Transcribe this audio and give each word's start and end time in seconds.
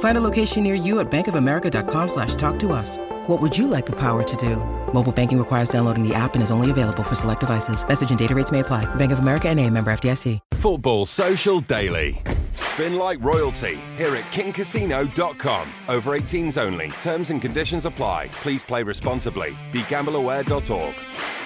Find 0.00 0.16
a 0.16 0.20
location 0.20 0.62
near 0.62 0.74
you 0.74 1.00
at 1.00 1.10
bankofamerica.com 1.10 2.08
slash 2.08 2.34
talk 2.34 2.58
to 2.60 2.72
us. 2.72 2.98
What 3.26 3.40
would 3.40 3.56
you 3.56 3.66
like 3.66 3.86
the 3.86 3.96
power 3.96 4.22
to 4.22 4.36
do? 4.36 4.56
Mobile 4.92 5.12
banking 5.12 5.38
requires 5.38 5.70
downloading 5.70 6.06
the 6.06 6.14
app 6.14 6.34
and 6.34 6.42
is 6.42 6.50
only 6.50 6.70
available 6.70 7.02
for 7.02 7.14
select 7.14 7.40
devices. 7.40 7.86
Message 7.86 8.10
and 8.10 8.18
data 8.18 8.34
rates 8.34 8.52
may 8.52 8.60
apply. 8.60 8.92
Bank 8.96 9.12
of 9.12 9.20
America 9.20 9.48
and 9.48 9.58
a 9.58 9.70
member 9.70 9.90
FDIC. 9.90 10.38
Football 10.54 11.06
Social 11.06 11.60
Daily. 11.60 12.22
Spin 12.52 12.96
like 12.96 13.22
royalty 13.22 13.78
here 13.96 14.14
at 14.16 14.24
kingcasino.com. 14.32 15.68
Over 15.88 16.18
18s 16.18 16.60
only. 16.60 16.90
Terms 17.02 17.30
and 17.30 17.40
conditions 17.40 17.86
apply. 17.86 18.28
Please 18.42 18.62
play 18.62 18.82
responsibly. 18.82 19.50
BeGambleAware.org. 19.72 21.39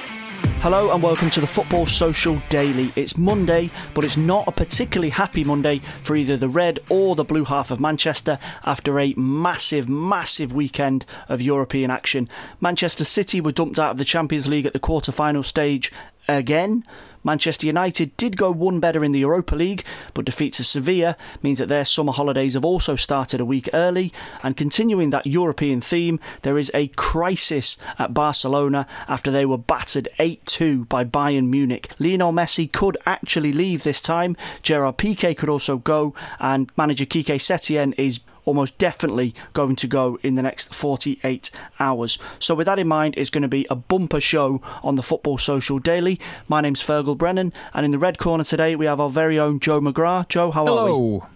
Hello 0.64 0.92
and 0.92 1.03
welcome 1.03 1.31
to 1.31 1.41
the 1.41 1.47
Football 1.47 1.87
Social 1.87 2.41
Daily. 2.48 2.92
It's 2.97 3.19
Monday, 3.19 3.70
but 3.95 4.05
it's 4.05 4.17
not 4.17 4.48
a 4.48 4.53
particularly 4.53 5.11
happy 5.11 5.45
Monday 5.45 5.78
for 6.03 6.17
either 6.17 6.36
the 6.36 6.48
red 6.48 6.81
or 6.89 7.14
the 7.14 7.25
blue 7.25 7.45
half 7.45 7.70
of 7.70 7.81
Manchester 7.81 8.39
after 8.64 8.98
a 8.98 9.14
massive, 9.14 9.89
massive 9.89 10.53
weekend 10.53 11.05
of 11.28 11.42
European 11.42 11.91
action. 11.91 12.28
Manchester 12.61 13.05
City 13.05 13.41
were 13.41 13.53
dumped 13.53 13.78
out 13.78 13.92
of 13.92 13.98
the 13.98 14.05
Champions 14.05 14.47
League 14.47 14.67
at 14.67 14.73
the 14.73 14.78
quarter 14.78 15.12
final 15.12 15.42
stage 15.42 15.92
again. 16.28 16.84
Manchester 17.25 17.67
United 17.67 18.17
did 18.17 18.36
go 18.36 18.50
one 18.50 18.78
better 18.78 19.03
in 19.03 19.12
the 19.12 19.20
Europa 19.20 19.56
League, 19.56 19.84
but 20.12 20.27
defeat 20.27 20.53
to 20.55 20.64
Sevilla 20.64 21.17
means 21.42 21.58
that 21.58 21.69
their 21.69 21.84
summer 21.84 22.12
holidays 22.12 22.55
have 22.55 22.64
also 22.64 22.94
started 22.94 23.41
a 23.41 23.44
week 23.44 23.69
early. 23.72 24.12
And 24.42 24.56
continuing 24.56 25.11
that 25.11 25.27
European 25.27 25.80
theme, 25.80 26.20
there 26.42 26.58
is 26.58 26.70
a 26.75 26.89
crisis 26.89 27.77
at 27.98 28.14
Barcelona 28.14 28.86
after 29.08 29.30
they 29.30 29.46
were 29.46 29.58
battered 29.58 30.08
8 30.18 30.45
2 30.45 30.85
by 30.85 31.05
Bayern 31.05 31.48
Munich. 31.48 31.90
Lionel 31.98 32.33
Messi 32.33 32.70
could 32.70 32.96
actually 33.07 33.52
leave 33.52 33.83
this 33.83 34.01
time, 34.01 34.36
Gerard 34.62 34.98
Piqué 34.98 35.36
could 35.36 35.48
also 35.48 35.79
go, 35.79 36.14
and 36.39 36.70
manager 36.77 37.06
Quique 37.06 37.27
Setien 37.27 37.95
is 37.96 38.20
almost 38.44 38.78
definitely 38.78 39.34
going 39.52 39.77
to 39.77 39.86
go 39.86 40.18
in 40.22 40.34
the 40.34 40.42
next 40.42 40.74
48 40.74 41.50
hours. 41.80 42.18
So, 42.38 42.55
with 42.55 42.66
that 42.66 42.78
in 42.78 42.88
mind, 42.88 43.14
it's 43.16 43.30
going 43.30 43.42
to 43.42 43.48
be 43.48 43.66
a 43.70 43.74
bumper 43.74 44.20
show 44.20 44.60
on 44.82 44.96
the 44.96 45.02
Football 45.02 45.38
Social 45.38 45.78
Daily. 45.78 46.20
My 46.48 46.60
name's 46.60 46.82
Fergal 46.82 47.16
Brennan, 47.16 47.52
and 47.72 47.84
in 47.84 47.90
the 47.90 47.98
red 47.98 48.18
corner 48.18 48.44
today, 48.44 48.77
we 48.77 48.86
have 48.86 49.00
our 49.00 49.10
very 49.10 49.38
own 49.38 49.60
Joe 49.60 49.80
McGrath. 49.80 50.28
Joe, 50.28 50.50
how 50.50 50.64
Hello. 50.64 50.86
are 50.86 51.18
we? 51.20 51.27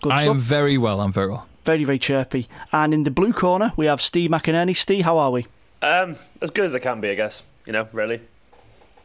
Good 0.00 0.12
I 0.12 0.16
stuff. 0.22 0.36
am 0.36 0.40
very 0.40 0.78
well. 0.78 1.00
I'm 1.00 1.12
very 1.12 1.28
well. 1.28 1.46
Very, 1.64 1.84
very 1.84 1.98
chirpy. 1.98 2.46
And 2.72 2.94
in 2.94 3.04
the 3.04 3.10
blue 3.10 3.32
corner, 3.32 3.72
we 3.76 3.86
have 3.86 4.00
Steve 4.00 4.30
McInerney. 4.30 4.74
Steve, 4.76 5.04
how 5.04 5.18
are 5.18 5.30
we? 5.30 5.46
Um, 5.82 6.16
as 6.40 6.50
good 6.50 6.64
as 6.64 6.74
I 6.74 6.78
can 6.78 7.00
be, 7.00 7.10
I 7.10 7.14
guess. 7.14 7.42
You 7.66 7.72
know, 7.72 7.88
really. 7.92 8.20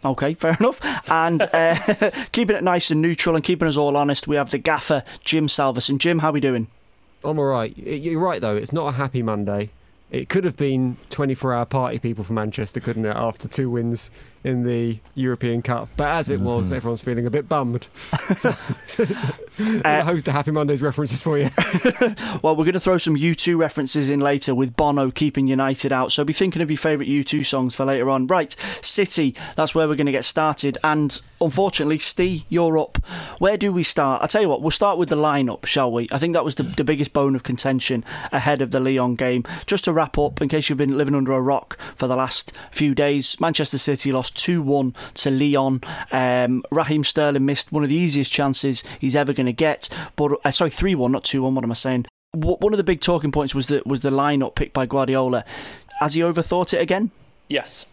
Okay, 0.06 0.34
fair 0.36 0.56
enough. 0.60 0.80
And 1.10 1.42
uh, 1.42 1.76
keeping 2.32 2.56
it 2.56 2.64
nice 2.64 2.92
and 2.92 3.02
neutral 3.02 3.36
and 3.36 3.44
keeping 3.44 3.68
us 3.68 3.78
all 3.78 3.98
honest, 3.98 4.28
we 4.28 4.36
have 4.36 4.52
the 4.52 4.58
gaffer, 4.58 5.04
Jim 5.24 5.48
Salverson. 5.48 5.98
Jim, 5.98 6.20
how 6.20 6.30
are 6.30 6.34
we 6.34 6.40
doing? 6.40 6.68
I'm 7.24 7.40
all 7.40 7.46
right. 7.46 7.76
You're 7.78 8.22
right, 8.22 8.42
though. 8.42 8.56
It's 8.56 8.74
not 8.74 8.88
a 8.88 8.92
happy 8.98 9.22
Monday. 9.22 9.70
It 10.12 10.30
could 10.30 10.44
have 10.44 10.58
been 10.58 10.98
24 11.10 11.54
hour 11.54 11.66
party 11.66 12.00
people 12.00 12.24
from 12.24 12.36
Manchester, 12.36 12.80
couldn't 12.80 13.06
it, 13.06 13.16
after 13.16 13.48
two 13.48 13.70
wins 13.70 14.12
in 14.44 14.64
the 14.64 15.00
European 15.16 15.62
Cup? 15.62 15.90
But 15.98 16.10
as 16.10 16.30
it 16.30 16.40
was, 16.40 16.68
mm-hmm. 16.68 16.76
everyone's 16.76 17.04
feeling 17.04 17.26
a 17.26 17.32
bit 17.32 17.48
bummed. 17.48 17.84
so, 17.94 18.52
so, 18.52 19.06
so, 19.06 19.64
uh, 19.64 19.82
a 19.84 20.04
host 20.04 20.28
of 20.28 20.34
Happy 20.34 20.52
Mondays 20.52 20.82
references 20.82 21.22
for 21.22 21.38
you. 21.38 21.50
Well, 22.42 22.56
we're 22.56 22.66
going 22.66 22.74
to 22.74 22.80
throw 22.80 22.98
some 22.98 23.16
U2 23.16 23.58
references 23.58 24.10
in 24.10 24.20
later 24.20 24.54
with 24.54 24.76
Bono 24.76 25.12
keeping 25.12 25.48
United 25.48 25.92
out. 25.92 26.12
So 26.12 26.24
be 26.24 26.34
thinking 26.34 26.62
of 26.62 26.70
your 26.70 26.78
favourite 26.78 27.10
U2 27.10 27.46
songs 27.46 27.74
for 27.76 27.86
later 27.86 28.10
on. 28.10 28.28
Right, 28.28 28.56
City, 28.82 29.36
that's 29.56 29.74
where 29.74 29.88
we're 29.88 29.96
going 29.96 30.08
to 30.08 30.12
get 30.12 30.26
started. 30.26 30.78
And 30.84 31.22
unfortunately, 31.40 32.00
Steve, 32.00 32.44
you're 32.50 32.78
up. 32.78 32.98
Where 33.40 33.58
do 33.58 33.72
we 33.72 33.84
start? 33.84 34.22
I'll 34.22 34.28
tell 34.28 34.42
you 34.42 34.50
what, 34.50 34.62
we'll 34.62 34.72
start 34.72 34.98
with 34.98 35.10
the 35.10 35.16
lineup, 35.16 35.66
shall 35.66 35.92
we? 35.92 36.08
I 36.12 36.18
think 36.18 36.34
that 36.34 36.44
was 36.44 36.56
the, 36.56 36.64
the 36.64 36.84
biggest 36.84 37.14
bone 37.14 37.36
of 37.36 37.44
contention 37.44 38.04
ahead 38.32 38.62
of 38.62 38.72
the 38.72 38.80
Lyon 38.80 39.16
game. 39.16 39.44
Just 39.66 39.86
to 39.86 39.94
wrap 39.94 40.18
up, 40.18 40.42
in 40.42 40.50
case 40.50 40.70
you've 40.70 40.78
been 40.78 40.98
living 40.98 41.16
under 41.16 41.32
a 41.32 41.42
rock 41.42 41.78
for 41.96 42.08
the 42.08 42.16
last 42.16 42.52
few 42.72 42.94
days, 42.94 43.40
Manchester 43.40 43.78
City 43.78 44.12
lost 44.12 44.33
2 44.34 44.62
1 44.62 44.96
to 45.16 45.32
Lyon. 45.32 45.82
Um, 46.12 46.64
Raheem 46.72 47.04
Sterling 47.04 47.46
missed 47.46 47.72
one 47.72 47.84
of 47.84 47.90
the 47.90 47.96
easiest 47.96 48.32
chances 48.32 48.84
he's 49.00 49.16
ever 49.16 49.34
going 49.34 49.46
to 49.46 49.54
get. 49.54 49.90
But 50.16 50.40
uh, 50.44 50.52
Sorry, 50.52 50.70
3 50.70 50.96
1, 50.96 51.12
not 51.12 51.24
2 51.24 51.42
1. 51.44 51.56
What 51.56 51.64
am 51.64 51.72
I 51.72 51.76
saying? 51.76 52.06
W- 52.34 52.58
One 52.60 52.74
of 52.74 52.78
the 52.78 52.84
big 52.84 53.02
talking 53.02 53.32
points 53.32 53.54
was 53.56 53.68
the, 53.68 53.82
was 53.86 54.02
the 54.02 54.10
lineup 54.12 54.56
picked 54.56 54.74
by 54.74 54.86
Guardiola. 54.86 55.46
Has 56.00 56.14
he 56.16 56.22
overthought 56.22 56.74
it 56.74 56.82
again? 56.82 57.12
Yes. 57.48 57.86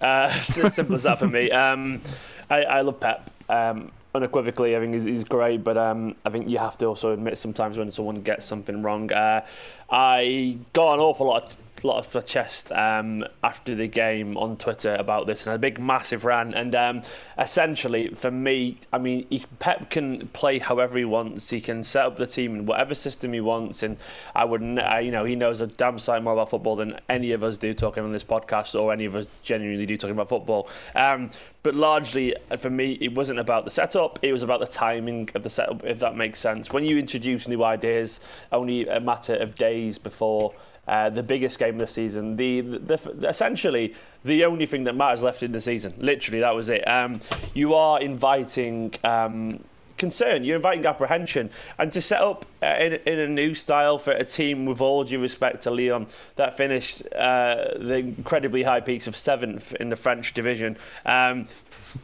Uh, 0.00 0.28
simple 0.40 0.94
as 0.94 1.02
that 1.02 1.18
for 1.18 1.26
me. 1.28 1.50
Um, 1.50 2.00
I, 2.48 2.62
I 2.62 2.80
love 2.82 3.00
Pep. 3.00 3.30
Um, 3.48 3.90
unequivocally, 4.14 4.76
I 4.76 4.80
think 4.80 4.94
he's, 4.94 5.04
he's 5.04 5.24
great, 5.24 5.62
but 5.64 5.76
um, 5.76 6.14
I 6.24 6.30
think 6.30 6.48
you 6.48 6.58
have 6.58 6.78
to 6.78 6.86
also 6.86 7.12
admit 7.12 7.36
sometimes 7.38 7.76
when 7.76 7.90
someone 7.92 8.22
gets 8.22 8.46
something 8.46 8.82
wrong. 8.82 9.12
Uh, 9.12 9.44
I 9.90 10.58
got 10.72 10.94
an 10.94 11.00
awful 11.00 11.26
lot. 11.26 11.44
Of, 11.44 11.56
lot 11.84 11.98
off 11.98 12.14
my 12.14 12.20
chest 12.20 12.72
um, 12.72 13.24
after 13.42 13.74
the 13.74 13.86
game 13.86 14.36
on 14.36 14.56
Twitter 14.56 14.94
about 14.94 15.26
this 15.26 15.46
and 15.46 15.54
a 15.54 15.58
big 15.58 15.78
massive 15.78 16.24
rant. 16.24 16.54
And 16.54 16.74
um, 16.74 17.02
essentially 17.38 18.08
for 18.08 18.30
me 18.30 18.78
I 18.92 18.98
mean 18.98 19.26
he, 19.30 19.44
Pep 19.58 19.90
can 19.90 20.28
play 20.28 20.58
however 20.58 20.98
he 20.98 21.04
wants. 21.04 21.50
He 21.50 21.60
can 21.60 21.82
set 21.82 22.04
up 22.04 22.16
the 22.16 22.26
team 22.26 22.54
in 22.54 22.66
whatever 22.66 22.94
system 22.94 23.32
he 23.32 23.40
wants. 23.40 23.82
And 23.82 23.96
I 24.34 24.44
wouldn't 24.44 24.78
uh, 24.78 24.98
you 24.98 25.10
know 25.10 25.24
he 25.24 25.36
knows 25.36 25.60
a 25.60 25.66
damn 25.66 25.98
sight 25.98 26.22
more 26.22 26.32
about 26.32 26.50
football 26.50 26.76
than 26.76 26.98
any 27.08 27.32
of 27.32 27.42
us 27.42 27.58
do 27.58 27.74
talking 27.74 28.02
on 28.04 28.12
this 28.12 28.24
podcast 28.24 28.78
or 28.78 28.92
any 28.92 29.04
of 29.04 29.14
us 29.14 29.26
genuinely 29.42 29.86
do 29.86 29.96
talking 29.96 30.14
about 30.14 30.28
football. 30.28 30.68
Um, 30.94 31.30
but 31.62 31.74
largely 31.74 32.34
uh, 32.50 32.56
for 32.56 32.70
me 32.70 32.98
it 33.00 33.14
wasn't 33.14 33.38
about 33.38 33.64
the 33.64 33.70
setup. 33.70 34.18
It 34.22 34.32
was 34.32 34.42
about 34.42 34.60
the 34.60 34.66
timing 34.66 35.28
of 35.34 35.42
the 35.42 35.50
setup 35.50 35.84
if 35.84 35.98
that 36.00 36.16
makes 36.16 36.38
sense. 36.38 36.72
When 36.72 36.84
you 36.84 36.98
introduce 36.98 37.48
new 37.48 37.62
ideas 37.64 38.20
only 38.52 38.86
a 38.88 39.00
matter 39.00 39.34
of 39.34 39.54
days 39.54 39.98
before 39.98 40.54
uh, 40.88 41.10
the 41.10 41.22
biggest 41.22 41.58
game 41.58 41.74
of 41.74 41.80
the 41.80 41.86
season, 41.86 42.36
the, 42.36 42.60
the, 42.62 42.96
the 42.96 43.28
essentially 43.28 43.94
the 44.24 44.44
only 44.44 44.66
thing 44.66 44.84
that 44.84 44.94
matters 44.94 45.22
left 45.22 45.42
in 45.42 45.52
the 45.52 45.60
season. 45.60 45.92
Literally, 45.98 46.40
that 46.40 46.54
was 46.54 46.68
it. 46.68 46.86
Um, 46.88 47.20
you 47.54 47.74
are 47.74 48.00
inviting. 48.00 48.94
Um, 49.04 49.64
concern 49.98 50.44
you're 50.44 50.54
inviting 50.54 50.86
apprehension 50.86 51.50
and 51.76 51.90
to 51.90 52.00
set 52.00 52.20
up 52.20 52.46
uh, 52.62 52.66
in, 52.78 52.92
in 53.04 53.18
a 53.18 53.26
new 53.26 53.52
style 53.52 53.98
for 53.98 54.12
a 54.12 54.24
team 54.24 54.64
with 54.64 54.80
all 54.80 55.02
due 55.02 55.20
respect 55.20 55.64
to 55.64 55.72
Lyon, 55.72 56.06
that 56.36 56.56
finished 56.56 57.02
uh, 57.16 57.76
the 57.76 57.96
incredibly 57.96 58.62
high 58.62 58.80
peaks 58.80 59.08
of 59.08 59.16
seventh 59.16 59.74
in 59.74 59.88
the 59.88 59.96
French 59.96 60.34
division 60.34 60.76
um, 61.04 61.48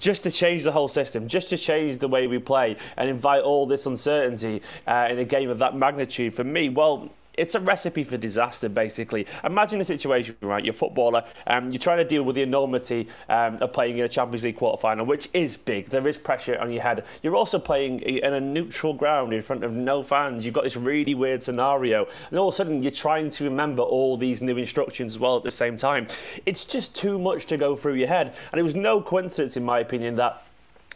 just 0.01 0.25
to 0.25 0.31
change 0.31 0.65
the 0.65 0.73
whole 0.73 0.89
system, 0.89 1.29
just 1.29 1.49
to 1.51 1.57
change 1.57 1.99
the 1.99 2.09
way 2.09 2.27
we 2.27 2.39
play 2.39 2.77
and 2.97 3.09
invite 3.09 3.43
all 3.43 3.65
this 3.65 3.87
uncertainty 3.87 4.61
uh, 4.89 5.07
in 5.09 5.19
a 5.19 5.25
game 5.25 5.49
of 5.49 5.61
that 5.61 5.77
magnitude 5.77 6.35
for 6.35 6.43
me, 6.43 6.69
well, 6.69 7.11
it's 7.37 7.55
a 7.55 7.61
recipe 7.61 8.05
for 8.05 8.17
disaster, 8.17 8.69
basically. 8.69 9.27
Imagine 9.43 9.79
the 9.79 9.85
situation, 9.85 10.37
right? 10.41 10.65
You're 10.65 10.75
a 10.75 10.77
footballer, 10.77 11.25
um, 11.47 11.71
you're 11.71 11.81
trying 11.81 11.99
to 11.99 12.05
deal 12.05 12.23
with 12.23 12.37
the 12.37 12.43
enormity 12.43 13.09
um, 13.29 13.57
of 13.61 13.73
playing 13.73 13.99
in 13.99 14.05
a 14.05 14.09
Champions 14.09 14.45
League 14.45 14.57
quarter 14.57 14.81
final, 14.81 15.07
which 15.07 15.29
is 15.33 15.57
big. 15.57 15.91
There 15.91 16.07
is 16.07 16.17
pressure 16.17 16.59
on 16.59 16.73
your 16.73 16.83
head. 16.83 17.05
You're 17.23 17.37
also 17.37 17.59
playing 17.59 18.01
in 18.01 18.33
a 18.33 18.41
neutral 18.41 18.95
ground 18.95 19.33
in 19.33 19.43
front 19.43 19.65
of 19.65 19.73
no 19.73 20.03
fans. 20.03 20.45
You've 20.45 20.55
got 20.55 20.65
this 20.65 20.77
really 20.77 21.15
weird 21.15 21.43
scenario, 21.43 22.07
and 22.31 22.39
all 22.39 22.49
of 22.49 22.55
a 22.55 22.57
sudden 22.57 22.83
you're 22.83 22.93
trying 22.93 23.31
to 23.31 23.45
remember 23.45 23.83
all 23.83 24.17
these 24.17 24.43
new 24.43 24.57
instructions 24.57 25.15
as 25.15 25.19
well 25.19 25.37
at 25.37 25.45
the 25.45 25.51
same 25.51 25.77
time. 25.77 26.07
It's 26.47 26.65
just 26.65 26.95
too 26.95 27.19
much 27.19 27.47
to 27.47 27.57
go 27.57 27.77
through 27.77 27.95
your 27.95 28.09
head, 28.09 28.35
and 28.53 28.61
it 28.61 28.63
was 28.63 28.75
no 28.75 29.01
coincidence, 29.01 29.57
in 29.57 29.65
my 29.65 29.81
opinion, 29.81 30.17
that 30.17 30.43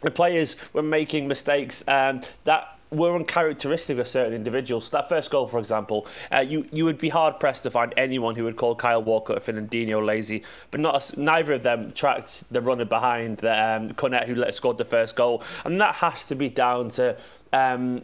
the 0.01 0.11
players 0.11 0.55
were 0.73 0.81
making 0.81 1.27
mistakes 1.27 1.83
um, 1.87 2.21
that 2.45 2.78
were 2.91 3.15
uncharacteristic 3.15 3.97
of 3.99 4.07
certain 4.07 4.33
individuals. 4.33 4.89
That 4.89 5.09
first 5.09 5.29
goal, 5.29 5.47
for 5.47 5.59
example, 5.59 6.07
uh, 6.31 6.41
you 6.41 6.67
you 6.71 6.85
would 6.85 6.97
be 6.97 7.09
hard 7.09 7.39
pressed 7.39 7.63
to 7.63 7.71
find 7.71 7.93
anyone 7.97 8.35
who 8.35 8.43
would 8.45 8.57
call 8.57 8.75
Kyle 8.75 9.03
Walker 9.03 9.33
or 9.33 9.39
Fernandinho 9.39 10.03
lazy, 10.05 10.43
but 10.71 10.79
not 10.79 11.11
a, 11.11 11.19
neither 11.19 11.53
of 11.53 11.63
them 11.63 11.91
tracked 11.91 12.51
the 12.51 12.61
runner 12.61 12.85
behind 12.85 13.37
the 13.37 13.75
um, 13.75 13.93
Cornet 13.93 14.27
who 14.27 14.35
let, 14.35 14.55
scored 14.55 14.77
the 14.77 14.85
first 14.85 15.15
goal, 15.15 15.43
and 15.65 15.79
that 15.81 15.95
has 15.95 16.27
to 16.27 16.35
be 16.35 16.49
down 16.49 16.89
to. 16.89 17.17
Um, 17.51 18.03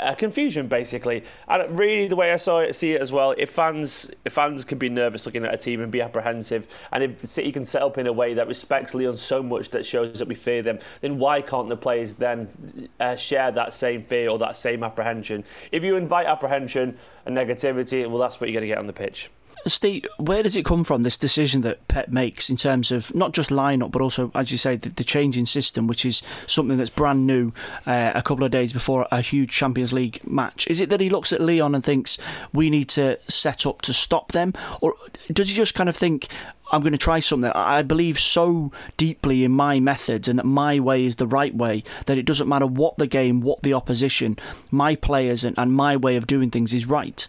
uh, 0.00 0.14
confusion 0.14 0.66
basically. 0.68 1.24
And 1.48 1.78
really, 1.78 2.08
the 2.08 2.16
way 2.16 2.32
I 2.32 2.36
saw 2.36 2.60
it, 2.60 2.74
see 2.74 2.92
it 2.92 3.00
as 3.00 3.12
well, 3.12 3.34
if 3.36 3.50
fans 3.50 4.10
if 4.24 4.32
fans 4.32 4.64
can 4.64 4.78
be 4.78 4.88
nervous 4.88 5.26
looking 5.26 5.44
at 5.44 5.54
a 5.54 5.56
team 5.56 5.80
and 5.80 5.90
be 5.90 6.00
apprehensive, 6.00 6.66
and 6.92 7.02
if 7.02 7.24
City 7.26 7.52
can 7.52 7.64
set 7.64 7.82
up 7.82 7.98
in 7.98 8.06
a 8.06 8.12
way 8.12 8.34
that 8.34 8.48
respects 8.48 8.94
Lyon 8.94 9.16
so 9.16 9.42
much 9.42 9.70
that 9.70 9.84
shows 9.84 10.18
that 10.18 10.28
we 10.28 10.34
fear 10.34 10.62
them, 10.62 10.78
then 11.00 11.18
why 11.18 11.40
can't 11.40 11.68
the 11.68 11.76
players 11.76 12.14
then 12.14 12.88
uh, 13.00 13.16
share 13.16 13.50
that 13.52 13.74
same 13.74 14.02
fear 14.02 14.28
or 14.28 14.38
that 14.38 14.56
same 14.56 14.82
apprehension? 14.82 15.44
If 15.72 15.82
you 15.82 15.96
invite 15.96 16.26
apprehension 16.26 16.96
and 17.26 17.36
negativity, 17.36 18.08
well, 18.08 18.18
that's 18.18 18.40
what 18.40 18.50
you're 18.50 18.60
going 18.60 18.68
to 18.68 18.74
get 18.74 18.78
on 18.78 18.86
the 18.86 18.92
pitch. 18.92 19.30
Steve, 19.66 20.06
where 20.18 20.42
does 20.42 20.56
it 20.56 20.64
come 20.64 20.84
from, 20.84 21.02
this 21.02 21.16
decision 21.16 21.62
that 21.62 21.86
Pep 21.88 22.08
makes 22.08 22.50
in 22.50 22.56
terms 22.56 22.92
of 22.92 23.14
not 23.14 23.32
just 23.32 23.50
lineup, 23.50 23.90
but 23.90 24.02
also, 24.02 24.30
as 24.34 24.52
you 24.52 24.58
say, 24.58 24.76
the, 24.76 24.90
the 24.90 25.04
changing 25.04 25.46
system, 25.46 25.86
which 25.86 26.04
is 26.04 26.22
something 26.46 26.76
that's 26.76 26.90
brand 26.90 27.26
new 27.26 27.52
uh, 27.86 28.12
a 28.14 28.22
couple 28.22 28.44
of 28.44 28.50
days 28.50 28.72
before 28.72 29.08
a 29.10 29.20
huge 29.20 29.50
Champions 29.50 29.92
League 29.92 30.20
match? 30.26 30.66
Is 30.68 30.80
it 30.80 30.90
that 30.90 31.00
he 31.00 31.08
looks 31.08 31.32
at 31.32 31.40
Lyon 31.40 31.74
and 31.74 31.82
thinks 31.82 32.18
we 32.52 32.68
need 32.70 32.88
to 32.90 33.18
set 33.28 33.66
up 33.66 33.82
to 33.82 33.92
stop 33.92 34.32
them? 34.32 34.52
Or 34.80 34.94
does 35.28 35.48
he 35.48 35.54
just 35.54 35.74
kind 35.74 35.88
of 35.88 35.96
think, 35.96 36.28
I'm 36.72 36.80
going 36.80 36.92
to 36.92 36.98
try 36.98 37.20
something. 37.20 37.50
I 37.52 37.82
believe 37.82 38.18
so 38.18 38.72
deeply 38.96 39.44
in 39.44 39.52
my 39.52 39.80
methods 39.80 40.28
and 40.28 40.38
that 40.38 40.46
my 40.46 40.80
way 40.80 41.04
is 41.04 41.16
the 41.16 41.26
right 41.26 41.54
way 41.54 41.84
that 42.06 42.18
it 42.18 42.24
doesn't 42.24 42.48
matter 42.48 42.66
what 42.66 42.98
the 42.98 43.06
game, 43.06 43.40
what 43.40 43.62
the 43.62 43.74
opposition, 43.74 44.38
my 44.70 44.96
players 44.96 45.44
and, 45.44 45.56
and 45.58 45.72
my 45.72 45.96
way 45.96 46.16
of 46.16 46.26
doing 46.26 46.50
things 46.50 46.74
is 46.74 46.86
right. 46.86 47.28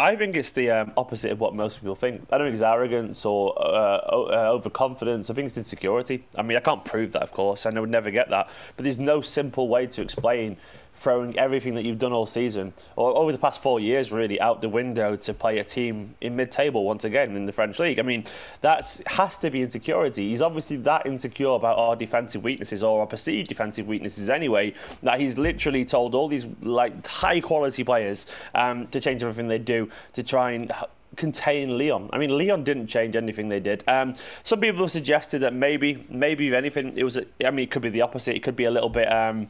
I 0.00 0.16
think 0.16 0.34
it's 0.34 0.52
the 0.52 0.70
um, 0.70 0.92
opposite 0.96 1.30
of 1.30 1.40
what 1.40 1.54
most 1.54 1.80
people 1.80 1.94
think. 1.94 2.26
I 2.32 2.38
don't 2.38 2.46
think 2.46 2.54
it's 2.54 2.62
arrogance 2.62 3.26
or 3.26 3.52
uh, 3.58 3.98
uh, 3.98 4.50
overconfidence. 4.50 5.28
I 5.28 5.34
think 5.34 5.44
it's 5.44 5.58
insecurity. 5.58 6.24
I 6.36 6.40
mean, 6.40 6.56
I 6.56 6.60
can't 6.60 6.82
prove 6.86 7.12
that, 7.12 7.22
of 7.22 7.32
course, 7.32 7.66
and 7.66 7.76
I 7.76 7.80
would 7.82 7.90
never 7.90 8.10
get 8.10 8.30
that. 8.30 8.48
But 8.76 8.84
there's 8.84 8.98
no 8.98 9.20
simple 9.20 9.68
way 9.68 9.86
to 9.88 10.00
explain 10.00 10.56
throwing 11.00 11.38
everything 11.38 11.74
that 11.74 11.84
you've 11.86 11.98
done 11.98 12.12
all 12.12 12.26
season, 12.26 12.74
or 12.94 13.16
over 13.16 13.32
the 13.32 13.38
past 13.38 13.62
four 13.62 13.80
years, 13.80 14.12
really, 14.12 14.38
out 14.38 14.60
the 14.60 14.68
window 14.68 15.16
to 15.16 15.32
play 15.32 15.58
a 15.58 15.64
team 15.64 16.14
in 16.20 16.36
mid-table 16.36 16.84
once 16.84 17.04
again 17.04 17.34
in 17.34 17.46
the 17.46 17.52
French 17.52 17.78
league. 17.78 17.98
I 17.98 18.02
mean, 18.02 18.24
that 18.60 19.00
has 19.06 19.38
to 19.38 19.50
be 19.50 19.62
insecurity. 19.62 20.28
He's 20.28 20.42
obviously 20.42 20.76
that 20.76 21.06
insecure 21.06 21.54
about 21.54 21.78
our 21.78 21.96
defensive 21.96 22.44
weaknesses 22.44 22.82
or 22.82 23.00
our 23.00 23.06
perceived 23.06 23.48
defensive 23.48 23.88
weaknesses 23.88 24.28
anyway, 24.28 24.74
that 25.02 25.18
he's 25.18 25.38
literally 25.38 25.86
told 25.86 26.14
all 26.14 26.28
these 26.28 26.46
like 26.60 27.06
high-quality 27.06 27.82
players 27.82 28.26
um, 28.54 28.86
to 28.88 29.00
change 29.00 29.22
everything 29.22 29.48
they 29.48 29.58
do 29.58 29.88
to 30.12 30.22
try 30.22 30.52
and 30.52 30.70
contain 31.16 31.78
Lyon. 31.78 32.10
I 32.12 32.18
mean, 32.18 32.30
Lyon 32.30 32.62
didn't 32.62 32.88
change 32.88 33.16
anything 33.16 33.48
they 33.48 33.58
did. 33.60 33.82
Um, 33.88 34.14
some 34.42 34.60
people 34.60 34.82
have 34.82 34.90
suggested 34.90 35.40
that 35.40 35.54
maybe, 35.54 36.06
maybe 36.10 36.48
if 36.48 36.54
anything, 36.54 36.96
it 36.96 37.04
was. 37.04 37.16
A, 37.16 37.24
I 37.44 37.50
mean, 37.50 37.64
it 37.64 37.70
could 37.70 37.82
be 37.82 37.88
the 37.88 38.02
opposite. 38.02 38.36
It 38.36 38.42
could 38.42 38.56
be 38.56 38.64
a 38.64 38.70
little 38.70 38.90
bit. 38.90 39.10
Um, 39.10 39.48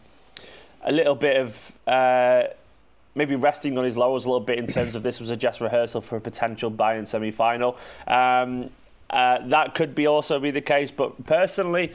a 0.83 0.93
little 0.93 1.15
bit 1.15 1.37
of 1.37 1.73
uh, 1.87 2.45
maybe 3.15 3.35
resting 3.35 3.77
on 3.77 3.85
his 3.85 3.97
laurels 3.97 4.25
a 4.25 4.29
little 4.29 4.45
bit 4.45 4.59
in 4.59 4.67
terms 4.67 4.95
of 4.95 5.03
this 5.03 5.21
was 5.21 5.31
a 5.31 5.37
just 5.37 5.61
rehearsal 5.61 6.01
for 6.01 6.17
a 6.17 6.21
potential 6.21 6.71
Bayern 6.71 7.07
semi-final. 7.07 7.77
Um, 8.07 8.71
uh, 9.11 9.39
that 9.49 9.75
could 9.75 9.95
be 9.95 10.07
also 10.07 10.39
be 10.39 10.51
the 10.51 10.61
case, 10.61 10.91
but 10.91 11.27
personally, 11.27 11.93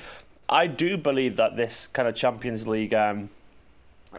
I 0.49 0.67
do 0.67 0.97
believe 0.97 1.37
that 1.37 1.55
this 1.55 1.87
kind 1.87 2.07
of 2.07 2.15
Champions 2.15 2.67
League. 2.67 2.93
Um, 2.93 3.29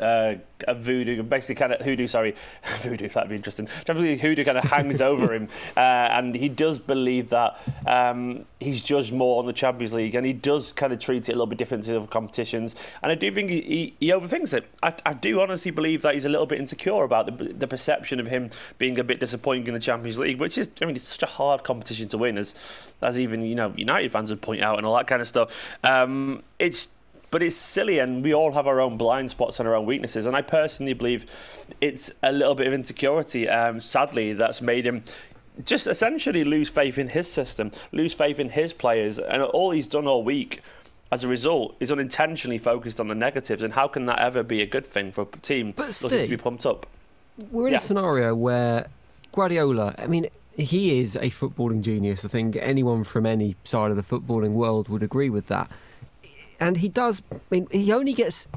uh, 0.01 0.35
a 0.67 0.75
voodoo, 0.75 1.23
basically 1.23 1.55
kind 1.55 1.73
of 1.73 1.81
hoodoo. 1.81 2.07
Sorry, 2.07 2.35
voodoo. 2.79 3.09
That'd 3.09 3.31
be 3.31 3.37
interesting. 3.37 3.67
Definitely, 3.85 4.19
hoodoo 4.19 4.45
kind 4.45 4.59
of 4.59 4.65
hangs 4.65 5.01
over 5.01 5.35
him, 5.35 5.49
uh, 5.77 5.81
and 5.81 6.35
he 6.35 6.49
does 6.49 6.79
believe 6.79 7.31
that 7.31 7.59
um, 7.87 8.47
he's 8.61 8.83
judged 8.83 9.13
more 9.13 9.39
on 9.39 9.47
the 9.47 9.53
Champions 9.53 9.95
League, 9.95 10.15
and 10.15 10.27
he 10.27 10.33
does 10.33 10.73
kind 10.73 10.93
of 10.93 10.99
treat 10.99 11.29
it 11.29 11.33
a 11.33 11.33
little 11.33 11.47
bit 11.47 11.59
different 11.59 11.85
to 11.85 11.97
other 11.97 12.07
competitions. 12.07 12.75
And 13.03 13.13
I 13.13 13.15
do 13.15 13.31
think 13.33 13.51
he, 13.51 13.61
he, 13.61 13.97
he 14.01 14.09
overthinks 14.09 14.55
it. 14.55 14.69
I, 14.83 14.95
I, 15.05 15.15
do 15.15 15.41
honestly 15.41 15.71
believe 15.71 16.03
that 16.03 16.15
he's 16.15 16.25
a 16.25 16.29
little 16.29 16.47
bit 16.47 16.59
insecure 16.59 17.03
about 17.03 17.27
the, 17.27 17.53
the 17.53 17.67
perception 17.67 18.21
of 18.21 18.27
him 18.27 18.51
being 18.79 18.99
a 18.99 19.05
bit 19.05 19.21
disappointing 19.21 19.67
in 19.67 19.75
the 19.75 19.81
Champions 19.81 20.19
League, 20.19 20.39
which 20.39 20.59
is, 20.59 20.71
I 20.81 20.85
mean, 20.85 20.97
it's 20.97 21.09
such 21.09 21.23
a 21.23 21.27
hard 21.27 21.65
competition 21.65 22.09
to 22.09 22.19
win, 22.19 22.39
as 22.39 22.55
as 23.03 23.19
even 23.19 23.43
you 23.43 23.55
know 23.55 23.73
United 23.77 24.11
fans 24.13 24.31
would 24.31 24.41
point 24.41 24.63
out 24.63 24.79
and 24.79 24.87
all 24.87 24.97
that 24.97 25.07
kind 25.07 25.21
of 25.21 25.29
stuff. 25.29 25.77
Um, 25.85 26.43
it's 26.59 26.91
but 27.37 27.43
it's 27.43 27.55
silly, 27.55 27.99
and 27.99 28.25
we 28.25 28.33
all 28.33 28.53
have 28.53 28.67
our 28.67 28.81
own 28.81 28.97
blind 28.97 29.29
spots 29.29 29.61
and 29.61 29.69
our 29.69 29.75
own 29.75 29.85
weaknesses. 29.85 30.25
And 30.25 30.35
I 30.35 30.41
personally 30.41 30.95
believe 30.95 31.27
it's 31.83 32.11
a 32.23 32.33
little 32.33 32.55
bit 32.55 32.67
of 32.67 32.73
insecurity, 32.73 33.47
um, 33.47 33.79
sadly, 33.79 34.33
that's 34.33 34.63
made 34.63 34.87
him 34.87 35.05
just 35.63 35.87
essentially 35.87 36.45
lose 36.45 36.71
faith 36.71 36.97
in 36.97 37.11
his 37.11 37.31
system, 37.31 37.73
lose 37.93 38.15
faith 38.15 38.39
in 38.39 38.49
his 38.49 38.73
players, 38.73 39.19
and 39.19 39.43
all 39.43 39.73
he's 39.73 39.87
done 39.87 40.07
all 40.07 40.25
week. 40.25 40.63
As 41.13 41.25
a 41.25 41.29
result, 41.29 41.77
is 41.79 41.93
unintentionally 41.93 42.57
focused 42.57 42.99
on 43.01 43.09
the 43.09 43.15
negatives, 43.15 43.63
and 43.63 43.75
how 43.75 43.87
can 43.87 44.07
that 44.07 44.19
ever 44.19 44.43
be 44.43 44.63
a 44.63 44.67
good 44.67 44.87
thing 44.87 45.13
for 45.13 45.29
a 45.31 45.37
team 45.41 45.75
but 45.77 45.89
looking 45.89 45.93
Steve, 45.93 46.23
to 46.23 46.31
be 46.31 46.37
pumped 46.39 46.65
up? 46.65 46.87
We're 47.51 47.67
in 47.67 47.73
yeah. 47.73 47.77
a 47.77 47.81
scenario 47.81 48.35
where 48.35 48.87
Guardiola, 49.33 49.95
I 49.99 50.07
mean, 50.07 50.29
he 50.57 51.01
is 51.01 51.17
a 51.17 51.29
footballing 51.29 51.83
genius. 51.83 52.25
I 52.25 52.29
think 52.29 52.57
anyone 52.57 53.05
from 53.05 53.27
any 53.27 53.57
side 53.65 53.91
of 53.91 53.99
the 53.99 54.03
footballing 54.03 54.53
world 54.53 54.89
would 54.89 55.03
agree 55.03 55.29
with 55.29 55.49
that 55.49 55.71
and 56.61 56.79
he 56.79 56.89
does. 56.89 57.23
I 57.33 57.39
mean, 57.51 57.67
he 57.71 57.93
only 57.93 58.13
gets 58.13 58.49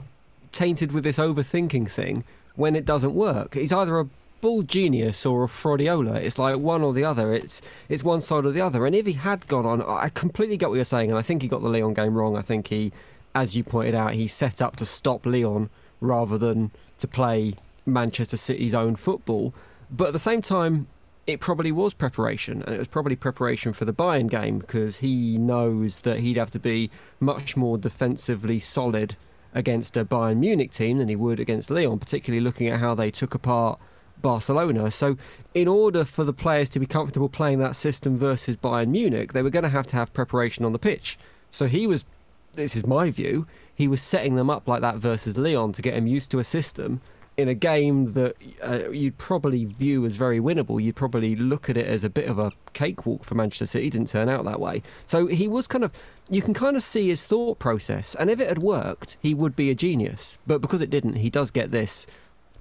tainted 0.51 0.91
with 0.91 1.03
this 1.03 1.17
overthinking 1.17 1.89
thing 1.89 2.23
when 2.55 2.75
it 2.75 2.85
doesn't 2.85 3.13
work. 3.13 3.55
He's 3.55 3.73
either 3.73 3.99
a 3.99 4.07
bull 4.41 4.63
genius 4.63 5.25
or 5.25 5.43
a 5.43 5.47
fraudiola. 5.47 6.15
It's 6.15 6.39
like 6.39 6.57
one 6.57 6.81
or 6.81 6.93
the 6.93 7.03
other. 7.03 7.33
It's 7.33 7.61
it's 7.87 8.03
one 8.03 8.21
side 8.21 8.45
or 8.45 8.51
the 8.51 8.61
other. 8.61 8.85
And 8.85 8.95
if 8.95 9.05
he 9.05 9.13
had 9.13 9.47
gone 9.47 9.65
on, 9.65 9.81
I 9.81 10.09
completely 10.09 10.57
get 10.57 10.69
what 10.69 10.75
you're 10.75 10.85
saying, 10.85 11.09
and 11.09 11.19
I 11.19 11.21
think 11.21 11.41
he 11.41 11.47
got 11.47 11.61
the 11.61 11.69
Lyon 11.69 11.93
game 11.93 12.15
wrong. 12.15 12.37
I 12.37 12.41
think 12.41 12.67
he, 12.67 12.91
as 13.35 13.55
you 13.55 13.63
pointed 13.63 13.95
out, 13.95 14.13
he 14.13 14.27
set 14.27 14.61
up 14.61 14.75
to 14.77 14.85
stop 14.85 15.25
Lyon 15.25 15.69
rather 16.01 16.37
than 16.37 16.71
to 16.97 17.07
play 17.07 17.53
Manchester 17.85 18.37
City's 18.37 18.73
own 18.73 18.95
football. 18.95 19.53
But 19.91 20.07
at 20.07 20.13
the 20.13 20.19
same 20.19 20.41
time, 20.41 20.87
it 21.29 21.39
probably 21.39 21.71
was 21.71 21.93
preparation, 21.93 22.63
and 22.63 22.73
it 22.73 22.79
was 22.79 22.87
probably 22.87 23.15
preparation 23.15 23.71
for 23.71 23.85
the 23.85 23.93
Bayern 23.93 24.27
game 24.27 24.57
because 24.57 24.97
he 24.97 25.37
knows 25.37 26.01
that 26.01 26.21
he'd 26.21 26.37
have 26.37 26.49
to 26.51 26.59
be 26.59 26.89
much 27.19 27.55
more 27.55 27.77
defensively 27.77 28.57
solid 28.57 29.15
against 29.53 29.95
a 29.95 30.03
Bayern 30.03 30.37
Munich 30.37 30.71
team 30.71 30.97
than 30.97 31.07
he 31.07 31.15
would 31.15 31.39
against 31.39 31.69
Lyon, 31.69 31.99
particularly 31.99 32.43
looking 32.43 32.67
at 32.67 32.79
how 32.79 32.95
they 32.95 33.11
took 33.11 33.35
apart 33.35 33.79
Barcelona. 34.23 34.89
So, 34.89 35.17
in 35.53 35.67
order 35.67 36.03
for 36.03 36.23
the 36.23 36.33
players 36.33 36.71
to 36.71 36.79
be 36.79 36.87
comfortable 36.87 37.29
playing 37.29 37.59
that 37.59 37.75
system 37.75 38.17
versus 38.17 38.57
Bayern 38.57 38.89
Munich, 38.89 39.33
they 39.33 39.43
were 39.43 39.51
going 39.51 39.63
to 39.63 39.69
have 39.69 39.85
to 39.87 39.97
have 39.97 40.11
preparation 40.13 40.65
on 40.65 40.73
the 40.73 40.79
pitch. 40.79 41.19
So, 41.51 41.67
he 41.67 41.85
was, 41.85 42.05
this 42.53 42.75
is 42.75 42.87
my 42.87 43.11
view, 43.11 43.45
he 43.75 43.87
was 43.87 44.01
setting 44.01 44.35
them 44.35 44.49
up 44.49 44.67
like 44.67 44.81
that 44.81 44.95
versus 44.95 45.37
Lyon 45.37 45.73
to 45.73 45.83
get 45.83 45.93
him 45.93 46.07
used 46.07 46.31
to 46.31 46.39
a 46.39 46.43
system 46.43 47.01
in 47.39 47.47
a 47.47 47.53
game 47.53 48.13
that 48.13 48.35
uh, 48.61 48.91
you'd 48.91 49.17
probably 49.17 49.63
view 49.63 50.05
as 50.05 50.17
very 50.17 50.39
winnable, 50.39 50.81
you'd 50.81 50.97
probably 50.97 51.37
look 51.37 51.69
at 51.69 51.77
it 51.77 51.87
as 51.87 52.03
a 52.03 52.09
bit 52.09 52.27
of 52.27 52.37
a 52.37 52.51
cakewalk 52.73 53.23
for 53.23 53.35
Manchester 53.35 53.65
City. 53.65 53.87
It 53.87 53.91
didn't 53.91 54.09
turn 54.09 54.27
out 54.27 54.43
that 54.43 54.59
way. 54.59 54.81
So 55.05 55.27
he 55.27 55.47
was 55.47 55.65
kind 55.65 55.85
of, 55.85 55.93
you 56.29 56.41
can 56.41 56.53
kind 56.53 56.75
of 56.75 56.83
see 56.83 57.07
his 57.07 57.25
thought 57.25 57.57
process. 57.57 58.13
And 58.15 58.29
if 58.29 58.41
it 58.41 58.49
had 58.49 58.59
worked, 58.59 59.15
he 59.21 59.33
would 59.33 59.55
be 59.55 59.69
a 59.69 59.75
genius. 59.75 60.37
But 60.45 60.59
because 60.59 60.81
it 60.81 60.89
didn't, 60.89 61.15
he 61.15 61.29
does 61.29 61.49
get 61.49 61.71
this 61.71 62.05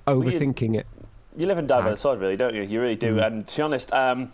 overthinking 0.06 0.74
you, 0.74 0.80
it. 0.80 0.86
You 1.36 1.46
live 1.46 1.58
and 1.58 1.66
die 1.66 1.82
by 1.82 1.90
the 1.90 1.96
sword, 1.96 2.20
really, 2.20 2.36
don't 2.36 2.54
you? 2.54 2.62
You 2.62 2.80
really 2.80 2.96
do. 2.96 3.16
Mm. 3.16 3.26
And 3.26 3.48
to 3.48 3.56
be 3.56 3.62
honest, 3.62 3.92
um, 3.92 4.30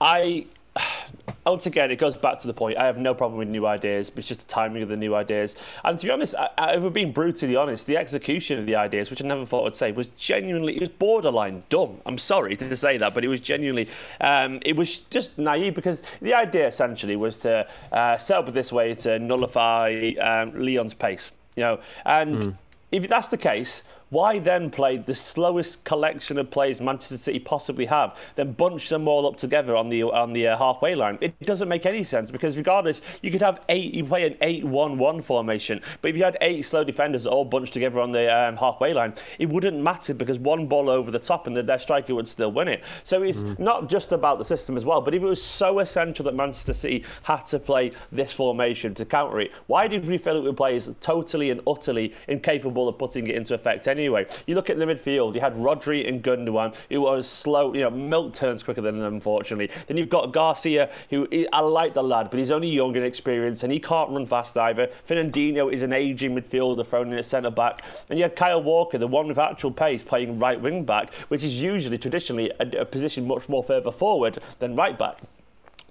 I 0.00 0.46
once 1.46 1.66
again, 1.66 1.90
it 1.90 1.96
goes 1.96 2.16
back 2.16 2.38
to 2.38 2.46
the 2.46 2.54
point. 2.54 2.78
I 2.78 2.86
have 2.86 2.98
no 2.98 3.14
problem 3.14 3.38
with 3.38 3.48
new 3.48 3.66
ideas, 3.66 4.10
but 4.10 4.18
it's 4.18 4.28
just 4.28 4.46
the 4.46 4.52
timing 4.52 4.82
of 4.82 4.88
the 4.88 4.96
new 4.96 5.14
ideas. 5.14 5.56
And 5.84 5.98
to 5.98 6.06
be 6.06 6.10
honest, 6.10 6.34
I, 6.36 6.50
I, 6.56 6.74
if 6.74 6.82
we're 6.82 6.90
being 6.90 7.12
brutally 7.12 7.56
honest, 7.56 7.86
the 7.86 7.96
execution 7.96 8.58
of 8.58 8.66
the 8.66 8.76
ideas, 8.76 9.10
which 9.10 9.22
I 9.22 9.26
never 9.26 9.44
thought 9.44 9.66
I'd 9.66 9.74
say, 9.74 9.92
was 9.92 10.08
genuinely, 10.08 10.76
it 10.76 10.80
was 10.80 10.88
borderline 10.88 11.64
dumb. 11.68 12.00
I'm 12.06 12.18
sorry 12.18 12.56
to 12.56 12.76
say 12.76 12.96
that, 12.98 13.14
but 13.14 13.24
it 13.24 13.28
was 13.28 13.40
genuinely, 13.40 13.88
um, 14.20 14.60
it 14.64 14.76
was 14.76 15.00
just 15.00 15.36
naive 15.38 15.74
because 15.74 16.02
the 16.20 16.34
idea 16.34 16.66
essentially 16.66 17.16
was 17.16 17.38
to 17.38 17.66
uh, 17.90 18.16
set 18.18 18.38
up 18.38 18.52
this 18.52 18.72
way 18.72 18.94
to 18.94 19.18
nullify 19.18 20.12
um, 20.20 20.52
Lyon's 20.64 20.94
pace. 20.94 21.32
You 21.56 21.62
know, 21.64 21.80
and 22.06 22.36
mm. 22.36 22.56
if 22.90 23.08
that's 23.08 23.28
the 23.28 23.36
case, 23.36 23.82
why 24.12 24.38
then 24.38 24.68
play 24.68 24.98
the 24.98 25.14
slowest 25.14 25.84
collection 25.84 26.36
of 26.36 26.50
players 26.50 26.82
Manchester 26.82 27.16
City 27.16 27.38
possibly 27.38 27.86
have, 27.86 28.14
then 28.34 28.52
bunch 28.52 28.90
them 28.90 29.08
all 29.08 29.26
up 29.26 29.38
together 29.38 29.74
on 29.74 29.88
the 29.88 30.02
on 30.02 30.34
the 30.34 30.48
uh, 30.48 30.58
halfway 30.58 30.94
line? 30.94 31.16
It 31.22 31.40
doesn't 31.40 31.68
make 31.68 31.86
any 31.86 32.04
sense 32.04 32.30
because 32.30 32.58
regardless, 32.58 33.00
you 33.22 33.30
could 33.30 33.40
have 33.40 33.64
eight, 33.70 33.94
you 33.94 34.04
play 34.04 34.26
an 34.26 34.34
8-1-1 34.34 35.24
formation, 35.24 35.80
but 36.02 36.10
if 36.10 36.16
you 36.16 36.24
had 36.24 36.36
eight 36.42 36.66
slow 36.66 36.84
defenders 36.84 37.26
all 37.26 37.46
bunched 37.46 37.72
together 37.72 38.00
on 38.00 38.12
the 38.12 38.28
um, 38.28 38.58
halfway 38.58 38.92
line, 38.92 39.14
it 39.38 39.48
wouldn't 39.48 39.78
matter 39.78 40.12
because 40.12 40.38
one 40.38 40.66
ball 40.66 40.90
over 40.90 41.10
the 41.10 41.18
top 41.18 41.46
and 41.46 41.56
the, 41.56 41.62
their 41.62 41.78
striker 41.78 42.14
would 42.14 42.28
still 42.28 42.52
win 42.52 42.68
it. 42.68 42.84
So 43.04 43.22
it's 43.22 43.40
mm. 43.40 43.58
not 43.58 43.88
just 43.88 44.12
about 44.12 44.38
the 44.38 44.44
system 44.44 44.76
as 44.76 44.84
well, 44.84 45.00
but 45.00 45.14
if 45.14 45.22
it 45.22 45.26
was 45.26 45.42
so 45.42 45.78
essential 45.78 46.26
that 46.26 46.34
Manchester 46.34 46.74
City 46.74 47.02
had 47.22 47.46
to 47.46 47.58
play 47.58 47.92
this 48.10 48.30
formation 48.30 48.92
to 48.96 49.06
counter 49.06 49.40
it, 49.40 49.52
why 49.68 49.88
did 49.88 50.06
we 50.06 50.18
fill 50.18 50.36
it 50.36 50.42
with 50.42 50.58
players 50.58 50.90
totally 51.00 51.48
and 51.48 51.62
utterly 51.66 52.12
incapable 52.28 52.88
of 52.88 52.98
putting 52.98 53.26
it 53.26 53.36
into 53.36 53.54
effect 53.54 53.88
anyway? 53.88 54.01
Anyway, 54.02 54.26
you 54.48 54.56
look 54.56 54.68
at 54.68 54.78
the 54.78 54.84
midfield, 54.84 55.36
you 55.36 55.40
had 55.40 55.54
Rodri 55.54 56.08
and 56.08 56.24
Gundogan, 56.24 56.74
who 56.90 57.02
was 57.02 57.28
slow, 57.28 57.72
you 57.72 57.82
know, 57.82 57.90
milk 57.90 58.32
turns 58.34 58.60
quicker 58.64 58.80
than 58.80 58.98
them, 58.98 59.14
unfortunately. 59.14 59.70
Then 59.86 59.96
you've 59.96 60.08
got 60.08 60.32
Garcia, 60.32 60.90
who 61.10 61.28
I 61.52 61.60
like 61.60 61.94
the 61.94 62.02
lad, 62.02 62.28
but 62.28 62.40
he's 62.40 62.50
only 62.50 62.68
young 62.68 62.96
and 62.96 63.04
experienced, 63.04 63.62
and 63.62 63.72
he 63.72 63.78
can't 63.78 64.10
run 64.10 64.26
fast 64.26 64.56
either. 64.58 64.88
Fernandinho 65.08 65.72
is 65.72 65.84
an 65.84 65.92
aging 65.92 66.34
midfielder 66.34 66.84
thrown 66.84 67.12
in 67.12 67.18
at 67.18 67.26
centre 67.26 67.48
back. 67.48 67.84
And 68.10 68.18
you 68.18 68.24
had 68.24 68.34
Kyle 68.34 68.60
Walker, 68.60 68.98
the 68.98 69.06
one 69.06 69.28
with 69.28 69.38
actual 69.38 69.70
pace, 69.70 70.02
playing 70.02 70.40
right 70.40 70.60
wing 70.60 70.84
back, 70.84 71.14
which 71.28 71.44
is 71.44 71.62
usually 71.62 71.96
traditionally 71.96 72.50
a, 72.58 72.80
a 72.80 72.84
position 72.84 73.28
much 73.28 73.48
more 73.48 73.62
further 73.62 73.92
forward 73.92 74.40
than 74.58 74.74
right 74.74 74.98
back. 74.98 75.20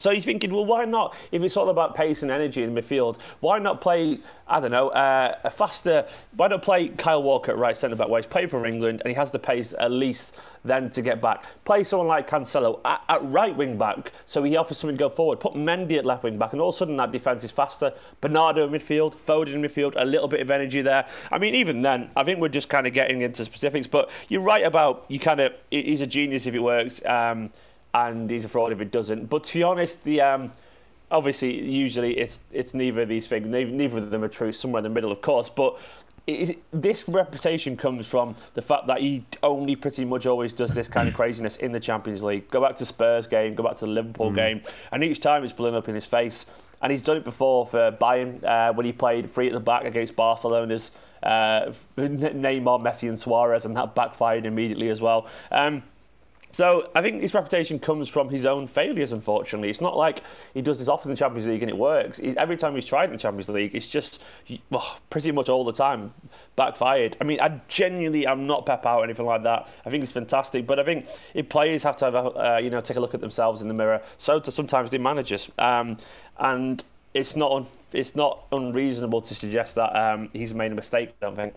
So 0.02 0.10
you're 0.10 0.24
thinking, 0.24 0.52
well, 0.52 0.66
why 0.66 0.86
not? 0.86 1.16
If 1.32 1.44
it's 1.44 1.56
all 1.56 1.70
about 1.70 1.94
pace 1.94 2.24
and 2.24 2.32
energy 2.32 2.64
in 2.64 2.74
midfield, 2.74 3.20
why 3.40 3.60
not 3.60 3.82
play, 3.82 4.18
I 4.48 4.60
don't 4.60 4.72
know, 4.72 4.90
uh, 4.90 5.38
a 5.44 5.52
faster, 5.52 6.08
why 6.36 6.48
not 6.48 6.64
play 6.64 6.88
Kyle 6.88 7.22
Walker 7.22 7.52
at 7.52 7.58
right 7.60 7.78
centre 7.78 7.96
back 7.96 8.10
where 8.10 8.20
he's 8.20 8.26
played 8.26 8.50
for 8.50 8.66
England 8.66 9.04
and 9.06 9.10
he 9.10 9.14
has 9.14 9.32
the 9.32 9.38
pace 9.38 9.76
at 9.80 9.92
least 9.92 10.36
then 10.66 10.90
to 10.90 11.04
get 11.04 11.22
back. 11.22 11.46
Play 11.66 11.84
someone 11.84 12.08
like 12.08 12.28
Cancelo 12.28 12.80
at, 12.84 13.04
at 13.10 13.24
right 13.26 13.56
wing 13.56 13.78
back 13.78 14.12
so 14.26 14.42
he 14.42 14.56
offers 14.56 14.80
something 14.80 14.98
to 14.98 15.00
go 15.00 15.10
forward. 15.10 15.40
Put 15.40 15.54
Mendy 15.54 16.00
at 16.00 16.06
left 16.06 16.24
wing 16.24 16.40
back 16.40 16.54
and 16.54 16.62
all 16.64 16.70
of 16.70 16.76
a 16.76 16.78
sudden 16.80 16.98
that 16.98 17.12
defence 17.12 17.44
is 17.44 17.52
faster. 17.52 17.94
Bernardo 18.22 18.66
in 18.66 18.72
midfield, 18.72 19.16
Foden 19.16 19.54
in 19.54 19.62
midfield, 19.62 19.94
a 19.98 20.06
little 20.06 20.28
bit 20.28 20.40
of 20.40 20.50
energy 20.50 20.82
there. 20.82 21.08
I 21.32 21.38
mean, 21.38 21.54
even 21.54 21.84
then, 21.84 22.10
I 22.16 22.24
think 22.24 22.40
we're 22.40 22.50
just 22.50 22.70
kind 22.70 22.88
of 22.88 22.94
getting 22.94 23.22
into 23.22 23.46
specifics, 23.46 23.86
but 23.86 24.10
you're 24.30 24.42
right 24.42 24.66
about, 24.66 25.06
you 25.10 25.20
kind 25.20 25.42
of, 25.42 25.54
he's 25.70 26.02
a 26.02 26.08
genius 26.08 26.48
if 26.48 26.56
it 26.56 26.64
works. 26.64 27.06
Um, 27.06 27.52
and 27.94 28.30
he's 28.30 28.46
a 28.46 28.50
fraud 28.50 28.72
if 28.72 28.82
it 28.82 28.92
doesn't. 28.92 29.30
But 29.30 29.44
to 29.46 29.54
be 29.54 29.64
honest, 29.64 30.04
the 30.04 30.22
um, 30.22 30.52
obviously 31.10 31.62
usually 31.70 32.18
it's 32.18 32.42
it's 32.52 32.74
neither 32.74 33.02
of 33.02 33.10
these 33.10 33.28
things. 33.28 33.48
Neither 33.48 33.98
of 33.98 34.12
them 34.12 34.24
are 34.24 34.30
true. 34.30 34.52
Somewhere 34.52 34.80
in 34.80 34.84
the 34.84 34.90
middle, 34.90 35.12
of 35.12 35.22
course. 35.22 35.50
But 35.50 35.78
it, 36.28 36.64
this 36.72 37.08
reputation 37.08 37.76
comes 37.76 38.08
from 38.08 38.36
the 38.54 38.62
fact 38.62 38.88
that 38.88 39.02
he 39.02 39.26
only 39.44 39.76
pretty 39.76 40.06
much 40.06 40.26
always 40.26 40.54
does 40.54 40.74
this 40.74 40.88
kind 40.88 41.08
of 41.08 41.14
craziness 41.16 41.58
in 41.58 41.72
the 41.72 41.80
Champions 41.80 42.24
League. 42.24 42.50
Go 42.50 42.62
back 42.62 42.76
to 42.78 42.86
Spurs 42.86 43.28
game, 43.28 43.54
go 43.54 43.64
back 43.64 43.76
to 43.76 43.86
the 43.86 43.92
Liverpool 43.92 44.32
mm. 44.32 44.36
game, 44.36 44.62
and 44.92 45.04
each 45.04 45.20
time 45.20 45.44
it's 45.44 45.54
blown 45.54 45.76
up 45.76 45.90
in 45.90 45.96
his 45.96 46.06
face. 46.06 46.46
And 46.82 46.92
he's 46.92 47.04
done 47.04 47.18
it 47.18 47.24
before 47.24 47.68
for 47.68 47.92
Bayern 47.92 48.44
uh, 48.44 48.74
when 48.74 48.88
he 48.88 48.92
played 48.92 49.30
free 49.30 49.46
at 49.46 49.54
the 49.54 49.60
back 49.60 49.86
against 49.86 50.16
Barcelona's 50.16 50.90
uh, 51.22 51.72
Neymar, 51.96 52.82
Messi, 52.82 53.08
and 53.08 53.20
Suarez, 53.20 53.66
and 53.66 53.78
that 53.78 53.94
backfired 53.94 54.46
immediately 54.48 54.90
as 54.90 55.00
well. 55.00 55.28
Um, 55.52 55.84
so 56.52 56.90
I 56.94 57.02
think 57.02 57.22
his 57.22 57.34
reputation 57.34 57.80
comes 57.80 58.10
from 58.10 58.30
his 58.30 58.46
own 58.46 58.68
failures. 58.68 59.12
Unfortunately, 59.12 59.70
it's 59.70 59.82
not 59.82 59.98
like 59.98 60.24
he 60.54 60.62
does 60.62 60.80
this 60.80 60.88
often 60.88 61.10
in 61.10 61.16
the 61.16 61.20
Champions 61.20 61.48
League 61.48 61.62
and 61.62 61.70
it 61.70 61.78
works. 61.78 62.18
He, 62.18 62.38
every 62.38 62.58
time 62.58 62.76
he's 62.76 62.86
tried 62.86 63.06
in 63.06 63.14
the 63.14 63.18
Champions 63.18 63.50
League, 63.50 63.74
it's 63.74 63.88
just 63.88 64.22
well, 64.70 65.00
pretty 65.10 65.32
much 65.32 65.50
all 65.50 65.64
the 65.64 65.74
time 65.74 66.14
backfired. 66.56 67.18
I 67.22 67.24
mean, 67.24 67.40
I 67.40 67.62
genuinely 67.68 68.26
am 68.28 68.48
not 68.48 68.66
pep 68.66 68.86
out 68.86 69.02
or 69.02 69.04
anything 69.04 69.26
like 69.26 69.44
that. 69.44 69.70
I 69.86 69.90
think 69.90 70.04
it's 70.04 70.12
fantastic, 70.12 70.68
but 70.68 70.80
I 70.80 70.84
think 70.84 71.08
if 71.34 71.50
players 71.50 71.84
have 71.84 71.96
to 71.98 72.06
have 72.06 72.16
a, 72.16 72.20
uh, 72.20 72.58
you 72.58 72.70
know 72.70 72.82
take 72.82 72.98
a 72.98 73.00
look 73.00 73.14
at 73.14 73.22
themselves 73.22 73.62
in 73.62 73.68
the 73.68 73.74
mirror, 73.74 74.02
so 74.18 74.40
do 74.40 74.52
sometimes 74.52 74.92
the 74.92 75.00
managers. 75.00 75.50
Um, 75.58 75.98
and 76.38 76.84
it's 77.14 77.36
not 77.36 77.52
un- 77.52 77.68
it's 77.92 78.16
not 78.16 78.46
unreasonable 78.52 79.22
to 79.22 79.36
suggest 79.36 79.76
that 79.76 79.96
um, 79.96 80.30
he's 80.34 80.54
made 80.54 80.72
a 80.72 80.76
mistake. 80.76 81.14
I 81.22 81.26
don't 81.26 81.36
think. 81.36 81.54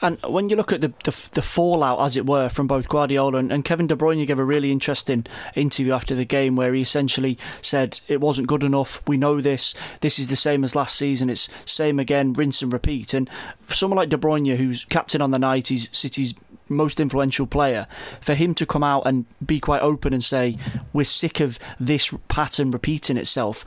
And 0.00 0.20
when 0.22 0.48
you 0.48 0.56
look 0.56 0.72
at 0.72 0.80
the, 0.80 0.92
the, 1.04 1.28
the 1.32 1.42
fallout, 1.42 2.00
as 2.00 2.16
it 2.16 2.26
were, 2.26 2.48
from 2.48 2.66
both 2.66 2.88
Guardiola 2.88 3.38
and, 3.38 3.52
and, 3.52 3.64
Kevin 3.64 3.86
De 3.86 3.94
Bruyne 3.94 4.26
gave 4.26 4.38
a 4.38 4.44
really 4.44 4.72
interesting 4.72 5.26
interview 5.54 5.92
after 5.92 6.14
the 6.14 6.24
game 6.24 6.56
where 6.56 6.74
he 6.74 6.82
essentially 6.82 7.38
said 7.60 8.00
it 8.08 8.20
wasn't 8.20 8.48
good 8.48 8.64
enough. 8.64 9.00
We 9.06 9.16
know 9.16 9.40
this. 9.40 9.74
This 10.00 10.18
is 10.18 10.28
the 10.28 10.36
same 10.36 10.64
as 10.64 10.74
last 10.74 10.96
season. 10.96 11.30
It's 11.30 11.48
same 11.64 11.98
again, 11.98 12.32
rinse 12.32 12.62
and 12.62 12.72
repeat. 12.72 13.14
And 13.14 13.30
someone 13.68 13.96
like 13.96 14.08
De 14.08 14.16
Bruyne, 14.16 14.56
who's 14.56 14.84
captain 14.86 15.22
on 15.22 15.30
the 15.30 15.38
night, 15.38 15.68
he's 15.68 15.88
City's 15.96 16.34
most 16.68 17.00
influential 17.00 17.46
player, 17.46 17.86
for 18.20 18.34
him 18.34 18.54
to 18.54 18.66
come 18.66 18.82
out 18.82 19.02
and 19.06 19.26
be 19.44 19.60
quite 19.60 19.82
open 19.82 20.12
and 20.12 20.24
say 20.24 20.56
we're 20.92 21.04
sick 21.04 21.40
of 21.40 21.58
this 21.78 22.12
pattern 22.28 22.70
repeating 22.70 23.16
itself 23.16 23.64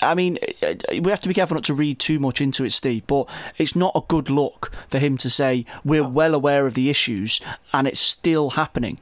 I 0.00 0.14
mean, 0.14 0.38
we 0.90 1.10
have 1.10 1.20
to 1.20 1.28
be 1.28 1.34
careful 1.34 1.54
not 1.54 1.64
to 1.64 1.74
read 1.74 1.98
too 1.98 2.18
much 2.18 2.40
into 2.40 2.64
it, 2.64 2.70
Steve, 2.70 3.06
but 3.06 3.28
it's 3.58 3.76
not 3.76 3.92
a 3.94 4.00
good 4.08 4.30
look 4.30 4.72
for 4.88 4.98
him 4.98 5.16
to 5.18 5.30
say 5.30 5.64
we're 5.84 6.06
well 6.06 6.34
aware 6.34 6.66
of 6.66 6.74
the 6.74 6.90
issues 6.90 7.40
and 7.72 7.86
it's 7.86 8.00
still 8.00 8.50
happening. 8.50 8.98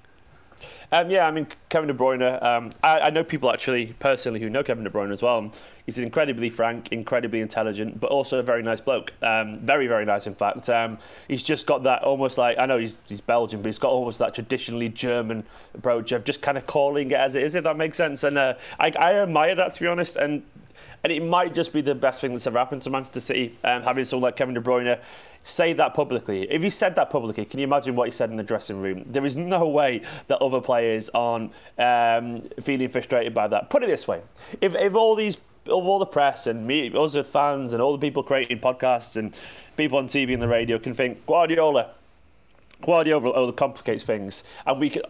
Um, 0.91 1.11
yeah, 1.11 1.27
I 1.27 1.31
mean, 1.31 1.47
Kevin 1.69 1.89
De 1.89 1.95
Bruyne, 1.95 2.43
um, 2.43 2.73
I, 2.83 3.01
I, 3.01 3.11
know 3.11 3.23
people 3.23 3.51
actually 3.51 3.95
personally 3.99 4.41
who 4.41 4.49
know 4.49 4.63
Kevin 4.63 4.85
De 4.85 4.91
Bruyne 4.91 5.13
as 5.13 5.21
well. 5.21 5.53
He's 5.85 5.99
incredibly 5.99 6.49
frank, 6.49 6.91
incredibly 6.91 7.43
intelligent, 7.43 8.01
but 8.01 8.11
also 8.11 8.39
a 8.39 8.43
very 8.43 8.63
nice 8.63 8.81
bloke. 8.81 9.13
Um, 9.23 9.59
very, 9.59 9.87
very 9.87 10.07
nice, 10.07 10.27
in 10.27 10.35
fact. 10.35 10.71
Um, 10.71 10.97
he's 11.29 11.43
just 11.43 11.67
got 11.67 11.83
that 11.83 12.03
almost 12.05 12.39
like, 12.39 12.59
I 12.59 12.65
know 12.65 12.79
he's, 12.79 12.99
he's 13.07 13.21
Belgian, 13.21 13.61
but 13.61 13.67
he's 13.67 13.79
got 13.79 13.91
almost 13.91 14.19
that 14.21 14.35
traditionally 14.35 14.89
German 14.89 15.45
approach 15.75 16.11
of 16.13 16.25
just 16.25 16.41
kind 16.41 16.57
of 16.57 16.67
calling 16.67 17.11
it 17.11 17.19
as 17.19 17.35
it 17.35 17.43
is, 17.43 17.55
if 17.55 17.65
that 17.65 17.77
makes 17.77 17.99
sense. 17.99 18.25
And 18.25 18.39
uh, 18.39 18.55
I, 18.81 18.91
I 18.99 19.15
admire 19.15 19.55
that, 19.57 19.75
to 19.75 19.81
be 19.81 19.87
honest. 19.87 20.17
And 20.17 20.43
and 21.05 21.13
it 21.13 21.23
might 21.23 21.55
just 21.55 21.73
be 21.73 21.81
the 21.81 21.95
best 21.95 22.21
thing 22.21 22.33
that's 22.33 22.47
ever 22.47 22.59
happened 22.59 22.83
to 22.83 22.91
Manchester 22.91 23.21
City, 23.21 23.55
um, 23.65 23.83
having 23.83 24.05
someone 24.05 24.29
like 24.29 24.37
Kevin 24.37 24.55
De 24.55 24.61
Bruyne 24.61 24.99
say 25.45 25.73
that 25.73 25.95
publicly. 25.95 26.51
If 26.51 26.63
he 26.63 26.71
said 26.71 26.97
that 26.97 27.11
publicly, 27.11 27.45
can 27.45 27.61
you 27.61 27.65
imagine 27.65 27.97
what 27.97 28.07
he 28.07 28.13
said 28.13 28.31
in 28.31 28.37
the 28.37 28.43
dressing 28.43 28.81
room? 28.81 29.05
There 29.07 29.25
is 29.25 29.37
no 29.37 29.67
way 29.69 30.03
that 30.27 30.41
other 30.43 30.61
players 30.61 31.09
aren't 31.15 31.53
um, 31.79 32.43
feeling 32.61 32.89
frustrated 32.89 33.35
by 33.35 33.49
that. 33.49 33.71
Put 33.71 33.83
it 33.83 33.87
this 33.87 34.07
way: 34.07 34.23
if, 34.61 34.75
if 34.75 34.95
all 34.95 35.15
these 35.15 35.37
of 35.67 35.87
all 35.87 35.99
the 35.99 36.07
press 36.07 36.47
and 36.47 36.67
me, 36.67 36.91
us 36.95 37.15
as 37.15 37.29
fans 37.29 37.73
and 37.73 37.83
all 37.83 37.93
the 37.93 37.99
people 37.99 38.23
creating 38.23 38.59
podcasts 38.59 39.17
and 39.17 39.37
people 39.77 39.99
on 39.99 40.07
TV 40.07 40.33
and 40.33 40.43
the 40.43 40.49
radio 40.49 40.79
can 40.79 40.95
think 40.95 41.25
Guardiola 41.27 41.91
Guardiola 42.81 43.33
overcomplicates 43.33 44.03
things, 44.03 44.45
and 44.67 44.79
we 44.79 44.91
can, 44.91 45.03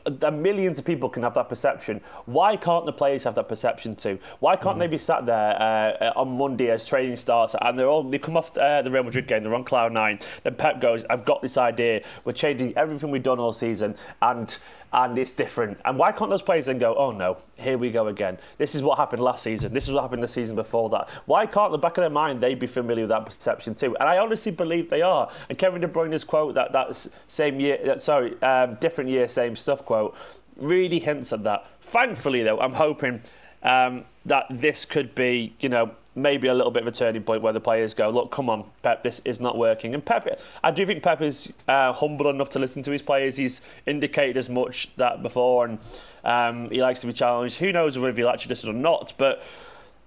millions 0.42 0.78
of 0.78 0.84
people 0.84 1.08
can 1.08 1.22
have 1.22 1.34
that 1.34 1.48
perception. 1.48 2.00
Why 2.24 2.56
can't 2.56 2.86
the 2.86 2.92
players 2.92 3.24
have 3.24 3.34
that 3.34 3.48
perception 3.48 3.94
too? 3.94 4.18
Why 4.40 4.56
can't 4.56 4.76
mm. 4.76 4.80
they 4.80 4.86
be 4.86 4.98
sat 4.98 5.26
there 5.26 5.60
uh, 6.00 6.12
on 6.16 6.38
Monday 6.38 6.70
as 6.70 6.86
training 6.86 7.16
starts 7.16 7.54
and 7.60 7.78
they're 7.78 7.86
all 7.86 8.02
they 8.02 8.18
come 8.18 8.36
off 8.36 8.56
uh, 8.56 8.82
the 8.82 8.90
Real 8.90 9.02
Madrid 9.02 9.26
game, 9.26 9.42
they're 9.42 9.54
on 9.54 9.64
cloud 9.64 9.92
nine. 9.92 10.18
Then 10.42 10.54
Pep 10.54 10.80
goes, 10.80 11.04
"I've 11.10 11.24
got 11.24 11.42
this 11.42 11.58
idea. 11.58 12.02
We're 12.24 12.32
changing 12.32 12.76
everything 12.76 13.10
we've 13.10 13.22
done 13.22 13.38
all 13.38 13.52
season, 13.52 13.96
and 14.22 14.56
and 14.92 15.18
it's 15.18 15.32
different. 15.32 15.78
And 15.84 15.98
why 15.98 16.12
can't 16.12 16.30
those 16.30 16.42
players 16.42 16.66
then 16.66 16.78
go, 16.78 16.94
oh 16.94 17.10
no, 17.10 17.38
here 17.56 17.76
we 17.76 17.90
go 17.90 18.06
again? 18.06 18.38
This 18.56 18.74
is 18.74 18.82
what 18.82 18.98
happened 18.98 19.22
last 19.22 19.42
season. 19.42 19.72
This 19.72 19.86
is 19.88 19.94
what 19.94 20.02
happened 20.02 20.22
the 20.22 20.28
season 20.28 20.56
before 20.56 20.88
that. 20.90 21.08
Why 21.26 21.46
can't 21.46 21.72
the 21.72 21.78
back 21.78 21.96
of 21.98 22.02
their 22.02 22.10
mind 22.10 22.40
they 22.40 22.54
be 22.54 22.66
familiar 22.66 23.04
with 23.04 23.10
that 23.10 23.26
perception 23.26 23.74
too? 23.74 23.96
And 23.96 24.08
I 24.08 24.18
honestly 24.18 24.52
believe 24.52 24.90
they 24.90 25.02
are. 25.02 25.30
And 25.48 25.58
Kevin 25.58 25.80
De 25.80 25.88
Bruyne's 25.88 26.24
quote, 26.24 26.54
that 26.54 26.72
that 26.72 27.08
same 27.28 27.60
year, 27.60 27.98
sorry, 27.98 28.40
um, 28.42 28.76
different 28.76 29.10
year, 29.10 29.28
same 29.28 29.56
stuff 29.56 29.84
quote, 29.84 30.16
really 30.56 30.98
hints 30.98 31.32
at 31.32 31.44
that. 31.44 31.66
Thankfully 31.80 32.42
though, 32.42 32.60
I'm 32.60 32.74
hoping 32.74 33.22
um, 33.62 34.04
that 34.24 34.46
this 34.50 34.84
could 34.84 35.14
be, 35.14 35.54
you 35.60 35.68
know, 35.68 35.92
maybe 36.22 36.48
a 36.48 36.54
little 36.54 36.70
bit 36.70 36.82
of 36.82 36.88
a 36.88 36.92
turning 36.92 37.22
point 37.22 37.42
where 37.42 37.52
the 37.52 37.60
players 37.60 37.94
go, 37.94 38.10
look, 38.10 38.30
come 38.30 38.50
on, 38.50 38.64
Pep, 38.82 39.02
this 39.02 39.20
is 39.24 39.40
not 39.40 39.56
working. 39.56 39.94
And 39.94 40.04
Pep, 40.04 40.40
I 40.62 40.70
do 40.70 40.84
think 40.84 41.02
Pep 41.02 41.22
is 41.22 41.52
uh, 41.66 41.92
humble 41.92 42.28
enough 42.28 42.50
to 42.50 42.58
listen 42.58 42.82
to 42.84 42.90
his 42.90 43.02
players. 43.02 43.36
He's 43.36 43.60
indicated 43.86 44.36
as 44.36 44.48
much 44.48 44.94
that 44.96 45.22
before, 45.22 45.66
and 45.66 45.78
um, 46.24 46.70
he 46.70 46.82
likes 46.82 47.00
to 47.00 47.06
be 47.06 47.12
challenged. 47.12 47.58
Who 47.58 47.72
knows 47.72 47.98
whether 47.98 48.16
he'll 48.16 48.28
actually 48.28 48.50
listen 48.50 48.70
or 48.70 48.74
not? 48.74 49.12
But 49.16 49.42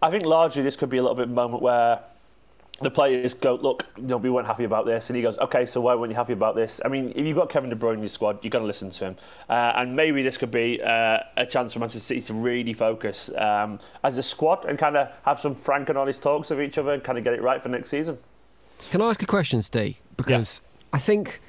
I 0.01 0.09
think 0.09 0.25
largely 0.25 0.63
this 0.63 0.75
could 0.75 0.89
be 0.89 0.97
a 0.97 1.01
little 1.01 1.15
bit 1.15 1.29
moment 1.29 1.61
where 1.61 1.99
the 2.81 2.91
players 2.91 3.33
go, 3.33 3.55
look, 3.55 3.85
you 3.95 4.03
know, 4.03 4.17
we 4.17 4.29
weren't 4.29 4.47
happy 4.47 4.63
about 4.63 4.85
this, 4.85 5.09
and 5.09 5.17
he 5.17 5.21
goes, 5.21 5.37
okay, 5.39 5.65
so 5.65 5.81
why 5.81 5.95
weren't 5.95 6.11
you 6.11 6.15
happy 6.15 6.33
about 6.33 6.55
this? 6.55 6.81
I 6.83 6.87
mean, 6.87 7.11
if 7.15 7.25
you've 7.25 7.37
got 7.37 7.49
Kevin 7.49 7.69
De 7.69 7.75
Bruyne 7.75 7.95
in 7.95 7.99
your 7.99 8.09
squad, 8.09 8.39
you're 8.41 8.49
going 8.49 8.63
to 8.63 8.67
listen 8.67 8.89
to 8.89 9.05
him, 9.05 9.17
uh, 9.49 9.73
and 9.75 9.95
maybe 9.95 10.23
this 10.23 10.37
could 10.37 10.51
be 10.51 10.81
uh, 10.81 11.19
a 11.37 11.45
chance 11.45 11.73
for 11.73 11.79
Manchester 11.79 11.99
City 11.99 12.21
to 12.21 12.33
really 12.33 12.73
focus 12.73 13.29
um, 13.37 13.79
as 14.03 14.17
a 14.17 14.23
squad 14.23 14.65
and 14.65 14.79
kind 14.79 14.97
of 14.97 15.09
have 15.23 15.39
some 15.39 15.55
frank 15.55 15.89
and 15.89 15.97
honest 15.97 16.23
talks 16.23 16.49
with 16.49 16.61
each 16.61 16.77
other 16.77 16.91
and 16.91 17.03
kind 17.03 17.17
of 17.17 17.23
get 17.23 17.33
it 17.33 17.41
right 17.41 17.61
for 17.61 17.69
next 17.69 17.89
season. 17.89 18.17
Can 18.89 19.01
I 19.01 19.09
ask 19.09 19.21
a 19.21 19.27
question, 19.27 19.61
Steve? 19.61 20.01
Because 20.17 20.61
yeah. 20.63 20.87
I 20.93 20.99
think. 20.99 21.39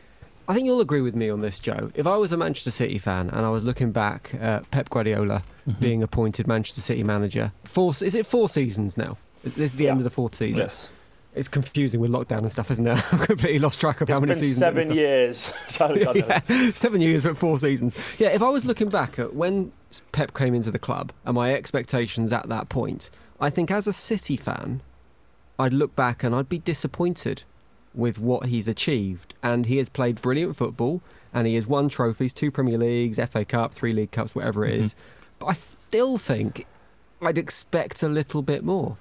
I 0.49 0.55
think 0.55 0.67
you'll 0.67 0.81
agree 0.81 1.01
with 1.01 1.15
me 1.15 1.31
on 1.31 1.41
this, 1.41 1.61
Joe. 1.61 1.93
If 1.95 2.05
I 2.05 2.17
was 2.17 2.33
a 2.33 2.37
Manchester 2.37 2.73
City 2.73 2.99
fan 2.99 3.31
and 3.31 3.47
I 3.47 3.49
was 3.49 3.63
looking 3.63 3.93
back 3.93 4.33
at 4.41 4.69
Pep 4.73 4.91
Guardiola 4.91 5.45
mm-hmm. 5.69 5.81
being 5.81 6.03
appointed 6.03 6.49
Manchester 6.49 6.81
City 6.81 7.05
manager, 7.05 7.53
four 7.63 7.93
is 7.93 8.17
it 8.17 8.27
four 8.27 8.49
seasons 8.49 8.97
now? 8.97 9.19
This 9.45 9.57
is 9.57 9.77
the 9.77 9.85
yeah. 9.85 9.93
end 9.93 10.01
of 10.01 10.05
the 10.05 10.11
fourth 10.11 10.35
season. 10.35 10.65
Yes 10.65 10.91
It's 11.35 11.49
confusing 11.49 11.99
with 12.01 12.11
lockdown 12.11 12.41
and 12.41 12.53
stuff, 12.53 12.71
isn't 12.71 12.87
it? 12.87 12.91
I've 13.13 13.27
completely 13.27 13.59
lost 13.59 13.81
track 13.81 14.01
of 14.03 14.09
It's 14.11 14.15
how 14.15 14.21
many 14.21 14.33
been 14.33 14.41
seasons. 14.41 14.59
seven 14.59 14.93
years. 14.95 15.53
Yeah, 16.15 16.41
seven 16.75 17.01
years 17.01 17.25
at 17.27 17.37
four 17.39 17.59
seasons. 17.59 18.21
Yeah, 18.21 18.29
if 18.29 18.43
I 18.43 18.51
was 18.51 18.67
looking 18.67 18.91
back 18.91 19.19
at 19.19 19.35
when 19.35 19.73
Pep 20.13 20.35
came 20.35 20.55
into 20.55 20.71
the 20.71 20.79
club 20.79 21.11
and 21.25 21.35
my 21.35 21.55
expectations 21.55 22.33
at 22.35 22.49
that 22.51 22.69
point, 22.69 23.11
I 23.41 23.49
think 23.49 23.71
as 23.71 23.87
a 23.87 23.93
City 23.95 24.37
fan, 24.37 24.83
I'd 25.59 25.73
look 25.73 25.97
back 25.97 26.23
and 26.23 26.35
I'd 26.35 26.49
be 26.51 26.59
disappointed 26.59 27.45
with 27.95 28.19
what 28.19 28.47
he's 28.47 28.69
achieved. 28.69 29.35
And 29.43 29.67
he 29.67 29.79
has 29.79 29.89
played 29.89 30.21
brilliant 30.21 30.57
football 30.57 31.01
and 31.33 31.47
he 31.47 31.55
has 31.55 31.67
won 31.67 31.89
trophies, 31.89 32.35
two 32.35 32.51
Premier 32.51 32.77
Leagues, 32.77 33.19
FA 33.31 33.45
Cup, 33.47 33.73
three 33.73 33.93
League 33.95 34.11
Cups, 34.11 34.35
whatever 34.35 34.67
it 34.67 34.75
is. 34.75 34.95
But 35.39 35.47
I 35.47 35.53
still 35.55 36.19
think 36.19 36.67
I'd 37.23 37.39
expect 37.39 38.03
a 38.03 38.09
little 38.09 38.43
bit 38.43 38.63
more. 38.65 38.99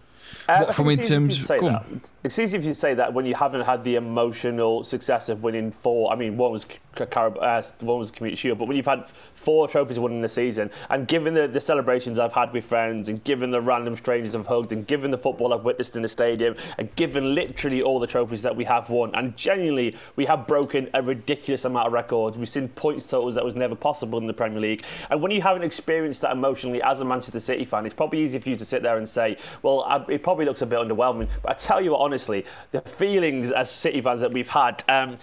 Uh, 0.47 0.63
What 0.65 0.75
from 0.75 0.89
in 0.89 0.99
terms- 0.99 1.37
if 1.41 1.47
go 1.59 1.67
on. 1.67 1.73
that. 1.73 2.20
It's 2.23 2.37
easy 2.37 2.55
if 2.55 2.65
you 2.65 2.75
say 2.75 2.93
that 2.93 3.13
when 3.13 3.25
you 3.25 3.33
haven't 3.33 3.61
had 3.61 3.83
the 3.83 3.95
emotional 3.95 4.83
success 4.83 5.27
of 5.27 5.41
winning 5.41 5.71
four. 5.71 6.13
I 6.13 6.15
mean, 6.15 6.37
one 6.37 6.51
was 6.51 6.67
Carab- 6.95 7.41
uh, 7.41 7.63
one 7.83 7.97
was 7.97 8.11
Community 8.11 8.39
Shield, 8.39 8.59
but 8.59 8.67
when 8.67 8.77
you've 8.77 8.85
had 8.85 9.05
four 9.33 9.67
trophies 9.67 9.97
won 9.97 10.11
in 10.11 10.21
the 10.21 10.29
season, 10.29 10.69
and 10.91 11.07
given 11.07 11.33
the, 11.33 11.47
the 11.47 11.61
celebrations 11.61 12.19
I've 12.19 12.33
had 12.33 12.53
with 12.53 12.65
friends, 12.65 13.09
and 13.09 13.23
given 13.23 13.49
the 13.49 13.61
random 13.61 13.95
strangers 13.95 14.35
I've 14.35 14.45
hugged, 14.45 14.71
and 14.71 14.85
given 14.85 15.09
the 15.09 15.17
football 15.17 15.51
I've 15.53 15.63
witnessed 15.63 15.95
in 15.95 16.03
the 16.03 16.09
stadium, 16.09 16.55
and 16.77 16.93
given 16.95 17.33
literally 17.33 17.81
all 17.81 17.99
the 17.99 18.07
trophies 18.07 18.43
that 18.43 18.55
we 18.55 18.65
have 18.65 18.89
won, 18.89 19.15
and 19.15 19.35
genuinely 19.35 19.95
we 20.15 20.25
have 20.25 20.45
broken 20.45 20.89
a 20.93 21.01
ridiculous 21.01 21.65
amount 21.65 21.87
of 21.87 21.93
records. 21.93 22.37
We've 22.37 22.47
seen 22.47 22.67
points 22.67 23.09
totals 23.09 23.33
that 23.35 23.45
was 23.45 23.55
never 23.55 23.73
possible 23.73 24.19
in 24.19 24.27
the 24.27 24.33
Premier 24.33 24.59
League, 24.59 24.83
and 25.09 25.23
when 25.23 25.31
you 25.31 25.41
haven't 25.41 25.63
experienced 25.63 26.21
that 26.21 26.33
emotionally 26.33 26.83
as 26.83 26.99
a 26.99 27.05
Manchester 27.05 27.39
City 27.39 27.65
fan, 27.65 27.85
it's 27.87 27.95
probably 27.95 28.19
easy 28.19 28.37
for 28.37 28.49
you 28.49 28.57
to 28.57 28.65
sit 28.65 28.83
there 28.83 28.97
and 28.97 29.09
say, 29.09 29.37
"Well, 29.63 29.81
I, 29.87 30.05
it 30.09 30.21
probably 30.21 30.45
looks 30.45 30.61
a 30.61 30.67
bit 30.67 30.77
underwhelming." 30.77 31.29
But 31.41 31.51
I 31.51 31.53
tell 31.53 31.81
you 31.81 31.91
what, 31.93 32.10
honestly, 32.11 32.43
the 32.71 32.81
feelings 32.81 33.51
as 33.51 33.71
City 33.71 34.01
fans 34.01 34.19
that 34.19 34.33
we've 34.33 34.49
had. 34.49 34.83
Um, 34.89 35.15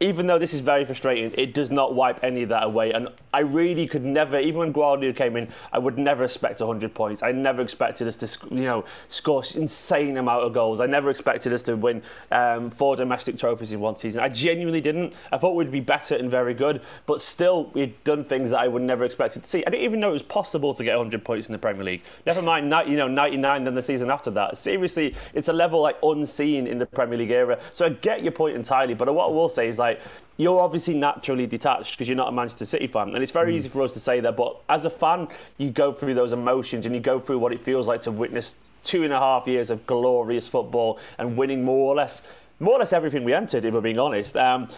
even 0.00 0.28
though 0.28 0.38
this 0.38 0.54
is 0.54 0.60
very 0.60 0.84
frustrating, 0.84 1.32
it 1.36 1.52
does 1.52 1.70
not 1.70 1.94
wipe 1.94 2.22
any 2.22 2.42
of 2.44 2.48
that 2.50 2.64
away. 2.64 2.92
And 2.92 3.08
I 3.34 3.40
really 3.40 3.86
could 3.88 4.04
never, 4.04 4.38
even 4.38 4.58
when 4.60 4.72
Guardiola 4.72 5.12
came 5.12 5.36
in, 5.36 5.48
I 5.72 5.78
would 5.78 5.98
never 5.98 6.24
expect 6.24 6.60
100 6.60 6.94
points. 6.94 7.22
I 7.22 7.32
never 7.32 7.60
expected 7.60 8.06
us 8.06 8.16
to, 8.18 8.54
you 8.54 8.62
know, 8.62 8.84
score 9.08 9.42
insane 9.54 10.16
amount 10.16 10.44
of 10.44 10.52
goals. 10.52 10.80
I 10.80 10.86
never 10.86 11.10
expected 11.10 11.52
us 11.52 11.62
to 11.64 11.74
win 11.74 12.02
um, 12.30 12.70
four 12.70 12.94
domestic 12.94 13.38
trophies 13.38 13.72
in 13.72 13.80
one 13.80 13.96
season. 13.96 14.22
I 14.22 14.28
genuinely 14.28 14.80
didn't. 14.80 15.16
I 15.32 15.38
thought 15.38 15.56
we'd 15.56 15.72
be 15.72 15.80
better 15.80 16.14
and 16.14 16.30
very 16.30 16.54
good, 16.54 16.80
but 17.06 17.20
still, 17.20 17.70
we'd 17.74 18.02
done 18.04 18.24
things 18.24 18.50
that 18.50 18.60
I 18.60 18.68
would 18.68 18.82
never 18.82 19.04
expected 19.04 19.42
to 19.42 19.48
see. 19.48 19.64
I 19.66 19.70
didn't 19.70 19.84
even 19.84 20.00
know 20.00 20.10
it 20.10 20.12
was 20.12 20.22
possible 20.22 20.74
to 20.74 20.84
get 20.84 20.96
100 20.96 21.24
points 21.24 21.48
in 21.48 21.52
the 21.52 21.58
Premier 21.58 21.84
League. 21.84 22.02
Never 22.24 22.40
mind, 22.40 22.72
you 22.86 22.96
know, 22.96 23.08
99 23.08 23.66
in 23.66 23.74
the 23.74 23.82
season 23.82 24.10
after 24.10 24.30
that. 24.30 24.56
Seriously, 24.56 25.16
it's 25.34 25.48
a 25.48 25.52
level 25.52 25.80
like 25.80 25.96
unseen 26.04 26.68
in 26.68 26.78
the 26.78 26.86
Premier 26.86 27.18
League 27.18 27.30
era. 27.32 27.58
So 27.72 27.86
I 27.86 27.88
get 27.88 28.22
your 28.22 28.32
point 28.32 28.54
entirely, 28.54 28.94
but 28.94 29.12
what 29.12 29.26
I 29.26 29.32
will 29.32 29.48
say 29.48 29.66
is 29.66 29.78
like 29.78 29.87
you're 30.36 30.60
obviously 30.60 30.94
naturally 30.94 31.46
detached 31.46 31.92
because 31.92 32.08
you're 32.08 32.16
not 32.16 32.28
a 32.28 32.32
Manchester 32.32 32.64
City 32.64 32.86
fan, 32.86 33.14
and 33.14 33.22
it's 33.22 33.32
very 33.32 33.56
easy 33.56 33.68
for 33.68 33.82
us 33.82 33.92
to 33.94 34.00
say 34.00 34.20
that. 34.20 34.36
But 34.36 34.56
as 34.68 34.84
a 34.84 34.90
fan, 34.90 35.28
you 35.58 35.70
go 35.70 35.92
through 35.92 36.14
those 36.14 36.32
emotions 36.32 36.86
and 36.86 36.94
you 36.94 37.00
go 37.00 37.18
through 37.18 37.38
what 37.40 37.52
it 37.52 37.60
feels 37.60 37.88
like 37.88 38.00
to 38.02 38.12
witness 38.12 38.56
two 38.84 39.02
and 39.02 39.12
a 39.12 39.18
half 39.18 39.46
years 39.46 39.68
of 39.68 39.86
glorious 39.86 40.48
football 40.48 40.98
and 41.18 41.36
winning 41.36 41.64
more 41.64 41.92
or 41.92 41.96
less, 41.96 42.22
more 42.60 42.74
or 42.74 42.78
less 42.78 42.92
everything 42.92 43.24
we 43.24 43.34
entered. 43.34 43.64
If 43.64 43.74
we're 43.74 43.80
being 43.80 43.98
honest. 43.98 44.36
Um, 44.36 44.68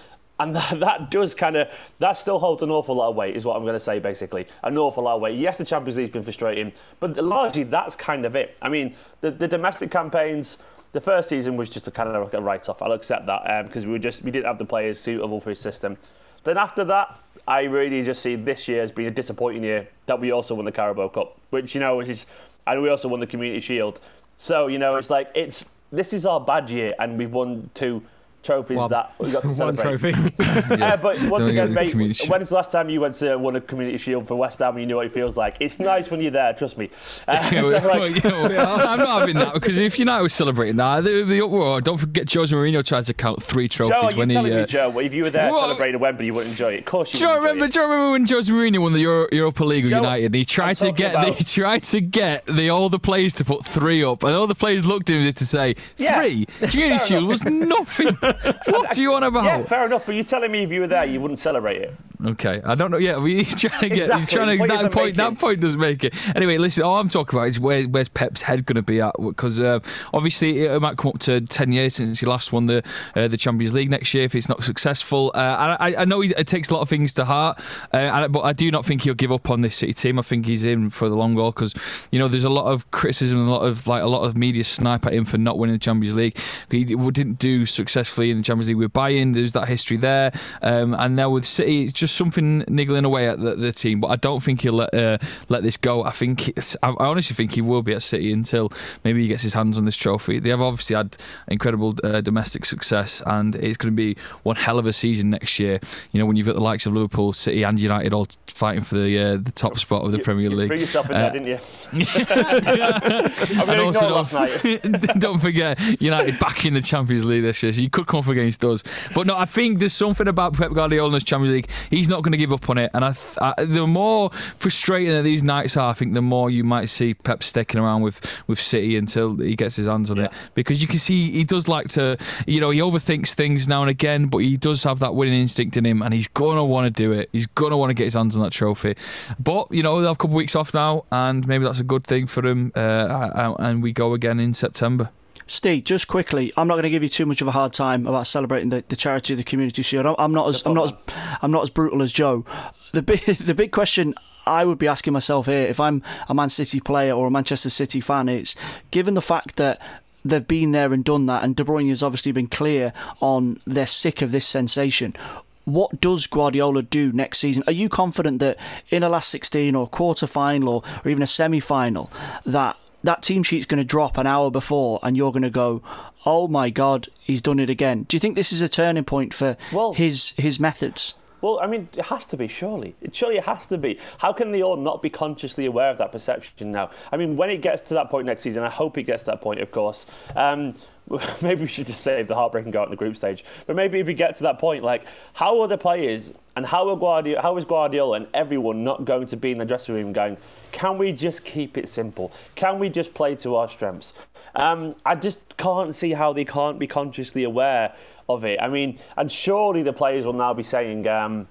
and 0.41 0.57
that, 0.57 0.81
that 0.81 1.11
does 1.11 1.35
kind 1.35 1.57
of 1.57 1.69
that 1.99 2.15
still 2.15 2.39
holds 2.39 2.63
an 2.63 2.71
awful 2.71 2.97
lot 2.97 3.11
of 3.11 3.17
weight, 3.17 3.37
is 3.37 3.45
what 3.45 3.57
I'm 3.57 3.63
going 3.63 3.75
to 3.75 3.81
say. 3.81 3.99
Basically, 3.99 4.47
an 4.65 4.77
awful 4.79 5.05
lot 5.05 5.17
of 5.17 5.21
weight. 5.21 5.39
Yes, 5.39 5.59
the 5.59 5.65
Champions 5.65 5.99
League's 5.99 6.13
been 6.13 6.25
frustrating, 6.25 6.73
but 6.99 7.17
largely 7.17 7.63
that's 7.63 7.95
kind 7.95 8.25
of 8.25 8.35
it. 8.35 8.57
I 8.61 8.69
mean, 8.69 8.97
the, 9.21 9.31
the 9.31 9.47
domestic 9.47 9.91
campaigns. 9.91 10.59
The 10.93 11.01
first 11.01 11.29
season 11.29 11.57
was 11.57 11.69
just 11.69 11.87
a 11.87 11.91
kind 11.91 12.09
of 12.09 12.25
like 12.25 12.35
a 12.35 12.41
write-off. 12.41 12.83
I'll 12.83 12.93
accept 12.93 13.27
that 13.27 13.43
um, 13.49 13.67
because 13.67 13.87
we 13.87 13.93
were 13.93 13.99
just 13.99 14.23
we 14.23 14.31
didn't 14.31 14.47
have 14.47 14.59
the 14.59 14.65
players 14.65 14.99
suitable 14.99 15.41
for 15.41 15.51
his 15.51 15.61
system. 15.61 15.97
Then 16.45 16.59
after 16.59 16.85
that, 16.85 17.19
I 17.47 17.63
really 17.63 18.03
just 18.03 18.23
see 18.23 18.35
this 18.35 18.67
year 18.67 18.83
as 18.83 18.91
being 18.91 19.09
a 19.09 19.11
disappointing 19.11 19.63
year 19.63 19.89
that 20.07 20.21
we 20.21 20.33
also 20.33 20.55
won 20.55 20.65
the 20.65 20.73
Carabao 20.73 21.09
Cup, 21.09 21.39
which 21.51 21.75
you 21.75 21.81
know, 21.81 22.01
is, 22.01 22.27
and 22.67 22.83
we 22.83 22.89
also 22.89 23.09
won 23.09 23.21
the 23.21 23.27
Community 23.27 23.61
Shield. 23.61 24.01
So 24.37 24.67
you 24.67 24.79
know, 24.79 24.97
it's 24.97 25.11
like 25.11 25.31
it's 25.35 25.69
this 25.93 26.13
is 26.13 26.27
our 26.27 26.41
bad 26.41 26.71
year, 26.71 26.95
and 26.99 27.19
we've 27.19 27.33
won 27.33 27.71
two 27.75 28.03
trophies 28.43 28.77
One- 28.79 28.91
that 28.91 29.13
we 29.19 29.31
got 29.31 29.43
to 29.43 29.49
One 29.55 29.77
trophy. 29.77 30.13
Uh, 30.51 30.97
but 30.97 31.17
once 31.31 31.47
again, 31.47 31.73
mate, 31.73 31.95
when's 31.95 32.49
the 32.49 32.55
last 32.55 32.73
time 32.73 32.89
you 32.89 33.01
went 33.01 33.15
to 33.17 33.37
win 33.37 33.55
a 33.57 33.61
Community 33.61 33.99
Shield 33.99 34.27
for 34.27 34.35
West 34.35 34.59
Ham 34.59 34.73
and 34.73 34.81
you 34.81 34.87
knew 34.87 34.97
what 34.97 35.07
it 35.07 35.13
feels 35.13 35.37
like? 35.37 35.57
It's 35.61 35.79
nice 35.79 36.11
when 36.11 36.21
you're 36.21 36.31
there, 36.31 36.53
trust 36.55 36.77
me. 36.79 36.91
Uh, 37.29 37.51
Yeah, 37.53 37.63
so, 37.63 37.71
well, 37.73 38.01
like, 38.11 38.25
well, 38.25 38.53
yeah, 38.53 38.65
I'm 38.89 38.99
not 38.99 39.21
having 39.21 39.37
that 39.37 39.55
because 39.55 39.79
if 39.79 39.99
United 39.99 40.23
was 40.23 40.33
celebrating 40.33 40.77
that, 40.77 41.05
the, 41.05 41.23
the 41.25 41.45
uproar. 41.45 41.81
Don't 41.81 41.99
forget, 41.99 42.33
Jose 42.33 42.55
Mourinho 42.55 42.85
tried 42.85 43.05
to 43.07 43.15
count 43.15 43.43
three 43.43 43.69
trophies 43.69 44.13
Joe, 44.13 44.19
when 44.19 44.29
he. 44.29 44.35
telling 44.35 44.53
uh, 44.53 44.57
me, 44.57 44.67
Joe, 44.67 44.99
if 44.99 45.15
you 45.15 45.25
were 45.25 45.31
there 45.31 45.51
What? 45.51 45.61
celebrating 45.63 45.95
at 45.97 46.01
Wembley, 46.01 46.27
you 46.27 46.35
wouldn't 46.35 46.53
enjoy 46.53 46.75
it? 46.75 46.79
Of 46.81 46.85
course 46.87 47.13
you 47.13 47.21
Do 47.21 47.27
you, 47.27 47.37
remember, 47.37 47.65
enjoy 47.67 47.81
do 47.81 47.81
you 47.87 47.91
remember 47.93 48.11
when 48.13 48.27
Jose 48.27 48.53
Mourinho 48.53 48.79
won 48.83 48.93
the 48.93 49.01
Euro, 49.01 49.27
Europa 49.33 49.65
League 49.65 49.85
with 49.85 49.91
Joe, 49.93 49.99
United? 49.99 50.35
He 50.35 50.45
tried 50.45 50.75
to 50.79 50.91
get 50.93 51.13
about- 51.13 51.27
the, 51.27 51.33
he 51.35 51.45
tried 51.45 51.83
to 51.85 52.01
get 52.01 52.47
the 52.47 52.71
all 52.71 52.89
the 52.89 52.99
players 52.99 53.35
to 53.35 53.45
put 53.45 53.65
three 53.65 54.03
up, 54.03 54.23
and 54.25 54.35
all 54.35 54.47
the 54.47 54.55
players 54.55 54.85
looked 54.85 55.11
at 55.11 55.17
him 55.17 55.33
to 55.33 55.47
say 55.47 55.75
Yeah. 55.99 56.17
three. 56.19 56.47
Community 56.69 57.05
Shield 57.05 57.29
was 57.29 57.45
nothing. 57.45 58.17
What 58.67 58.97
are 58.97 59.01
you 59.01 59.15
on 59.15 59.23
about? 59.23 59.45
Yeah, 59.45 59.63
fair 59.63 59.87
enough, 59.87 60.07
but 60.07 60.15
you're 60.15 60.25
telling 60.25 60.51
me 60.51 60.63
if 60.63 60.71
you 60.71 60.81
were 60.81 60.87
there, 60.87 61.05
you 61.05 61.21
wouldn't 61.21 61.39
celebrate 61.39 61.83
it. 61.83 61.95
Okay, 62.27 62.61
I 62.65 62.75
don't 62.75 62.91
know. 62.91 62.99
Yeah, 62.99 63.19
we 63.19 63.45
trying 63.45 63.81
to 63.81 63.89
get 63.89 63.99
Exactly, 63.99 64.21
he's 64.21 64.31
trying 64.31 64.59
to 64.59 64.67
that 64.67 64.93
point. 64.93 65.17
That 65.17 65.39
point 65.39 65.61
doesn't 65.61 65.81
make 65.81 66.05
it. 66.05 66.15
Anyway, 66.37 66.59
listen. 66.59 66.85
All 66.85 66.97
I'm 66.97 67.09
talking 67.09 67.39
about 67.39 67.49
is 67.49 67.59
where 67.59 67.85
where's 67.85 68.09
Pep's 68.09 68.43
head 68.43 68.67
going 68.67 68.77
to 68.77 68.83
be 68.83 69.01
at? 69.01 69.15
Because 69.19 69.59
uh, 69.59 69.79
obviously 70.13 70.61
it 70.65 70.81
might 70.83 70.97
come 70.99 71.13
up 71.13 71.19
to 71.21 71.41
ten 71.41 71.73
years 71.73 71.95
since 71.95 72.21
he 72.21 72.27
last 72.27 72.53
won 72.53 72.67
the 72.67 72.83
uh, 73.17 73.29
the 73.29 73.37
Champions 73.37 73.73
League 73.73 73.91
next 73.91 74.13
year 74.13 74.25
if 74.25 74.35
it's 74.35 74.49
not 74.49 74.63
successful. 74.63 75.33
Uh, 75.35 75.77
I, 75.81 75.97
I 75.97 76.05
know 76.05 76.21
he, 76.21 76.31
it 76.37 76.47
takes 76.47 76.69
a 76.71 76.75
lot 76.75 76.83
of 76.83 76.89
things 76.89 77.15
to 77.15 77.25
heart, 77.25 77.59
uh, 77.95 77.97
and- 77.97 78.33
but 78.33 78.41
I 78.41 78.53
do 78.53 78.71
not 78.71 78.85
think 78.85 79.03
he'll 79.03 79.15
give 79.15 79.33
up 79.33 79.51
on 79.51 79.63
this 79.63 79.77
City 79.77 79.95
team. 79.95 80.19
I 80.19 80.23
think 80.23 80.45
he's 80.47 80.65
in 80.65 80.91
for 80.91 81.09
the 81.09 81.17
long 81.17 81.35
haul 81.37 81.53
because 81.53 82.09
you 82.13 82.19
know 82.19 82.29
there's 82.29 82.45
a 82.45 82.51
lot 82.51 82.67
of 82.71 82.91
criticism, 82.91 83.39
and 83.41 83.49
a 83.49 83.53
lot 83.53 83.63
of 83.63 83.87
like 83.87 84.03
a 84.03 84.07
lot 84.07 84.25
of 84.25 84.37
media 84.37 84.65
snipe 84.65 85.07
at 85.07 85.15
him 85.15 85.25
for 85.25 85.39
not 85.39 85.59
winning 85.59 85.75
the 85.75 85.81
Champions 85.81 86.17
League. 86.17 86.37
He 86.71 86.85
didn't 86.85 87.39
do 87.39 87.65
successfully 87.67 88.31
in 88.31 88.37
the 88.37 88.43
Champions 88.43 88.69
League 88.69 88.77
with 88.77 88.93
Bayern. 88.93 89.33
There's 89.35 89.53
that 89.55 89.69
history 89.69 89.97
there, 89.97 90.33
um, 90.61 90.93
and 90.95 91.17
now 91.17 91.31
with 91.31 91.47
City, 91.47 91.85
it's 91.85 91.93
just 91.95 92.10
something 92.13 92.65
niggling 92.69 93.05
away 93.05 93.29
at 93.29 93.41
the, 93.41 93.55
the 93.55 93.73
team. 93.73 94.01
But 94.01 94.09
I 94.09 94.17
don't 94.17 94.43
think 94.43 94.63
he'll 94.63 94.75
let 94.75 94.93
uh, 94.95 95.19
let 95.49 95.63
this 95.63 95.77
go. 95.77 96.05
I 96.05 96.11
think 96.11 96.53
I, 96.83 96.95
honestly 96.99 97.35
think 97.35 97.53
he 97.53 97.61
will 97.63 97.83
be 97.83 97.93
at 97.93 98.03
City 98.03 98.33
until 98.33 98.71
maybe 99.05 99.23
he 99.23 99.29
gets 99.29 99.43
his 99.43 99.55
hands 99.55 99.77
on 99.79 99.85
this 99.85 99.97
trophy. 99.97 100.39
They 100.39 100.51
have 100.51 100.61
obviously 100.61 100.97
had 100.97 101.17
incredible 101.49 101.95
uh, 102.05 102.21
domestic 102.21 102.65
success, 102.65 103.23
and 103.27 103.57
it's 103.57 103.77
going 103.77 103.93
to 103.93 103.97
be 103.97 104.17
one 104.43 104.57
hell 104.57 104.79
of 104.79 104.87
a 104.87 104.93
season 104.93 105.31
next 105.31 105.59
year. 105.59 105.81
You 106.13 106.21
know 106.21 106.27
when 106.27 106.37
you've 106.37 106.47
got 106.47 106.55
the 106.57 106.63
likes 106.63 106.87
of 106.87 106.93
Liverpool, 106.93 107.33
City, 107.33 107.63
and 107.63 107.79
United 107.81 108.13
all 108.15 108.27
fighting 108.47 108.83
for 108.83 108.97
the 108.97 109.19
uh, 109.19 109.37
the 109.37 109.53
top 109.53 109.77
spot 109.77 110.05
of 110.05 110.13
the 110.13 110.19
You- 110.19 110.25
Premier 110.25 110.51
you 110.51 110.57
League. 110.57 110.69
threw 110.69 110.79
yourself 110.79 111.09
in 111.11 111.17
Uh, 111.17 111.21
there, 111.21 111.33
didn't 111.33 111.47
you? 111.49 111.59
I'm 113.61 113.69
and 113.69 113.81
also 113.81 114.23
don't, 114.23 115.19
don't 115.21 115.39
forget 115.39 115.79
United 116.01 116.39
back 116.39 116.65
in 116.65 116.75
the 116.75 116.81
Champions 116.81 117.25
League 117.25 117.43
this 117.43 117.63
year. 117.63 117.73
So 117.73 117.81
you 117.81 117.91
could 117.91 118.07
come 118.07 118.21
up 118.21 118.29
against 118.29 118.65
us, 118.65 118.83
but 119.15 119.27
no, 119.27 119.37
I 119.37 119.45
think 119.45 119.79
there's 119.79 119.93
something 119.93 120.29
about 120.29 120.55
Pep 120.55 120.73
Guardiola's 120.73 121.25
Champions 121.25 121.55
League. 121.55 121.71
He's 122.01 122.09
not 122.09 122.23
going 122.23 122.33
to 122.33 122.39
give 122.39 122.51
up 122.51 122.71
on 122.71 122.79
it, 122.79 122.91
and 122.95 123.05
I, 123.05 123.13
th- 123.13 123.37
I, 123.43 123.63
the 123.63 123.87
more 123.87 124.31
frustrating 124.31 125.11
that 125.11 125.23
these 125.23 125.43
nights 125.43 125.77
are, 125.77 125.91
I 125.91 125.93
think 125.93 126.15
the 126.15 126.23
more 126.23 126.49
you 126.49 126.65
might 126.65 126.87
see 126.87 127.13
Pep 127.13 127.43
sticking 127.43 127.79
around 127.79 128.01
with 128.01 128.43
with 128.49 128.59
City 128.59 128.97
until 128.97 129.37
he 129.37 129.55
gets 129.55 129.77
his 129.77 129.87
hands 129.87 130.11
on 130.11 130.19
it, 130.19 130.33
because 130.55 130.81
you 130.81 130.89
can 130.89 130.99
see 130.99 131.31
he 131.31 131.45
does 131.45 131.69
like 131.69 131.89
to, 131.89 132.17
you 132.47 132.59
know, 132.59 132.71
he 132.71 132.81
overthinks 132.81 133.35
things 133.35 133.69
now 133.69 133.83
and 133.83 133.91
again, 133.91 134.29
but 134.29 134.39
he 134.39 134.57
does 134.57 134.83
have 134.85 134.99
that 135.01 135.15
winning 135.15 135.39
instinct 135.39 135.77
in 135.77 135.85
him, 135.85 136.01
and 136.01 136.15
he's 136.15 136.29
gonna 136.29 136.65
want 136.65 136.87
to 136.87 137.03
do 137.03 137.13
it. 137.13 137.29
He's 137.33 137.47
gonna 137.47 137.77
want 137.77 137.91
to 137.91 137.95
get 137.95 138.05
his 138.05 138.15
hands 138.15 138.35
on 138.35 138.43
that 138.45 138.53
trophy. 138.53 138.95
But 139.39 139.71
you 139.71 139.83
know, 139.83 139.97
they'll 139.97 140.09
have 140.09 140.17
a 140.17 140.19
couple 140.19 140.31
of 140.31 140.37
weeks 140.37 140.57
off 140.57 140.73
now, 140.73 141.05
and 141.13 141.47
maybe 141.47 141.65
that's 141.65 141.81
a 141.81 141.85
good 141.85 142.05
thing 142.05 142.27
for 142.27 142.47
him. 142.47 142.73
Uh, 142.75 143.55
and 143.59 143.83
we 143.83 143.93
go 143.93 144.15
again 144.15 144.41
in 144.41 144.55
September. 144.55 145.11
Steve, 145.51 145.83
just 145.83 146.07
quickly, 146.07 146.53
I'm 146.57 146.69
not 146.69 146.75
going 146.75 146.85
to 146.85 146.91
give 146.91 147.03
you 147.03 147.09
too 147.09 147.27
much 147.27 147.41
of 147.41 147.49
a 147.49 147.51
hard 147.51 147.73
time 147.73 148.07
about 148.07 148.29
celebrating 148.29 148.69
the, 148.69 148.85
the 148.89 148.95
charity 148.95 149.33
of 149.33 149.37
the 149.37 149.43
community 149.43 149.83
shield. 149.83 150.07
I'm, 150.17 150.33
not 150.33 150.49
as 150.49 150.63
I'm 150.65 150.75
not 150.75 150.93
as 150.93 151.15
I'm 151.43 151.51
not 151.51 151.65
as 151.65 151.71
brutal 151.71 152.03
as 152.03 152.13
Joe. 152.13 152.45
The 152.93 153.03
big 153.03 153.21
the 153.25 153.55
big 153.55 153.73
question 153.73 154.15
I 154.47 154.65
would 154.65 154.79
be 154.79 154.87
asking 154.87 155.13
myself 155.13 155.47
here, 155.47 155.67
if 155.67 155.81
I'm 155.81 156.05
a 156.29 156.35
Man 156.35 156.51
City 156.51 156.79
player 156.79 157.13
or 157.15 157.27
a 157.27 157.31
Manchester 157.33 157.69
City 157.69 158.01
fan, 158.01 158.29
is 158.29 158.55
given 158.93 159.15
the 159.15 159.21
fact 159.21 159.57
that 159.57 159.81
they've 160.25 160.47
been 160.47 160.71
there 160.71 160.93
and 160.93 161.05
done 161.05 161.27
that, 161.27 161.43
and 161.43 161.57
De 161.57 161.65
Bruyne 161.65 161.89
has 161.89 162.05
obviously 162.05 162.31
been 162.31 162.47
clear 162.47 162.93
on 163.19 163.61
they're 163.67 163.89
sick 163.89 164.23
of 164.23 164.31
this 164.31 164.47
sensation. 164.47 165.17
What 165.65 166.01
does 166.01 166.29
Guardiola 166.29 166.83
do 166.83 167.11
next 167.11 167.39
season? 167.39 167.65
Are 167.67 167.73
you 167.73 167.89
confident 167.89 168.39
that 168.39 168.57
in 168.89 169.03
a 169.03 169.09
last 169.09 169.29
16 169.31 169.75
or 169.75 169.89
quarter 169.89 170.29
final 170.29 170.85
or 171.05 171.11
even 171.11 171.25
a 171.25 171.27
semi 171.27 171.59
final, 171.59 172.09
that 172.47 172.77
that 173.03 173.23
team 173.23 173.43
sheet's 173.43 173.67
going 173.67 173.79
to 173.79 173.85
drop 173.85 174.19
an 174.19 174.27
hour 174.27 174.51
before 174.51 174.99
and 175.03 175.17
you're 175.17 175.33
going 175.33 175.43
to 175.43 175.51
go, 175.51 175.83
oh 176.27 176.49
my 176.49 176.71
God, 176.71 177.09
he's 177.19 177.41
done 177.41 177.59
it 177.59 177.71
again? 177.71 178.05
Do 178.05 178.17
you 178.17 178.21
think 178.21 178.37
this 178.37 178.53
is 178.53 178.63
a 178.63 178.69
turning 178.69 179.05
point 179.05 179.33
for 179.35 179.57
Well- 179.73 179.95
his 179.95 180.33
his 180.37 180.61
methods? 180.61 181.15
Well, 181.43 181.59
I 181.63 181.67
mean, 181.69 181.89
it 181.97 182.05
has 182.05 182.27
to 182.27 182.37
be, 182.37 182.49
surely. 182.49 182.97
It 183.01 183.17
surely 183.17 183.39
it 183.39 183.45
has 183.45 183.67
to 183.69 183.79
be. 183.79 183.99
How 184.19 184.31
can 184.35 184.51
they 184.53 184.63
all 184.63 184.77
not 184.77 185.01
be 185.01 185.09
consciously 185.09 185.65
aware 185.65 185.91
of 185.91 185.97
that 185.97 186.13
perception 186.13 186.71
now? 186.71 186.91
I 187.11 187.17
mean, 187.17 187.39
when 187.39 187.49
it 187.49 187.63
gets 187.63 187.81
to 187.89 187.95
that 187.95 188.11
point 188.11 188.27
next 188.27 188.43
season, 188.43 188.63
I 188.63 188.69
hope 188.69 188.99
it 188.99 189.05
gets 189.05 189.25
to 189.25 189.31
that 189.31 189.41
point, 189.41 189.61
of 189.61 189.71
course. 189.71 190.05
Um, 190.37 190.75
maybe 191.43 191.63
we 191.63 191.67
should 191.67 191.87
just 191.87 192.01
save 192.01 192.29
the 192.29 192.35
heartbreaking 192.35 192.71
go 192.71 192.81
out 192.81 192.87
in 192.87 192.91
the 192.91 192.97
group 192.97 193.17
stage. 193.17 193.45
But 193.67 193.77
maybe 193.77 193.99
if 193.99 194.07
we 194.07 194.15
get 194.15 194.37
to 194.37 194.43
that 194.45 194.59
point, 194.59 194.85
like, 194.85 195.05
how 195.35 195.61
are 195.61 195.69
the 195.69 195.79
players 195.79 196.33
and 196.55 196.67
how 196.67 196.89
are 196.89 196.97
Guardiola, 196.97 197.43
how 197.43 197.57
is 197.57 197.65
Guardiola 197.65 198.17
and 198.17 198.27
everyone 198.33 198.85
not 198.85 199.05
going 199.05 199.27
to 199.27 199.37
be 199.37 199.51
in 199.51 199.59
the 199.59 199.65
dressing 199.65 199.95
room 199.95 200.13
going, 200.13 200.37
can 200.73 200.99
we 200.99 201.13
just 201.13 201.45
keep 201.45 201.77
it 201.77 201.89
simple? 201.89 202.33
Can 202.55 202.79
we 202.79 202.89
just 202.89 203.13
play 203.13 203.35
to 203.37 203.57
our 203.57 203.69
strengths? 203.69 204.15
Um, 204.55 204.95
I 205.05 205.17
just 205.17 205.39
can't 205.57 205.95
see 205.95 206.13
how 206.13 206.33
they 206.33 206.45
can't 206.45 206.79
be 206.79 206.87
consciously 206.87 207.45
aware 207.45 207.95
of 208.29 208.45
it. 208.45 208.61
I 208.61 208.69
mean, 208.69 208.99
and 209.17 209.31
surely 209.31 209.83
the 209.83 209.93
players 209.93 210.25
will 210.25 210.33
now 210.33 210.55
be 210.55 210.63
saying, 210.63 211.09
um, 211.09 211.49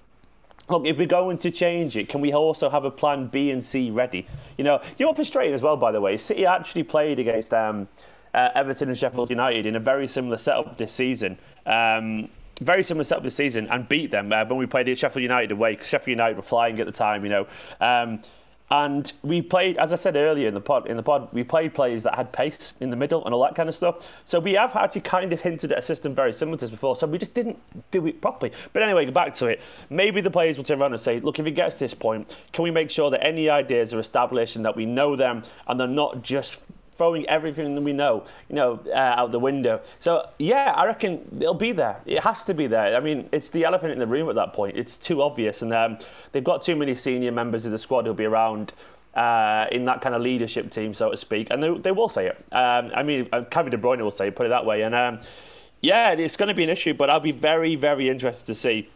look, 0.69 0.85
if 0.85 0.97
we're 0.97 1.05
going 1.05 1.37
to 1.39 1.51
change 1.51 1.97
it, 1.97 2.07
can 2.07 2.21
we 2.21 2.33
also 2.33 2.69
have 2.69 2.85
a 2.85 2.91
plan 2.91 3.27
B 3.27 3.51
and 3.51 3.63
C 3.63 3.91
ready? 3.91 4.25
You 4.57 4.63
know, 4.63 4.81
you 4.97 5.03
know 5.03 5.09
what's 5.09 5.17
frustrating 5.17 5.53
as 5.53 5.61
well, 5.61 5.75
by 5.75 5.91
the 5.91 5.99
way? 5.99 6.17
City 6.17 6.45
actually 6.45 6.83
played 6.83 7.19
against 7.19 7.53
um, 7.53 7.89
uh, 8.33 8.49
Everton 8.55 8.89
and 8.89 8.97
Sheffield 8.97 9.29
United 9.29 9.65
in 9.65 9.75
a 9.75 9.79
very 9.79 10.07
similar 10.07 10.37
setup 10.37 10.77
this 10.77 10.93
season. 10.93 11.37
Um, 11.65 12.29
very 12.59 12.83
similar 12.83 13.03
setup 13.03 13.23
this 13.23 13.35
season 13.35 13.67
and 13.69 13.87
beat 13.87 14.11
them 14.11 14.31
uh, 14.31 14.45
when 14.45 14.57
we 14.57 14.65
played 14.65 14.89
at 14.89 14.97
Sheffield 14.97 15.23
United 15.23 15.51
away. 15.51 15.77
Sheffield 15.81 16.17
United 16.17 16.37
were 16.37 16.43
flying 16.43 16.79
at 16.79 16.85
the 16.85 16.91
time, 16.91 17.23
you 17.23 17.29
know. 17.29 17.47
Um, 17.79 18.21
and 18.71 19.11
we 19.23 19.41
played, 19.41 19.77
as 19.77 19.91
I 19.91 19.95
said 19.95 20.15
earlier 20.15 20.47
in 20.47 20.53
the 20.53 20.61
pod, 20.61 20.85
in 20.85 20.95
the 20.95 21.01
pod, 21.01 21.29
we 21.33 21.43
played 21.43 21.73
players 21.73 22.03
that 22.03 22.15
had 22.15 22.31
pace 22.31 22.73
in 22.79 22.91
the 22.91 22.95
middle 22.95 23.25
and 23.25 23.33
all 23.33 23.41
that 23.43 23.55
kind 23.55 23.67
of 23.67 23.73
stuff. 23.73 24.07
So 24.25 24.39
we 24.39 24.53
have 24.53 24.75
actually 24.75 25.01
kind 25.01 25.33
of 25.33 25.41
hinted 25.41 25.71
at 25.71 25.79
a 25.79 25.81
system 25.81 26.13
very 26.13 26.33
similar 26.33 26.57
to 26.57 26.65
this 26.65 26.69
before. 26.69 26.95
So 26.95 27.07
we 27.07 27.17
just 27.17 27.33
didn't 27.33 27.57
do 27.89 28.05
it 28.05 28.21
properly. 28.21 28.51
But 28.71 28.83
anyway, 28.83 29.05
go 29.05 29.11
back 29.11 29.33
to 29.35 29.47
it. 29.47 29.59
Maybe 29.89 30.21
the 30.21 30.29
players 30.29 30.57
will 30.57 30.63
turn 30.63 30.79
around 30.79 30.91
and 30.91 31.01
say, 31.01 31.19
look, 31.19 31.39
if 31.39 31.47
it 31.47 31.51
gets 31.51 31.77
to 31.79 31.85
this 31.85 31.95
point, 31.95 32.35
can 32.53 32.63
we 32.63 32.69
make 32.69 32.91
sure 32.91 33.09
that 33.09 33.25
any 33.25 33.49
ideas 33.49 33.91
are 33.91 33.99
established 33.99 34.55
and 34.55 34.63
that 34.65 34.75
we 34.75 34.85
know 34.85 35.15
them 35.15 35.43
and 35.67 35.79
they're 35.79 35.87
not 35.87 36.21
just 36.21 36.61
throwing 36.99 37.25
everything 37.27 37.73
that 37.75 37.81
we 37.81 37.93
know, 37.93 38.25
you 38.49 38.55
know, 38.55 38.79
uh, 38.88 39.19
out 39.19 39.31
the 39.31 39.39
window. 39.39 39.81
So 39.99 40.29
yeah, 40.38 40.73
I 40.75 40.85
reckon 40.85 41.12
it'll 41.39 41.53
be 41.69 41.71
there. 41.71 41.97
It 42.05 42.19
has 42.23 42.43
to 42.43 42.53
be 42.53 42.67
there. 42.67 42.95
I 42.95 42.99
mean, 42.99 43.29
it's 43.31 43.49
the 43.49 43.63
elephant 43.63 43.93
in 43.93 43.99
the 43.99 44.12
room 44.15 44.29
at 44.29 44.35
that 44.35 44.51
point. 44.53 44.77
It's 44.77 44.97
too 44.97 45.21
obvious, 45.21 45.62
and 45.63 45.73
um, 45.73 45.97
they've 46.31 46.43
got 46.43 46.62
too 46.62 46.75
many 46.75 46.93
senior 46.95 47.31
members 47.31 47.65
of 47.65 47.71
the 47.71 47.79
squad 47.79 48.05
who'll 48.05 48.13
be 48.13 48.25
around. 48.25 48.73
Uh, 49.15 49.65
in 49.71 49.85
that 49.85 50.01
kind 50.01 50.13
of 50.13 50.21
leadership 50.21 50.69
team, 50.69 50.93
so 50.93 51.09
to 51.09 51.17
speak, 51.17 51.47
and 51.49 51.63
they, 51.63 51.73
they 51.85 51.91
will 51.91 52.07
say 52.07 52.27
it. 52.27 52.38
Um, 52.51 52.91
I 52.93 53.01
mean, 53.01 53.27
uh, 53.33 53.41
Kevin 53.41 53.71
De 53.71 53.77
Bruyne 53.77 54.01
will 54.01 54.12
say 54.12 54.27
it, 54.27 54.35
put 54.35 54.45
it 54.45 54.49
that 54.49 54.65
way. 54.67 54.83
And 54.83 54.93
um, 54.93 55.19
yeah, 55.81 56.12
it's 56.12 56.38
going 56.38 56.47
to 56.47 56.53
be 56.53 56.63
an 56.63 56.69
issue, 56.69 56.93
but 56.93 57.09
I'll 57.09 57.19
be 57.19 57.31
very, 57.31 57.75
very 57.75 58.07
interested 58.07 58.45
to 58.45 58.55
see 58.55 58.88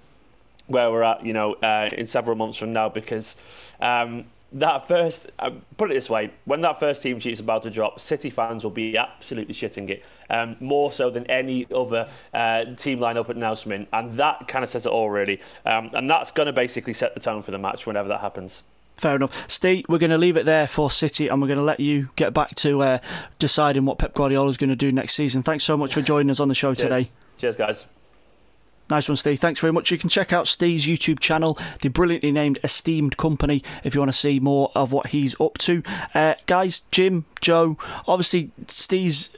where 0.67 0.91
we're 0.91 1.03
at, 1.03 1.25
you 1.25 1.33
know, 1.33 1.55
uh, 1.55 1.89
in 1.91 2.05
several 2.05 2.37
months 2.37 2.57
from 2.57 2.71
now, 2.71 2.89
because 2.89 3.35
um, 3.81 4.25
that 4.53 4.87
first, 4.87 5.31
uh, 5.39 5.51
put 5.77 5.91
it 5.91 5.95
this 5.95 6.09
way, 6.09 6.31
when 6.45 6.61
that 6.61 6.79
first 6.79 7.03
team 7.03 7.19
sheet 7.19 7.33
is 7.33 7.39
about 7.39 7.63
to 7.63 7.69
drop, 7.69 7.99
City 7.99 8.29
fans 8.29 8.63
will 8.63 8.71
be 8.71 8.97
absolutely 8.97 9.53
shitting 9.53 9.89
it, 9.89 10.05
um, 10.29 10.55
more 10.59 10.91
so 10.91 11.09
than 11.09 11.25
any 11.27 11.67
other 11.73 12.07
uh, 12.33 12.65
team 12.75 12.99
lineup 12.99 13.29
announcement, 13.29 13.89
and 13.91 14.17
that 14.17 14.47
kind 14.47 14.63
of 14.63 14.69
says 14.69 14.85
it 14.85 14.91
all, 14.91 15.09
really. 15.09 15.41
Um, 15.65 15.89
and 15.93 16.09
that's 16.09 16.31
going 16.31 16.45
to 16.47 16.53
basically 16.53 16.93
set 16.93 17.13
the 17.13 17.19
tone 17.19 17.41
for 17.41 17.51
the 17.51 17.57
match 17.59 17.85
whenever 17.85 18.07
that 18.09 18.21
happens. 18.21 18.63
Fair 18.97 19.15
enough. 19.15 19.49
Steve, 19.49 19.85
we're 19.89 19.97
going 19.97 20.11
to 20.11 20.17
leave 20.17 20.37
it 20.37 20.45
there 20.45 20.67
for 20.67 20.91
City 20.91 21.27
and 21.27 21.41
we're 21.41 21.47
going 21.47 21.57
to 21.57 21.63
let 21.63 21.79
you 21.79 22.09
get 22.15 22.31
back 22.31 22.53
to 22.55 22.81
uh, 22.83 22.97
deciding 23.39 23.85
what 23.85 23.97
Pep 23.97 24.13
Guardiola 24.13 24.49
is 24.49 24.57
going 24.57 24.69
to 24.69 24.75
do 24.75 24.91
next 24.91 25.15
season. 25.15 25.41
Thanks 25.41 25.63
so 25.63 25.75
much 25.75 25.95
for 25.95 26.01
joining 26.01 26.29
us 26.29 26.39
on 26.39 26.47
the 26.47 26.53
show 26.53 26.75
Cheers. 26.75 26.81
today. 26.83 27.09
Cheers, 27.37 27.55
guys. 27.55 27.85
Nice 28.89 29.07
one, 29.07 29.15
Steve. 29.15 29.39
Thanks 29.39 29.59
very 29.59 29.73
much. 29.73 29.91
You 29.91 29.97
can 29.97 30.09
check 30.09 30.33
out 30.33 30.47
Steve's 30.47 30.85
YouTube 30.85 31.19
channel, 31.19 31.57
the 31.81 31.89
brilliantly 31.89 32.31
named 32.31 32.59
Esteemed 32.63 33.17
Company, 33.17 33.63
if 33.83 33.95
you 33.95 34.01
want 34.01 34.11
to 34.11 34.17
see 34.17 34.39
more 34.39 34.71
of 34.75 34.91
what 34.91 35.07
he's 35.07 35.39
up 35.39 35.57
to. 35.59 35.81
Uh, 36.13 36.35
guys, 36.45 36.81
Jim, 36.91 37.25
Joe, 37.41 37.77
obviously, 38.07 38.51
Steve's 38.67 39.29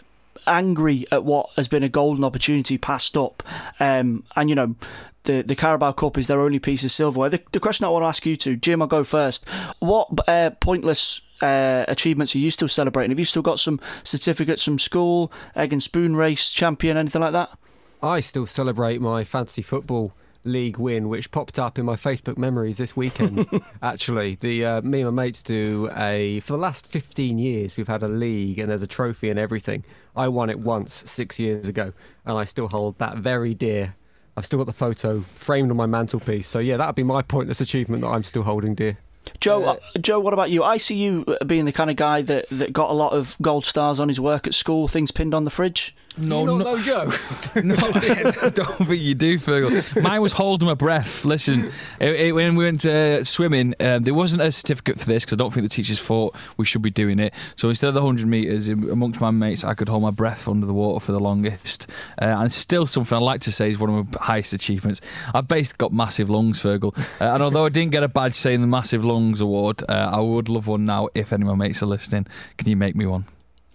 angry 0.47 1.05
at 1.11 1.23
what 1.23 1.49
has 1.55 1.67
been 1.67 1.83
a 1.83 1.89
golden 1.89 2.23
opportunity 2.23 2.77
passed 2.77 3.15
up. 3.15 3.43
Um, 3.79 4.23
and, 4.35 4.49
you 4.49 4.55
know, 4.55 4.75
the, 5.23 5.41
the 5.41 5.55
Carabao 5.55 5.91
Cup 5.93 6.17
is 6.17 6.27
their 6.27 6.41
only 6.41 6.59
piece 6.59 6.83
of 6.83 6.91
silverware. 6.91 7.29
The, 7.29 7.41
the 7.51 7.59
question 7.59 7.85
I 7.85 7.89
want 7.89 8.03
to 8.03 8.07
ask 8.07 8.25
you 8.25 8.35
to, 8.37 8.55
Jim, 8.55 8.81
I'll 8.81 8.87
go 8.87 9.03
first. 9.03 9.47
What 9.79 10.09
uh, 10.27 10.51
pointless 10.59 11.21
uh, 11.41 11.85
achievements 11.87 12.35
are 12.35 12.39
you 12.39 12.51
still 12.51 12.67
celebrating? 12.67 13.11
Have 13.11 13.19
you 13.19 13.25
still 13.25 13.41
got 13.41 13.59
some 13.59 13.79
certificates 14.03 14.63
from 14.63 14.79
school, 14.79 15.31
egg 15.55 15.71
and 15.71 15.81
spoon 15.81 16.15
race 16.15 16.49
champion, 16.49 16.97
anything 16.97 17.21
like 17.21 17.33
that? 17.33 17.57
I 18.05 18.19
still 18.19 18.45
celebrate 18.45 19.01
my 19.01 19.23
fantasy 19.23 19.63
football 19.63 20.13
league 20.43 20.77
win, 20.77 21.09
which 21.09 21.31
popped 21.31 21.57
up 21.57 21.79
in 21.79 21.85
my 21.85 21.95
Facebook 21.95 22.37
memories 22.37 22.77
this 22.77 22.95
weekend. 22.95 23.47
actually, 23.81 24.35
the 24.35 24.63
uh, 24.63 24.81
me 24.83 25.01
and 25.01 25.15
my 25.15 25.23
mates 25.23 25.41
do 25.41 25.89
a 25.95 26.39
for 26.41 26.53
the 26.53 26.59
last 26.59 26.85
fifteen 26.85 27.39
years. 27.39 27.77
We've 27.77 27.87
had 27.87 28.03
a 28.03 28.07
league 28.07 28.59
and 28.59 28.69
there's 28.69 28.83
a 28.83 28.87
trophy 28.87 29.31
and 29.31 29.39
everything. 29.39 29.83
I 30.15 30.27
won 30.27 30.51
it 30.51 30.59
once 30.59 30.93
six 30.93 31.39
years 31.39 31.67
ago, 31.67 31.93
and 32.27 32.37
I 32.37 32.43
still 32.43 32.67
hold 32.67 32.99
that 32.99 33.17
very 33.17 33.55
dear. 33.55 33.95
I've 34.37 34.45
still 34.45 34.59
got 34.59 34.67
the 34.67 34.73
photo 34.73 35.21
framed 35.21 35.71
on 35.71 35.77
my 35.77 35.87
mantelpiece. 35.87 36.47
So 36.47 36.59
yeah, 36.59 36.77
that 36.77 36.85
would 36.85 36.95
be 36.95 37.01
my 37.01 37.23
pointless 37.23 37.59
achievement 37.59 38.03
that 38.03 38.09
I'm 38.09 38.23
still 38.23 38.43
holding 38.43 38.75
dear. 38.75 38.99
Joe, 39.39 39.63
uh, 39.63 39.77
Joe, 39.99 40.19
what 40.19 40.33
about 40.33 40.51
you? 40.51 40.63
I 40.63 40.77
see 40.77 40.93
you 40.95 41.25
being 41.47 41.65
the 41.65 41.71
kind 41.71 41.89
of 41.89 41.95
guy 41.95 42.21
that, 42.21 42.47
that 42.49 42.71
got 42.71 42.91
a 42.91 42.93
lot 42.93 43.13
of 43.13 43.35
gold 43.41 43.65
stars 43.65 43.99
on 43.99 44.09
his 44.09 44.19
work 44.19 44.45
at 44.45 44.53
school, 44.53 44.87
things 44.87 45.09
pinned 45.09 45.33
on 45.33 45.45
the 45.45 45.49
fridge. 45.49 45.95
No, 46.17 46.45
no, 46.45 46.57
know 46.57 46.81
Joe. 46.81 47.03
no, 47.63 47.75
I 47.75 48.49
don't 48.53 48.87
think 48.87 49.01
you 49.01 49.15
do, 49.15 49.37
Fergal. 49.37 50.01
Mine 50.01 50.21
was 50.21 50.31
holding 50.31 50.67
my 50.67 50.73
breath. 50.73 51.25
Listen, 51.25 51.71
it, 51.99 52.15
it, 52.15 52.31
when 52.33 52.55
we 52.55 52.63
went 52.65 52.81
to 52.81 53.19
uh, 53.19 53.23
swimming, 53.23 53.75
um, 53.79 54.03
there 54.03 54.13
wasn't 54.13 54.41
a 54.41 54.51
certificate 54.51 54.99
for 54.99 55.05
this 55.05 55.25
because 55.25 55.33
I 55.33 55.37
don't 55.37 55.53
think 55.53 55.65
the 55.65 55.69
teachers 55.69 56.01
thought 56.01 56.35
we 56.57 56.65
should 56.65 56.81
be 56.81 56.89
doing 56.89 57.19
it. 57.19 57.33
So 57.57 57.69
instead 57.69 57.89
of 57.89 57.93
the 57.95 58.01
100 58.01 58.27
metres, 58.27 58.69
amongst 58.69 59.19
my 59.19 59.31
mates, 59.31 59.63
I 59.65 59.73
could 59.73 59.89
hold 59.89 60.03
my 60.03 60.11
breath 60.11 60.47
under 60.47 60.65
the 60.65 60.73
water 60.73 61.03
for 61.03 61.11
the 61.11 61.19
longest. 61.19 61.89
Uh, 62.21 62.25
and 62.25 62.51
still 62.51 62.85
something 62.85 63.17
I'd 63.17 63.21
like 63.21 63.41
to 63.41 63.51
say 63.51 63.69
is 63.69 63.79
one 63.79 63.89
of 63.89 64.13
my 64.13 64.19
highest 64.21 64.53
achievements. 64.53 65.01
I've 65.33 65.47
basically 65.47 65.85
got 65.85 65.93
massive 65.93 66.29
lungs, 66.29 66.61
Fergal. 66.61 66.97
Uh, 67.19 67.33
and 67.33 67.43
although 67.43 67.65
I 67.65 67.69
didn't 67.69 67.91
get 67.91 68.03
a 68.03 68.07
badge 68.07 68.35
saying 68.35 68.61
the 68.61 68.67
Massive 68.67 69.03
Lungs 69.03 69.41
Award, 69.41 69.83
uh, 69.89 70.11
I 70.13 70.19
would 70.19 70.49
love 70.49 70.67
one 70.67 70.85
now 70.85 71.09
if 71.13 71.33
any 71.33 71.43
of 71.43 71.47
my 71.47 71.55
mates 71.55 71.83
are 71.83 71.87
listening. 71.87 72.27
Can 72.57 72.69
you 72.69 72.77
make 72.77 72.95
me 72.95 73.05
one? 73.05 73.25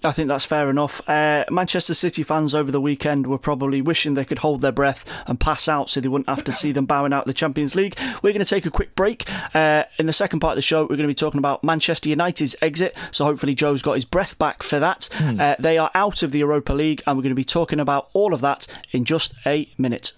I 0.02 0.12
think 0.12 0.28
that's 0.28 0.46
fair 0.46 0.70
enough. 0.70 1.06
Uh, 1.08 1.44
Manchester 1.50 1.92
City 1.92 2.22
fans 2.22 2.54
over 2.54 2.72
the 2.72 2.80
weekend 2.80 3.26
were 3.26 3.38
probably 3.38 3.82
wishing 3.82 4.14
they 4.14 4.24
could 4.24 4.38
hold 4.38 4.62
their 4.62 4.72
breath 4.72 5.04
and 5.26 5.38
pass 5.38 5.68
out 5.68 5.90
so 5.90 6.00
they 6.00 6.08
wouldn't 6.08 6.28
have 6.28 6.44
to 6.44 6.52
see 6.52 6.72
them 6.72 6.86
bowing 6.86 7.12
out 7.12 7.26
the 7.26 7.34
Champions 7.34 7.74
League. 7.74 7.98
We're 8.22 8.32
going 8.32 8.44
to 8.44 8.48
take 8.48 8.64
a 8.64 8.70
quick 8.70 8.94
break. 8.94 9.28
Uh, 9.54 9.84
in 9.98 10.06
the 10.06 10.12
second 10.12 10.40
part 10.40 10.52
of 10.52 10.56
the 10.56 10.62
show, 10.62 10.82
we're 10.82 10.96
going 10.96 11.00
to 11.00 11.06
be 11.08 11.14
talking 11.14 11.38
about 11.38 11.62
Manchester 11.62 12.08
United's 12.08 12.56
exit. 12.62 12.96
So 13.10 13.26
hopefully, 13.26 13.54
Joe's 13.54 13.82
got 13.82 13.94
his 13.94 14.06
breath 14.06 14.38
back 14.38 14.62
for 14.62 14.78
that. 14.78 15.08
Hmm. 15.12 15.38
Uh, 15.38 15.56
they 15.58 15.76
are 15.76 15.90
out 15.94 16.22
of 16.22 16.32
the 16.32 16.38
Europa 16.38 16.72
League, 16.72 17.02
and 17.06 17.16
we're 17.16 17.22
going 17.22 17.30
to 17.30 17.34
be 17.34 17.44
talking 17.44 17.78
about 17.78 18.08
all 18.14 18.32
of 18.32 18.40
that 18.40 18.66
in 18.92 19.04
just 19.04 19.34
a 19.44 19.68
minute. 19.76 20.12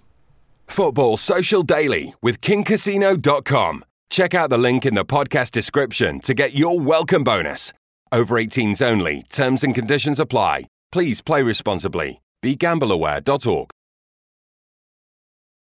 Football 0.67 1.17
Social 1.17 1.63
Daily 1.63 2.15
with 2.23 2.41
KingCasino.com. 2.41 3.85
Check 4.11 4.35
out 4.35 4.51
the 4.51 4.59
link 4.59 4.87
in 4.87 4.95
the 4.95 5.05
podcast 5.05 5.51
description 5.51 6.21
to 6.21 6.35
get 6.35 6.55
your 6.55 6.79
welcome 6.79 7.25
bonus. 7.25 7.73
Over 8.13 8.37
18s 8.37 8.87
only. 8.87 9.25
Terms 9.31 9.65
and 9.65 9.75
conditions 9.75 10.21
apply. 10.21 10.67
Please 10.93 11.23
play 11.23 11.43
responsibly. 11.43 12.21
BeGambleAware.org. 12.43 13.71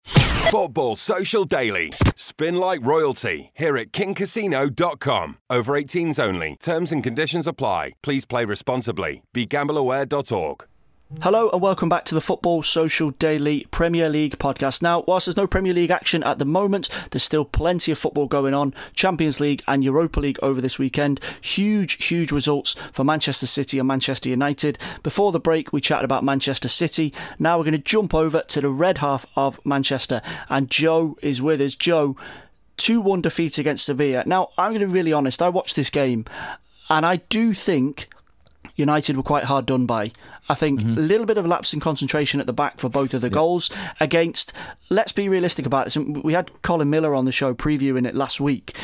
Football 0.06 0.96
Social 0.96 1.44
Daily. 1.44 1.92
Spin 2.16 2.56
like 2.56 2.86
royalty 2.86 3.52
here 3.54 3.76
at 3.76 3.92
KingCasino.com. 3.92 5.38
Over 5.50 5.74
18s 5.74 6.24
only. 6.24 6.56
Terms 6.62 6.94
and 6.94 7.04
conditions 7.04 7.48
apply. 7.48 7.94
Please 8.02 8.24
play 8.24 8.46
responsibly. 8.46 9.24
BeGambleAware.org. 9.36 10.66
Hello 11.22 11.50
and 11.52 11.62
welcome 11.62 11.88
back 11.88 12.04
to 12.04 12.14
the 12.14 12.20
Football 12.20 12.64
Social 12.64 13.12
Daily 13.12 13.66
Premier 13.72 14.10
League 14.10 14.38
podcast. 14.40 14.82
Now, 14.82 15.06
whilst 15.08 15.26
there's 15.26 15.38
no 15.38 15.48
Premier 15.48 15.74
League 15.74 15.90
action 15.90 16.22
at 16.22 16.38
the 16.38 16.44
moment, 16.44 16.90
there's 17.12 17.24
still 17.24 17.46
plenty 17.46 17.94
of 17.94 17.98
football 17.98 18.28
going 18.28 18.54
on. 18.54 18.74
Champions 18.94 19.40
League 19.40 19.64
and 19.70 19.86
Europa 19.86 20.20
League 20.20 20.38
over 20.42 20.60
this 20.60 20.78
weekend. 20.78 21.22
Huge, 21.40 22.04
huge 22.04 22.34
results 22.34 22.76
for 22.92 23.06
Manchester 23.06 23.48
City 23.48 23.80
and 23.80 23.88
Manchester 23.88 24.30
United. 24.30 24.78
Before 25.02 25.32
the 25.32 25.40
break, 25.40 25.72
we 25.72 25.80
chatted 25.80 26.04
about 26.04 26.26
Manchester 26.26 26.68
City. 26.68 27.14
Now 27.40 27.58
we're 27.58 27.64
going 27.64 27.72
to 27.72 27.78
jump 27.78 28.14
over 28.14 28.42
to 28.42 28.60
the 28.60 28.70
red 28.70 28.98
half 28.98 29.26
of 29.38 29.66
Manchester, 29.66 30.22
and 30.50 30.70
Joe 30.70 31.18
is 31.22 31.42
with 31.42 31.62
us. 31.62 31.74
Joe, 31.74 32.18
2 32.76 33.00
1 33.00 33.22
defeat 33.22 33.58
against 33.58 33.86
Sevilla. 33.86 34.24
Now, 34.26 34.50
I'm 34.58 34.72
going 34.72 34.82
to 34.82 34.88
be 34.88 34.94
really 34.94 35.14
honest, 35.14 35.42
I 35.42 35.48
watched 35.48 35.78
this 35.78 35.90
game, 35.90 36.26
and 36.90 37.06
I 37.06 37.16
do 37.16 37.54
think 37.54 38.10
United 38.76 39.18
were 39.18 39.24
quite 39.24 39.46
hard 39.46 39.66
done 39.66 39.86
by. 39.86 40.12
I 40.50 40.56
think 40.56 40.80
mm-hmm. 40.80 40.98
a 40.98 41.02
little 41.02 41.26
bit 41.26 41.38
of 41.38 41.46
lapse 41.46 41.74
in 41.74 41.80
concentration 41.80 42.40
at 42.40 42.46
the 42.46 42.54
back 42.54 42.80
for 42.80 42.90
both 42.90 43.14
of 43.14 43.22
the 43.22 43.30
goals 43.30 43.70
against. 44.00 44.54
Let's 44.90 45.12
be 45.12 45.28
realistic 45.28 45.66
about 45.66 45.86
this. 45.86 45.98
We 45.98 46.34
had 46.34 46.52
Colin 46.62 46.90
Miller 46.90 47.14
on 47.14 47.26
the 47.26 47.32
show 47.32 47.54
previewing 47.54 48.08
it 48.08 48.16
last 48.16 48.40
week. 48.40 48.76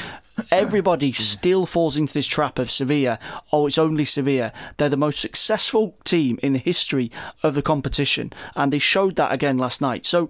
Everybody 0.51 1.11
still 1.13 1.65
falls 1.65 1.95
into 1.95 2.13
this 2.13 2.27
trap 2.27 2.59
of 2.59 2.71
Sevilla. 2.71 3.19
Oh, 3.51 3.67
it's 3.67 3.77
only 3.77 4.05
Sevilla. 4.05 4.51
They're 4.77 4.89
the 4.89 4.97
most 4.97 5.19
successful 5.19 5.95
team 6.03 6.39
in 6.43 6.53
the 6.53 6.59
history 6.59 7.11
of 7.41 7.55
the 7.55 7.61
competition, 7.61 8.33
and 8.55 8.73
they 8.73 8.79
showed 8.79 9.15
that 9.15 9.31
again 9.31 9.57
last 9.57 9.81
night. 9.81 10.05
So, 10.05 10.29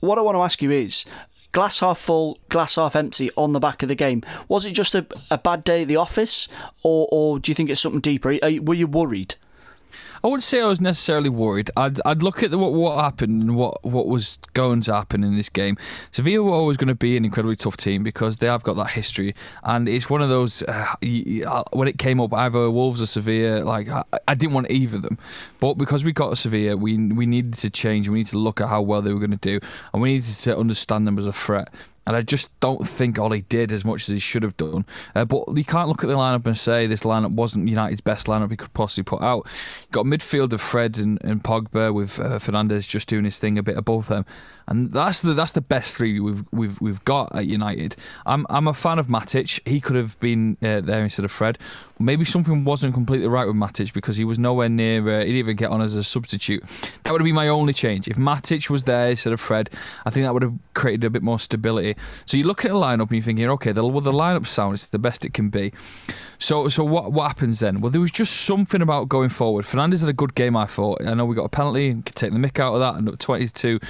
what 0.00 0.18
I 0.18 0.22
want 0.22 0.36
to 0.36 0.42
ask 0.42 0.62
you 0.62 0.70
is 0.70 1.06
glass 1.52 1.80
half 1.80 1.98
full, 1.98 2.38
glass 2.48 2.76
half 2.76 2.94
empty 2.94 3.30
on 3.36 3.52
the 3.52 3.60
back 3.60 3.82
of 3.82 3.88
the 3.88 3.94
game. 3.94 4.22
Was 4.48 4.66
it 4.66 4.72
just 4.72 4.94
a, 4.94 5.06
a 5.30 5.38
bad 5.38 5.64
day 5.64 5.82
at 5.82 5.88
the 5.88 5.96
office, 5.96 6.48
or, 6.82 7.08
or 7.10 7.38
do 7.38 7.50
you 7.50 7.54
think 7.54 7.70
it's 7.70 7.80
something 7.80 8.00
deeper? 8.00 8.38
Were 8.42 8.74
you 8.74 8.86
worried? 8.86 9.36
I 10.22 10.26
wouldn't 10.26 10.42
say 10.42 10.60
I 10.60 10.66
was 10.66 10.80
necessarily 10.80 11.28
worried. 11.28 11.70
I'd, 11.76 11.98
I'd 12.04 12.22
look 12.22 12.42
at 12.42 12.50
the, 12.50 12.58
what, 12.58 12.72
what 12.72 13.02
happened 13.02 13.42
and 13.42 13.56
what, 13.56 13.84
what 13.84 14.06
was 14.06 14.38
going 14.54 14.80
to 14.82 14.94
happen 14.94 15.22
in 15.24 15.36
this 15.36 15.48
game. 15.48 15.76
Sevilla 16.10 16.42
were 16.42 16.52
always 16.52 16.76
going 16.76 16.88
to 16.88 16.94
be 16.94 17.16
an 17.16 17.24
incredibly 17.24 17.56
tough 17.56 17.76
team 17.76 18.02
because 18.02 18.38
they 18.38 18.46
have 18.46 18.62
got 18.62 18.76
that 18.76 18.90
history, 18.90 19.34
and 19.62 19.88
it's 19.88 20.10
one 20.10 20.22
of 20.22 20.28
those. 20.28 20.62
Uh, 20.62 20.94
uh, 21.46 21.64
when 21.72 21.88
it 21.88 21.98
came 21.98 22.20
up, 22.20 22.32
either 22.32 22.70
Wolves 22.70 23.00
or 23.00 23.06
Sevilla, 23.06 23.64
like 23.64 23.88
I, 23.88 24.04
I, 24.26 24.34
didn't 24.34 24.54
want 24.54 24.70
either 24.70 24.96
of 24.96 25.02
them, 25.02 25.18
but 25.60 25.74
because 25.74 26.04
we 26.04 26.12
got 26.12 26.36
Sevilla, 26.38 26.76
we 26.76 26.96
we 26.96 27.26
needed 27.26 27.54
to 27.54 27.70
change. 27.70 28.08
We 28.08 28.18
needed 28.18 28.30
to 28.30 28.38
look 28.38 28.60
at 28.60 28.68
how 28.68 28.82
well 28.82 29.02
they 29.02 29.12
were 29.12 29.20
going 29.20 29.30
to 29.30 29.36
do, 29.36 29.60
and 29.92 30.02
we 30.02 30.12
needed 30.14 30.26
to 30.26 30.58
understand 30.58 31.06
them 31.06 31.18
as 31.18 31.26
a 31.26 31.32
threat 31.32 31.72
and 32.08 32.16
I 32.16 32.22
just 32.22 32.58
don't 32.60 32.86
think 32.86 33.18
Ollie 33.18 33.42
did 33.42 33.70
as 33.70 33.84
much 33.84 34.08
as 34.08 34.14
he 34.14 34.18
should 34.18 34.42
have 34.42 34.56
done. 34.56 34.86
Uh, 35.14 35.26
but 35.26 35.44
you 35.54 35.62
can't 35.62 35.88
look 35.88 36.02
at 36.02 36.06
the 36.06 36.16
lineup 36.16 36.46
and 36.46 36.56
say 36.56 36.86
this 36.86 37.02
lineup 37.02 37.32
wasn't 37.32 37.68
United's 37.68 38.00
best 38.00 38.28
lineup 38.28 38.50
he 38.50 38.56
could 38.56 38.72
possibly 38.72 39.04
put 39.04 39.20
out. 39.20 39.46
You've 39.82 39.90
got 39.90 40.06
midfield 40.06 40.54
of 40.54 40.62
Fred 40.62 40.96
and, 40.96 41.22
and 41.22 41.44
Pogba 41.44 41.92
with 41.92 42.18
uh, 42.18 42.38
Fernandes 42.38 42.88
just 42.88 43.10
doing 43.10 43.24
his 43.24 43.38
thing 43.38 43.58
a 43.58 43.62
bit 43.62 43.76
above 43.76 44.08
them, 44.08 44.24
and 44.68 44.92
that's 44.92 45.22
the 45.22 45.32
that's 45.32 45.52
the 45.52 45.60
best 45.60 45.96
three 45.96 46.20
we've 46.20 46.44
we've 46.52 46.80
we've 46.80 47.04
got 47.04 47.34
at 47.34 47.46
United. 47.46 47.96
I'm 48.26 48.46
I'm 48.50 48.68
a 48.68 48.74
fan 48.74 48.98
of 48.98 49.06
Matic. 49.08 49.66
He 49.66 49.80
could 49.80 49.96
have 49.96 50.18
been 50.20 50.56
uh, 50.62 50.80
there 50.80 51.02
instead 51.02 51.24
of 51.24 51.32
Fred. 51.32 51.58
Maybe 51.98 52.24
something 52.24 52.64
wasn't 52.64 52.94
completely 52.94 53.26
right 53.28 53.46
with 53.46 53.56
Matic 53.56 53.92
because 53.92 54.16
he 54.18 54.24
was 54.24 54.38
nowhere 54.38 54.68
near. 54.68 55.00
Uh, 55.00 55.20
he 55.20 55.26
didn't 55.26 55.36
even 55.36 55.56
get 55.56 55.70
on 55.70 55.80
as 55.80 55.96
a 55.96 56.04
substitute. 56.04 56.62
That 57.02 57.12
would 57.12 57.20
have 57.20 57.26
been 57.26 57.34
my 57.34 57.48
only 57.48 57.72
change. 57.72 58.06
If 58.08 58.16
Matic 58.16 58.70
was 58.70 58.84
there 58.84 59.10
instead 59.10 59.32
of 59.32 59.40
Fred, 59.40 59.70
I 60.04 60.10
think 60.10 60.24
that 60.24 60.32
would 60.32 60.42
have 60.42 60.54
created 60.74 61.04
a 61.04 61.10
bit 61.10 61.22
more 61.22 61.38
stability. 61.38 61.96
So 62.26 62.36
you 62.36 62.44
look 62.44 62.64
at 62.64 62.70
the 62.70 62.76
lineup 62.76 63.00
and 63.00 63.12
you're 63.12 63.22
thinking, 63.22 63.50
okay, 63.50 63.72
the, 63.72 63.84
well, 63.84 64.00
the 64.00 64.12
lineup 64.12 64.46
sound 64.46 64.74
is 64.74 64.86
the 64.88 64.98
best 64.98 65.24
it 65.24 65.34
can 65.34 65.48
be. 65.48 65.72
So 66.38 66.68
so 66.68 66.84
what 66.84 67.12
what 67.12 67.26
happens 67.26 67.58
then? 67.58 67.80
Well, 67.80 67.90
there 67.90 68.00
was 68.00 68.12
just 68.12 68.42
something 68.42 68.80
about 68.80 69.08
going 69.08 69.28
forward. 69.28 69.64
Fernandes 69.64 70.00
had 70.00 70.08
a 70.08 70.12
good 70.12 70.34
game, 70.34 70.56
I 70.56 70.66
thought. 70.66 71.04
I 71.04 71.14
know 71.14 71.24
we 71.24 71.34
got 71.34 71.44
a 71.44 71.48
penalty, 71.48 71.94
could 71.94 72.14
take 72.14 72.32
the 72.32 72.38
mick 72.38 72.60
out 72.60 72.74
of 72.74 72.80
that, 72.80 72.94
and 72.94 73.18
22, 73.18 73.80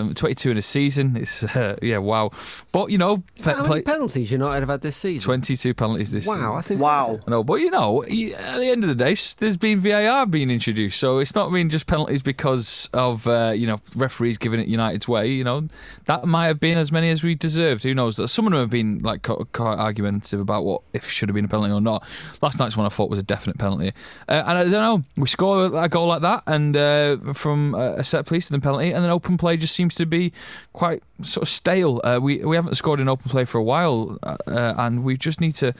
um, 0.00 0.14
22 0.14 0.50
in 0.50 0.58
a 0.58 0.62
season. 0.62 1.16
It's 1.16 1.44
uh, 1.56 1.76
yeah, 1.82 1.98
wow. 1.98 2.30
But 2.70 2.90
you 2.90 2.98
know, 2.98 3.22
pe- 3.42 3.54
how 3.54 3.62
many 3.62 3.82
penalties 3.82 4.30
United 4.30 4.60
have 4.60 4.68
had 4.68 4.82
this 4.82 4.96
season? 4.96 5.24
22 5.24 5.74
penalties 5.74 6.12
this 6.12 6.26
wow, 6.26 6.60
season. 6.60 6.78
Wow, 6.78 7.20
I 7.26 7.30
know, 7.30 7.42
but 7.42 7.54
you 7.54 7.70
know, 7.70 8.02
at 8.02 8.08
the 8.08 8.68
end 8.68 8.84
of 8.84 8.88
the 8.88 8.94
day, 8.94 9.16
there's 9.38 9.56
been 9.56 9.80
VAR 9.80 10.26
being 10.26 10.50
introduced, 10.50 10.98
so 10.98 11.18
it's 11.18 11.34
not 11.34 11.50
been 11.50 11.70
just 11.70 11.86
penalties 11.86 12.22
because 12.22 12.90
of 12.92 13.26
uh, 13.26 13.52
you 13.54 13.66
know 13.66 13.78
referees 13.96 14.36
giving 14.38 14.60
it 14.60 14.68
United's 14.68 15.08
way. 15.08 15.28
You 15.28 15.44
know, 15.44 15.66
that 16.04 16.26
might 16.26 16.48
have 16.48 16.60
been 16.60 16.76
as 16.76 16.92
many 16.92 17.08
as 17.08 17.22
we 17.22 17.34
deserved. 17.34 17.84
Who 17.84 17.94
knows? 17.94 18.30
Some 18.30 18.46
of 18.46 18.52
them 18.52 18.60
have 18.60 18.70
been 18.70 18.98
like 18.98 19.22
quite 19.22 19.78
argumentative 19.78 20.40
about 20.40 20.64
what 20.64 20.82
if 20.92 21.08
should 21.08 21.28
have 21.28 21.34
been 21.34 21.44
a 21.44 21.48
penalty 21.48 21.62
penalty 21.62 21.78
or 21.78 21.80
not. 21.80 22.04
Last 22.40 22.58
night's 22.58 22.76
one 22.76 22.86
I 22.86 22.88
thought 22.88 23.10
was 23.10 23.18
a 23.18 23.22
definite 23.22 23.58
penalty. 23.58 23.92
Uh, 24.28 24.42
and 24.46 24.58
I 24.58 24.62
don't 24.62 24.72
know, 24.72 25.02
we 25.16 25.28
score 25.28 25.66
a 25.66 25.88
goal 25.88 26.06
like 26.06 26.22
that 26.22 26.42
and 26.46 26.76
uh, 26.76 27.16
from 27.34 27.74
a 27.74 28.04
set 28.04 28.28
piece 28.28 28.50
and 28.50 28.54
then 28.54 28.60
penalty, 28.60 28.92
and 28.92 29.04
then 29.04 29.10
open 29.10 29.38
play 29.38 29.56
just 29.56 29.74
seems 29.82 29.96
to 29.96 30.06
be 30.06 30.32
quite 30.72 31.02
sort 31.22 31.42
of 31.42 31.48
stale. 31.48 32.00
Uh, 32.04 32.20
we 32.22 32.38
we 32.38 32.54
haven't 32.54 32.76
scored 32.76 33.00
in 33.00 33.08
open 33.08 33.28
play 33.28 33.44
for 33.44 33.58
a 33.58 33.62
while, 33.62 34.16
uh, 34.22 34.36
and 34.78 35.02
we 35.02 35.16
just 35.16 35.40
need 35.40 35.56
to 35.56 35.72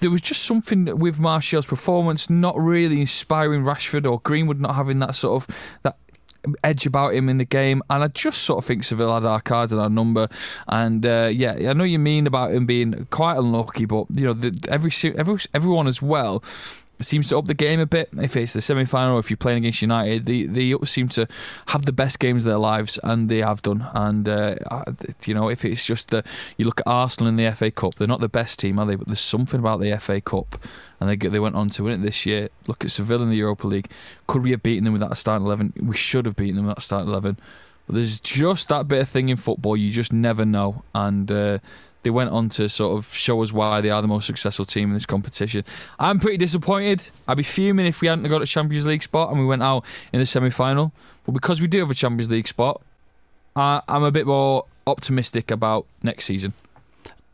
there 0.00 0.10
was 0.10 0.22
just 0.22 0.42
something 0.42 0.98
with 0.98 1.18
Martial's 1.18 1.66
performance 1.66 2.30
not 2.30 2.56
really 2.56 3.00
inspiring 3.00 3.62
Rashford 3.62 4.10
or 4.10 4.20
Greenwood 4.20 4.58
not 4.58 4.74
having 4.74 5.00
that 5.00 5.14
sort 5.14 5.42
of 5.42 5.78
that 5.82 5.96
edge 6.64 6.86
about 6.86 7.12
him 7.12 7.28
in 7.28 7.36
the 7.36 7.44
game, 7.44 7.82
and 7.90 8.04
I 8.04 8.08
just 8.08 8.42
sort 8.42 8.58
of 8.58 8.64
think 8.64 8.84
Seville 8.84 9.12
had 9.12 9.26
our 9.26 9.40
cards 9.42 9.72
and 9.74 9.82
our 9.82 9.90
number. 9.90 10.28
And 10.68 11.04
uh, 11.04 11.28
yeah, 11.30 11.70
I 11.70 11.72
know 11.74 11.84
you 11.84 11.98
mean 11.98 12.26
about 12.26 12.52
him 12.52 12.64
being 12.64 13.06
quite 13.10 13.36
unlucky, 13.36 13.84
but 13.84 14.06
you 14.14 14.26
know, 14.26 14.32
the, 14.32 14.56
every, 14.70 14.90
every 15.14 15.38
everyone 15.52 15.86
as 15.86 16.00
well 16.00 16.42
seems 17.00 17.28
to 17.28 17.38
up 17.38 17.46
the 17.46 17.54
game 17.54 17.80
a 17.80 17.86
bit. 17.86 18.08
If 18.16 18.36
it's 18.36 18.52
the 18.52 18.60
semi 18.60 18.84
final, 18.84 19.18
if 19.18 19.30
you're 19.30 19.36
playing 19.36 19.58
against 19.58 19.82
United, 19.82 20.24
they 20.24 20.44
they 20.44 20.74
seem 20.84 21.08
to 21.10 21.26
have 21.68 21.84
the 21.84 21.92
best 21.92 22.18
games 22.18 22.44
of 22.44 22.50
their 22.50 22.58
lives, 22.58 22.98
and 23.02 23.28
they 23.28 23.38
have 23.38 23.62
done. 23.62 23.86
And 23.92 24.28
uh, 24.28 24.56
you 25.24 25.34
know, 25.34 25.48
if 25.48 25.64
it's 25.64 25.86
just 25.86 26.10
the 26.10 26.24
you 26.56 26.64
look 26.64 26.80
at 26.80 26.86
Arsenal 26.86 27.28
in 27.28 27.36
the 27.36 27.50
FA 27.52 27.70
Cup, 27.70 27.94
they're 27.94 28.08
not 28.08 28.20
the 28.20 28.28
best 28.28 28.58
team, 28.58 28.78
are 28.78 28.86
they? 28.86 28.96
But 28.96 29.08
there's 29.08 29.20
something 29.20 29.60
about 29.60 29.80
the 29.80 29.96
FA 29.98 30.20
Cup, 30.20 30.56
and 31.00 31.10
they 31.10 31.16
they 31.16 31.40
went 31.40 31.56
on 31.56 31.70
to 31.70 31.84
win 31.84 32.00
it 32.00 32.04
this 32.04 32.24
year. 32.24 32.48
Look 32.66 32.84
at 32.84 32.90
Seville 32.90 33.22
in 33.22 33.30
the 33.30 33.36
Europa 33.36 33.66
League. 33.66 33.90
Could 34.26 34.42
we 34.42 34.52
have 34.52 34.62
beaten 34.62 34.84
them 34.84 34.92
with 34.92 35.02
that 35.02 35.16
starting 35.16 35.46
eleven? 35.46 35.72
We 35.80 35.96
should 35.96 36.26
have 36.26 36.36
beaten 36.36 36.56
them 36.56 36.66
with 36.66 36.76
that 36.76 36.82
starting 36.82 37.08
eleven. 37.08 37.38
But 37.86 37.96
there's 37.96 38.18
just 38.18 38.68
that 38.68 38.88
bit 38.88 39.02
of 39.02 39.08
thing 39.08 39.28
in 39.28 39.36
football 39.36 39.76
you 39.76 39.90
just 39.90 40.12
never 40.12 40.44
know, 40.44 40.82
and. 40.94 41.30
Uh, 41.30 41.58
they 42.06 42.10
went 42.10 42.30
on 42.30 42.48
to 42.48 42.68
sort 42.68 42.96
of 42.96 43.12
show 43.12 43.42
us 43.42 43.52
why 43.52 43.80
they 43.80 43.90
are 43.90 44.00
the 44.00 44.06
most 44.06 44.28
successful 44.28 44.64
team 44.64 44.90
in 44.90 44.94
this 44.94 45.06
competition. 45.06 45.64
I'm 45.98 46.20
pretty 46.20 46.36
disappointed. 46.36 47.08
I'd 47.26 47.36
be 47.36 47.42
fuming 47.42 47.84
if 47.84 48.00
we 48.00 48.06
hadn't 48.06 48.28
got 48.28 48.42
a 48.42 48.46
Champions 48.46 48.86
League 48.86 49.02
spot 49.02 49.30
and 49.30 49.40
we 49.40 49.44
went 49.44 49.64
out 49.64 49.84
in 50.12 50.20
the 50.20 50.26
semi 50.26 50.50
final. 50.50 50.92
But 51.24 51.32
because 51.32 51.60
we 51.60 51.66
do 51.66 51.80
have 51.80 51.90
a 51.90 51.94
Champions 51.94 52.30
League 52.30 52.46
spot, 52.46 52.80
I'm 53.56 54.04
a 54.04 54.12
bit 54.12 54.24
more 54.24 54.66
optimistic 54.86 55.50
about 55.50 55.84
next 56.00 56.26
season. 56.26 56.52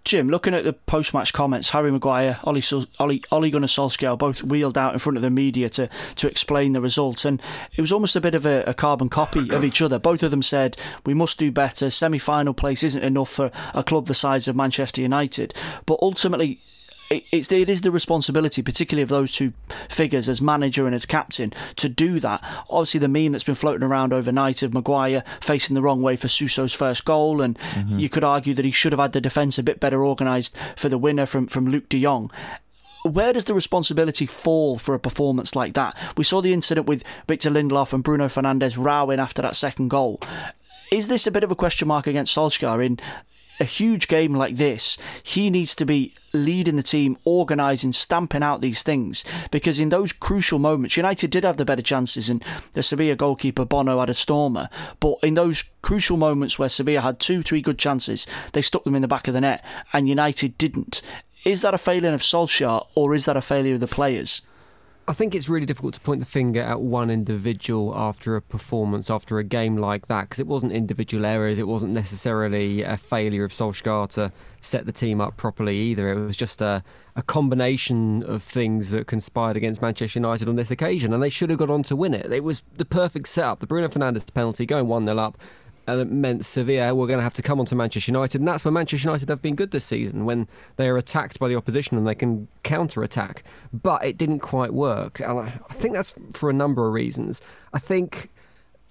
Jim, 0.04 0.28
looking 0.28 0.52
at 0.52 0.64
the 0.64 0.72
post-match 0.72 1.32
comments, 1.32 1.70
Harry 1.70 1.92
Maguire, 1.92 2.40
Ollie, 2.42 2.62
Ollie, 2.98 3.22
Ole 3.30 3.50
Gunnar 3.50 3.68
Solskjaer 3.68 4.18
both 4.18 4.42
wheeled 4.42 4.76
out 4.76 4.92
in 4.92 4.98
front 4.98 5.16
of 5.16 5.22
the 5.22 5.30
media 5.30 5.68
to, 5.70 5.88
to 6.16 6.28
explain 6.28 6.72
the 6.72 6.80
results, 6.80 7.24
and 7.24 7.40
it 7.76 7.80
was 7.80 7.92
almost 7.92 8.16
a 8.16 8.20
bit 8.20 8.34
of 8.34 8.44
a, 8.44 8.64
a 8.66 8.74
carbon 8.74 9.08
copy 9.08 9.48
of 9.50 9.64
each 9.64 9.80
other. 9.80 9.98
Both 9.98 10.22
of 10.22 10.32
them 10.32 10.42
said 10.42 10.76
we 11.06 11.14
must 11.14 11.38
do 11.38 11.52
better. 11.52 11.88
Semi-final 11.88 12.54
place 12.54 12.82
isn't 12.82 13.02
enough 13.02 13.30
for 13.30 13.52
a 13.74 13.84
club 13.84 14.06
the 14.06 14.14
size 14.14 14.48
of 14.48 14.56
Manchester 14.56 15.00
United, 15.02 15.54
but 15.86 15.98
ultimately 16.02 16.60
it's 17.30 17.50
it 17.52 17.68
is 17.68 17.80
the 17.82 17.90
responsibility, 17.90 18.62
particularly 18.62 19.02
of 19.02 19.08
those 19.08 19.32
two 19.32 19.52
figures 19.88 20.28
as 20.28 20.40
manager 20.40 20.86
and 20.86 20.94
as 20.94 21.06
captain, 21.06 21.52
to 21.76 21.88
do 21.88 22.20
that. 22.20 22.42
Obviously, 22.68 23.00
the 23.00 23.08
meme 23.08 23.32
that's 23.32 23.44
been 23.44 23.54
floating 23.54 23.82
around 23.82 24.12
overnight 24.12 24.62
of 24.62 24.74
Maguire 24.74 25.24
facing 25.40 25.74
the 25.74 25.82
wrong 25.82 26.02
way 26.02 26.16
for 26.16 26.28
Suso's 26.28 26.72
first 26.72 27.04
goal, 27.04 27.40
and 27.40 27.58
mm-hmm. 27.58 27.98
you 27.98 28.08
could 28.08 28.24
argue 28.24 28.54
that 28.54 28.64
he 28.64 28.70
should 28.70 28.92
have 28.92 29.00
had 29.00 29.12
the 29.12 29.20
defence 29.20 29.58
a 29.58 29.62
bit 29.62 29.80
better 29.80 30.04
organised 30.04 30.56
for 30.76 30.88
the 30.88 30.98
winner 30.98 31.26
from 31.26 31.46
from 31.46 31.70
Luuk 31.70 31.88
De 31.88 32.00
Jong 32.00 32.30
where 33.02 33.32
does 33.32 33.46
the 33.46 33.54
responsibility 33.54 34.26
fall 34.26 34.78
for 34.78 34.94
a 34.94 35.00
performance 35.00 35.56
like 35.56 35.74
that? 35.74 35.96
We 36.16 36.24
saw 36.24 36.40
the 36.40 36.52
incident 36.52 36.86
with 36.86 37.02
Victor 37.26 37.50
Lindelof 37.50 37.92
and 37.92 38.04
Bruno 38.04 38.28
Fernandes 38.28 38.78
rowing 38.78 39.18
after 39.18 39.42
that 39.42 39.56
second 39.56 39.88
goal. 39.88 40.20
Is 40.92 41.08
this 41.08 41.26
a 41.26 41.30
bit 41.30 41.42
of 41.42 41.50
a 41.50 41.56
question 41.56 41.88
mark 41.88 42.06
against 42.06 42.36
Solskjaer 42.36 42.84
in 42.84 43.00
a 43.62 43.64
huge 43.64 44.08
game 44.08 44.34
like 44.34 44.56
this, 44.56 44.98
he 45.22 45.48
needs 45.48 45.74
to 45.76 45.86
be 45.86 46.14
leading 46.32 46.76
the 46.76 46.82
team, 46.82 47.16
organising, 47.24 47.92
stamping 47.92 48.42
out 48.42 48.60
these 48.60 48.82
things. 48.82 49.24
Because 49.52 49.78
in 49.78 49.90
those 49.90 50.12
crucial 50.12 50.58
moments, 50.58 50.96
United 50.96 51.30
did 51.30 51.44
have 51.44 51.58
the 51.58 51.64
better 51.64 51.80
chances, 51.82 52.28
and 52.28 52.44
the 52.72 52.82
Sevilla 52.82 53.14
goalkeeper 53.14 53.64
Bono 53.64 54.00
had 54.00 54.10
a 54.10 54.14
stormer. 54.14 54.68
But 54.98 55.18
in 55.22 55.34
those 55.34 55.62
crucial 55.80 56.16
moments 56.16 56.58
where 56.58 56.68
Sevilla 56.68 57.02
had 57.02 57.20
two, 57.20 57.42
three 57.42 57.62
good 57.62 57.78
chances, 57.78 58.26
they 58.52 58.62
stuck 58.62 58.82
them 58.82 58.96
in 58.96 59.02
the 59.02 59.08
back 59.08 59.28
of 59.28 59.34
the 59.34 59.40
net, 59.40 59.64
and 59.92 60.08
United 60.08 60.58
didn't. 60.58 61.00
Is 61.44 61.62
that 61.62 61.74
a 61.74 61.78
failing 61.78 62.14
of 62.14 62.20
Solskjaer, 62.20 62.86
or 62.96 63.14
is 63.14 63.26
that 63.26 63.36
a 63.36 63.40
failure 63.40 63.74
of 63.74 63.80
the 63.80 63.86
players? 63.86 64.42
I 65.08 65.14
think 65.14 65.34
it's 65.34 65.48
really 65.48 65.66
difficult 65.66 65.94
to 65.94 66.00
point 66.00 66.20
the 66.20 66.26
finger 66.26 66.60
at 66.60 66.80
one 66.80 67.10
individual 67.10 67.92
after 67.96 68.36
a 68.36 68.40
performance, 68.40 69.10
after 69.10 69.38
a 69.38 69.44
game 69.44 69.76
like 69.76 70.06
that, 70.06 70.22
because 70.22 70.38
it 70.38 70.46
wasn't 70.46 70.70
individual 70.72 71.26
errors. 71.26 71.58
It 71.58 71.66
wasn't 71.66 71.92
necessarily 71.92 72.82
a 72.82 72.96
failure 72.96 73.42
of 73.42 73.50
Solskjaer 73.50 74.08
to 74.10 74.30
set 74.60 74.86
the 74.86 74.92
team 74.92 75.20
up 75.20 75.36
properly 75.36 75.76
either. 75.76 76.12
It 76.12 76.24
was 76.24 76.36
just 76.36 76.62
a, 76.62 76.84
a 77.16 77.22
combination 77.22 78.22
of 78.22 78.44
things 78.44 78.90
that 78.90 79.08
conspired 79.08 79.56
against 79.56 79.82
Manchester 79.82 80.20
United 80.20 80.48
on 80.48 80.54
this 80.54 80.70
occasion, 80.70 81.12
and 81.12 81.20
they 81.20 81.30
should 81.30 81.50
have 81.50 81.58
got 81.58 81.70
on 81.70 81.82
to 81.84 81.96
win 81.96 82.14
it. 82.14 82.32
It 82.32 82.44
was 82.44 82.62
the 82.76 82.84
perfect 82.84 83.26
setup. 83.26 83.58
The 83.58 83.66
Bruno 83.66 83.88
Fernandes 83.88 84.32
penalty, 84.32 84.66
going 84.66 84.86
1 84.86 85.04
0 85.06 85.18
up, 85.18 85.36
and 85.86 86.00
it 86.00 86.10
meant 86.10 86.44
Sevilla 86.44 86.94
were 86.94 87.06
going 87.06 87.18
to 87.18 87.24
have 87.24 87.34
to 87.34 87.42
come 87.42 87.60
on 87.60 87.66
to 87.66 87.74
Manchester 87.74 88.10
United, 88.10 88.40
and 88.40 88.48
that's 88.48 88.64
where 88.64 88.72
Manchester 88.72 89.08
United 89.08 89.28
have 89.28 89.42
been 89.42 89.54
good 89.54 89.70
this 89.70 89.84
season 89.84 90.24
when 90.24 90.48
they 90.76 90.88
are 90.88 90.96
attacked 90.96 91.38
by 91.38 91.48
the 91.48 91.56
opposition 91.56 91.96
and 91.96 92.06
they 92.06 92.14
can 92.14 92.48
counter 92.62 93.02
attack. 93.02 93.42
But 93.72 94.04
it 94.04 94.16
didn't 94.16 94.40
quite 94.40 94.72
work, 94.72 95.20
and 95.20 95.38
I, 95.38 95.50
think 95.72 95.94
that's 95.94 96.14
for 96.32 96.50
a 96.50 96.52
number 96.52 96.86
of 96.86 96.92
reasons. 96.92 97.42
I 97.72 97.78
think 97.78 98.30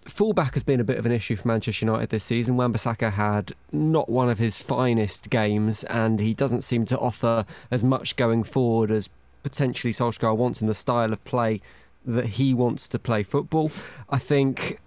fullback 0.07 0.53
has 0.55 0.63
been 0.63 0.79
a 0.79 0.83
bit 0.83 0.97
of 0.97 1.05
an 1.05 1.11
issue 1.11 1.35
for 1.35 1.47
Manchester 1.47 1.85
United 1.85 2.09
this 2.09 2.23
season. 2.23 2.57
Wan-Bissaka 2.57 3.13
had 3.13 3.53
not 3.71 4.09
one 4.09 4.29
of 4.29 4.39
his 4.39 4.61
finest 4.61 5.29
games, 5.29 5.83
and 5.85 6.19
he 6.19 6.33
doesn't 6.33 6.63
seem 6.63 6.85
to 6.85 6.97
offer 6.97 7.45
as 7.69 7.83
much 7.83 8.15
going 8.15 8.43
forward 8.43 8.91
as 8.91 9.09
potentially 9.43 9.91
Solskjaer 9.91 10.35
wants 10.35 10.61
in 10.61 10.67
the 10.67 10.73
style 10.73 11.11
of 11.13 11.23
play 11.23 11.61
that 12.05 12.25
he 12.25 12.53
wants 12.53 12.89
to 12.89 12.99
play 12.99 13.23
football. 13.23 13.71
I 14.09 14.17
think 14.17 14.79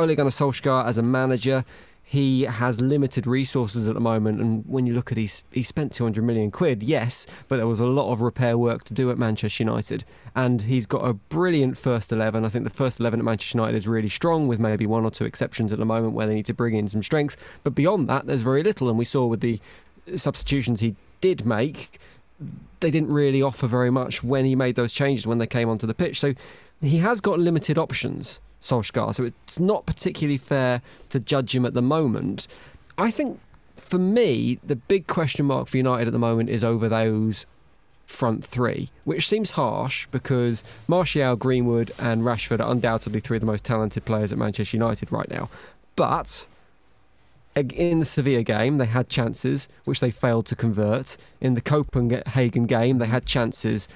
Ole 0.00 0.14
Gunnar 0.14 0.30
Solskjaer 0.30 0.84
as 0.84 0.98
a 0.98 1.02
manager, 1.02 1.64
he 2.08 2.42
has 2.42 2.80
limited 2.80 3.26
resources 3.26 3.88
at 3.88 3.94
the 3.94 4.00
moment, 4.00 4.40
and 4.40 4.64
when 4.68 4.86
you 4.86 4.94
look 4.94 5.10
at 5.10 5.18
he's 5.18 5.42
he 5.50 5.64
spent 5.64 5.92
200 5.92 6.22
million 6.22 6.52
quid, 6.52 6.84
yes, 6.84 7.26
but 7.48 7.56
there 7.56 7.66
was 7.66 7.80
a 7.80 7.86
lot 7.86 8.12
of 8.12 8.20
repair 8.20 8.56
work 8.56 8.84
to 8.84 8.94
do 8.94 9.10
at 9.10 9.18
Manchester 9.18 9.64
United, 9.64 10.04
and 10.32 10.62
he's 10.62 10.86
got 10.86 11.04
a 11.04 11.14
brilliant 11.14 11.76
first 11.76 12.12
11. 12.12 12.44
I 12.44 12.48
think 12.48 12.62
the 12.62 12.70
first 12.70 13.00
11 13.00 13.18
at 13.18 13.24
Manchester 13.24 13.58
United 13.58 13.76
is 13.76 13.88
really 13.88 14.08
strong, 14.08 14.46
with 14.46 14.60
maybe 14.60 14.86
one 14.86 15.04
or 15.04 15.10
two 15.10 15.24
exceptions 15.24 15.72
at 15.72 15.80
the 15.80 15.84
moment 15.84 16.14
where 16.14 16.28
they 16.28 16.34
need 16.34 16.46
to 16.46 16.54
bring 16.54 16.74
in 16.76 16.86
some 16.86 17.02
strength. 17.02 17.58
But 17.64 17.74
beyond 17.74 18.08
that, 18.08 18.28
there's 18.28 18.42
very 18.42 18.62
little, 18.62 18.88
and 18.88 18.96
we 18.96 19.04
saw 19.04 19.26
with 19.26 19.40
the 19.40 19.60
substitutions 20.14 20.78
he 20.78 20.94
did 21.20 21.44
make, 21.44 21.98
they 22.78 22.90
didn't 22.92 23.12
really 23.12 23.42
offer 23.42 23.66
very 23.66 23.90
much 23.90 24.22
when 24.22 24.44
he 24.44 24.54
made 24.54 24.76
those 24.76 24.92
changes 24.92 25.26
when 25.26 25.38
they 25.38 25.46
came 25.46 25.68
onto 25.68 25.88
the 25.88 25.94
pitch. 25.94 26.20
So 26.20 26.34
he 26.80 26.98
has 26.98 27.20
got 27.20 27.40
limited 27.40 27.78
options. 27.78 28.40
Solskjaer. 28.60 29.14
So 29.14 29.24
it's 29.24 29.60
not 29.60 29.86
particularly 29.86 30.38
fair 30.38 30.82
to 31.10 31.20
judge 31.20 31.54
him 31.54 31.64
at 31.64 31.74
the 31.74 31.82
moment. 31.82 32.48
I 32.98 33.10
think 33.10 33.40
for 33.76 33.98
me, 33.98 34.58
the 34.64 34.76
big 34.76 35.06
question 35.06 35.46
mark 35.46 35.68
for 35.68 35.76
United 35.76 36.08
at 36.08 36.12
the 36.12 36.18
moment 36.18 36.50
is 36.50 36.64
over 36.64 36.88
those 36.88 37.46
front 38.06 38.44
three, 38.44 38.88
which 39.04 39.28
seems 39.28 39.52
harsh 39.52 40.06
because 40.06 40.64
Martial, 40.86 41.36
Greenwood, 41.36 41.92
and 41.98 42.22
Rashford 42.22 42.60
are 42.60 42.70
undoubtedly 42.70 43.20
three 43.20 43.36
of 43.36 43.40
the 43.40 43.46
most 43.46 43.64
talented 43.64 44.04
players 44.04 44.32
at 44.32 44.38
Manchester 44.38 44.76
United 44.76 45.12
right 45.12 45.28
now. 45.30 45.48
But 45.96 46.46
in 47.56 47.98
the 47.98 48.04
Sevilla 48.04 48.42
game, 48.42 48.78
they 48.78 48.86
had 48.86 49.08
chances 49.08 49.68
which 49.84 50.00
they 50.00 50.10
failed 50.10 50.46
to 50.46 50.56
convert. 50.56 51.16
In 51.40 51.54
the 51.54 51.60
Copenhagen 51.60 52.66
game, 52.66 52.98
they 52.98 53.06
had 53.06 53.26
chances 53.26 53.88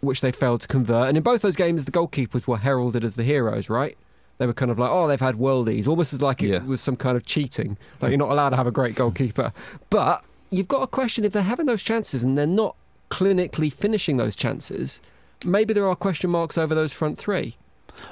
which 0.00 0.20
they 0.20 0.30
failed 0.30 0.60
to 0.62 0.68
convert. 0.68 1.08
And 1.08 1.16
in 1.16 1.22
both 1.22 1.42
those 1.42 1.56
games, 1.56 1.84
the 1.84 1.92
goalkeepers 1.92 2.46
were 2.46 2.58
heralded 2.58 3.04
as 3.04 3.16
the 3.16 3.24
heroes, 3.24 3.68
right? 3.68 3.98
They 4.38 4.46
were 4.46 4.54
kind 4.54 4.70
of 4.70 4.78
like, 4.78 4.90
oh, 4.90 5.06
they've 5.08 5.20
had 5.20 5.34
worldies, 5.34 5.86
almost 5.86 6.12
as 6.12 6.22
like 6.22 6.42
it 6.42 6.48
yeah. 6.48 6.64
was 6.64 6.80
some 6.80 6.96
kind 6.96 7.16
of 7.16 7.24
cheating. 7.24 7.76
Like 8.00 8.10
you're 8.10 8.18
not 8.18 8.30
allowed 8.30 8.50
to 8.50 8.56
have 8.56 8.66
a 8.66 8.72
great 8.72 8.94
goalkeeper. 8.94 9.52
But 9.90 10.24
you've 10.50 10.68
got 10.68 10.82
a 10.82 10.86
question 10.86 11.24
if 11.24 11.32
they're 11.32 11.42
having 11.42 11.66
those 11.66 11.82
chances 11.82 12.24
and 12.24 12.38
they're 12.38 12.46
not 12.46 12.76
clinically 13.10 13.72
finishing 13.72 14.16
those 14.16 14.36
chances, 14.36 15.00
maybe 15.44 15.74
there 15.74 15.88
are 15.88 15.96
question 15.96 16.30
marks 16.30 16.56
over 16.56 16.74
those 16.74 16.92
front 16.92 17.18
three. 17.18 17.56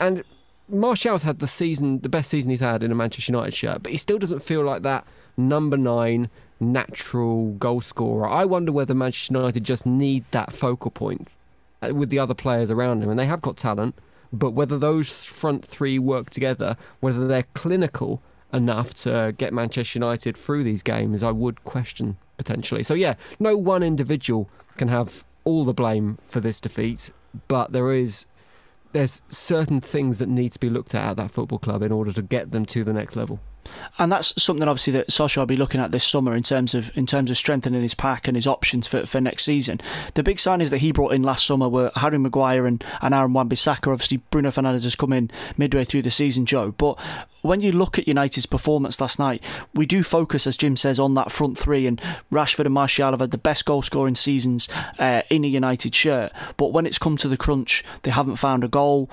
And 0.01 0.25
Martial's 0.69 1.23
had 1.23 1.39
the 1.39 1.47
season, 1.47 2.01
the 2.01 2.09
best 2.09 2.29
season 2.31 2.51
he's 2.51 2.61
had 2.61 2.83
in 2.83 2.91
a 2.91 2.95
Manchester 2.95 3.33
United 3.33 3.55
shirt, 3.55 3.83
but 3.83 3.93
he 3.93 3.99
still 3.99 4.19
doesn't 4.19 4.41
feel 4.41 4.63
like 4.63 4.83
that 4.83 5.07
number 5.37 5.77
nine 5.77 6.29
natural 6.59 7.53
goal 7.53 7.81
scorer. 7.81 8.29
I 8.29 8.45
wonder 8.45 8.73
whether 8.73 8.95
Manchester 8.95 9.35
United 9.35 9.65
just 9.65 9.87
need 9.87 10.25
that 10.33 10.53
focal 10.53 10.91
point 10.91 11.29
uh, 11.83 11.95
with 11.95 12.11
the 12.11 12.19
other 12.19 12.35
players 12.35 12.71
around 12.71 13.03
him, 13.03 13.11
and 13.11 13.19
they 13.19 13.27
have 13.27 13.43
got 13.43 13.57
talent. 13.57 13.95
But 14.39 14.53
whether 14.53 14.79
those 14.79 15.27
front 15.27 15.65
three 15.65 15.99
work 15.99 16.31
together, 16.31 16.77
whether 17.01 17.27
they're 17.27 17.47
clinical 17.55 18.23
enough 18.53 18.95
to 18.95 19.35
get 19.37 19.53
Manchester 19.53 19.99
United 19.99 20.37
through 20.37 20.65
these 20.65 20.83
games, 20.83 21.23
I 21.23 21.31
would 21.31 21.65
question 21.65 22.17
potentially. 22.37 22.83
So, 22.83 22.95
yeah, 22.95 23.15
no 23.39 23.57
one 23.57 23.83
individual 23.83 24.49
can 24.77 24.89
have 24.89 25.25
all 25.45 25.65
the 25.65 25.73
blame 25.73 26.19
for 26.23 26.41
this 26.41 26.61
defeat, 26.61 27.13
but 27.49 27.73
there 27.73 27.93
is 27.93 28.27
there's 28.93 29.21
certain 29.29 29.81
things 29.81 30.19
that 30.19 30.29
need 30.29 30.53
to 30.53 30.59
be 30.59 30.71
looked 30.71 30.95
at 30.95 31.11
at 31.11 31.17
that 31.19 31.31
football 31.31 31.59
club 31.59 31.83
in 31.83 31.93
order 31.93 32.13
to 32.13 32.23
get 32.23 32.51
them 32.53 32.65
to 32.65 32.83
the 32.83 32.93
next 32.93 33.15
level. 33.15 33.41
And 33.99 34.13
that's 34.13 34.41
something 34.43 34.67
obviously 34.69 34.93
that 34.95 35.09
Solskjaer 35.09 35.39
will 35.39 35.47
be 35.47 35.57
looking 35.57 35.81
at 35.81 35.91
this 35.91 36.05
summer 36.05 36.35
in 36.35 36.43
terms 36.43 36.75
of 36.75 36.97
in 36.97 37.07
terms 37.07 37.31
of 37.31 37.37
strengthening 37.37 37.83
his 37.83 37.95
pack 37.95 38.29
and 38.29 38.37
his 38.37 38.47
options 38.47 38.87
for, 38.87 39.07
for 39.07 39.21
next 39.21 39.45
season. 39.45 39.81
The 40.15 40.23
big 40.23 40.37
signings 40.37 40.71
that 40.71 40.79
he 40.79 40.93
brought 40.93 41.13
in 41.13 41.23
last 41.23 41.47
summer 41.47 41.69
were 41.69 41.91
Harry 41.97 42.19
Maguire 42.19 42.67
and, 42.67 42.85
and 43.01 43.15
Aaron 43.15 43.33
Wan-Bissaka. 43.33 43.93
Obviously, 43.93 44.19
Bruno 44.19 44.51
Fernandes 44.51 44.85
has 44.85 44.97
come 44.97 45.13
in 45.13 45.31
midway 45.57 45.85
through 45.85 46.03
the 46.03 46.11
season, 46.11 46.47
Joe. 46.47 46.73
But 46.73 46.99
when 47.43 47.61
you 47.61 47.73
look 47.73 47.99
at 47.99 48.09
United's 48.09 48.47
performance 48.47 49.01
last 49.01 49.19
night, 49.19 49.43
we 49.73 49.87
do 49.87 50.03
focus, 50.03 50.47
as 50.47 50.57
Jim 50.57 50.77
says, 50.77 50.99
on 50.99 51.15
that 51.15 51.31
front 51.31 51.57
three. 51.57 51.87
And 51.87 52.01
Rashford 52.31 52.67
and 52.67 52.75
Martial 52.75 53.13
have 53.13 53.21
had 53.21 53.31
the 53.31 53.39
best 53.39 53.65
goal 53.65 53.83
scoring 53.83 54.17
seasons 54.17 54.69
uh, 54.99 55.23
in 55.31 55.45
a 55.45 55.49
United 55.49 55.95
shirt. 55.95 56.33
But 56.57 56.73
when 56.73 56.87
it's 56.87 56.99
come 56.99 57.17
to 57.19 57.29
the 57.29 57.37
crunch, 57.37 57.85
they 58.03 58.11
haven't 58.11 58.37
found 58.37 58.65
a 58.65 58.69
goal 58.69 59.11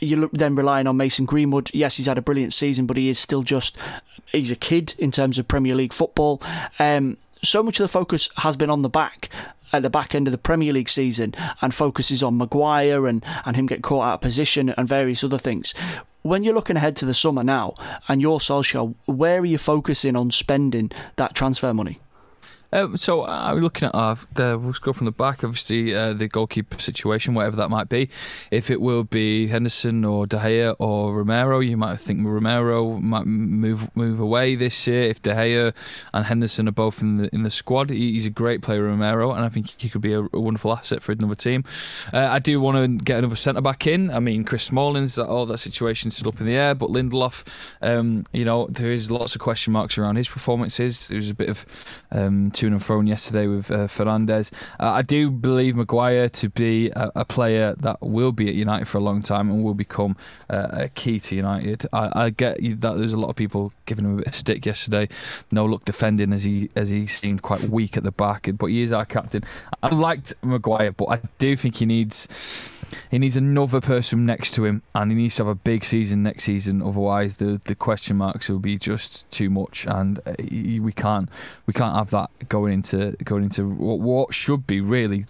you're 0.00 0.28
then 0.32 0.54
relying 0.54 0.86
on 0.86 0.96
Mason 0.96 1.24
Greenwood. 1.24 1.70
Yes, 1.72 1.96
he's 1.96 2.06
had 2.06 2.18
a 2.18 2.22
brilliant 2.22 2.52
season, 2.52 2.86
but 2.86 2.96
he 2.96 3.08
is 3.08 3.18
still 3.18 3.42
just 3.42 3.76
he's 4.32 4.50
a 4.50 4.56
kid 4.56 4.94
in 4.98 5.10
terms 5.10 5.38
of 5.38 5.48
Premier 5.48 5.74
League 5.74 5.92
football. 5.92 6.42
Um, 6.78 7.16
so 7.42 7.62
much 7.62 7.80
of 7.80 7.84
the 7.84 7.88
focus 7.88 8.28
has 8.38 8.56
been 8.56 8.70
on 8.70 8.82
the 8.82 8.88
back 8.88 9.28
at 9.72 9.82
the 9.82 9.90
back 9.90 10.14
end 10.14 10.26
of 10.26 10.32
the 10.32 10.38
Premier 10.38 10.72
League 10.72 10.88
season 10.88 11.34
and 11.60 11.74
focuses 11.74 12.22
on 12.22 12.36
Maguire 12.36 13.06
and, 13.06 13.24
and 13.44 13.56
him 13.56 13.66
get 13.66 13.82
caught 13.82 14.04
out 14.04 14.14
of 14.14 14.20
position 14.20 14.70
and 14.70 14.88
various 14.88 15.22
other 15.22 15.38
things. 15.38 15.74
When 16.22 16.44
you're 16.44 16.54
looking 16.54 16.76
ahead 16.76 16.96
to 16.96 17.06
the 17.06 17.14
summer 17.14 17.42
now 17.42 17.74
and 18.08 18.20
you're 18.20 18.40
Solskjaer, 18.40 18.94
where 19.06 19.40
are 19.40 19.46
you 19.46 19.58
focusing 19.58 20.16
on 20.16 20.30
spending 20.30 20.90
that 21.16 21.34
transfer 21.34 21.72
money? 21.72 21.98
Um, 22.72 22.96
so 22.96 23.24
I'm 23.24 23.58
uh, 23.58 23.60
looking 23.60 23.88
at 23.88 23.94
our, 23.94 24.16
the, 24.34 24.58
we'll 24.58 24.72
go 24.80 24.92
from 24.92 25.06
the 25.06 25.12
back. 25.12 25.42
Obviously, 25.42 25.94
uh, 25.94 26.12
the 26.12 26.28
goalkeeper 26.28 26.78
situation, 26.78 27.34
whatever 27.34 27.56
that 27.56 27.68
might 27.68 27.88
be. 27.88 28.08
If 28.50 28.70
it 28.70 28.80
will 28.80 29.04
be 29.04 29.48
Henderson 29.48 30.04
or 30.04 30.26
De 30.26 30.38
Gea 30.38 30.76
or 30.78 31.14
Romero, 31.14 31.60
you 31.60 31.76
might 31.76 31.98
think 31.98 32.26
Romero 32.26 32.98
might 32.98 33.26
move 33.26 33.94
move 33.96 34.20
away 34.20 34.54
this 34.54 34.86
year. 34.86 35.02
If 35.02 35.22
De 35.22 35.34
Gea 35.34 35.74
and 36.14 36.26
Henderson 36.26 36.68
are 36.68 36.72
both 36.72 37.02
in 37.02 37.16
the 37.16 37.34
in 37.34 37.42
the 37.42 37.50
squad, 37.50 37.90
he's 37.90 38.26
a 38.26 38.30
great 38.30 38.62
player, 38.62 38.84
Romero, 38.84 39.32
and 39.32 39.44
I 39.44 39.48
think 39.48 39.74
he 39.80 39.88
could 39.88 40.02
be 40.02 40.12
a, 40.12 40.22
a 40.32 40.40
wonderful 40.40 40.72
asset 40.72 41.02
for 41.02 41.12
another 41.12 41.34
team. 41.34 41.64
Uh, 42.12 42.28
I 42.30 42.38
do 42.38 42.60
want 42.60 42.76
to 42.76 43.04
get 43.04 43.18
another 43.18 43.36
centre 43.36 43.60
back 43.60 43.86
in. 43.86 44.10
I 44.10 44.20
mean, 44.20 44.44
Chris 44.44 44.64
Smalling's 44.64 45.18
all 45.18 45.46
that 45.46 45.58
situation 45.58 46.10
still 46.10 46.28
up 46.28 46.40
in 46.40 46.46
the 46.46 46.54
air, 46.56 46.74
but 46.74 46.90
Lindelof, 46.90 47.74
um, 47.82 48.26
you 48.32 48.44
know, 48.44 48.66
there 48.68 48.92
is 48.92 49.10
lots 49.10 49.34
of 49.34 49.40
question 49.40 49.72
marks 49.72 49.98
around 49.98 50.16
his 50.16 50.28
performances. 50.28 51.08
There 51.08 51.16
was 51.16 51.30
a 51.30 51.34
bit 51.34 51.48
of 51.48 51.66
um, 52.12 52.50
to 52.60 52.66
and 52.66 52.82
fro 52.82 53.00
yesterday 53.00 53.46
with 53.46 53.70
uh, 53.70 53.86
Fernandes. 53.86 54.52
Uh, 54.78 54.90
I 54.90 55.00
do 55.00 55.30
believe 55.30 55.76
Maguire 55.76 56.28
to 56.28 56.50
be 56.50 56.90
a, 56.90 57.10
a, 57.16 57.24
player 57.24 57.74
that 57.78 58.02
will 58.02 58.32
be 58.32 58.48
at 58.48 58.54
United 58.54 58.86
for 58.86 58.98
a 58.98 59.00
long 59.00 59.22
time 59.22 59.50
and 59.50 59.64
will 59.64 59.72
become 59.72 60.14
uh, 60.50 60.68
a 60.72 60.88
key 60.90 61.18
to 61.20 61.36
United. 61.36 61.86
I, 61.90 62.24
I, 62.26 62.30
get 62.30 62.58
that 62.82 62.98
there's 62.98 63.14
a 63.14 63.18
lot 63.18 63.30
of 63.30 63.36
people 63.36 63.72
giving 63.86 64.04
him 64.04 64.14
a 64.14 64.16
bit 64.18 64.26
of 64.26 64.34
stick 64.34 64.66
yesterday. 64.66 65.08
No 65.50 65.64
look 65.64 65.86
defending 65.86 66.34
as 66.34 66.44
he 66.44 66.68
as 66.76 66.90
he 66.90 67.06
seemed 67.06 67.40
quite 67.40 67.64
weak 67.64 67.96
at 67.96 68.02
the 68.02 68.12
back, 68.12 68.50
but 68.58 68.66
he 68.66 68.82
is 68.82 68.92
our 68.92 69.06
captain. 69.06 69.42
I 69.82 69.88
liked 69.94 70.34
Maguire, 70.42 70.92
but 70.92 71.06
I 71.06 71.20
do 71.38 71.56
think 71.56 71.76
he 71.76 71.86
needs 71.86 72.76
he 73.10 73.18
needs 73.18 73.36
another 73.36 73.80
person 73.80 74.26
next 74.26 74.54
to 74.54 74.64
him, 74.64 74.82
and 74.94 75.10
he 75.10 75.16
needs 75.16 75.36
to 75.36 75.44
have 75.44 75.50
a 75.50 75.54
big 75.54 75.84
season 75.84 76.22
next 76.22 76.44
season. 76.44 76.82
Otherwise, 76.82 77.38
the 77.38 77.60
the 77.64 77.74
question 77.74 78.16
marks 78.16 78.48
will 78.48 78.58
be 78.58 78.78
just 78.78 79.28
too 79.30 79.50
much, 79.50 79.86
and 79.86 80.18
uh, 80.26 80.34
we 80.38 80.92
can't 80.92 81.28
we 81.66 81.72
can't 81.72 81.96
have 81.96 82.10
that 82.10 82.30
going 82.50 82.74
into 82.74 83.12
going 83.24 83.44
into 83.44 83.66
what, 83.66 84.00
what 84.00 84.34
should 84.34 84.66
be 84.66 84.82
really 84.82 85.24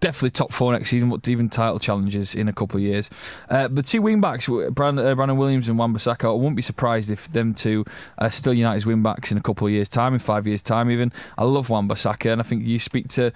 definitely 0.00 0.30
top 0.30 0.52
four 0.52 0.72
next 0.72 0.90
season, 0.90 1.08
but 1.08 1.26
even 1.28 1.48
title 1.48 1.78
challenges 1.78 2.34
in 2.34 2.48
a 2.48 2.52
couple 2.52 2.76
of 2.76 2.82
years. 2.82 3.10
Uh, 3.48 3.66
the 3.66 3.82
two 3.82 4.02
wing 4.02 4.20
backs, 4.20 4.48
Brandon, 4.70 5.06
uh, 5.06 5.14
Brandon 5.14 5.36
Williams 5.36 5.68
and 5.68 5.78
Wan-Bissaka, 5.78 6.28
I 6.28 6.32
wouldn't 6.32 6.54
be 6.54 6.62
surprised 6.62 7.10
if 7.10 7.32
them 7.32 7.54
two 7.54 7.84
are 8.18 8.30
still 8.30 8.52
United's 8.52 8.86
wing 8.86 9.02
backs 9.02 9.32
in 9.32 9.38
a 9.38 9.40
couple 9.40 9.66
of 9.66 9.72
years' 9.72 9.88
time, 9.88 10.12
in 10.12 10.20
five 10.20 10.46
years' 10.46 10.62
time 10.62 10.90
even. 10.90 11.12
I 11.38 11.44
love 11.44 11.70
Wan-Bissaka, 11.70 12.30
and 12.30 12.40
I 12.40 12.44
think 12.44 12.64
you 12.64 12.78
speak 12.78 13.08
to 13.08 13.32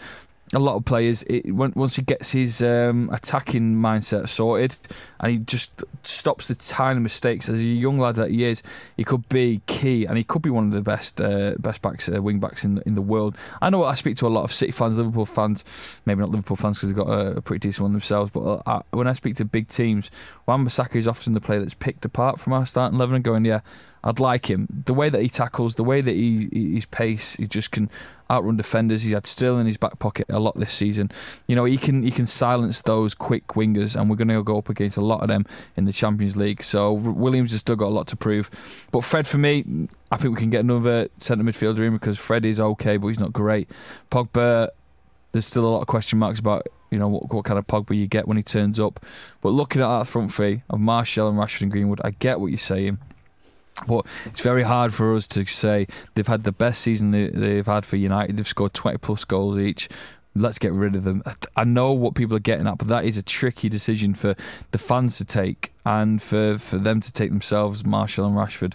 a 0.55 0.59
lot 0.59 0.77
of 0.77 0.85
players, 0.85 1.23
it, 1.25 1.51
once 1.53 1.97
he 1.97 2.03
gets 2.03 2.33
his 2.33 2.61
um, 2.63 3.09
attacking 3.13 3.77
mindset 3.77 4.29
sorted 4.29 4.77
and 5.21 5.33
he 5.33 5.39
just 5.39 5.85
stops 6.03 6.49
the 6.49 6.55
tiny 6.55 7.01
mistakes, 7.01 7.49
as 7.49 7.61
a 7.61 7.65
young 7.65 7.99
lad 7.99 8.17
that 8.17 8.31
he 8.31 8.45
is, 8.45 8.63
he 8.97 9.05
could 9.05 9.29
be 9.29 9.61
key 9.67 10.07
and 10.07 10.17
he 10.17 10.25
could 10.25 10.43
be 10.43 10.51
one 10.51 10.65
of 10.65 10.73
the 10.73 10.81
best 10.81 11.21
uh, 11.21 11.55
best 11.59 11.83
backs, 11.83 12.09
uh, 12.09 12.23
wing 12.23 12.41
backs 12.41 12.65
in 12.65 12.77
the, 12.77 12.83
in 12.87 12.95
the 12.95 13.03
world. 13.03 13.37
I 13.61 13.71
know 13.71 13.85
I 13.85 13.95
speak 13.95 14.17
to 14.17 14.27
a 14.27 14.29
lot 14.29 14.45
of 14.45 14.53
City 14.53 14.73
fans, 14.73 14.97
Liverpool 14.99 15.27
fans, 15.27 16.01
maybe 16.07 16.21
not 16.21 16.31
Liverpool 16.31 16.57
fans 16.57 16.79
because 16.79 16.89
they've 16.89 17.05
got 17.05 17.13
a, 17.13 17.37
a, 17.37 17.43
pretty 17.43 17.69
decent 17.69 17.85
one 17.85 17.93
themselves, 17.93 18.31
but 18.31 18.41
uh, 18.41 18.63
I, 18.67 18.97
when 18.97 19.07
I 19.07 19.13
speak 19.13 19.37
to 19.37 19.45
big 19.45 19.69
teams, 19.69 20.11
Wan-Bissaka 20.47 20.97
is 20.97 21.07
often 21.07 21.35
the 21.35 21.41
player 21.41 21.61
that's 21.61 21.75
picked 21.75 22.05
apart 22.05 22.41
from 22.41 22.53
our 22.55 22.65
starting 22.65 22.97
eleven 22.97 23.17
and 23.17 23.25
going, 23.25 23.45
yeah, 23.45 23.61
I'd 24.03 24.21
like 24.21 24.49
him. 24.49 24.67
The 24.87 24.95
way 24.95 25.11
that 25.11 25.21
he 25.21 25.29
tackles, 25.29 25.75
the 25.75 25.85
way 25.85 26.01
that 26.01 26.15
he 26.15 26.49
his 26.75 26.87
pace, 26.87 27.37
he 27.37 27.47
just 27.47 27.71
can 27.71 27.91
outrun 28.31 28.57
defenders. 28.57 29.03
He 29.03 29.13
had 29.13 29.27
still 29.27 29.59
in 29.59 29.67
his 29.67 29.77
back 29.77 29.99
pocket 29.99 30.27
a 30.31 30.39
lot 30.39 30.57
this 30.57 30.73
season. 30.73 31.11
You 31.47 31.57
know, 31.57 31.65
he 31.65 31.77
can 31.77 32.03
he 32.03 32.11
can 32.11 32.27
silence 32.27 32.81
those 32.83 33.15
quick 33.15 33.49
wingers, 33.49 34.01
and 34.01 34.09
we're 34.09 34.17
going 34.17 34.29
to 34.29 34.43
go 34.43 34.57
up 34.57 34.71
against 34.71 34.97
a 34.97 35.03
lot 35.11 35.23
of 35.23 35.29
them 35.29 35.45
in 35.77 35.85
the 35.85 35.93
Champions 35.93 36.37
League. 36.37 36.63
So 36.63 36.93
Williams 36.93 37.53
has 37.53 37.61
still 37.61 37.77
got 37.77 37.89
a 37.89 37.95
lot 37.95 38.07
to 38.09 38.17
prove. 38.17 38.89
But 38.93 39.05
Fred, 39.05 39.27
for 39.27 39.39
me, 39.39 39.89
I 40.11 40.17
think 40.17 40.35
we 40.35 40.41
can 40.41 40.51
get 40.51 40.61
another 40.61 41.09
centre 41.19 41.45
midfielder 41.45 41.81
in 41.81 41.93
because 41.93 42.19
Fred 42.19 42.45
is 42.45 42.61
okay, 42.61 42.97
but 42.97 43.09
he's 43.09 43.21
not 43.21 43.33
great. 43.33 43.71
Pogba, 44.11 44.69
there's 45.33 45.47
still 45.47 45.67
a 45.67 45.69
lot 45.69 45.81
of 45.81 45.87
question 45.87 46.19
marks 46.19 46.41
about 46.41 46.67
you 46.91 46.99
know 46.99 47.09
what, 47.09 47.33
what 47.33 47.45
kind 47.45 47.59
of 47.59 47.67
Pogba 47.67 47.97
you 47.97 48.07
get 48.07 48.27
when 48.27 48.37
he 48.37 48.43
turns 48.43 48.81
up. 48.81 49.05
But 49.41 49.51
looking 49.51 49.81
at 49.83 49.89
that 49.99 50.07
front 50.07 50.33
three 50.33 50.63
of 50.69 50.81
Martial 50.81 51.29
and 51.29 51.39
Rashford 51.39 51.63
and 51.63 51.73
Greenwood, 51.73 52.01
I 52.05 52.11
get 52.11 52.41
what 52.41 52.49
you're 52.49 52.59
saying. 52.59 52.99
But 53.87 54.07
it's 54.27 54.43
very 54.43 54.63
hard 54.63 54.93
for 54.93 55.15
us 55.15 55.27
to 55.29 55.47
say 55.47 55.87
they've 56.15 56.27
had 56.27 56.43
the 56.43 56.53
best 56.53 56.83
season 56.83 57.13
they, 57.13 57.29
they've 57.29 57.67
had 57.67 57.87
for 57.87 57.97
United. 57.97 58.37
They've 58.37 58.47
scored 58.47 58.75
20 58.75 58.99
plus 58.99 59.25
goals 59.25 59.57
each. 59.57 59.89
Let's 60.35 60.59
get 60.59 60.73
rid 60.73 60.95
of 60.95 61.05
them. 61.05 61.23
I 61.57 61.65
know 61.65 61.93
what 61.93 62.15
people 62.15 62.37
are 62.37 62.41
getting 62.41 62.67
at, 62.67 62.79
but 62.79 62.89
that 62.89 63.05
is 63.05 63.19
a 63.19 63.23
tricky 63.23 63.69
decision 63.69 64.15
for 64.15 64.35
the 64.71 64.79
fans 64.79 65.19
to 65.19 65.25
take 65.25 65.73
and 65.85 66.23
for, 66.23 66.57
for 66.57 66.79
them 66.79 67.01
to 67.01 67.13
take 67.13 67.31
themselves, 67.31 67.85
Martial 67.85 68.27
and 68.27 68.37
Rashford. 68.37 68.75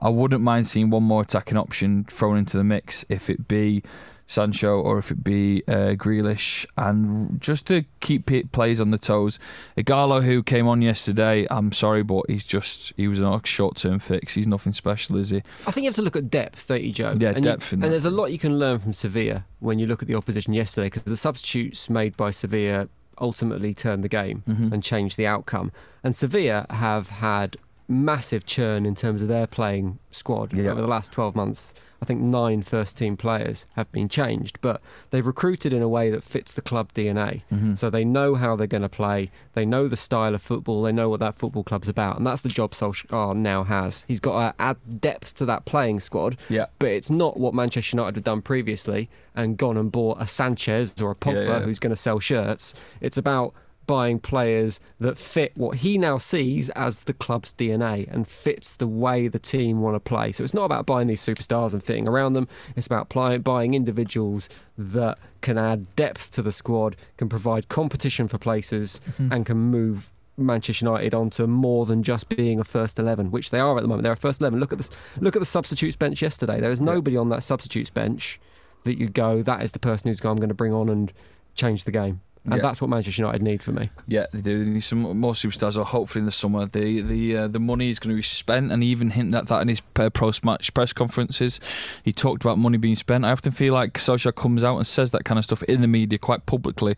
I 0.00 0.08
wouldn't 0.08 0.42
mind 0.42 0.66
seeing 0.66 0.90
one 0.90 1.04
more 1.04 1.22
attacking 1.22 1.56
option 1.56 2.04
thrown 2.04 2.36
into 2.36 2.56
the 2.56 2.64
mix, 2.64 3.04
if 3.08 3.30
it 3.30 3.48
be 3.48 3.82
Sancho 4.26 4.80
or 4.80 4.98
if 4.98 5.10
it 5.10 5.22
be 5.22 5.62
uh, 5.68 5.94
Grealish, 5.94 6.66
and 6.76 7.40
just 7.40 7.66
to 7.68 7.84
keep 8.00 8.30
players 8.52 8.80
on 8.80 8.90
the 8.90 8.98
toes. 8.98 9.38
Ighalo, 9.76 10.22
who 10.22 10.42
came 10.42 10.66
on 10.66 10.82
yesterday, 10.82 11.46
I'm 11.50 11.72
sorry, 11.72 12.02
but 12.02 12.24
he's 12.28 12.44
just 12.44 12.92
he 12.96 13.08
was 13.08 13.20
a 13.20 13.40
short 13.44 13.76
term 13.76 13.98
fix. 13.98 14.34
He's 14.34 14.46
nothing 14.46 14.72
special, 14.72 15.16
is 15.16 15.30
he? 15.30 15.38
I 15.38 15.70
think 15.70 15.84
you 15.84 15.88
have 15.88 15.94
to 15.96 16.02
look 16.02 16.16
at 16.16 16.30
depth, 16.30 16.66
don't 16.66 16.82
you, 16.82 16.92
Joe? 16.92 17.14
Yeah, 17.18 17.30
and 17.30 17.44
depth. 17.44 17.72
You, 17.72 17.76
and 17.82 17.92
there's 17.92 18.04
a 18.04 18.10
lot 18.10 18.26
you 18.26 18.38
can 18.38 18.58
learn 18.58 18.78
from 18.78 18.92
Sevilla 18.92 19.44
when 19.60 19.78
you 19.78 19.86
look 19.86 20.02
at 20.02 20.08
the 20.08 20.14
opposition 20.14 20.52
yesterday, 20.52 20.86
because 20.86 21.04
the 21.04 21.16
substitutes 21.16 21.88
made 21.88 22.16
by 22.16 22.30
Sevilla 22.30 22.88
ultimately 23.18 23.72
turned 23.72 24.04
the 24.04 24.08
game 24.08 24.42
mm-hmm. 24.46 24.72
and 24.72 24.82
changed 24.82 25.16
the 25.16 25.26
outcome. 25.26 25.72
And 26.04 26.14
Sevilla 26.14 26.66
have 26.70 27.08
had 27.08 27.56
massive 27.88 28.44
churn 28.44 28.84
in 28.86 28.94
terms 28.94 29.22
of 29.22 29.28
their 29.28 29.46
playing 29.46 29.98
squad 30.10 30.52
yeah. 30.52 30.70
over 30.70 30.80
the 30.80 30.86
last 30.86 31.12
12 31.12 31.36
months. 31.36 31.74
I 32.02 32.04
think 32.04 32.20
nine 32.20 32.62
first 32.62 32.98
team 32.98 33.16
players 33.16 33.66
have 33.74 33.90
been 33.92 34.08
changed, 34.08 34.60
but 34.60 34.82
they've 35.10 35.26
recruited 35.26 35.72
in 35.72 35.82
a 35.82 35.88
way 35.88 36.10
that 36.10 36.22
fits 36.22 36.52
the 36.52 36.62
club 36.62 36.92
DNA. 36.92 37.42
Mm-hmm. 37.52 37.74
So 37.74 37.88
they 37.88 38.04
know 38.04 38.34
how 38.34 38.56
they're 38.56 38.66
going 38.66 38.82
to 38.82 38.88
play, 38.88 39.30
they 39.54 39.64
know 39.64 39.88
the 39.88 39.96
style 39.96 40.34
of 40.34 40.42
football, 40.42 40.82
they 40.82 40.92
know 40.92 41.08
what 41.08 41.20
that 41.20 41.34
football 41.34 41.64
club's 41.64 41.88
about, 41.88 42.16
and 42.18 42.26
that's 42.26 42.42
the 42.42 42.48
job 42.48 42.72
Solskjaer 42.72 43.34
now 43.34 43.64
has. 43.64 44.04
He's 44.08 44.20
got 44.20 44.56
to 44.56 44.62
add 44.62 44.76
depth 45.00 45.34
to 45.36 45.46
that 45.46 45.64
playing 45.64 46.00
squad, 46.00 46.36
yeah. 46.48 46.66
but 46.78 46.90
it's 46.90 47.10
not 47.10 47.38
what 47.38 47.54
Manchester 47.54 47.96
United 47.96 48.16
have 48.16 48.24
done 48.24 48.42
previously 48.42 49.08
and 49.34 49.56
gone 49.56 49.76
and 49.76 49.90
bought 49.90 50.20
a 50.20 50.26
Sanchez 50.26 50.92
or 51.00 51.12
a 51.12 51.16
Pogba 51.16 51.44
yeah, 51.44 51.58
yeah. 51.58 51.58
who's 51.60 51.78
going 51.78 51.90
to 51.90 51.96
sell 51.96 52.18
shirts. 52.18 52.74
It's 53.00 53.16
about 53.16 53.54
buying 53.86 54.18
players 54.18 54.80
that 54.98 55.16
fit 55.16 55.52
what 55.56 55.78
he 55.78 55.98
now 55.98 56.18
sees 56.18 56.68
as 56.70 57.04
the 57.04 57.12
club's 57.12 57.52
DNA 57.52 58.10
and 58.12 58.26
fits 58.26 58.74
the 58.74 58.86
way 58.86 59.28
the 59.28 59.38
team 59.38 59.80
want 59.80 59.94
to 59.94 60.00
play. 60.00 60.32
So 60.32 60.44
it's 60.44 60.54
not 60.54 60.64
about 60.64 60.86
buying 60.86 61.06
these 61.06 61.22
superstars 61.22 61.72
and 61.72 61.82
fitting 61.82 62.08
around 62.08 62.34
them. 62.34 62.48
It's 62.74 62.86
about 62.86 63.08
buying 63.44 63.74
individuals 63.74 64.48
that 64.76 65.18
can 65.40 65.58
add 65.58 65.94
depth 65.96 66.30
to 66.32 66.42
the 66.42 66.52
squad, 66.52 66.96
can 67.16 67.28
provide 67.28 67.68
competition 67.68 68.28
for 68.28 68.38
places, 68.38 69.00
mm-hmm. 69.10 69.32
and 69.32 69.46
can 69.46 69.56
move 69.56 70.10
Manchester 70.36 70.84
United 70.84 71.14
onto 71.14 71.46
more 71.46 71.86
than 71.86 72.02
just 72.02 72.28
being 72.28 72.60
a 72.60 72.64
first 72.64 72.98
eleven, 72.98 73.30
which 73.30 73.50
they 73.50 73.58
are 73.58 73.76
at 73.76 73.80
the 73.80 73.88
moment. 73.88 74.02
They're 74.02 74.12
a 74.12 74.16
first 74.16 74.40
eleven. 74.40 74.60
Look 74.60 74.72
at 74.72 74.78
this. 74.78 74.90
Look 75.18 75.34
at 75.34 75.38
the 75.38 75.46
substitutes 75.46 75.96
bench 75.96 76.20
yesterday. 76.20 76.60
There 76.60 76.70
was 76.70 76.80
nobody 76.80 77.16
on 77.16 77.30
that 77.30 77.42
substitutes 77.42 77.90
bench 77.90 78.38
that 78.84 78.98
you 78.98 79.08
go. 79.08 79.40
That 79.40 79.62
is 79.62 79.72
the 79.72 79.78
person 79.78 80.08
who's 80.08 80.20
going. 80.20 80.32
I'm 80.32 80.36
going 80.36 80.48
to 80.48 80.54
bring 80.54 80.74
on 80.74 80.88
and 80.88 81.12
change 81.54 81.84
the 81.84 81.90
game 81.90 82.20
and 82.46 82.56
yeah. 82.56 82.62
that's 82.62 82.80
what 82.80 82.88
Manchester 82.88 83.22
United 83.22 83.42
need 83.42 83.60
for 83.60 83.72
me. 83.72 83.90
Yeah, 84.06 84.26
they 84.32 84.40
do. 84.40 84.64
They 84.64 84.70
need 84.70 84.80
some 84.80 85.18
more 85.18 85.32
superstars. 85.32 85.76
Or 85.76 85.84
hopefully 85.84 86.20
in 86.20 86.26
the 86.26 86.32
summer, 86.32 86.64
the 86.64 87.00
the 87.00 87.36
uh, 87.36 87.48
the 87.48 87.58
money 87.58 87.90
is 87.90 87.98
going 87.98 88.14
to 88.14 88.16
be 88.16 88.22
spent, 88.22 88.70
and 88.70 88.84
he 88.84 88.88
even 88.90 89.10
hinted 89.10 89.34
at 89.34 89.48
that 89.48 89.62
in 89.62 89.68
his 89.68 89.80
post 89.80 90.44
match 90.44 90.72
press 90.72 90.92
conferences. 90.92 91.60
He 92.04 92.12
talked 92.12 92.44
about 92.44 92.58
money 92.58 92.78
being 92.78 92.94
spent. 92.94 93.24
I 93.24 93.32
often 93.32 93.50
feel 93.50 93.74
like 93.74 93.94
Solskjaer 93.94 94.36
comes 94.36 94.62
out 94.62 94.76
and 94.76 94.86
says 94.86 95.10
that 95.10 95.24
kind 95.24 95.38
of 95.38 95.44
stuff 95.44 95.64
in 95.64 95.80
the 95.80 95.88
media 95.88 96.18
quite 96.20 96.46
publicly. 96.46 96.94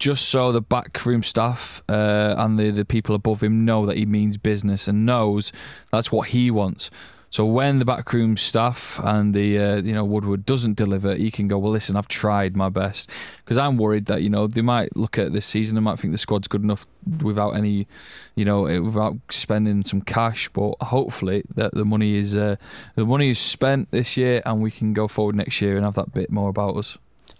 Just 0.00 0.28
so 0.28 0.50
the 0.50 0.62
backroom 0.62 1.22
staff 1.22 1.82
uh, 1.88 2.34
and 2.38 2.58
the, 2.58 2.70
the 2.70 2.86
people 2.86 3.14
above 3.14 3.42
him 3.42 3.66
know 3.66 3.84
that 3.84 3.98
he 3.98 4.06
means 4.06 4.38
business 4.38 4.88
and 4.88 5.04
knows 5.04 5.52
that's 5.92 6.10
what 6.10 6.28
he 6.28 6.50
wants. 6.50 6.90
So 7.30 7.46
when 7.46 7.76
the 7.76 7.84
backroom 7.84 8.36
staff 8.36 8.98
and 9.04 9.32
the 9.32 9.56
uh, 9.56 9.76
you 9.76 9.94
know 9.94 10.04
Woodward 10.04 10.44
doesn't 10.44 10.76
deliver, 10.76 11.14
he 11.14 11.30
can 11.30 11.46
go. 11.46 11.58
Well, 11.58 11.70
listen, 11.70 11.94
I've 11.94 12.08
tried 12.08 12.56
my 12.56 12.68
best 12.68 13.08
because 13.38 13.56
I'm 13.56 13.76
worried 13.76 14.06
that 14.06 14.22
you 14.22 14.28
know 14.28 14.48
they 14.48 14.62
might 14.62 14.96
look 14.96 15.16
at 15.16 15.32
this 15.32 15.46
season 15.46 15.76
and 15.78 15.84
might 15.84 16.00
think 16.00 16.12
the 16.12 16.18
squad's 16.18 16.48
good 16.48 16.64
enough 16.64 16.88
without 17.22 17.52
any, 17.52 17.86
you 18.34 18.44
know, 18.44 18.66
eh, 18.66 18.78
without 18.78 19.16
spending 19.30 19.82
some 19.82 20.02
cash. 20.02 20.48
But 20.48 20.74
hopefully 20.80 21.44
that 21.54 21.72
the 21.72 21.84
money 21.84 22.16
is 22.16 22.36
uh, 22.36 22.56
the 22.96 23.06
money 23.06 23.30
is 23.30 23.38
spent 23.38 23.92
this 23.92 24.16
year 24.16 24.42
and 24.44 24.60
we 24.60 24.72
can 24.72 24.92
go 24.92 25.06
forward 25.06 25.36
next 25.36 25.60
year 25.60 25.76
and 25.76 25.84
have 25.84 25.94
that 25.94 26.12
bit 26.12 26.32
more 26.32 26.48
about 26.48 26.76
us. 26.76 26.98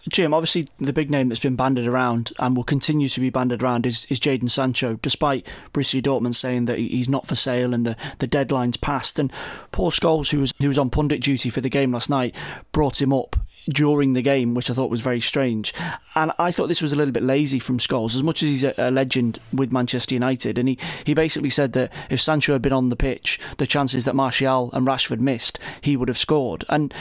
Jim, 0.08 0.32
obviously 0.32 0.66
the 0.78 0.92
big 0.92 1.10
name 1.10 1.28
that's 1.28 1.40
been 1.40 1.56
banded 1.56 1.86
around 1.86 2.32
and 2.38 2.56
will 2.56 2.64
continue 2.64 3.08
to 3.08 3.20
be 3.20 3.30
banded 3.30 3.62
around 3.62 3.86
is, 3.86 4.06
is 4.06 4.18
Jadon 4.18 4.48
Sancho, 4.48 4.98
despite 5.02 5.46
Borussia 5.72 6.02
Dortmund 6.02 6.34
saying 6.34 6.64
that 6.64 6.78
he's 6.78 7.08
not 7.08 7.26
for 7.26 7.34
sale 7.34 7.74
and 7.74 7.86
the, 7.86 7.96
the 8.18 8.26
deadline's 8.26 8.76
passed. 8.76 9.18
And 9.18 9.32
Paul 9.72 9.90
Scholes, 9.90 10.30
who 10.30 10.40
was, 10.40 10.54
who 10.58 10.68
was 10.68 10.78
on 10.78 10.90
pundit 10.90 11.22
duty 11.22 11.50
for 11.50 11.60
the 11.60 11.68
game 11.68 11.92
last 11.92 12.08
night, 12.08 12.34
brought 12.72 13.00
him 13.00 13.12
up 13.12 13.36
during 13.68 14.14
the 14.14 14.22
game, 14.22 14.54
which 14.54 14.70
I 14.70 14.74
thought 14.74 14.90
was 14.90 15.02
very 15.02 15.20
strange. 15.20 15.74
And 16.14 16.32
I 16.38 16.50
thought 16.50 16.68
this 16.68 16.82
was 16.82 16.92
a 16.92 16.96
little 16.96 17.12
bit 17.12 17.22
lazy 17.22 17.58
from 17.58 17.78
Scholes, 17.78 18.14
as 18.14 18.22
much 18.22 18.42
as 18.42 18.48
he's 18.48 18.64
a, 18.64 18.74
a, 18.78 18.90
legend 18.90 19.38
with 19.52 19.70
Manchester 19.70 20.14
United. 20.14 20.58
And 20.58 20.68
he, 20.68 20.78
he 21.04 21.14
basically 21.14 21.50
said 21.50 21.72
that 21.74 21.92
if 22.08 22.20
Sancho 22.20 22.52
had 22.52 22.62
been 22.62 22.72
on 22.72 22.88
the 22.88 22.96
pitch, 22.96 23.38
the 23.58 23.66
chances 23.66 24.04
that 24.04 24.16
Martial 24.16 24.70
and 24.72 24.86
Rashford 24.86 25.20
missed, 25.20 25.58
he 25.80 25.96
would 25.96 26.08
have 26.08 26.18
scored. 26.18 26.64
And 26.68 26.92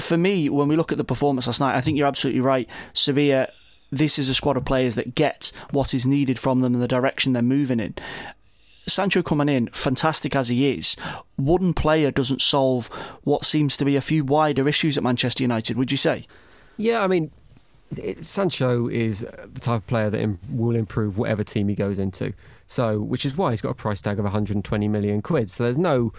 for 0.00 0.16
me, 0.16 0.48
when 0.48 0.68
we 0.68 0.76
look 0.76 0.92
at 0.92 0.98
the 0.98 1.04
performance 1.04 1.46
last 1.46 1.60
night, 1.60 1.76
I 1.76 1.80
think 1.80 1.98
you're 1.98 2.06
absolutely 2.06 2.40
right. 2.40 2.68
Sevilla, 2.92 3.48
this 3.90 4.18
is 4.18 4.28
a 4.28 4.34
squad 4.34 4.56
of 4.56 4.64
players 4.64 4.94
that 4.94 5.14
get 5.14 5.52
what 5.70 5.94
is 5.94 6.06
needed 6.06 6.38
from 6.38 6.60
them 6.60 6.74
and 6.74 6.82
the 6.82 6.88
direction 6.88 7.32
they're 7.32 7.42
moving 7.42 7.80
in. 7.80 7.94
Sancho 8.86 9.22
coming 9.22 9.48
in, 9.48 9.68
fantastic 9.68 10.34
as 10.34 10.48
he 10.48 10.70
is, 10.72 10.96
one 11.36 11.72
player 11.72 12.10
doesn't 12.10 12.40
solve 12.40 12.88
what 13.22 13.44
seems 13.44 13.76
to 13.76 13.84
be 13.84 13.94
a 13.94 14.00
few 14.00 14.24
wider 14.24 14.68
issues 14.68 14.96
at 14.96 15.04
Manchester 15.04 15.44
United, 15.44 15.76
would 15.76 15.92
you 15.92 15.96
say? 15.96 16.26
Yeah, 16.78 17.04
I 17.04 17.06
mean, 17.06 17.30
it, 17.96 18.26
Sancho 18.26 18.88
is 18.88 19.20
the 19.20 19.60
type 19.60 19.82
of 19.82 19.86
player 19.86 20.10
that 20.10 20.20
Im- 20.20 20.40
will 20.50 20.74
improve 20.74 21.16
whatever 21.16 21.44
team 21.44 21.68
he 21.68 21.74
goes 21.74 21.98
into. 21.98 22.32
So, 22.72 23.00
which 23.00 23.26
is 23.26 23.36
why 23.36 23.50
he's 23.50 23.60
got 23.60 23.72
a 23.72 23.74
price 23.74 24.00
tag 24.00 24.18
of 24.18 24.24
120 24.24 24.88
million 24.88 25.20
quid. 25.20 25.50
So 25.50 25.64
there's 25.64 25.78
no 25.78 26.10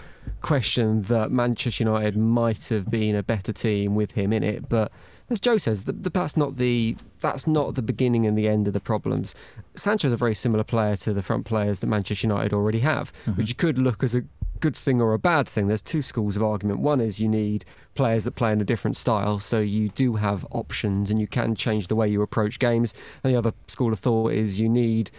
question 0.42 1.02
that 1.04 1.32
Manchester 1.32 1.84
United 1.84 2.16
might 2.16 2.70
have 2.70 2.92
been 2.92 3.16
a 3.16 3.24
better 3.24 3.52
team 3.52 3.96
with 3.96 4.12
him 4.12 4.32
in 4.32 4.44
it, 4.44 4.70
but 4.70 4.92
as 5.32 5.40
Joe 5.40 5.58
says, 5.58 5.86
the, 5.86 5.94
the, 5.94 6.12
that's 6.12 6.38
not 6.38 6.58
the 6.58 6.96
that's 7.22 7.48
not 7.48 7.74
the 7.74 7.82
beginning 7.82 8.28
and 8.28 8.38
the 8.38 8.48
end 8.48 8.68
of 8.68 8.74
the 8.74 8.80
problems. 8.80 9.34
Sancho's 9.74 10.12
a 10.12 10.18
very 10.18 10.36
similar 10.36 10.64
player 10.64 10.96
to 10.98 11.12
the 11.12 11.24
front 11.24 11.48
players 11.48 11.80
that 11.80 11.88
Manchester 11.88 12.28
United 12.28 12.54
already 12.54 12.82
have, 12.82 13.12
mm-hmm. 13.12 13.32
which 13.32 13.58
could 13.58 13.80
look 13.80 14.04
as 14.04 14.14
a 14.14 14.24
good 14.60 14.76
thing 14.76 15.02
or 15.02 15.14
a 15.14 15.20
bad 15.20 15.50
thing. 15.50 15.68
There's 15.68 15.82
two 15.82 16.04
schools 16.04 16.36
of 16.36 16.44
argument. 16.44 16.82
One 16.82 17.02
is 17.02 17.20
you 17.20 17.28
need 17.28 17.66
players 17.96 18.26
that 18.26 18.36
play 18.36 18.52
in 18.52 18.62
a 18.62 18.64
different 18.64 18.96
style, 18.96 19.40
so 19.40 19.60
you 19.60 19.90
do 19.90 20.16
have 20.16 20.46
options 20.52 21.10
and 21.10 21.20
you 21.20 21.28
can 21.28 21.56
change 21.56 21.88
the 21.88 21.96
way 21.96 22.08
you 22.08 22.22
approach 22.22 22.60
games. 22.60 22.94
And 23.24 23.34
the 23.34 23.38
other 23.38 23.54
school 23.68 23.92
of 23.92 23.98
thought 23.98 24.34
is 24.34 24.60
you 24.60 24.70
need 24.70 25.10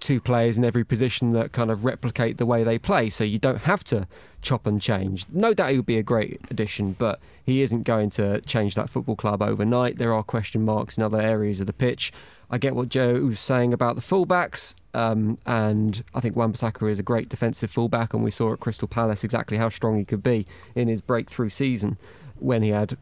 two 0.00 0.20
players 0.20 0.58
in 0.58 0.64
every 0.64 0.84
position 0.84 1.32
that 1.32 1.52
kind 1.52 1.70
of 1.70 1.84
replicate 1.84 2.38
the 2.38 2.46
way 2.46 2.64
they 2.64 2.78
play, 2.78 3.08
so 3.08 3.22
you 3.24 3.38
don't 3.38 3.62
have 3.62 3.84
to 3.84 4.06
chop 4.42 4.66
and 4.66 4.80
change. 4.80 5.26
No 5.32 5.54
doubt 5.54 5.70
he 5.70 5.76
would 5.76 5.86
be 5.86 5.98
a 5.98 6.02
great 6.02 6.40
addition, 6.50 6.92
but 6.92 7.20
he 7.44 7.62
isn't 7.62 7.82
going 7.82 8.10
to 8.10 8.40
change 8.42 8.74
that 8.74 8.90
football 8.90 9.16
club 9.16 9.42
overnight. 9.42 9.98
There 9.98 10.14
are 10.14 10.22
question 10.22 10.64
marks 10.64 10.96
in 10.96 11.04
other 11.04 11.20
areas 11.20 11.60
of 11.60 11.66
the 11.66 11.72
pitch. 11.72 12.12
I 12.50 12.58
get 12.58 12.74
what 12.74 12.88
Joe 12.88 13.20
was 13.20 13.38
saying 13.38 13.72
about 13.72 13.94
the 13.94 14.02
fullbacks. 14.02 14.74
Um, 14.92 15.38
and 15.46 16.02
I 16.14 16.20
think 16.20 16.34
Wan-Bissaka 16.34 16.90
is 16.90 16.98
a 16.98 17.04
great 17.04 17.28
defensive 17.28 17.70
fullback, 17.70 18.12
and 18.12 18.24
we 18.24 18.32
saw 18.32 18.52
at 18.52 18.60
Crystal 18.60 18.88
Palace 18.88 19.22
exactly 19.22 19.56
how 19.56 19.68
strong 19.68 19.96
he 19.96 20.04
could 20.04 20.22
be 20.22 20.46
in 20.74 20.88
his 20.88 21.00
breakthrough 21.00 21.48
season 21.48 21.96
when 22.40 22.62
he 22.62 22.70
had 22.70 22.96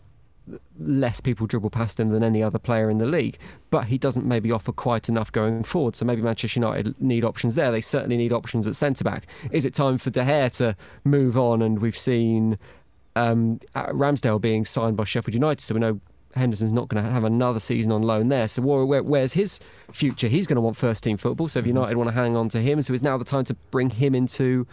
less 0.78 1.20
people 1.20 1.46
dribble 1.46 1.70
past 1.70 1.98
him 1.98 2.08
than 2.10 2.22
any 2.22 2.42
other 2.42 2.58
player 2.58 2.90
in 2.90 2.98
the 2.98 3.06
league, 3.06 3.38
but 3.70 3.86
he 3.86 3.98
doesn't 3.98 4.26
maybe 4.26 4.50
offer 4.50 4.72
quite 4.72 5.08
enough 5.08 5.30
going 5.32 5.62
forward. 5.64 5.96
So 5.96 6.04
maybe 6.04 6.22
Manchester 6.22 6.60
United 6.60 7.00
need 7.00 7.24
options 7.24 7.54
there. 7.54 7.70
They 7.70 7.80
certainly 7.80 8.16
need 8.16 8.32
options 8.32 8.66
at 8.66 8.76
centre 8.76 9.04
back. 9.04 9.26
Is 9.50 9.64
it 9.64 9.74
time 9.74 9.98
for 9.98 10.10
De 10.10 10.22
Gea 10.22 10.50
to 10.58 10.76
move 11.04 11.36
on? 11.36 11.62
And 11.62 11.80
we've 11.80 11.96
seen 11.96 12.58
um, 13.16 13.58
Ramsdale 13.74 14.40
being 14.40 14.64
signed 14.64 14.96
by 14.96 15.04
Sheffield 15.04 15.34
United, 15.34 15.60
so 15.60 15.74
we 15.74 15.80
know 15.80 16.00
Henderson's 16.34 16.72
not 16.72 16.88
going 16.88 17.02
to 17.02 17.10
have 17.10 17.24
another 17.24 17.60
season 17.60 17.90
on 17.92 18.02
loan 18.02 18.28
there. 18.28 18.48
So 18.48 18.62
where, 18.62 19.02
where's 19.02 19.32
his 19.32 19.58
future? 19.90 20.28
He's 20.28 20.46
going 20.46 20.56
to 20.56 20.60
want 20.60 20.76
first 20.76 21.02
team 21.04 21.16
football. 21.16 21.48
So 21.48 21.58
if 21.58 21.64
mm-hmm. 21.64 21.76
United 21.76 21.96
want 21.96 22.08
to 22.08 22.14
hang 22.14 22.36
on 22.36 22.48
to 22.50 22.60
him, 22.60 22.80
so 22.82 22.94
is 22.94 23.02
now 23.02 23.18
the 23.18 23.24
time 23.24 23.44
to 23.44 23.54
bring 23.54 23.90
him 23.90 24.14
into 24.14 24.66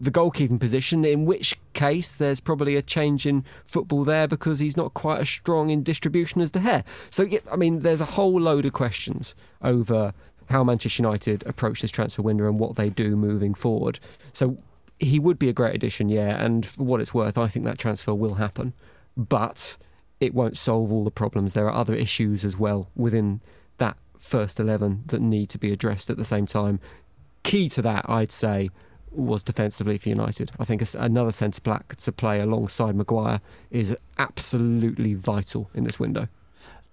the 0.00 0.10
goalkeeping 0.10 0.58
position, 0.58 1.04
in 1.04 1.24
which 1.24 1.58
case 1.72 2.12
there's 2.12 2.40
probably 2.40 2.76
a 2.76 2.82
change 2.82 3.26
in 3.26 3.44
football 3.64 4.04
there 4.04 4.26
because 4.26 4.58
he's 4.58 4.76
not 4.76 4.94
quite 4.94 5.20
as 5.20 5.28
strong 5.28 5.70
in 5.70 5.82
distribution 5.82 6.40
as 6.40 6.50
De 6.50 6.60
Gea. 6.60 6.84
So, 7.10 7.22
yeah, 7.22 7.40
I 7.50 7.56
mean, 7.56 7.80
there's 7.80 8.00
a 8.00 8.06
whole 8.06 8.40
load 8.40 8.66
of 8.66 8.72
questions 8.72 9.34
over 9.62 10.12
how 10.50 10.64
Manchester 10.64 11.02
United 11.02 11.46
approach 11.46 11.80
this 11.80 11.90
transfer 11.90 12.22
window 12.22 12.46
and 12.46 12.58
what 12.58 12.76
they 12.76 12.90
do 12.90 13.16
moving 13.16 13.54
forward. 13.54 13.98
So, 14.32 14.58
he 14.98 15.18
would 15.18 15.38
be 15.38 15.48
a 15.48 15.52
great 15.52 15.74
addition, 15.74 16.08
yeah, 16.08 16.42
and 16.42 16.64
for 16.64 16.84
what 16.84 17.00
it's 17.00 17.14
worth, 17.14 17.36
I 17.36 17.48
think 17.48 17.64
that 17.64 17.78
transfer 17.78 18.14
will 18.14 18.34
happen. 18.34 18.72
But 19.16 19.76
it 20.20 20.34
won't 20.34 20.56
solve 20.56 20.92
all 20.92 21.04
the 21.04 21.10
problems. 21.10 21.52
There 21.52 21.66
are 21.66 21.74
other 21.74 21.94
issues 21.94 22.44
as 22.44 22.56
well 22.56 22.88
within 22.94 23.40
that 23.78 23.96
first 24.18 24.58
11 24.58 25.04
that 25.06 25.20
need 25.20 25.48
to 25.50 25.58
be 25.58 25.72
addressed 25.72 26.10
at 26.10 26.16
the 26.16 26.24
same 26.24 26.46
time. 26.46 26.80
Key 27.42 27.68
to 27.70 27.82
that, 27.82 28.06
I'd 28.08 28.32
say, 28.32 28.70
was 29.16 29.42
defensively 29.42 29.98
for 29.98 30.08
United. 30.08 30.52
I 30.58 30.64
think 30.64 30.82
another 30.98 31.32
centre 31.32 31.62
back 31.62 31.96
to 31.96 32.12
play 32.12 32.40
alongside 32.40 32.94
Maguire 32.94 33.40
is 33.70 33.96
absolutely 34.18 35.14
vital 35.14 35.70
in 35.74 35.84
this 35.84 36.00
window. 36.00 36.28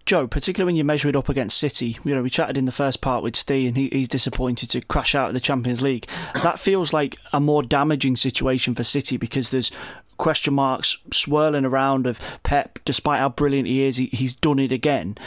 Joe, 0.06 0.28
particularly 0.28 0.68
when 0.68 0.76
you 0.76 0.84
measure 0.84 1.10
it 1.10 1.16
up 1.16 1.30
against 1.30 1.58
City, 1.58 1.98
you 2.04 2.16
know, 2.16 2.24
we 2.24 2.30
chatted 2.30 2.58
in 2.58 2.66
the 2.66 2.72
first 2.72 3.02
part 3.02 3.24
with 3.24 3.36
Steve 3.36 3.70
and 3.70 3.78
he, 3.78 3.88
he's 3.90 4.08
disappointed 4.08 4.70
to 4.72 4.82
crash 4.82 5.14
out 5.14 5.30
of 5.30 5.34
the 5.34 5.40
Champions 5.40 5.82
League. 5.82 6.08
That 6.42 6.60
feels 6.60 6.92
like 6.92 7.18
a 7.32 7.40
more 7.40 7.62
damaging 7.62 8.16
situation 8.16 8.74
for 8.74 8.84
City 8.84 9.18
because 9.18 9.52
there's 9.52 9.72
question 10.18 10.54
marks 10.54 10.98
swirling 11.12 11.66
around 11.66 12.08
of 12.08 12.20
Pep, 12.44 12.80
despite 12.86 13.20
how 13.20 13.30
brilliant 13.30 13.68
he 13.68 13.84
is, 13.84 13.98
he, 13.98 14.08
he's 14.08 14.34
done 14.34 14.60
it 14.60 14.72
again. 14.72 15.18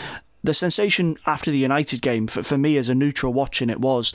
The 0.42 0.54
sensation 0.54 1.16
after 1.26 1.50
the 1.50 1.58
United 1.58 2.02
game, 2.02 2.26
for, 2.26 2.42
for 2.42 2.58
me 2.58 2.76
as 2.76 2.88
a 2.88 2.94
neutral 2.94 3.32
watching 3.32 3.70
it, 3.70 3.80
was 3.80 4.12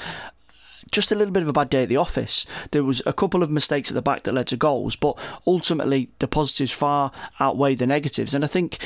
just 0.91 1.11
a 1.11 1.15
little 1.15 1.33
bit 1.33 1.43
of 1.43 1.49
a 1.49 1.53
bad 1.53 1.69
day 1.69 1.83
at 1.83 1.89
the 1.89 1.97
office. 1.97 2.45
There 2.71 2.83
was 2.83 3.01
a 3.05 3.13
couple 3.13 3.43
of 3.43 3.49
mistakes 3.49 3.89
at 3.89 3.95
the 3.95 4.01
back 4.01 4.23
that 4.23 4.33
led 4.33 4.47
to 4.47 4.57
goals, 4.57 4.95
but 4.95 5.17
ultimately 5.45 6.09
the 6.19 6.27
positives 6.27 6.71
far 6.71 7.11
outweigh 7.39 7.75
the 7.75 7.87
negatives. 7.87 8.33
And 8.33 8.43
I 8.43 8.47
think 8.47 8.79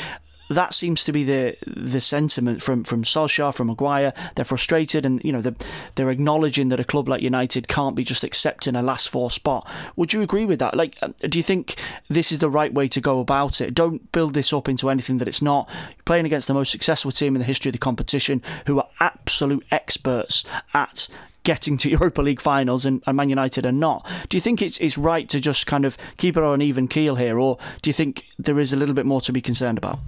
that 0.50 0.74
seems 0.74 1.04
to 1.04 1.12
be 1.12 1.24
the 1.24 1.58
the 1.66 2.02
sentiment 2.02 2.62
from 2.62 2.84
from 2.84 3.04
Solskjaer, 3.04 3.54
from 3.54 3.68
Maguire. 3.68 4.14
They're 4.36 4.46
frustrated, 4.46 5.06
and 5.06 5.24
you 5.24 5.32
know 5.32 5.42
they're, 5.42 5.56
they're 5.96 6.12
acknowledging 6.12 6.70
that 6.70 6.80
a 6.80 6.84
club 6.84 7.08
like 7.08 7.22
United 7.22 7.68
can't 7.68 7.96
be 7.96 8.04
just 8.04 8.24
accepting 8.24 8.76
a 8.76 8.82
last 8.82 9.10
four 9.10 9.32
spot. 9.32 9.68
Would 9.96 10.14
you 10.14 10.22
agree 10.22 10.46
with 10.46 10.60
that? 10.60 10.76
Like, 10.76 10.98
um, 11.02 11.16
do 11.22 11.38
you 11.38 11.44
think 11.44 11.76
this 12.10 12.32
is 12.32 12.40
the 12.40 12.50
right 12.50 12.74
way 12.74 12.88
to 12.90 13.02
go 13.02 13.20
about 13.20 13.62
it? 13.62 13.74
Don't 13.74 14.12
build 14.12 14.34
this 14.34 14.54
up 14.54 14.68
into 14.68 14.90
anything 14.90 15.18
that 15.18 15.28
it's 15.28 15.42
not. 15.42 15.70
You're 15.70 16.04
playing 16.06 16.26
against 16.26 16.48
the 16.48 16.54
most 16.54 16.72
successful 16.72 17.12
team 17.12 17.36
in 17.36 17.40
the 17.40 17.46
history 17.46 17.70
of 17.70 17.74
the 17.74 17.80
competition, 17.80 18.42
who 18.66 18.80
are 18.80 18.88
absolute 19.00 19.66
experts 19.72 20.44
at 20.74 21.08
getting 21.44 21.78
to 21.78 21.90
Europa 21.90 22.22
League 22.22 22.42
finals 22.42 22.86
and, 22.86 23.02
and 23.06 23.18
Man 23.18 23.30
United 23.30 23.66
are 23.66 23.72
not. 23.72 24.08
Do 24.30 24.38
you 24.38 24.42
think 24.42 24.62
it's 24.62 24.80
it's 24.80 24.98
right 24.98 25.28
to 25.30 25.40
just 25.40 25.68
kind 25.68 25.86
of 25.86 25.98
keep 26.18 26.38
it 26.38 26.44
on 26.44 26.56
an 26.56 26.62
even 26.62 26.88
keel 26.88 27.16
here, 27.16 27.40
or 27.40 27.58
do 27.82 27.90
you 27.90 27.94
think 27.94 28.26
there 28.38 28.60
is 28.60 28.74
a 28.74 28.76
little 28.76 28.96
bit 28.96 29.06
more 29.06 29.22
to 29.22 29.32
be 29.32 29.42
concerned 29.42 29.78
about? 29.78 30.00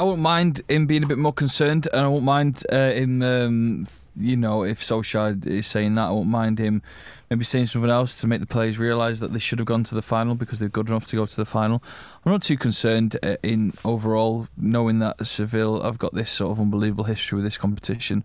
I 0.00 0.02
won't 0.02 0.22
mind 0.22 0.62
him 0.66 0.86
being 0.86 1.02
a 1.02 1.06
bit 1.06 1.18
more 1.18 1.34
concerned, 1.34 1.86
and 1.92 2.00
I 2.00 2.08
won't 2.08 2.24
mind 2.24 2.62
uh, 2.72 2.90
him, 2.90 3.20
um, 3.20 3.84
you 4.16 4.34
know, 4.34 4.62
if 4.62 4.80
Solskjaer 4.80 5.46
is 5.46 5.66
saying 5.66 5.92
that, 5.96 6.08
I 6.08 6.10
won't 6.10 6.30
mind 6.30 6.58
him 6.58 6.80
maybe 7.28 7.44
saying 7.44 7.66
something 7.66 7.90
else 7.90 8.18
to 8.22 8.26
make 8.26 8.40
the 8.40 8.46
players 8.46 8.78
realise 8.78 9.20
that 9.20 9.34
they 9.34 9.38
should 9.38 9.58
have 9.58 9.66
gone 9.66 9.84
to 9.84 9.94
the 9.94 10.00
final 10.00 10.34
because 10.34 10.58
they're 10.58 10.70
good 10.70 10.88
enough 10.88 11.06
to 11.08 11.16
go 11.16 11.26
to 11.26 11.36
the 11.36 11.44
final. 11.44 11.82
I'm 12.24 12.32
not 12.32 12.40
too 12.40 12.56
concerned 12.56 13.18
uh, 13.22 13.36
in 13.42 13.74
overall 13.84 14.48
knowing 14.56 15.00
that 15.00 15.26
Seville 15.26 15.82
have 15.82 15.98
got 15.98 16.14
this 16.14 16.30
sort 16.30 16.52
of 16.52 16.60
unbelievable 16.60 17.04
history 17.04 17.36
with 17.36 17.44
this 17.44 17.58
competition. 17.58 18.24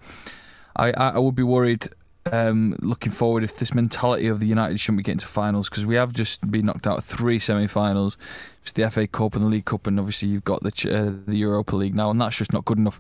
I, 0.78 0.92
I 0.92 1.20
would 1.20 1.36
be 1.36 1.44
worried 1.44 1.90
um, 2.32 2.76
looking 2.80 3.12
forward 3.12 3.44
if 3.44 3.58
this 3.58 3.74
mentality 3.74 4.28
of 4.28 4.40
the 4.40 4.48
United 4.48 4.80
shouldn't 4.80 5.00
be 5.00 5.04
getting 5.04 5.20
to 5.20 5.28
finals 5.28 5.70
because 5.70 5.86
we 5.86 5.96
have 5.96 6.14
just 6.14 6.50
been 6.50 6.66
knocked 6.66 6.88
out 6.88 7.00
of 7.00 7.04
three 7.04 7.38
semi-finals. 7.38 8.18
It's 8.66 8.72
the 8.72 8.90
FA 8.90 9.06
Cup 9.06 9.36
and 9.36 9.44
the 9.44 9.48
League 9.48 9.66
Cup, 9.66 9.86
and 9.86 10.00
obviously 10.00 10.30
you've 10.30 10.44
got 10.44 10.64
the 10.64 10.70
uh, 10.92 11.14
the 11.28 11.38
Europa 11.38 11.76
League 11.76 11.94
now, 11.94 12.10
and 12.10 12.20
that's 12.20 12.36
just 12.36 12.52
not 12.52 12.66
good 12.66 12.80
enough. 12.80 13.00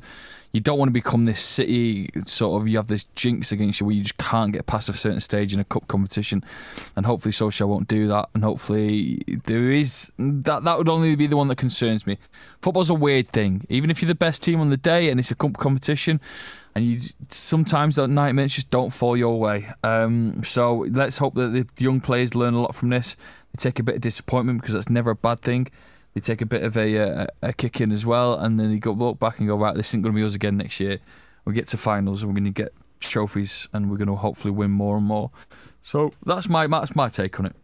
You 0.51 0.59
don't 0.59 0.77
want 0.77 0.89
to 0.89 0.93
become 0.93 1.25
this 1.25 1.41
city 1.41 2.11
sort 2.23 2.61
of. 2.61 2.69
You 2.69 2.77
have 2.77 2.85
this 2.85 3.05
jinx 3.15 3.51
against 3.51 3.79
you 3.79 3.87
where 3.87 3.95
you 3.95 4.03
just 4.03 4.19
can't 4.19 4.53
get 4.53 4.67
past 4.67 4.89
a 4.89 4.93
certain 4.93 5.19
stage 5.19 5.55
in 5.55 5.59
a 5.59 5.63
cup 5.63 5.87
competition, 5.87 6.43
and 6.95 7.07
hopefully 7.07 7.31
Solskjaer 7.31 7.67
won't 7.67 7.87
do 7.87 8.07
that. 8.09 8.29
And 8.35 8.43
hopefully 8.43 9.23
there 9.45 9.71
is 9.71 10.13
that. 10.19 10.65
That 10.65 10.77
would 10.77 10.87
only 10.87 11.15
be 11.15 11.25
the 11.25 11.35
one 11.35 11.47
that 11.47 11.57
concerns 11.57 12.05
me. 12.05 12.19
Football's 12.61 12.91
a 12.91 12.93
weird 12.93 13.27
thing. 13.29 13.65
Even 13.67 13.89
if 13.89 14.03
you're 14.03 14.07
the 14.07 14.13
best 14.13 14.43
team 14.43 14.61
on 14.61 14.69
the 14.69 14.77
day 14.77 15.09
and 15.09 15.19
it's 15.19 15.31
a 15.31 15.35
cup 15.35 15.57
competition 15.57 16.21
and 16.75 16.85
you 16.85 16.99
sometimes 17.29 17.95
that 17.95 18.09
90 18.09 18.33
minutes 18.33 18.55
just 18.55 18.69
don't 18.69 18.91
fall 18.91 19.15
your 19.15 19.39
way. 19.39 19.67
Um, 19.81 20.43
so 20.43 20.85
let's 20.89 21.17
hope 21.17 21.35
that 21.35 21.47
the 21.47 21.65
young 21.77 22.01
players 22.01 22.35
learn 22.35 22.53
a 22.53 22.61
lot 22.61 22.75
from 22.75 22.89
this. 22.89 23.15
They 23.55 23.69
take 23.69 23.79
a 23.79 23.83
bit 23.83 23.95
of 23.95 24.01
disappointment 24.01 24.59
because 24.59 24.73
that's 24.73 24.89
never 24.89 25.11
a 25.11 25.15
bad 25.15 25.39
thing. 25.39 25.67
They 26.13 26.19
take 26.19 26.41
a 26.41 26.45
bit 26.45 26.63
of 26.63 26.75
a, 26.75 26.97
uh, 26.97 27.27
a, 27.41 27.49
a 27.49 27.53
kick 27.53 27.79
in 27.79 27.93
as 27.93 28.05
well, 28.05 28.33
and 28.33 28.59
then 28.59 28.69
they 28.69 28.79
go 28.79 28.91
look 28.91 29.17
back 29.17 29.39
and 29.39 29.47
go 29.47 29.55
right. 29.55 29.73
This 29.73 29.91
isn't 29.91 30.01
going 30.01 30.13
to 30.13 30.19
be 30.19 30.25
us 30.25 30.35
again 30.35 30.57
next 30.57 30.81
year. 30.81 30.99
We 31.45 31.53
get 31.53 31.67
to 31.67 31.77
finals 31.77 32.21
and 32.21 32.29
we're 32.29 32.41
going 32.41 32.53
to 32.53 32.63
get 32.63 32.73
trophies, 32.99 33.69
and 33.71 33.89
we're 33.89 33.95
going 33.95 34.09
to 34.09 34.15
hopefully 34.15 34.51
win 34.51 34.71
more 34.71 34.97
and 34.97 35.05
more. 35.05 35.31
So 35.81 36.11
that's 36.25 36.49
my 36.49 36.67
that's 36.67 36.97
my 36.97 37.07
take 37.07 37.39
on 37.39 37.45
it. 37.45 37.55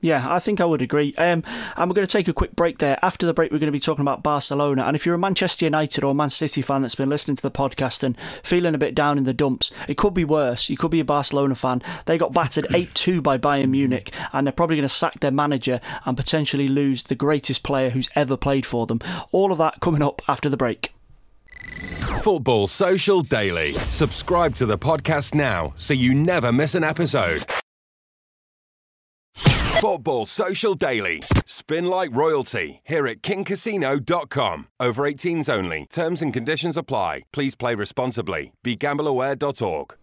Yeah, 0.00 0.32
I 0.32 0.38
think 0.38 0.60
I 0.60 0.64
would 0.64 0.80
agree. 0.80 1.12
Um, 1.18 1.42
and 1.76 1.90
we're 1.90 1.94
going 1.94 2.06
to 2.06 2.12
take 2.12 2.28
a 2.28 2.32
quick 2.32 2.54
break 2.54 2.78
there. 2.78 2.98
After 3.02 3.26
the 3.26 3.34
break, 3.34 3.50
we're 3.50 3.58
going 3.58 3.66
to 3.66 3.72
be 3.72 3.80
talking 3.80 4.02
about 4.02 4.22
Barcelona. 4.22 4.84
And 4.84 4.94
if 4.94 5.04
you're 5.04 5.16
a 5.16 5.18
Manchester 5.18 5.64
United 5.64 6.04
or 6.04 6.14
Man 6.14 6.30
City 6.30 6.62
fan 6.62 6.82
that's 6.82 6.94
been 6.94 7.08
listening 7.08 7.36
to 7.36 7.42
the 7.42 7.50
podcast 7.50 8.04
and 8.04 8.16
feeling 8.44 8.74
a 8.74 8.78
bit 8.78 8.94
down 8.94 9.18
in 9.18 9.24
the 9.24 9.34
dumps, 9.34 9.72
it 9.88 9.96
could 9.96 10.14
be 10.14 10.24
worse. 10.24 10.70
You 10.70 10.76
could 10.76 10.92
be 10.92 11.00
a 11.00 11.04
Barcelona 11.04 11.56
fan. 11.56 11.82
They 12.06 12.16
got 12.16 12.32
battered 12.32 12.68
8 12.74 12.94
2 12.94 13.20
by 13.20 13.38
Bayern 13.38 13.70
Munich, 13.70 14.12
and 14.32 14.46
they're 14.46 14.52
probably 14.52 14.76
going 14.76 14.88
to 14.88 14.94
sack 14.94 15.18
their 15.18 15.32
manager 15.32 15.80
and 16.04 16.16
potentially 16.16 16.68
lose 16.68 17.02
the 17.02 17.16
greatest 17.16 17.64
player 17.64 17.90
who's 17.90 18.08
ever 18.14 18.36
played 18.36 18.66
for 18.66 18.86
them. 18.86 19.00
All 19.32 19.50
of 19.50 19.58
that 19.58 19.80
coming 19.80 20.02
up 20.02 20.22
after 20.28 20.48
the 20.48 20.56
break. 20.56 20.92
Football 22.22 22.66
Social 22.66 23.22
Daily. 23.22 23.72
Subscribe 23.72 24.54
to 24.56 24.66
the 24.66 24.78
podcast 24.78 25.34
now 25.34 25.72
so 25.76 25.94
you 25.94 26.14
never 26.14 26.52
miss 26.52 26.74
an 26.74 26.84
episode. 26.84 27.44
Football 29.80 30.26
Social 30.26 30.74
Daily. 30.74 31.22
Spin 31.44 31.86
like 31.86 32.14
royalty 32.14 32.80
here 32.82 33.06
at 33.06 33.22
kingcasino.com. 33.22 34.66
Over 34.80 35.02
18s 35.04 35.48
only. 35.48 35.86
Terms 35.88 36.20
and 36.20 36.32
conditions 36.32 36.76
apply. 36.76 37.22
Please 37.32 37.54
play 37.54 37.76
responsibly. 37.76 38.52
BeGambleAware.org. 38.64 39.97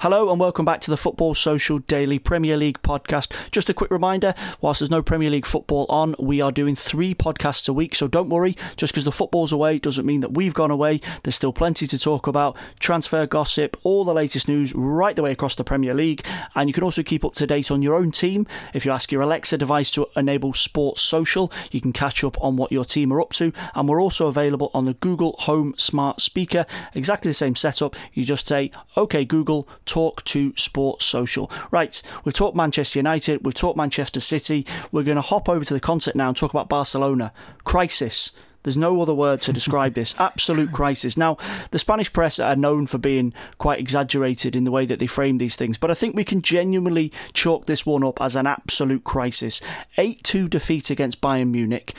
Hello 0.00 0.30
and 0.30 0.38
welcome 0.38 0.66
back 0.66 0.82
to 0.82 0.90
the 0.90 0.98
Football 0.98 1.34
Social 1.34 1.78
Daily 1.78 2.18
Premier 2.18 2.58
League 2.58 2.82
podcast. 2.82 3.32
Just 3.50 3.70
a 3.70 3.74
quick 3.74 3.90
reminder 3.90 4.34
whilst 4.60 4.80
there's 4.80 4.90
no 4.90 5.02
Premier 5.02 5.30
League 5.30 5.46
football 5.46 5.86
on, 5.88 6.14
we 6.18 6.42
are 6.42 6.52
doing 6.52 6.76
three 6.76 7.14
podcasts 7.14 7.70
a 7.70 7.72
week, 7.72 7.94
so 7.94 8.06
don't 8.06 8.28
worry, 8.28 8.54
just 8.76 8.92
because 8.92 9.04
the 9.04 9.12
football's 9.12 9.52
away 9.52 9.78
doesn't 9.78 10.04
mean 10.04 10.20
that 10.20 10.34
we've 10.34 10.52
gone 10.52 10.70
away. 10.70 11.00
There's 11.22 11.36
still 11.36 11.54
plenty 11.54 11.86
to 11.86 11.98
talk 11.98 12.26
about 12.26 12.54
transfer 12.80 13.24
gossip, 13.24 13.78
all 13.82 14.04
the 14.04 14.12
latest 14.12 14.46
news 14.46 14.74
right 14.74 15.16
the 15.16 15.22
way 15.22 15.32
across 15.32 15.54
the 15.54 15.64
Premier 15.64 15.94
League, 15.94 16.26
and 16.54 16.68
you 16.68 16.74
can 16.74 16.84
also 16.84 17.02
keep 17.02 17.24
up 17.24 17.32
to 17.34 17.46
date 17.46 17.70
on 17.70 17.80
your 17.80 17.94
own 17.94 18.10
team. 18.10 18.46
If 18.74 18.84
you 18.84 18.92
ask 18.92 19.10
your 19.10 19.22
Alexa 19.22 19.56
device 19.56 19.90
to 19.92 20.08
enable 20.16 20.52
Sports 20.52 21.00
Social, 21.00 21.50
you 21.70 21.80
can 21.80 21.94
catch 21.94 22.22
up 22.22 22.36
on 22.42 22.56
what 22.56 22.72
your 22.72 22.84
team 22.84 23.10
are 23.10 23.22
up 23.22 23.32
to, 23.34 23.54
and 23.74 23.88
we're 23.88 24.02
also 24.02 24.26
available 24.26 24.70
on 24.74 24.84
the 24.84 24.94
Google 24.94 25.36
Home 25.40 25.72
Smart 25.78 26.20
Speaker. 26.20 26.66
Exactly 26.92 27.30
the 27.30 27.34
same 27.34 27.56
setup. 27.56 27.96
You 28.12 28.24
just 28.24 28.46
say, 28.46 28.70
OK, 28.96 29.24
Google, 29.24 29.66
talk 29.84 30.24
to 30.24 30.52
Sports 30.56 31.04
Social. 31.04 31.50
Right, 31.70 32.00
we've 32.24 32.34
talked 32.34 32.56
Manchester 32.56 32.98
United, 32.98 33.44
we've 33.44 33.54
talked 33.54 33.76
Manchester 33.76 34.20
City. 34.20 34.66
We're 34.92 35.02
going 35.02 35.16
to 35.16 35.22
hop 35.22 35.48
over 35.48 35.64
to 35.64 35.74
the 35.74 35.80
concert 35.80 36.14
now 36.14 36.28
and 36.28 36.36
talk 36.36 36.52
about 36.52 36.68
Barcelona. 36.68 37.32
Crisis. 37.64 38.32
There's 38.64 38.76
no 38.78 39.00
other 39.02 39.14
word 39.14 39.42
to 39.42 39.52
describe 39.52 39.92
this. 39.92 40.18
Absolute 40.20 40.72
crisis. 40.72 41.16
Now, 41.16 41.36
the 41.70 41.78
Spanish 41.78 42.12
press 42.12 42.38
are 42.38 42.56
known 42.56 42.86
for 42.86 42.96
being 42.96 43.34
quite 43.58 43.78
exaggerated 43.78 44.56
in 44.56 44.64
the 44.64 44.70
way 44.70 44.86
that 44.86 44.98
they 44.98 45.06
frame 45.06 45.36
these 45.38 45.54
things, 45.54 45.78
but 45.78 45.90
I 45.90 45.94
think 45.94 46.16
we 46.16 46.24
can 46.24 46.40
genuinely 46.40 47.12
chalk 47.34 47.66
this 47.66 47.84
one 47.86 48.02
up 48.02 48.20
as 48.20 48.34
an 48.36 48.46
absolute 48.46 49.04
crisis. 49.04 49.60
8 49.98 50.24
2 50.24 50.48
defeat 50.48 50.90
against 50.90 51.20
Bayern 51.20 51.50
Munich. 51.50 51.94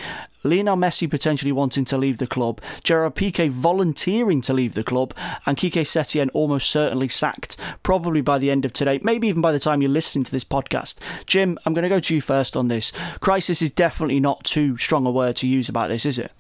Lionel 0.46 0.78
Messi 0.78 1.10
potentially 1.10 1.52
wanting 1.52 1.84
to 1.86 1.98
leave 1.98 2.20
the 2.20 2.28
club, 2.28 2.62
Gerard 2.84 3.16
Piqué 3.16 3.50
volunteering 3.50 4.41
to 4.41 4.54
leave 4.54 4.76
the 4.76 4.84
club, 4.84 5.14
and 5.46 5.58
Quique 5.58 5.74
Setien 5.74 6.30
almost 6.34 6.70
certainly 6.70 7.08
sacked, 7.08 7.58
probably 7.84 8.22
by 8.22 8.38
the 8.38 8.52
end 8.52 8.64
of 8.64 8.72
today, 8.72 9.00
maybe 9.04 9.28
even 9.28 9.41
by 9.41 9.52
the 9.52 9.60
time 9.60 9.82
you're 9.82 9.89
listening 9.89 10.24
to 10.24 10.32
this 10.32 10.46
podcast. 10.46 11.00
Jim, 11.26 11.58
I'm 11.66 11.74
going 11.74 11.84
to 11.84 11.89
go 11.89 12.00
to 12.00 12.16
you 12.16 12.22
first 12.22 12.56
on 12.56 12.68
this. 12.68 12.93
Crisis 13.20 13.62
is 13.62 13.72
definitely 13.72 14.20
not 14.20 14.43
too 14.43 14.78
strong 14.78 15.06
a 15.06 15.12
word 15.12 15.36
to 15.38 15.48
use 15.48 15.68
about 15.68 15.89
this, 15.89 16.06
is 16.06 16.20
it? 16.20 16.32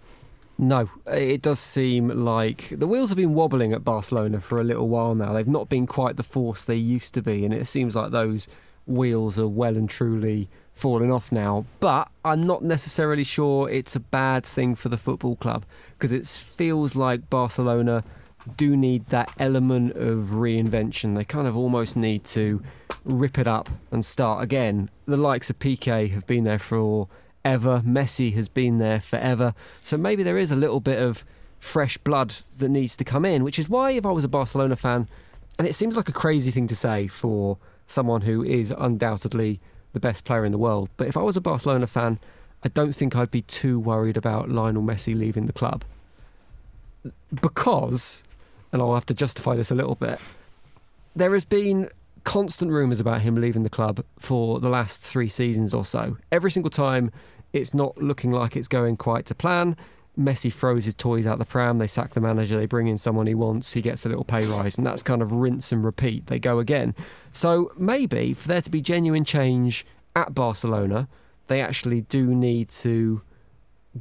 No, 0.57 0.89
it 1.07 1.41
does 1.41 1.59
seem 1.59 2.07
like 2.07 2.69
the 2.69 2.87
wheels 2.87 3.09
have 3.09 3.17
been 3.17 3.33
wobbling 3.33 3.73
at 3.73 3.83
Barcelona 3.83 4.39
for 4.39 4.61
a 4.61 4.63
little 4.63 4.87
while 4.87 5.13
now. 5.13 5.33
They've 5.33 5.47
not 5.47 5.67
been 5.67 5.85
quite 5.85 6.15
the 6.15 6.23
force 6.23 6.63
they 6.63 6.75
used 6.75 7.13
to 7.15 7.21
be, 7.21 7.43
and 7.43 7.53
it 7.53 7.67
seems 7.67 7.95
like 7.95 8.11
those 8.11 8.47
wheels 8.87 9.37
are 9.37 9.47
well 9.47 9.75
and 9.75 9.89
truly 9.89 10.47
falling 10.75 11.11
off 11.11 11.31
now. 11.31 11.65
But 11.79 12.09
I'm 12.23 12.45
not 12.45 12.63
necessarily 12.63 13.23
sure 13.23 13.67
it's 13.69 13.95
a 13.95 13.99
bad 13.99 14.45
thing 14.45 14.75
for 14.75 14.89
the 14.89 14.97
football 14.97 15.35
club 15.35 15.65
because 15.93 16.11
it 16.11 16.27
feels 16.27 16.95
like 16.95 17.29
Barcelona 17.29 18.03
do 18.57 18.77
need 18.77 19.07
that 19.07 19.33
element 19.39 19.95
of 19.95 20.29
reinvention. 20.33 21.15
They 21.15 21.23
kind 21.23 21.47
of 21.47 21.57
almost 21.57 21.97
need 21.97 22.23
to 22.25 22.61
rip 23.03 23.39
it 23.39 23.47
up 23.47 23.69
and 23.89 24.05
start 24.05 24.43
again. 24.43 24.89
The 25.05 25.17
likes 25.17 25.49
of 25.49 25.57
Piqué 25.57 26.11
have 26.11 26.27
been 26.27 26.43
there 26.43 26.59
for 26.59 27.07
ever. 27.43 27.79
Messi 27.79 28.33
has 28.33 28.49
been 28.49 28.77
there 28.77 28.99
forever. 28.99 29.53
So 29.79 29.97
maybe 29.97 30.23
there 30.23 30.37
is 30.37 30.51
a 30.51 30.55
little 30.55 30.79
bit 30.79 31.01
of 31.01 31.25
fresh 31.57 31.97
blood 31.97 32.29
that 32.57 32.69
needs 32.69 32.97
to 32.97 33.03
come 33.03 33.25
in, 33.25 33.43
which 33.43 33.57
is 33.57 33.69
why 33.69 33.91
if 33.91 34.05
I 34.05 34.11
was 34.11 34.25
a 34.25 34.29
Barcelona 34.29 34.75
fan, 34.75 35.07
and 35.57 35.67
it 35.67 35.73
seems 35.73 35.95
like 35.95 36.09
a 36.09 36.13
crazy 36.13 36.51
thing 36.51 36.67
to 36.67 36.75
say 36.75 37.07
for 37.07 37.57
someone 37.87 38.21
who 38.21 38.43
is 38.43 38.73
undoubtedly 38.77 39.61
the 39.95 39.99
best 39.99 40.25
player 40.25 40.45
in 40.45 40.51
the 40.51 40.59
world. 40.59 40.89
But 40.97 41.07
if 41.07 41.17
I 41.17 41.21
was 41.21 41.35
a 41.35 41.41
Barcelona 41.41 41.87
fan, 41.87 42.19
I 42.63 42.67
don't 42.67 42.93
think 42.93 43.15
I'd 43.15 43.31
be 43.31 43.41
too 43.41 43.79
worried 43.79 44.17
about 44.17 44.49
Lionel 44.49 44.83
Messi 44.83 45.17
leaving 45.17 45.47
the 45.47 45.53
club. 45.53 45.83
Because, 47.33 48.23
and 48.71 48.81
I'll 48.81 48.93
have 48.93 49.05
to 49.07 49.13
justify 49.13 49.55
this 49.55 49.71
a 49.71 49.75
little 49.75 49.95
bit, 49.95 50.21
there 51.15 51.33
has 51.33 51.45
been 51.45 51.89
constant 52.25 52.71
rumours 52.71 52.99
about 52.99 53.21
him 53.21 53.35
leaving 53.35 53.61
the 53.61 53.69
club 53.69 54.03
for 54.19 54.59
the 54.59 54.69
last 54.69 55.01
three 55.01 55.29
seasons 55.29 55.73
or 55.73 55.85
so. 55.85 56.17
Every 56.31 56.51
single 56.51 56.71
time 56.71 57.11
it's 57.53 57.73
not 57.73 57.97
looking 57.97 58.33
like 58.33 58.57
it's 58.57 58.67
going 58.67 58.97
quite 58.97 59.25
to 59.27 59.35
plan, 59.35 59.77
Messi 60.17 60.51
throws 60.53 60.85
his 60.85 60.95
toys 60.95 61.27
out 61.27 61.39
the 61.39 61.45
pram, 61.45 61.77
they 61.77 61.87
sack 61.87 62.11
the 62.11 62.21
manager, 62.21 62.57
they 62.57 62.65
bring 62.65 62.87
in 62.87 62.97
someone 62.97 63.27
he 63.27 63.35
wants, 63.35 63.73
he 63.73 63.81
gets 63.81 64.05
a 64.05 64.09
little 64.09 64.23
pay 64.23 64.45
rise, 64.45 64.77
and 64.77 64.87
that's 64.87 65.03
kind 65.03 65.21
of 65.21 65.31
rinse 65.31 65.71
and 65.71 65.83
repeat. 65.83 66.27
They 66.27 66.39
go 66.39 66.59
again. 66.59 66.95
So 67.31 67.71
maybe 67.77 68.33
for 68.33 68.47
there 68.47 68.61
to 68.61 68.71
be 68.71 68.79
genuine 68.81 69.25
change 69.25 69.85
at 70.15 70.33
Barcelona, 70.33 71.07
they 71.47 71.59
actually 71.61 72.01
do 72.01 72.33
need 72.33 72.69
to 72.69 73.21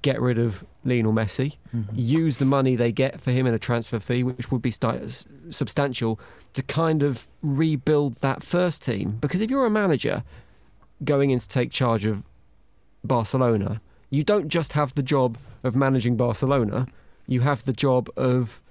get 0.03 0.21
rid 0.21 0.39
of 0.39 0.65
Lionel 0.85 1.13
Messi, 1.13 1.57
Mm-hmm. 1.75 1.93
use 1.97 2.37
the 2.37 2.45
money 2.45 2.77
they 2.77 2.93
get 2.93 3.21
for 3.21 3.31
him 3.33 3.47
in 3.47 3.55
a 3.55 3.59
transfer 3.59 3.99
fee, 3.99 4.23
which 4.23 4.51
would 4.53 4.63
be 4.63 4.71
sti- 4.71 4.97
s- 4.99 5.27
substantial, 5.51 6.21
to 6.53 6.63
kind 6.63 7.03
of 7.03 7.27
rebuild 7.43 8.15
that 8.17 8.43
first 8.43 8.85
team. 8.85 9.19
Because 9.21 9.41
if 9.41 9.51
you're 9.51 9.67
a 9.67 9.71
manager 9.71 10.23
going 11.05 11.31
in 11.31 11.39
to 11.41 11.49
take 11.49 11.71
charge 11.73 12.07
of 12.07 12.25
Barcelona, 13.03 13.81
you 14.11 14.23
don't 14.25 14.49
just 14.49 14.73
have 14.75 14.95
the 14.95 15.03
job 15.03 15.37
of 15.65 15.75
managing 15.75 16.17
Barcelona, 16.17 16.87
you 17.27 17.41
have 17.41 17.65
the 17.65 17.73
job 17.73 18.09
of 18.17 18.63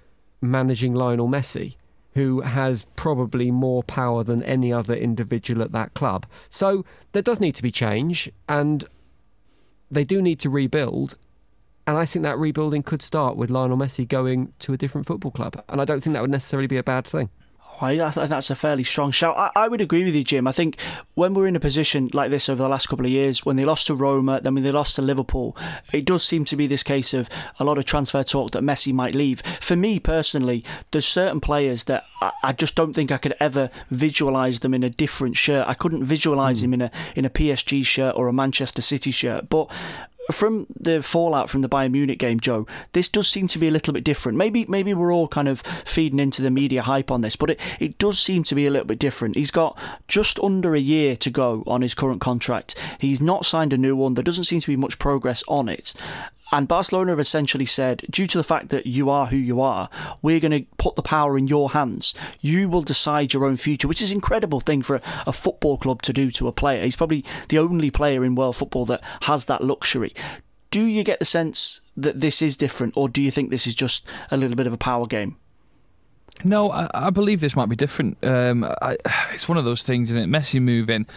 managing 0.42 0.94
Lionel 0.94 1.28
Messi, 1.28 1.76
who 2.14 2.42
has 2.42 2.86
probably 2.96 3.50
more 3.52 3.84
power 3.84 4.24
than 4.24 4.44
any 4.44 4.72
other 4.72 4.94
individual 4.94 5.62
at 5.62 5.72
that 5.72 5.94
club. 5.94 6.26
So 6.50 6.86
there 7.12 7.22
does 7.22 7.40
need 7.42 7.56
to 7.56 7.64
be 7.64 7.72
change, 7.72 8.32
and 8.48 8.86
they 9.90 10.04
do 10.04 10.22
need 10.22 10.40
to 10.42 10.50
rebuild. 10.50 11.18
And 11.86 11.98
I 11.98 12.06
think 12.06 12.24
that 12.24 12.38
rebuilding 12.38 12.84
could 12.84 13.02
start 13.02 13.36
with 13.36 13.50
Lionel 13.50 13.78
Messi 13.78 14.08
going 14.08 14.54
to 14.60 14.74
a 14.74 14.78
different 14.78 15.08
football 15.08 15.32
club. 15.32 15.62
And 15.68 15.82
I 15.82 15.86
don't 15.86 16.02
think 16.02 16.14
that 16.14 16.22
would 16.22 16.32
necessarily 16.32 16.68
be 16.68 16.78
a 16.78 16.84
bad 16.84 17.06
thing. 17.06 17.30
I 17.82 18.00
I 18.00 18.12
think 18.12 18.30
that's 18.30 18.50
a 18.50 18.56
fairly 18.56 18.84
strong 18.84 19.12
shout. 19.12 19.38
I, 19.38 19.52
I 19.56 19.68
would 19.68 19.82
agree 19.82 20.04
with 20.04 20.16
you, 20.16 20.24
Jim. 20.24 20.48
I 20.48 20.52
think 20.52 20.78
when 21.16 21.34
we're 21.34 21.48
in 21.48 21.56
a 21.56 21.60
position 21.60 22.10
like 22.14 22.30
this 22.30 22.50
over 22.50 22.62
the 22.62 22.70
last 22.70 22.88
couple 22.88 23.06
of 23.06 23.12
years, 23.12 23.46
when 23.46 23.56
they 23.56 23.66
lost 23.66 23.88
to 23.88 23.96
Roma, 23.96 24.42
then 24.42 24.56
when 24.56 24.64
they 24.64 24.72
lost 24.72 24.96
to 24.96 25.02
Liverpool, 25.02 25.56
it 25.92 26.06
does 26.06 26.24
seem 26.24 26.46
to 26.46 26.56
be 26.56 26.68
this 26.68 26.84
case 26.84 27.14
of 27.14 27.30
a 27.60 27.64
lot 27.64 27.78
of 27.78 27.86
transfer 27.86 28.24
talk 28.24 28.52
that 28.52 28.64
Messi 28.64 28.94
might 28.94 29.16
leave. 29.16 29.42
For 29.42 29.76
me 29.76 30.00
personally, 30.00 30.64
there's 30.92 31.06
certain 31.06 31.42
players 31.42 31.86
that 31.86 32.06
I, 32.22 32.32
I 32.44 32.54
just 32.54 32.76
don't 32.76 32.94
think 32.94 33.12
I 33.12 33.18
could 33.18 33.36
ever 33.40 33.70
visualise 33.90 34.60
them 34.60 34.74
in 34.74 34.84
a 34.84 34.90
different 34.90 35.36
shirt. 35.36 35.68
I 35.68 35.74
couldn't 35.74 36.04
visualise 36.04 36.62
him 36.62 36.74
in 36.74 36.82
a 36.82 36.92
in 37.16 37.26
a 37.26 37.30
PSG 37.30 37.86
shirt 37.86 38.16
or 38.16 38.28
a 38.28 38.34
Manchester 38.34 38.82
City 38.82 39.12
shirt, 39.12 39.50
but 39.50 39.70
from 40.32 40.68
the 40.80 41.02
fallout 41.02 41.50
from 41.50 41.62
the 41.62 41.70
Bayern 41.70 41.92
Munich 41.92 42.20
game, 42.20 42.40
Joe, 42.40 42.66
this 42.94 43.10
does 43.10 43.28
seem 43.28 43.48
to 43.50 43.60
be 43.60 43.68
a 43.68 43.72
little 43.72 43.94
bit 43.94 44.04
different. 44.04 44.38
Maybe 44.38 44.66
maybe 44.66 44.94
we're 44.94 45.14
all 45.14 45.28
kind 45.28 45.48
of 45.48 45.62
feeding 45.86 46.20
into 46.20 46.42
the 46.42 46.52
media 46.52 46.82
hype 46.82 47.12
on 47.12 47.22
this, 47.22 47.36
but 47.36 47.52
it, 47.52 47.60
it 47.80 47.98
does 47.98 48.20
seem 48.20 48.44
to 48.44 48.56
be 48.56 48.66
a 48.66 48.72
little 48.72 48.88
bit 48.88 49.00
different. 49.00 49.36
He's 49.36 49.52
got 49.52 49.78
just 50.08 50.40
under 50.40 50.76
a 50.76 50.80
year 50.80 51.16
to 51.18 51.30
go 51.30 51.64
on 51.68 51.82
his 51.82 51.94
current 51.94 52.22
contract. 52.22 52.76
He's 53.00 53.22
not 53.22 53.46
signed 53.46 53.74
a 53.74 53.78
new 53.78 53.96
one. 53.96 54.14
There 54.14 54.24
doesn't 54.24 54.46
seem 54.46 54.60
to 54.60 54.68
be 54.68 54.76
much 54.76 55.00
progress 55.00 55.44
on 55.48 55.68
it. 55.70 55.94
And 56.54 56.68
Barcelona 56.68 57.14
have 57.14 57.20
essentially 57.20 57.66
said, 57.66 58.04
due 58.12 58.28
to 58.28 58.38
the 58.38 58.44
fact 58.44 58.70
that 58.70 58.86
you 58.86 59.10
are 59.10 59.26
who 59.26 59.36
you 59.36 59.60
are, 59.60 59.90
we're 60.22 60.40
going 60.40 60.52
to 60.52 60.68
put 60.78 60.96
the 60.96 61.02
power 61.02 61.36
in 61.36 61.48
your 61.48 61.72
hands. 61.72 62.14
You 62.42 62.70
will 62.70 62.84
decide 62.84 63.34
your 63.34 63.46
own 63.46 63.58
future, 63.58 63.88
which 63.88 64.04
is 64.04 64.12
an 64.12 64.18
incredible 64.18 64.60
thing 64.60 64.84
for 64.84 64.98
a, 64.98 65.02
a 65.26 65.34
football 65.34 65.80
club 65.80 66.04
to 66.04 66.14
do 66.14 66.30
to 66.30 66.48
a 66.48 66.52
player. 66.52 66.84
He's 66.84 66.96
probably 66.96 67.26
the 67.50 67.58
only 67.58 67.90
player 67.90 68.24
in 68.24 68.36
world 68.36 68.56
football 68.56 68.86
that 68.86 69.02
has 69.22 69.46
that 69.46 69.64
luxury. 69.64 70.14
Do 70.70 70.86
you 70.86 71.04
get 71.04 71.18
the 71.18 71.26
sense 71.26 71.82
that 71.98 72.22
this 72.22 72.40
is 72.40 72.56
different, 72.56 72.96
or 72.96 73.10
do 73.10 73.24
you 73.24 73.32
think 73.32 73.50
this 73.50 73.66
is 73.66 73.74
just 73.74 74.06
a 74.30 74.38
little 74.38 74.56
bit 74.56 74.68
of 74.68 74.74
a 74.74 74.78
power 74.78 75.06
game? 75.06 75.38
No, 76.44 76.70
I, 76.70 76.88
I 76.94 77.10
believe 77.10 77.42
this 77.42 77.56
might 77.56 77.70
be 77.70 77.76
different. 77.76 78.24
Um, 78.24 78.64
I, 78.64 78.96
it's 79.34 79.50
one 79.50 79.58
of 79.58 79.66
those 79.66 79.82
things, 79.82 80.12
isn't 80.12 80.22
it? 80.22 80.30
Messi 80.30 80.62
moving 80.62 81.08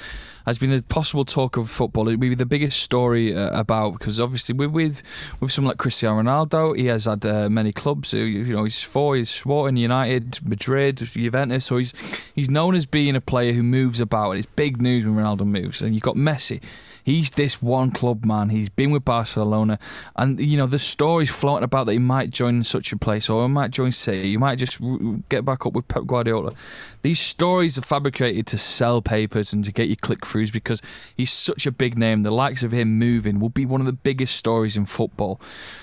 has 0.46 0.58
been 0.58 0.70
the 0.70 0.82
possible 0.82 1.24
talk 1.24 1.56
of 1.56 1.68
football. 1.68 2.08
It 2.08 2.12
would 2.12 2.20
be 2.20 2.34
the 2.34 2.46
biggest 2.46 2.80
story 2.80 3.34
uh, 3.34 3.58
about 3.58 3.98
because 3.98 4.20
obviously 4.20 4.54
with 4.54 4.70
with, 4.70 5.36
with 5.40 5.52
someone 5.52 5.70
like 5.72 5.78
Cristiano 5.78 6.22
Ronaldo, 6.22 6.76
he 6.76 6.86
has 6.86 7.04
had 7.06 7.26
uh, 7.26 7.50
many 7.50 7.72
clubs. 7.72 8.10
So, 8.10 8.18
you 8.18 8.54
know, 8.54 8.64
he's 8.64 8.82
for 8.82 9.16
he's 9.16 9.30
Sporting, 9.30 9.76
United, 9.76 10.38
Madrid, 10.46 10.98
Juventus. 10.98 11.66
So 11.66 11.78
he's 11.78 12.30
he's 12.34 12.48
known 12.48 12.74
as 12.74 12.86
being 12.86 13.16
a 13.16 13.20
player 13.20 13.52
who 13.52 13.62
moves 13.62 14.00
about. 14.00 14.30
And 14.30 14.38
it's 14.38 14.46
big 14.46 14.80
news 14.80 15.04
when 15.04 15.16
Ronaldo 15.16 15.46
moves. 15.46 15.82
And 15.82 15.94
you've 15.94 16.04
got 16.04 16.16
Messi. 16.16 16.62
He's 17.06 17.30
this 17.30 17.62
one 17.62 17.92
club 17.92 18.24
man. 18.24 18.48
He's 18.48 18.68
been 18.68 18.90
with 18.90 19.04
Barcelona, 19.04 19.78
and 20.16 20.40
you 20.40 20.58
know 20.58 20.66
the 20.66 20.80
stories 20.80 21.30
floating 21.30 21.62
about 21.62 21.86
that 21.86 21.92
he 21.92 22.00
might 22.00 22.30
join 22.30 22.64
such 22.64 22.92
a 22.92 22.96
place 22.96 23.30
or 23.30 23.44
he 23.44 23.48
might 23.48 23.70
join 23.70 23.92
City. 23.92 24.30
He 24.30 24.36
might 24.36 24.56
just 24.56 24.80
get 25.28 25.44
back 25.44 25.64
up 25.64 25.72
with 25.72 25.86
Pep 25.86 26.04
Guardiola. 26.04 26.52
These 27.02 27.20
stories 27.20 27.78
are 27.78 27.82
fabricated 27.82 28.48
to 28.48 28.58
sell 28.58 29.00
papers 29.00 29.52
and 29.52 29.64
to 29.64 29.72
get 29.72 29.88
you 29.88 29.94
click 29.94 30.22
throughs 30.22 30.52
because 30.52 30.82
he's 31.16 31.30
such 31.30 31.64
a 31.64 31.70
big 31.70 31.96
name. 31.96 32.24
The 32.24 32.32
likes 32.32 32.64
of 32.64 32.72
him 32.72 32.98
moving 32.98 33.38
will 33.38 33.50
be 33.50 33.64
one 33.64 33.80
of 33.80 33.86
the 33.86 33.92
biggest 33.92 34.34
stories 34.34 34.76
in 34.76 34.84
football. 34.84 35.40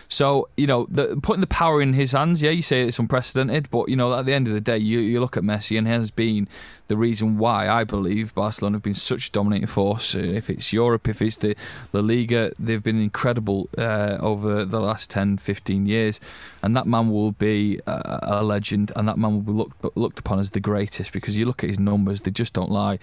So 0.10 0.50
you 0.58 0.68
know, 0.68 0.88
the, 0.90 1.18
putting 1.24 1.40
the 1.40 1.48
power 1.48 1.82
in 1.82 1.94
his 1.94 2.12
hands. 2.12 2.42
Yeah, 2.42 2.52
you 2.52 2.62
say 2.62 2.82
it's 2.82 3.00
unprecedented, 3.00 3.70
but 3.72 3.88
you 3.88 3.96
know, 3.96 4.14
at 4.14 4.26
the 4.26 4.34
end 4.34 4.48
of 4.48 4.54
the 4.54 4.60
day, 4.60 4.78
you, 4.78 5.00
you 5.00 5.22
look 5.22 5.38
at 5.38 5.44
Messi 5.44 5.78
and 5.78 5.88
he 5.88 5.94
has 5.94 6.12
been 6.12 6.50
the 6.94 6.98
reason 6.98 7.40
why 7.40 7.68
I 7.68 7.84
believe 7.86 8.36
Barcelona 8.36 8.76
have 8.76 8.84
been 8.84 8.94
such 8.94 9.30
a 9.30 9.32
dominating 9.32 9.66
force. 9.66 10.14
Uh, 10.14 10.20
If 10.20 10.48
it's 10.48 10.72
Europe, 10.72 11.08
if 11.08 11.24
it's 11.24 11.38
the 11.38 11.56
La 11.92 12.02
Liga, 12.02 12.52
they've 12.60 12.84
been 12.84 13.02
incredible 13.02 13.68
uh, 13.80 14.18
over 14.20 14.64
the 14.64 14.80
last 14.80 15.10
10, 15.10 15.38
15 15.38 15.88
years. 15.88 16.20
And 16.62 16.78
that 16.78 16.86
man 16.86 17.10
will 17.10 17.32
be 17.32 17.80
a, 17.88 18.20
a 18.42 18.44
legend, 18.44 18.92
and 18.96 19.08
that 19.08 19.18
man 19.18 19.34
will 19.34 19.42
be 19.42 19.52
looked 19.52 19.98
looked 19.98 20.20
upon 20.20 20.38
as 20.40 20.52
the 20.52 20.60
greatest 20.60 21.12
because 21.14 21.36
you 21.36 21.48
look 21.48 21.64
at 21.64 21.70
his 21.70 21.80
numbers; 21.80 22.22
they 22.22 22.32
just 22.32 22.54
don't 22.54 22.70
lie. 22.70 23.00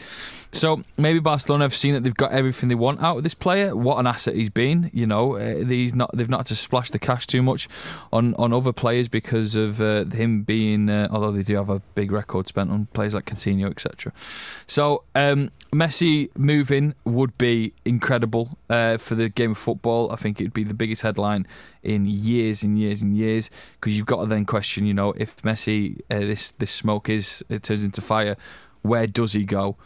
So 0.52 0.84
maybe 0.96 1.18
Barcelona 1.18 1.64
have 1.64 1.74
seen 1.74 1.94
that 1.94 2.04
they've 2.04 2.14
got 2.14 2.30
everything 2.30 2.68
they 2.68 2.76
want 2.76 3.02
out 3.02 3.16
of 3.18 3.22
this 3.24 3.34
player. 3.34 3.74
What 3.74 3.98
an 3.98 4.06
asset 4.06 4.36
he's 4.36 4.50
been. 4.50 4.88
You 4.94 5.06
know, 5.06 5.34
uh, 5.36 5.64
he's 5.64 5.96
not. 5.96 6.10
They've 6.16 6.28
not 6.28 6.40
had 6.40 6.46
to 6.46 6.56
splash 6.56 6.90
the 6.90 7.00
cash 7.00 7.26
too 7.26 7.42
much 7.42 7.66
on 8.12 8.34
on 8.36 8.52
other 8.52 8.72
players 8.72 9.08
because 9.08 9.56
of 9.56 9.80
uh, 9.80 10.04
him 10.04 10.42
being. 10.42 10.88
Uh, 10.88 11.08
although 11.10 11.32
they 11.32 11.42
do 11.42 11.56
have 11.56 11.70
a 11.70 11.80
big 11.96 12.12
record 12.12 12.46
spent 12.46 12.70
on 12.70 12.86
players 12.92 13.14
like 13.14 13.24
Coutinho, 13.26 13.66
etc. 13.84 14.12
So 14.16 15.04
um, 15.14 15.50
Messi 15.72 16.30
moving 16.36 16.94
would 17.04 17.36
be 17.38 17.72
incredible 17.84 18.58
uh, 18.68 18.98
for 18.98 19.14
the 19.14 19.28
game 19.28 19.52
of 19.52 19.58
football. 19.58 20.12
I 20.12 20.16
think 20.16 20.40
it'd 20.40 20.52
be 20.52 20.64
the 20.64 20.74
biggest 20.74 21.02
headline 21.02 21.46
in 21.82 22.06
years 22.06 22.62
and 22.62 22.78
years 22.78 23.02
and 23.02 23.16
years 23.16 23.50
because 23.80 23.96
you've 23.96 24.06
got 24.06 24.20
to 24.20 24.26
then 24.26 24.44
question, 24.44 24.86
you 24.86 24.94
know, 24.94 25.12
if 25.16 25.36
Messi 25.42 26.00
uh, 26.10 26.18
this 26.18 26.50
this 26.52 26.70
smoke 26.70 27.08
is 27.08 27.42
it 27.48 27.62
turns 27.62 27.84
into 27.84 28.00
fire, 28.00 28.36
where 28.82 29.06
does 29.06 29.32
he 29.32 29.44
go? 29.44 29.76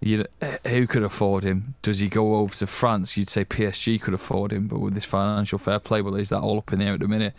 You 0.00 0.18
know, 0.18 0.26
uh, 0.40 0.68
who 0.68 0.86
could 0.86 1.02
afford 1.02 1.42
him? 1.42 1.74
Does 1.82 1.98
he 1.98 2.08
go 2.08 2.36
over 2.36 2.54
to 2.54 2.66
France? 2.68 3.16
You'd 3.16 3.28
say 3.28 3.44
PSG 3.44 4.00
could 4.00 4.14
afford 4.14 4.52
him, 4.52 4.68
but 4.68 4.78
with 4.78 4.94
this 4.94 5.04
financial 5.04 5.58
fair 5.58 5.80
play, 5.80 6.02
well, 6.02 6.14
is 6.14 6.28
that 6.28 6.40
all 6.40 6.58
up 6.58 6.72
in 6.72 6.78
the 6.78 6.84
air 6.84 6.94
at 6.94 7.00
the 7.00 7.08
minute? 7.08 7.34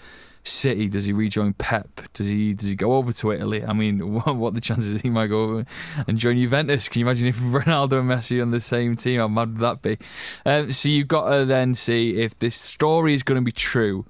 City, 0.49 0.87
does 0.87 1.05
he 1.05 1.13
rejoin 1.13 1.53
Pep? 1.53 1.87
Does 2.13 2.27
he 2.27 2.53
does 2.53 2.67
he 2.69 2.75
go 2.75 2.93
over 2.93 3.11
to 3.13 3.31
Italy? 3.31 3.63
I 3.63 3.73
mean, 3.73 4.13
what, 4.13 4.35
what 4.35 4.53
the 4.53 4.61
chances 4.61 5.01
he 5.01 5.09
might 5.09 5.27
go 5.27 5.43
over 5.43 5.65
and 6.07 6.17
join 6.17 6.37
Juventus? 6.37 6.89
Can 6.89 7.01
you 7.01 7.05
imagine 7.05 7.27
if 7.27 7.37
Ronaldo 7.39 7.99
and 7.99 8.09
Messi 8.09 8.41
on 8.41 8.51
the 8.51 8.61
same 8.61 8.95
team? 8.95 9.19
How 9.19 9.27
mad 9.27 9.49
would 9.49 9.57
that 9.59 9.81
be? 9.81 9.97
Um, 10.45 10.71
so 10.71 10.89
you've 10.89 11.07
got 11.07 11.29
to 11.29 11.45
then 11.45 11.75
see 11.75 12.19
if 12.19 12.37
this 12.39 12.55
story 12.55 13.13
is 13.13 13.23
going 13.23 13.39
to 13.39 13.45
be 13.45 13.51
true. 13.51 14.05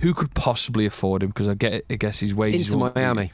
Who 0.00 0.14
could 0.14 0.32
possibly 0.34 0.86
afford 0.86 1.24
him? 1.24 1.30
Because 1.30 1.48
I 1.48 1.54
get, 1.54 1.84
I 1.90 1.96
guess 1.96 2.20
his 2.20 2.34
wages. 2.34 2.68
Into 2.68 2.78
won't 2.78 2.94
be- 2.94 3.00
Miami. 3.00 3.32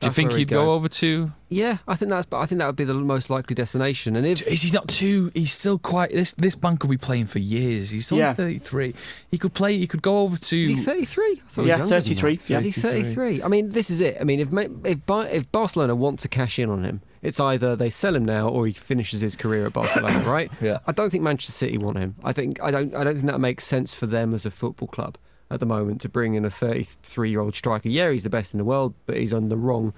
Do 0.00 0.06
you 0.06 0.12
think 0.12 0.30
he'd 0.30 0.38
he'd 0.38 0.48
go. 0.48 0.66
go. 0.66 0.72
over 0.74 0.88
to? 0.88 1.32
Yeah, 1.48 1.78
I 1.88 1.96
think 1.96 2.10
that's. 2.10 2.26
But 2.26 2.38
I 2.38 2.46
think 2.46 2.60
that 2.60 2.66
would 2.66 2.76
be 2.76 2.84
the 2.84 2.94
most 2.94 3.30
likely 3.30 3.54
destination. 3.54 4.14
And 4.14 4.24
if 4.24 4.46
Is 4.46 4.62
he 4.62 4.70
not 4.70 4.86
too? 4.86 5.32
He's 5.34 5.52
still 5.52 5.76
quite. 5.78 6.10
This 6.10 6.32
this 6.32 6.60
man 6.62 6.76
could 6.76 6.90
be 6.90 6.96
playing 6.96 7.26
for 7.26 7.40
years. 7.40 7.90
He's 7.90 8.12
only 8.12 8.22
Yeah. 8.22 8.34
thirty 8.34 8.58
three. 8.58 8.94
He 9.28 9.38
could 9.38 9.54
play. 9.54 9.76
He 9.76 9.88
could 9.88 10.02
go 10.02 10.20
over 10.20 10.36
to. 10.36 10.60
is 10.60 10.68
he 10.68 10.74
33? 10.76 11.24
I 11.24 11.34
thought 11.34 11.54
he 11.54 11.60
was 11.62 11.68
Yeah, 11.68 11.78
younger 11.78 12.00
33, 12.00 12.40
yeah. 12.46 12.56
Is 12.58 12.62
he 12.62 12.70
33? 12.70 13.42
I 13.42 13.48
mean, 13.48 13.70
this 13.70 13.90
is 13.90 14.00
it. 14.00 14.18
I 14.20 14.24
mean, 14.24 14.38
if 14.38 14.52
if 14.84 15.00
if 15.08 15.52
Barcelona 15.52 15.96
want 15.96 16.20
to 16.20 16.28
cash 16.28 16.60
in 16.60 16.70
on 16.70 16.84
him, 16.84 17.00
it's 17.20 17.40
either 17.40 17.74
they 17.74 17.90
sell 17.90 18.14
him 18.14 18.24
now 18.24 18.48
or 18.48 18.66
he 18.68 18.72
finishes 18.72 19.20
his 19.20 19.34
career 19.34 19.66
at 19.66 19.72
Barcelona, 19.72 20.20
right? 20.30 20.50
Yeah. 20.60 20.78
I 20.86 20.92
don't 20.92 21.10
think 21.10 21.24
Manchester 21.24 21.52
City 21.52 21.76
want 21.76 21.98
him. 21.98 22.14
I 22.22 22.32
think 22.32 22.62
I 22.62 22.70
don't 22.70 22.94
I 22.94 23.02
don't 23.02 23.14
think 23.14 23.26
that 23.26 23.40
makes 23.40 23.64
sense 23.64 23.96
for 23.96 24.06
them 24.06 24.32
as 24.32 24.46
a 24.46 24.50
football 24.52 24.86
club 24.88 25.18
at 25.50 25.60
the 25.60 25.66
moment 25.66 26.00
to 26.02 26.08
bring 26.08 26.34
in 26.34 26.44
a 26.44 26.50
33 26.50 27.30
year 27.30 27.40
old 27.40 27.54
striker. 27.54 27.88
Yeah, 27.88 28.10
he's 28.10 28.24
the 28.24 28.30
best 28.30 28.52
in 28.54 28.58
the 28.58 28.64
world, 28.64 28.94
but 29.06 29.16
he's 29.16 29.32
on 29.32 29.48
the 29.48 29.56
wrong 29.56 29.92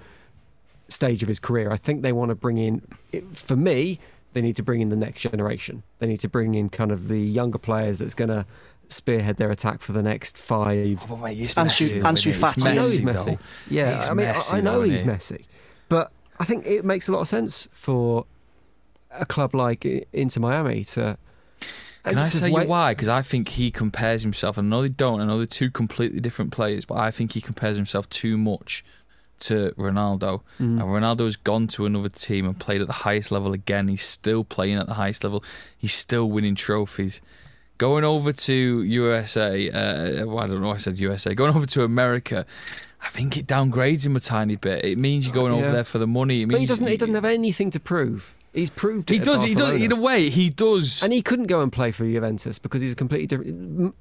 stage 0.87 1.21
of 1.21 1.27
his 1.27 1.39
career. 1.39 1.71
I 1.71 1.77
think 1.77 2.01
they 2.01 2.11
want 2.13 2.29
to 2.29 2.35
bring 2.35 2.57
in, 2.57 2.81
for 3.33 3.55
me, 3.55 3.99
they 4.33 4.41
need 4.41 4.55
to 4.57 4.63
bring 4.63 4.81
in 4.81 4.89
the 4.89 4.95
next 4.95 5.21
generation. 5.21 5.83
They 5.99 6.07
need 6.07 6.19
to 6.21 6.29
bring 6.29 6.55
in 6.55 6.69
kind 6.69 6.91
of 6.91 7.07
the 7.09 7.19
younger 7.19 7.57
players 7.57 7.99
that's 7.99 8.13
going 8.13 8.29
to 8.29 8.45
spearhead 8.89 9.37
their 9.37 9.51
attack 9.51 9.81
for 9.81 9.91
the 9.93 10.03
next 10.03 10.37
five. 10.37 11.05
Oh, 11.09 11.25
he's 11.25 11.53
Ansu-? 11.55 12.01
Fati. 12.01 12.65
I 12.65 12.73
know 12.75 12.81
he's 12.81 13.01
though. 13.25 13.39
Yeah, 13.69 13.95
He's 13.95 14.09
I 14.09 14.13
mean, 14.13 14.27
I- 14.27 14.41
I 14.53 14.61
know 14.61 14.81
he's 14.81 15.01
he? 15.01 15.07
Messi, 15.09 15.45
but 15.89 16.11
I 16.39 16.45
think 16.45 16.65
it 16.65 16.83
makes 16.85 17.07
a 17.07 17.11
lot 17.13 17.21
of 17.21 17.27
sense 17.27 17.67
for 17.71 18.25
a 19.11 19.25
club 19.25 19.53
like 19.53 19.85
Inter 20.13 20.39
Miami 20.41 20.83
to. 20.85 21.17
Can 22.03 22.17
I 22.17 22.29
say 22.29 22.49
you 22.49 22.63
why? 22.67 22.93
Because 22.93 23.09
I 23.09 23.21
think 23.21 23.49
he 23.49 23.69
compares 23.71 24.23
himself. 24.23 24.57
I 24.57 24.61
know 24.61 24.81
they 24.81 24.89
don't. 24.89 25.21
I 25.21 25.25
know 25.25 25.37
they're 25.37 25.45
two 25.45 25.69
completely 25.69 26.19
different 26.19 26.51
players, 26.51 26.85
but 26.85 26.97
I 26.97 27.11
think 27.11 27.33
he 27.33 27.41
compares 27.41 27.75
himself 27.77 28.09
too 28.09 28.37
much 28.37 28.83
to 29.41 29.71
Ronaldo. 29.77 30.41
Mm. 30.59 30.79
And 30.79 30.81
Ronaldo 30.81 31.25
has 31.25 31.35
gone 31.35 31.67
to 31.67 31.85
another 31.85 32.09
team 32.09 32.45
and 32.45 32.57
played 32.59 32.81
at 32.81 32.87
the 32.87 32.93
highest 32.93 33.31
level 33.31 33.53
again. 33.53 33.87
He's 33.87 34.03
still 34.03 34.43
playing 34.43 34.77
at 34.77 34.87
the 34.87 34.95
highest 34.95 35.23
level. 35.23 35.43
He's 35.77 35.93
still 35.93 36.29
winning 36.29 36.55
trophies. 36.55 37.21
Going 37.77 38.03
over 38.03 38.31
to 38.31 38.83
USA, 38.83 39.69
uh, 39.71 40.25
well, 40.27 40.39
I 40.39 40.47
don't 40.47 40.61
know. 40.61 40.67
why 40.67 40.75
I 40.75 40.77
said 40.77 40.99
USA. 40.99 41.33
Going 41.33 41.55
over 41.55 41.65
to 41.65 41.83
America. 41.83 42.45
I 43.03 43.07
think 43.09 43.35
it 43.37 43.47
downgrades 43.47 44.05
him 44.05 44.15
a 44.15 44.19
tiny 44.19 44.55
bit. 44.55 44.85
It 44.85 44.99
means 44.99 45.25
you're 45.25 45.33
going 45.33 45.53
over 45.53 45.65
Yeah. 45.65 45.71
there 45.71 45.83
for 45.83 45.97
the 45.97 46.05
money. 46.05 46.43
It 46.43 46.45
means 46.45 46.53
But 46.57 46.59
he 46.61 46.65
doesn't. 46.67 46.87
He 46.87 46.97
doesn't 46.97 47.15
have 47.15 47.25
anything 47.25 47.71
to 47.71 47.79
prove. 47.79 48.35
He's 48.53 48.69
proved 48.69 49.09
it. 49.11 49.13
He 49.13 49.19
does. 49.19 49.43
He 49.43 49.55
does. 49.55 49.81
In 49.81 49.91
a 49.91 49.99
way, 49.99 50.29
he 50.29 50.49
does. 50.49 51.01
And 51.03 51.13
he 51.13 51.21
couldn't 51.21 51.47
go 51.47 51.61
and 51.61 51.71
play 51.71 51.91
for 51.91 52.05
Juventus 52.05 52.59
because 52.59 52.81
he's 52.81 52.93
a 52.93 52.95
completely 52.95 53.27
different. 53.27 53.95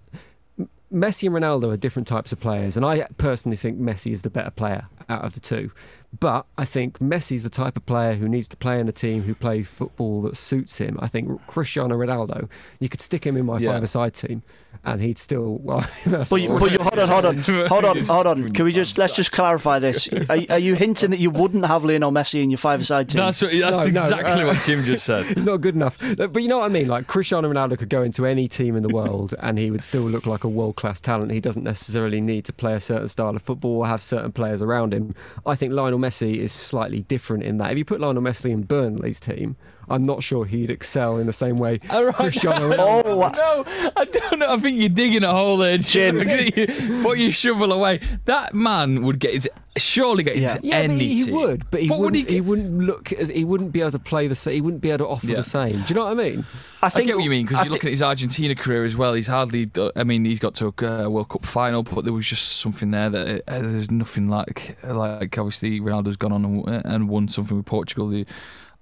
Messi 0.92 1.26
and 1.26 1.36
Ronaldo 1.36 1.72
are 1.72 1.76
different 1.76 2.09
types 2.09 2.32
of 2.32 2.40
players, 2.40 2.76
and 2.76 2.84
I 2.84 3.07
personally 3.16 3.57
think 3.57 3.78
Messi 3.78 4.11
is 4.11 4.22
the 4.22 4.30
better 4.30 4.51
player 4.51 4.88
out 5.09 5.24
of 5.24 5.34
the 5.34 5.40
two. 5.40 5.70
But 6.18 6.46
I 6.58 6.64
think 6.64 6.98
Messi's 6.98 7.44
the 7.44 7.50
type 7.50 7.76
of 7.76 7.86
player 7.86 8.14
who 8.14 8.28
needs 8.28 8.48
to 8.48 8.56
play 8.56 8.80
in 8.80 8.88
a 8.88 8.92
team 8.92 9.22
who 9.22 9.34
play 9.34 9.62
football 9.62 10.22
that 10.22 10.36
suits 10.36 10.78
him. 10.78 10.98
I 11.00 11.06
think 11.06 11.46
Cristiano 11.46 11.96
Ronaldo, 11.96 12.50
you 12.80 12.88
could 12.88 13.00
stick 13.00 13.24
him 13.24 13.36
in 13.36 13.46
my 13.46 13.58
Yeah. 13.61 13.72
five-a-side 13.74 14.14
team, 14.14 14.42
and 14.84 15.00
he'd 15.00 15.18
still 15.18 15.58
well. 15.62 15.86
But, 16.28 16.42
you, 16.42 16.58
but 16.58 16.72
you, 16.72 16.78
hold 16.78 16.98
on, 16.98 17.08
hold 17.08 17.26
on, 17.26 17.38
hold 17.68 17.84
on, 17.84 17.96
hold 18.06 18.26
on. 18.26 18.48
Can 18.52 18.64
we 18.64 18.72
just 18.72 18.98
let's 18.98 19.14
just 19.14 19.30
clarify 19.30 19.78
this? 19.78 20.08
Are, 20.28 20.38
are 20.50 20.58
you 20.58 20.74
hinting 20.74 21.11
that 21.11 21.20
you 21.20 21.30
wouldn't 21.30 21.64
have 21.66 21.84
Lionel 21.84 22.11
Messi 22.11 22.42
in 22.42 22.50
your 22.50 22.58
five-a-side 22.58 23.08
team? 23.08 23.20
That's 23.20 23.40
what, 23.42 23.52
that's 23.52 23.86
No, 23.86 23.92
no, 23.92 24.00
exactly 24.00 24.42
uh, 24.42 24.46
what 24.48 24.61
Jim 24.66 24.82
just 24.82 25.04
said. 25.04 25.26
It's 25.30 25.44
not 25.44 25.61
good 25.61 25.76
enough. 25.76 25.96
But 26.16 26.42
you 26.42 26.48
know 26.48 26.58
what 26.58 26.70
I 26.70 26.74
mean? 26.74 26.88
Like 26.88 27.06
Cristiano 27.06 27.48
Ronaldo 27.52 27.78
could 27.78 27.88
go 27.88 28.02
into 28.02 28.26
any 28.26 28.48
team 28.48 28.74
in 28.74 28.82
the 28.82 28.88
world 28.88 29.32
and 29.40 29.58
he 29.58 29.70
would 29.70 29.84
still 29.84 30.02
look 30.02 30.26
like 30.26 30.42
a 30.42 30.48
world 30.48 30.74
class 30.74 31.00
talent. 31.00 31.30
He 31.30 31.40
doesn't 31.40 31.62
necessarily 31.62 32.20
need 32.20 32.44
to 32.46 32.52
play 32.52 32.74
a 32.74 32.80
certain 32.80 33.06
style 33.08 33.36
of 33.36 33.42
football 33.42 33.78
or 33.78 33.86
have 33.86 34.02
certain 34.02 34.32
players 34.32 34.61
around 34.61 34.92
him. 34.92 35.14
I 35.46 35.54
think 35.54 35.72
Lionel 35.72 35.99
Messi 36.01 36.36
is 36.36 36.53
slightly 36.53 37.01
different 37.03 37.44
in 37.44 37.59
that. 37.59 37.72
If 37.72 37.78
you 37.78 37.84
put 37.84 38.01
Lionel 38.01 38.22
Messi 38.22 38.51
in 38.51 38.62
Burnley's 38.62 39.20
team, 39.20 39.57
I'm 39.91 40.05
not 40.05 40.22
sure 40.22 40.45
he'd 40.47 40.70
excel 40.70 41.18
in 41.18 41.26
the 41.26 41.32
same 41.32 41.57
way 41.59 41.80
All 41.91 42.05
right. 42.05 42.14
Cristiano 42.14 42.70
Ronaldo. 42.74 43.03
Oh, 43.07 43.22
I- 43.22 43.32
no, 43.36 43.91
I 43.97 44.05
don't 44.05 44.38
know. 44.38 44.53
I 44.53 44.57
think 44.59 44.78
you're 44.78 44.88
digging 44.88 45.24
a 45.24 45.30
hole 45.30 45.57
there, 45.57 45.76
Jim. 45.78 46.16
Put 47.03 47.18
your 47.18 47.32
shovel 47.32 47.72
away. 47.72 48.01
That 48.26 48.55
man 48.55 49.03
would 49.03 49.18
get 49.18 49.34
into, 49.34 49.51
surely 49.76 50.22
get 50.22 50.36
into 50.36 50.61
Yeah, 50.62 50.76
any 50.76 50.95
but 50.95 51.03
he 51.03 51.24
team. 51.24 51.34
would, 51.34 51.70
but 51.70 51.82
he 51.82 51.88
What 51.88 51.99
would 52.01 52.05
wouldn't. 52.12 52.28
he 52.28 52.34
he, 52.36 52.41
wouldn't 52.41 52.78
look 52.78 53.12
as 53.12 53.28
he 53.28 53.45
wouldn't 53.45 53.72
be 53.72 53.80
able 53.80 53.91
to 53.93 53.99
play 53.99 54.26
the 54.26 54.34
same. 54.34 54.55
He 54.55 54.61
wouldn't 54.61 54.82
be 54.82 54.91
able 54.91 55.07
to 55.07 55.09
offer 55.09 55.26
Yeah. 55.26 55.36
the 55.36 55.45
same. 55.45 55.72
Do 55.82 55.84
you 55.88 55.95
know 55.95 56.05
what 56.05 56.12
I 56.12 56.14
mean? 56.14 56.45
I 56.82 56.86
I 56.95 57.03
get 57.03 57.14
what 57.16 57.24
you 57.24 57.30
mean 57.30 57.47
because 57.47 57.64
you're 57.64 57.72
looking 57.72 57.88
at 57.88 57.93
his 57.93 58.03
Argentina 58.03 58.55
career 58.55 58.84
as 58.84 58.97
well. 58.97 59.14
He's 59.14 59.26
hardly. 59.26 59.70
I 59.97 60.05
mean, 60.05 60.24
he's 60.24 60.38
got 60.41 60.55
to 60.57 60.66
a 60.80 61.05
uh, 61.07 61.09
World 61.09 61.28
Cup 61.28 61.45
final, 61.45 61.82
but 61.82 62.05
there 62.05 62.12
was 62.12 62.26
just 62.26 62.59
something 62.59 62.91
there 62.91 63.11
that 63.11 63.43
uh, 63.49 63.59
there's 63.61 63.91
nothing 63.91 64.28
like. 64.28 64.76
Like 64.84 65.36
obviously, 65.38 65.80
Ronaldo's 65.80 66.16
gone 66.16 66.32
on 66.32 66.45
and, 66.45 66.84
and 66.86 67.09
won 67.09 67.28
something 67.28 67.57
with 67.57 67.66
Portugal. 67.66 68.09
The- 68.09 68.26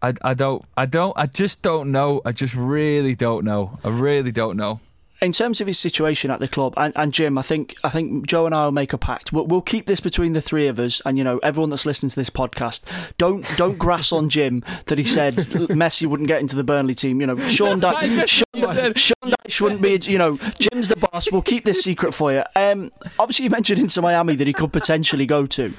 I, 0.03 0.14
I 0.22 0.34
don't. 0.34 0.64
I 0.76 0.86
don't. 0.86 1.12
I 1.16 1.26
just 1.26 1.62
don't 1.62 1.90
know. 1.90 2.20
I 2.24 2.32
just 2.32 2.55
really 2.55 3.14
don't 3.14 3.44
know. 3.44 3.78
I 3.82 3.88
really 3.88 4.30
don't 4.32 4.57
know. 4.57 4.80
in 5.20 5.32
terms 5.32 5.61
of 5.61 5.66
his 5.66 5.76
situation 5.76 6.30
at 6.30 6.38
the 6.38 6.46
club, 6.46 6.72
and, 6.76 6.92
and 6.94 7.12
Jim, 7.12 7.36
I 7.36 7.42
think 7.42 7.74
I 7.82 7.88
think 7.88 8.24
Joe 8.26 8.46
and 8.46 8.55
I 8.55 8.64
will 8.64 8.72
make 8.72 8.92
a 8.92 8.99
pact. 8.99 9.32
We'll, 9.32 9.46
we'll 9.46 9.61
keep 9.62 9.86
this 9.86 9.99
between 9.99 10.32
the 10.34 10.40
three 10.40 10.68
of 10.68 10.78
us, 10.78 11.03
and 11.05 11.18
you 11.18 11.24
know 11.24 11.38
everyone 11.38 11.70
that's 11.70 11.84
listening 11.84 12.11
to 12.11 12.16
this 12.16 12.30
podcast. 12.30 12.82
Don't 13.18 13.44
don't 13.57 13.76
grass 13.84 14.12
on 14.12 14.28
Jim 14.28 14.62
that 14.86 14.99
he 14.99 15.05
said 15.05 15.34
Messi 15.34 16.07
wouldn't 16.07 16.28
get 16.28 16.40
into 16.40 16.55
the 16.55 16.62
Burnley 16.62 16.94
team. 16.94 17.20
You 17.20 17.26
know, 17.26 17.36
Sean, 17.38 17.80
That's 17.80 18.30
Sean, 18.30 18.94
Sean 18.94 19.32
Dyche 19.32 19.61
wouldn't 19.61 19.82
be. 19.82 19.99
You 20.09 20.18
know, 20.18 20.36
Jim's 20.61 20.88
the 20.88 20.96
boss. 20.96 21.32
We'll 21.32 21.42
keep 21.42 21.64
this 21.64 21.82
secret 21.82 22.14
for 22.14 22.32
you. 22.32 22.44
Um, 22.55 22.92
obviously, 23.18 23.46
you 23.46 23.51
mentioned 23.51 23.80
Inter 23.80 24.03
Miami 24.03 24.36
that 24.36 24.46
he 24.46 24.53
could 24.53 24.72
potentially 24.72 25.26
go 25.26 25.44
to. 25.46 25.72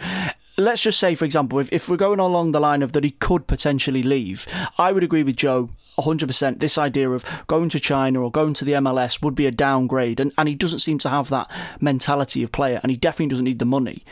Let's 0.60 0.82
just 0.82 1.00
say, 1.00 1.16
for 1.16 1.24
example, 1.24 1.60
if, 1.60 1.72
if 1.72 1.88
we're 1.88 1.96
going 1.96 2.20
along 2.20 2.52
the 2.52 2.60
line 2.60 2.82
of 2.82 2.92
that 2.92 3.06
he 3.06 3.12
could 3.12 3.48
potentially 3.48 4.04
leave, 4.04 4.46
I 4.78 4.92
would 4.92 5.04
agree 5.06 5.24
with 5.24 5.38
Joe 5.38 5.70
100%. 5.98 6.60
This 6.60 6.78
idea 6.78 7.10
of 7.10 7.24
going 7.48 7.70
to 7.70 7.80
China 7.80 8.22
or 8.22 8.30
going 8.30 8.54
to 8.56 8.66
the 8.66 8.74
MLS 8.74 9.22
would 9.22 9.36
be 9.36 9.46
a 9.46 9.52
downgrade, 9.52 10.20
and, 10.20 10.34
and 10.38 10.50
he 10.50 10.56
doesn't 10.56 10.80
seem 10.80 10.98
to 11.00 11.10
have 11.10 11.30
that 11.30 11.50
mentality 11.80 12.44
of 12.44 12.52
player, 12.52 12.82
and 12.84 12.92
he 12.92 12.98
definitely 12.98 13.30
doesn't 13.30 13.46
need 13.46 13.60
the 13.60 13.66
money. 13.66 14.04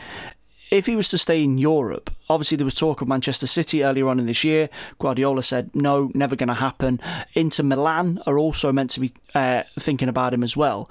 If 0.70 0.86
he 0.86 0.96
was 0.96 1.10
to 1.10 1.18
stay 1.18 1.44
in 1.44 1.58
Europe, 1.58 2.10
obviously 2.30 2.56
there 2.56 2.64
was 2.64 2.74
talk 2.74 3.02
of 3.02 3.08
Manchester 3.08 3.46
City 3.46 3.84
earlier 3.84 4.08
on 4.08 4.18
in 4.18 4.24
this 4.24 4.42
year. 4.42 4.70
Guardiola 4.98 5.42
said 5.42 5.70
no, 5.74 6.10
never 6.14 6.34
going 6.34 6.48
to 6.48 6.54
happen. 6.54 6.98
Inter 7.34 7.62
Milan 7.62 8.22
are 8.26 8.38
also 8.38 8.72
meant 8.72 8.90
to 8.92 9.00
be 9.00 9.12
uh, 9.34 9.64
thinking 9.78 10.08
about 10.08 10.32
him 10.32 10.42
as 10.42 10.56
well 10.56 10.90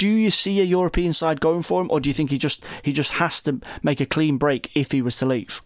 do 0.00 0.08
you 0.08 0.30
see 0.30 0.58
a 0.60 0.64
European 0.64 1.12
side 1.12 1.42
going 1.42 1.60
for 1.60 1.82
him, 1.82 1.90
or 1.90 2.00
do 2.00 2.08
you 2.08 2.14
think 2.14 2.30
he 2.30 2.38
just 2.38 2.64
he 2.82 2.90
just 2.90 3.12
has 3.12 3.38
to 3.42 3.60
make 3.82 4.00
a 4.00 4.06
clean 4.06 4.38
break 4.38 4.74
if 4.74 4.92
he 4.92 5.02
was 5.02 5.14
to 5.16 5.26
leave? 5.26 5.60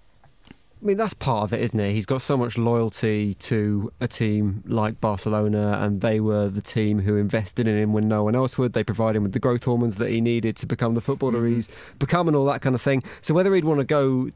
I 0.51 0.87
mean, 0.87 0.97
that's 0.97 1.15
part 1.15 1.45
of 1.45 1.53
it, 1.53 1.61
isn't 1.61 1.79
it? 1.79 1.93
He's 1.93 2.05
got 2.05 2.21
so 2.21 2.37
much 2.37 2.59
loyalty 2.59 3.35
to 3.35 3.93
a 4.01 4.09
team 4.09 4.65
like 4.67 5.01
Barcelona, 5.01 5.79
and 5.81 6.01
they 6.01 6.19
were 6.19 6.49
the 6.49 6.61
team 6.61 6.99
who 6.99 7.17
invested 7.17 7.69
in 7.69 7.77
him 7.77 7.93
when 7.93 8.09
no 8.09 8.25
one 8.25 8.35
else 8.35 8.59
would. 8.59 8.73
They 8.73 8.83
provided 8.83 9.19
him 9.19 9.23
with 9.23 9.35
the 9.35 9.39
growth 9.39 9.63
hormones 9.63 9.97
that 9.97 10.11
he 10.11 10.21
needed 10.21 10.57
to 10.57 10.67
become 10.67 10.95
the 10.95 11.01
footballer 11.01 11.39
mm-hmm. 11.39 11.55
he's 11.55 11.69
become 12.01 12.27
and 12.27 12.37
all 12.37 12.47
that 12.47 12.61
kind 12.61 12.75
of 12.75 12.83
thing. 12.83 13.05
So, 13.21 13.35
whether 13.35 13.55
he'd 13.55 13.65
want 13.65 13.79
to 13.79 13.87
go 13.87 14.31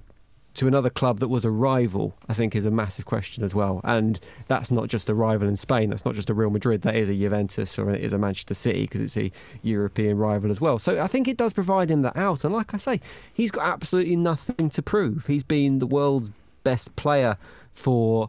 to 0.59 0.67
another 0.67 0.91
club 0.91 1.21
that 1.21 1.29
was 1.29 1.45
a 1.45 1.51
rival, 1.53 2.17
I 2.29 2.35
think, 2.35 2.57
is 2.57 2.67
a 2.67 2.71
massive 2.71 3.05
question 3.05 3.45
as 3.45 3.55
well. 3.55 3.81
And 3.85 4.19
that's 4.49 4.73
not 4.73 4.89
just 4.89 5.09
a 5.09 5.15
rival 5.15 5.47
in 5.47 5.55
Spain, 5.55 5.89
that's 5.89 6.05
not 6.05 6.15
just 6.17 6.31
a 6.31 6.35
Real 6.35 6.51
Madrid, 6.51 6.83
that 6.83 6.97
is 6.97 7.09
a 7.09 7.15
Juventus 7.15 7.79
or 7.79 7.91
it 7.91 8.01
is 8.01 8.13
a 8.13 8.19
Manchester 8.19 8.55
City 8.55 8.83
because 8.83 9.01
it's 9.01 9.17
a 9.17 9.31
European 9.63 10.19
rival 10.19 10.51
as 10.51 10.61
well. 10.61 10.79
So 10.79 11.01
I 11.01 11.07
think 11.07 11.29
it 11.29 11.37
does 11.37 11.53
provide 11.53 11.91
him 11.91 12.03
that 12.03 12.17
out. 12.17 12.45
And 12.45 12.53
like 12.53 12.75
I 12.75 12.77
say, 12.77 13.01
he's 13.33 13.53
got 13.53 13.67
absolutely 13.67 14.17
nothing 14.17 14.69
to 14.71 14.83
prove. 14.83 15.29
He's 15.29 15.45
been 15.45 15.79
the 15.79 15.87
world's 15.87 16.33
best 16.65 16.97
player 16.97 17.37
for 17.73 18.29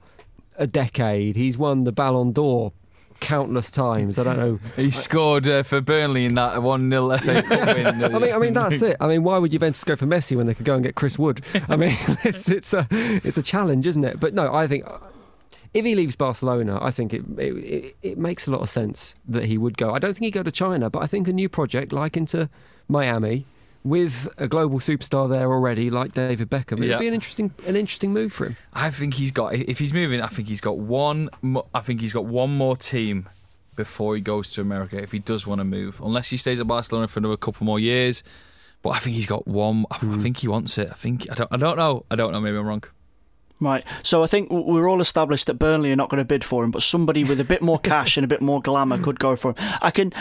a 0.55 0.67
decade, 0.67 1.35
he's 1.35 1.57
won 1.57 1.83
the 1.85 1.91
Ballon 1.91 2.31
d'Or. 2.31 2.73
Countless 3.19 3.69
times. 3.71 4.17
I 4.17 4.23
don't 4.23 4.37
know. 4.37 4.59
He 4.75 4.91
scored 4.91 5.47
uh, 5.47 5.63
for 5.63 5.81
Burnley 5.81 6.25
in 6.25 6.35
that 6.35 6.61
one 6.61 6.89
0 6.89 7.17
FA 7.17 7.43
Cup 7.43 7.75
win. 7.75 7.87
I 7.87 8.19
mean, 8.19 8.33
I 8.33 8.37
mean 8.39 8.53
that's 8.53 8.81
it. 8.81 8.97
I 8.99 9.07
mean, 9.07 9.23
why 9.23 9.37
would 9.37 9.51
Juventus 9.51 9.83
go 9.83 9.95
for 9.95 10.05
Messi 10.05 10.35
when 10.35 10.47
they 10.47 10.53
could 10.53 10.65
go 10.65 10.75
and 10.75 10.83
get 10.83 10.95
Chris 10.95 11.19
Wood? 11.19 11.41
I 11.67 11.75
mean, 11.75 11.91
it's 12.23 12.49
it's 12.49 12.73
a 12.73 12.87
it's 12.91 13.37
a 13.37 13.43
challenge, 13.43 13.85
isn't 13.87 14.03
it? 14.03 14.19
But 14.19 14.33
no, 14.33 14.53
I 14.53 14.67
think 14.67 14.85
if 15.73 15.85
he 15.85 15.95
leaves 15.95 16.15
Barcelona, 16.15 16.79
I 16.81 16.91
think 16.91 17.13
it 17.13 17.23
it, 17.37 17.55
it 17.57 17.97
it 18.01 18.17
makes 18.17 18.47
a 18.47 18.51
lot 18.51 18.61
of 18.61 18.69
sense 18.69 19.15
that 19.27 19.45
he 19.45 19.57
would 19.57 19.77
go. 19.77 19.93
I 19.93 19.99
don't 19.99 20.13
think 20.13 20.25
he'd 20.25 20.31
go 20.31 20.43
to 20.43 20.51
China, 20.51 20.89
but 20.89 21.03
I 21.03 21.07
think 21.07 21.27
a 21.27 21.33
new 21.33 21.49
project 21.49 21.91
like 21.91 22.17
Inter 22.17 22.49
Miami 22.87 23.45
with 23.83 24.27
a 24.37 24.47
global 24.47 24.79
superstar 24.79 25.29
there 25.29 25.51
already, 25.51 25.89
like 25.89 26.13
David 26.13 26.49
Beckham, 26.49 26.83
it'd 26.83 26.99
be 26.99 27.07
an 27.07 27.13
interesting 27.13 27.53
an 27.67 27.75
interesting 27.75 28.13
move 28.13 28.33
for 28.33 28.45
him. 28.45 28.55
I 28.73 28.89
think 28.89 29.15
he's 29.15 29.31
got. 29.31 29.53
If 29.53 29.79
he's 29.79 29.93
moving, 29.93 30.21
I 30.21 30.27
think 30.27 30.47
he's 30.47 30.61
got 30.61 30.77
one. 30.77 31.29
I 31.73 31.79
think 31.81 32.01
he's 32.01 32.13
got 32.13 32.25
one 32.25 32.55
more 32.55 32.75
team 32.75 33.29
before 33.75 34.15
he 34.15 34.21
goes 34.21 34.51
to 34.53 34.61
America. 34.61 35.01
If 35.01 35.11
he 35.11 35.19
does 35.19 35.47
want 35.47 35.59
to 35.59 35.65
move, 35.65 36.01
unless 36.03 36.29
he 36.29 36.37
stays 36.37 36.59
at 36.59 36.67
Barcelona 36.67 37.07
for 37.07 37.19
another 37.19 37.37
couple 37.37 37.65
more 37.65 37.79
years. 37.79 38.23
But 38.81 38.91
I 38.91 38.99
think 38.99 39.17
he's 39.17 39.27
got 39.27 39.45
one. 39.45 39.85
I, 39.91 39.95
I 39.95 39.99
hmm. 39.99 40.21
think 40.21 40.37
he 40.37 40.47
wants 40.47 40.77
it. 40.77 40.89
I 40.89 40.93
think. 40.93 41.29
I 41.31 41.35
don't. 41.35 41.51
I 41.51 41.57
don't 41.57 41.77
know. 41.77 42.05
I 42.09 42.15
don't 42.15 42.31
know. 42.31 42.39
Maybe 42.39 42.57
I'm 42.57 42.65
wrong. 42.65 42.83
Right. 43.61 43.83
So 44.03 44.23
I 44.23 44.27
think 44.27 44.49
we're 44.49 44.89
all 44.89 45.01
established 45.01 45.47
that 45.47 45.55
Burnley 45.55 45.91
are 45.91 45.97
not 45.97 46.09
going 46.09 46.19
to 46.19 46.25
bid 46.25 46.45
for 46.45 46.63
him, 46.63 46.71
but 46.71 46.81
somebody 46.81 47.25
with 47.25 47.41
a 47.41 47.43
bit 47.43 47.61
more 47.61 47.79
cash 47.83 48.15
and 48.15 48.23
a 48.23 48.27
bit 48.27 48.41
more 48.41 48.61
glamour 48.61 48.97
could 49.01 49.19
go 49.19 49.35
for 49.35 49.51
him. 49.51 49.55
I 49.81 49.91
can. 49.91 50.13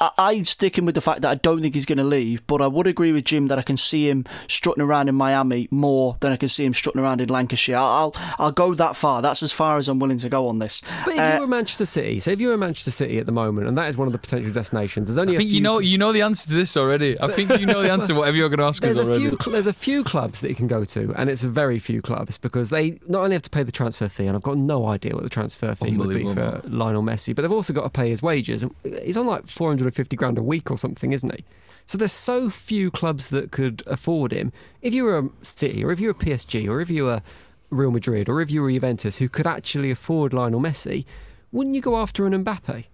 I- 0.00 0.10
I'm 0.18 0.44
sticking 0.44 0.84
with 0.84 0.94
the 0.94 1.00
fact 1.00 1.22
that 1.22 1.30
I 1.30 1.34
don't 1.36 1.62
think 1.62 1.74
he's 1.74 1.86
going 1.86 1.98
to 1.98 2.04
leave, 2.04 2.46
but 2.46 2.60
I 2.60 2.66
would 2.66 2.86
agree 2.86 3.12
with 3.12 3.24
Jim 3.24 3.46
that 3.48 3.58
I 3.58 3.62
can 3.62 3.76
see 3.76 4.08
him 4.08 4.24
strutting 4.48 4.82
around 4.82 5.08
in 5.08 5.14
Miami 5.14 5.68
more 5.70 6.16
than 6.20 6.32
I 6.32 6.36
can 6.36 6.48
see 6.48 6.64
him 6.64 6.74
strutting 6.74 7.00
around 7.00 7.20
in 7.20 7.28
Lancashire. 7.28 7.76
I'll 7.76 8.14
I'll 8.38 8.52
go 8.52 8.74
that 8.74 8.96
far. 8.96 9.22
That's 9.22 9.42
as 9.42 9.52
far 9.52 9.76
as 9.78 9.88
I'm 9.88 9.98
willing 9.98 10.18
to 10.18 10.28
go 10.28 10.48
on 10.48 10.58
this. 10.58 10.82
But 11.04 11.14
if 11.14 11.20
Uh, 11.20 11.32
you 11.34 11.40
were 11.40 11.46
Manchester 11.46 11.84
City, 11.86 12.20
so 12.20 12.30
if 12.30 12.40
you 12.40 12.48
were 12.48 12.56
Manchester 12.58 12.90
City 12.90 13.18
at 13.18 13.26
the 13.26 13.32
moment, 13.32 13.68
and 13.68 13.78
that 13.78 13.88
is 13.88 13.96
one 13.96 14.06
of 14.06 14.12
the 14.12 14.18
potential 14.18 14.52
destinations, 14.52 15.08
there's 15.08 15.18
only 15.18 15.34
I 15.34 15.36
a 15.36 15.38
think 15.38 15.50
few 15.50 15.56
you 15.58 15.62
know. 15.62 15.78
You 15.78 15.98
know 15.98 16.12
the 16.12 16.22
answer 16.22 16.48
to 16.50 16.54
this 16.54 16.76
already. 16.76 17.18
I 17.20 17.28
think 17.28 17.58
you 17.58 17.66
know 17.66 17.82
the 17.82 17.90
answer. 17.92 18.14
Whatever 18.16 18.36
you're 18.36 18.48
going 18.48 18.58
to 18.58 18.64
ask 18.64 18.82
us 18.84 18.96
There's 18.96 19.08
a 19.08 19.18
few. 19.18 19.36
There's 19.52 19.66
a 19.66 19.72
few 19.72 20.04
clubs 20.04 20.40
that 20.40 20.48
you 20.48 20.54
can 20.54 20.66
go 20.66 20.84
to, 20.84 21.12
and 21.16 21.30
it's 21.30 21.44
a 21.44 21.48
very 21.48 21.78
few 21.78 22.02
clubs 22.02 22.38
because 22.38 22.70
they 22.70 22.98
not 23.08 23.22
only 23.22 23.34
have 23.34 23.42
to 23.42 23.50
pay 23.50 23.62
the 23.62 23.72
transfer 23.72 24.08
fee, 24.08 24.26
and 24.26 24.36
I've 24.36 24.42
got 24.42 24.56
no 24.58 24.86
idea 24.86 25.14
what 25.14 25.24
the 25.24 25.30
transfer 25.30 25.74
fee 25.74 25.96
would 25.96 26.10
be 26.14 26.24
for 26.34 26.60
Lionel 26.64 27.02
Messi, 27.02 27.34
but 27.34 27.42
they've 27.42 27.52
also 27.52 27.72
got 27.72 27.84
to 27.84 27.90
pay 27.90 28.08
his 28.10 28.22
wages. 28.22 28.62
And 28.62 28.74
He's 29.04 29.16
on 29.16 29.26
like 29.26 29.46
450 29.90 30.16
grand 30.16 30.38
a 30.38 30.42
week 30.42 30.70
or 30.70 30.78
something, 30.78 31.12
isn't 31.12 31.34
he? 31.34 31.44
So 31.86 31.96
there's 31.98 32.12
so 32.12 32.50
few 32.50 32.90
clubs 32.90 33.30
that 33.30 33.52
could 33.52 33.82
afford 33.86 34.32
him. 34.32 34.52
If 34.82 34.92
you 34.92 35.04
were 35.04 35.18
a 35.18 35.28
City, 35.42 35.84
or 35.84 35.92
if 35.92 36.00
you 36.00 36.08
were 36.08 36.14
PSG, 36.14 36.68
or 36.68 36.80
if 36.80 36.90
you 36.90 37.04
were 37.04 37.22
Real 37.70 37.90
Madrid, 37.90 38.28
or 38.28 38.40
if 38.40 38.50
you 38.50 38.62
were 38.62 38.70
Juventus, 38.70 39.18
who 39.18 39.28
could 39.28 39.46
actually 39.46 39.90
afford 39.90 40.32
Lionel 40.32 40.60
Messi, 40.60 41.04
wouldn't 41.52 41.74
you 41.76 41.80
go 41.80 41.96
after 41.96 42.26
an 42.26 42.44
Mbappe? 42.44 42.86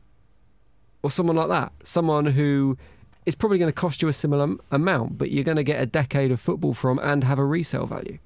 or 1.03 1.11
someone 1.11 1.37
like 1.37 1.49
that, 1.49 1.73
someone 1.83 2.27
who 2.27 2.79
is 3.27 3.35
probably 3.35 3.59
going 3.59 3.69
to 3.69 3.73
cost 3.73 4.03
you 4.03 4.09
a 4.09 4.13
similar 4.13 4.57
amount, 4.71 5.19
but 5.19 5.31
you're 5.31 5.45
going 5.45 5.57
to 5.57 5.65
get 5.65 5.81
a 5.81 5.87
decade 5.87 6.31
of 6.31 6.41
football 6.41 6.75
from 6.75 6.99
and 7.01 7.25
have 7.25 7.39
a 7.39 7.45
resale 7.45 7.87
value. 7.87 8.19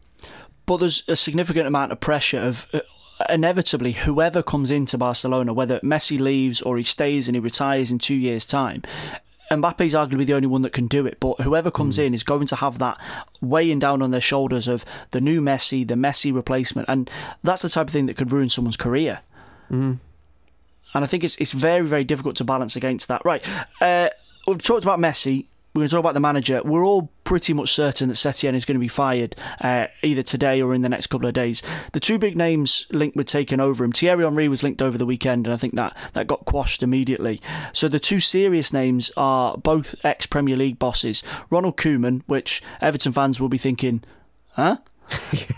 but 0.67 0.79
there's 0.79 1.03
a 1.09 1.17
significant 1.17 1.67
amount 1.67 1.93
of 1.93 2.01
pressure 2.01 2.41
of 2.41 2.67
uh, 2.73 2.81
inevitably 3.29 3.93
whoever 3.93 4.43
comes 4.43 4.71
into 4.71 4.99
Barcelona, 4.99 5.53
whether 5.53 5.81
Messi 5.81 6.19
leaves 6.19 6.61
or 6.63 6.77
he 6.77 6.83
stays 6.83 7.29
and 7.29 7.35
he 7.37 7.41
retires 7.41 7.91
in 7.91 7.99
two 7.99 8.15
years' 8.15 8.47
time. 8.47 8.83
Mbappe's 9.51 9.95
arguably 9.95 10.27
the 10.27 10.35
only 10.35 10.49
one 10.49 10.63
that 10.63 10.73
can 10.73 10.89
do 10.89 11.07
it, 11.07 11.21
but 11.21 11.41
whoever 11.41 11.71
comes 11.71 11.99
in 11.99 12.15
is 12.15 12.25
going 12.25 12.47
to 12.49 12.57
have 12.57 12.79
that 12.79 12.99
weighing 13.41 13.79
down 13.79 14.03
on 14.03 14.11
their 14.11 14.21
shoulders 14.21 14.67
of 14.67 14.85
the 15.13 15.21
new 15.21 15.41
Messi, 15.41 15.87
the 15.87 15.95
Messi 15.95 16.35
replacement, 16.35 16.89
and 16.89 17.09
that's 17.45 17.63
the 17.63 17.69
type 17.69 17.87
of 17.87 17.93
thing 17.93 18.07
that 18.07 18.17
could 18.17 18.33
ruin 18.33 18.49
someone's 18.49 18.77
career. 18.77 19.21
And 20.95 21.05
I 21.05 21.07
think 21.07 21.23
it's 21.23 21.37
it's 21.37 21.53
very 21.53 21.87
very 21.87 22.05
difficult 22.05 22.37
to 22.37 22.45
balance 22.45 22.75
against 22.75 23.07
that. 23.09 23.25
Right, 23.25 23.45
uh, 23.81 24.09
we've 24.49 24.63
talked 24.63 24.83
about 24.85 24.99
Messi. 24.99 25.47
We're 25.77 25.81
going 25.81 25.89
to 25.91 25.95
talk 25.97 26.01
about 26.01 26.15
the 26.15 26.21
manager. 26.21 26.63
We're 26.65 26.87
all 26.87 27.13
pretty 27.25 27.53
much 27.53 27.75
certain 27.75 28.09
that 28.09 28.15
Setien 28.15 28.55
is 28.55 28.65
going 28.65 28.77
to 28.77 28.81
be 28.81 28.89
fired 28.89 29.37
uh, 29.61 29.89
either 30.03 30.23
today 30.23 30.63
or 30.63 30.73
in 30.75 30.81
the 30.81 30.89
next 30.89 31.09
couple 31.09 31.29
of 31.29 31.35
days. 31.35 31.63
The 31.93 32.01
two 32.01 32.19
big 32.19 32.35
names 32.35 32.87
linked 32.91 33.15
with 33.15 33.27
taking 33.27 33.61
over 33.61 33.85
him, 33.85 33.93
Thierry 33.93 34.25
Henry 34.25 34.49
was 34.49 34.63
linked 34.63 34.81
over 34.81 34.97
the 34.97 35.05
weekend, 35.05 35.47
and 35.47 35.53
I 35.53 35.59
think 35.59 35.75
that, 35.75 35.95
that 36.15 36.27
got 36.27 36.47
quashed 36.47 36.83
immediately. 36.83 37.43
So 37.75 37.89
the 37.89 37.99
two 37.99 38.21
serious 38.21 38.73
names 38.73 39.13
are 39.19 39.59
both 39.59 39.95
ex 40.03 40.25
Premier 40.25 40.57
League 40.57 40.79
bosses. 40.79 41.23
Ronald 41.51 41.77
Koeman, 41.77 42.23
which 42.27 42.63
Everton 42.81 43.13
fans 43.13 43.39
will 43.39 43.51
be 43.51 43.59
thinking, 43.59 44.03
huh? 44.53 44.79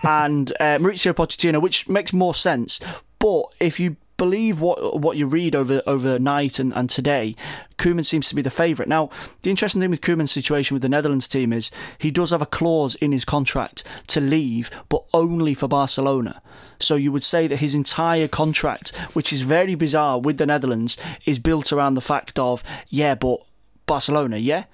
and 0.02 0.50
uh, 0.58 0.78
Mauricio 0.78 1.12
Pochettino, 1.12 1.62
which 1.62 1.88
makes 1.88 2.12
more 2.12 2.34
sense. 2.34 2.80
But 3.20 3.44
if 3.60 3.78
you 3.78 3.96
believe 4.18 4.60
what 4.60 5.00
what 5.00 5.16
you 5.16 5.26
read 5.26 5.54
over 5.56 5.80
overnight 5.86 6.58
and, 6.58 6.74
and 6.74 6.90
today, 6.90 7.34
Koeman 7.78 8.04
seems 8.04 8.28
to 8.28 8.34
be 8.34 8.42
the 8.42 8.50
favourite. 8.50 8.88
Now, 8.88 9.08
the 9.42 9.48
interesting 9.48 9.80
thing 9.80 9.90
with 9.90 10.02
Koeman's 10.02 10.32
situation 10.32 10.74
with 10.74 10.82
the 10.82 10.88
Netherlands 10.90 11.26
team 11.26 11.52
is 11.54 11.70
he 11.96 12.10
does 12.10 12.32
have 12.32 12.42
a 12.42 12.46
clause 12.46 12.96
in 12.96 13.12
his 13.12 13.24
contract 13.24 13.84
to 14.08 14.20
leave, 14.20 14.70
but 14.90 15.04
only 15.14 15.54
for 15.54 15.68
Barcelona. 15.68 16.42
So 16.80 16.96
you 16.96 17.10
would 17.12 17.24
say 17.24 17.46
that 17.46 17.56
his 17.56 17.74
entire 17.74 18.28
contract, 18.28 18.90
which 19.14 19.32
is 19.32 19.40
very 19.40 19.74
bizarre 19.74 20.18
with 20.20 20.38
the 20.38 20.46
Netherlands, 20.46 20.98
is 21.24 21.38
built 21.38 21.72
around 21.72 21.94
the 21.94 22.00
fact 22.00 22.38
of, 22.38 22.62
yeah, 22.88 23.14
but 23.14 23.40
Barcelona, 23.86 24.36
yeah? 24.36 24.64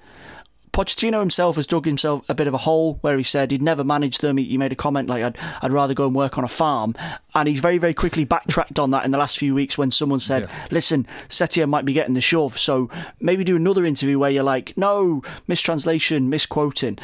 Pochettino 0.75 1.21
himself 1.21 1.55
has 1.55 1.65
dug 1.65 1.85
himself 1.85 2.25
a 2.27 2.35
bit 2.35 2.47
of 2.47 2.53
a 2.53 2.57
hole 2.57 2.95
where 2.99 3.15
he 3.15 3.23
said 3.23 3.49
he'd 3.49 3.61
never 3.61 3.81
managed 3.81 4.19
them. 4.19 4.35
He, 4.35 4.43
he 4.43 4.57
made 4.57 4.73
a 4.73 4.75
comment 4.75 5.07
like, 5.07 5.23
I'd, 5.23 5.37
I'd 5.61 5.71
rather 5.71 5.93
go 5.93 6.05
and 6.05 6.13
work 6.13 6.37
on 6.37 6.43
a 6.43 6.49
farm. 6.49 6.95
And 7.33 7.47
he's 7.47 7.59
very, 7.59 7.77
very 7.77 7.93
quickly 7.93 8.25
backtracked 8.25 8.77
on 8.77 8.91
that 8.91 9.05
in 9.05 9.11
the 9.11 9.17
last 9.17 9.37
few 9.37 9.55
weeks 9.55 9.77
when 9.77 9.89
someone 9.89 10.19
said, 10.19 10.43
yeah. 10.43 10.67
listen, 10.71 11.07
Setien 11.29 11.69
might 11.69 11.85
be 11.85 11.93
getting 11.93 12.13
the 12.13 12.19
shove. 12.19 12.59
So 12.59 12.89
maybe 13.21 13.45
do 13.45 13.55
another 13.55 13.85
interview 13.85 14.19
where 14.19 14.29
you're 14.29 14.43
like, 14.43 14.73
no, 14.75 15.23
mistranslation, 15.47 16.29
misquoting 16.29 16.99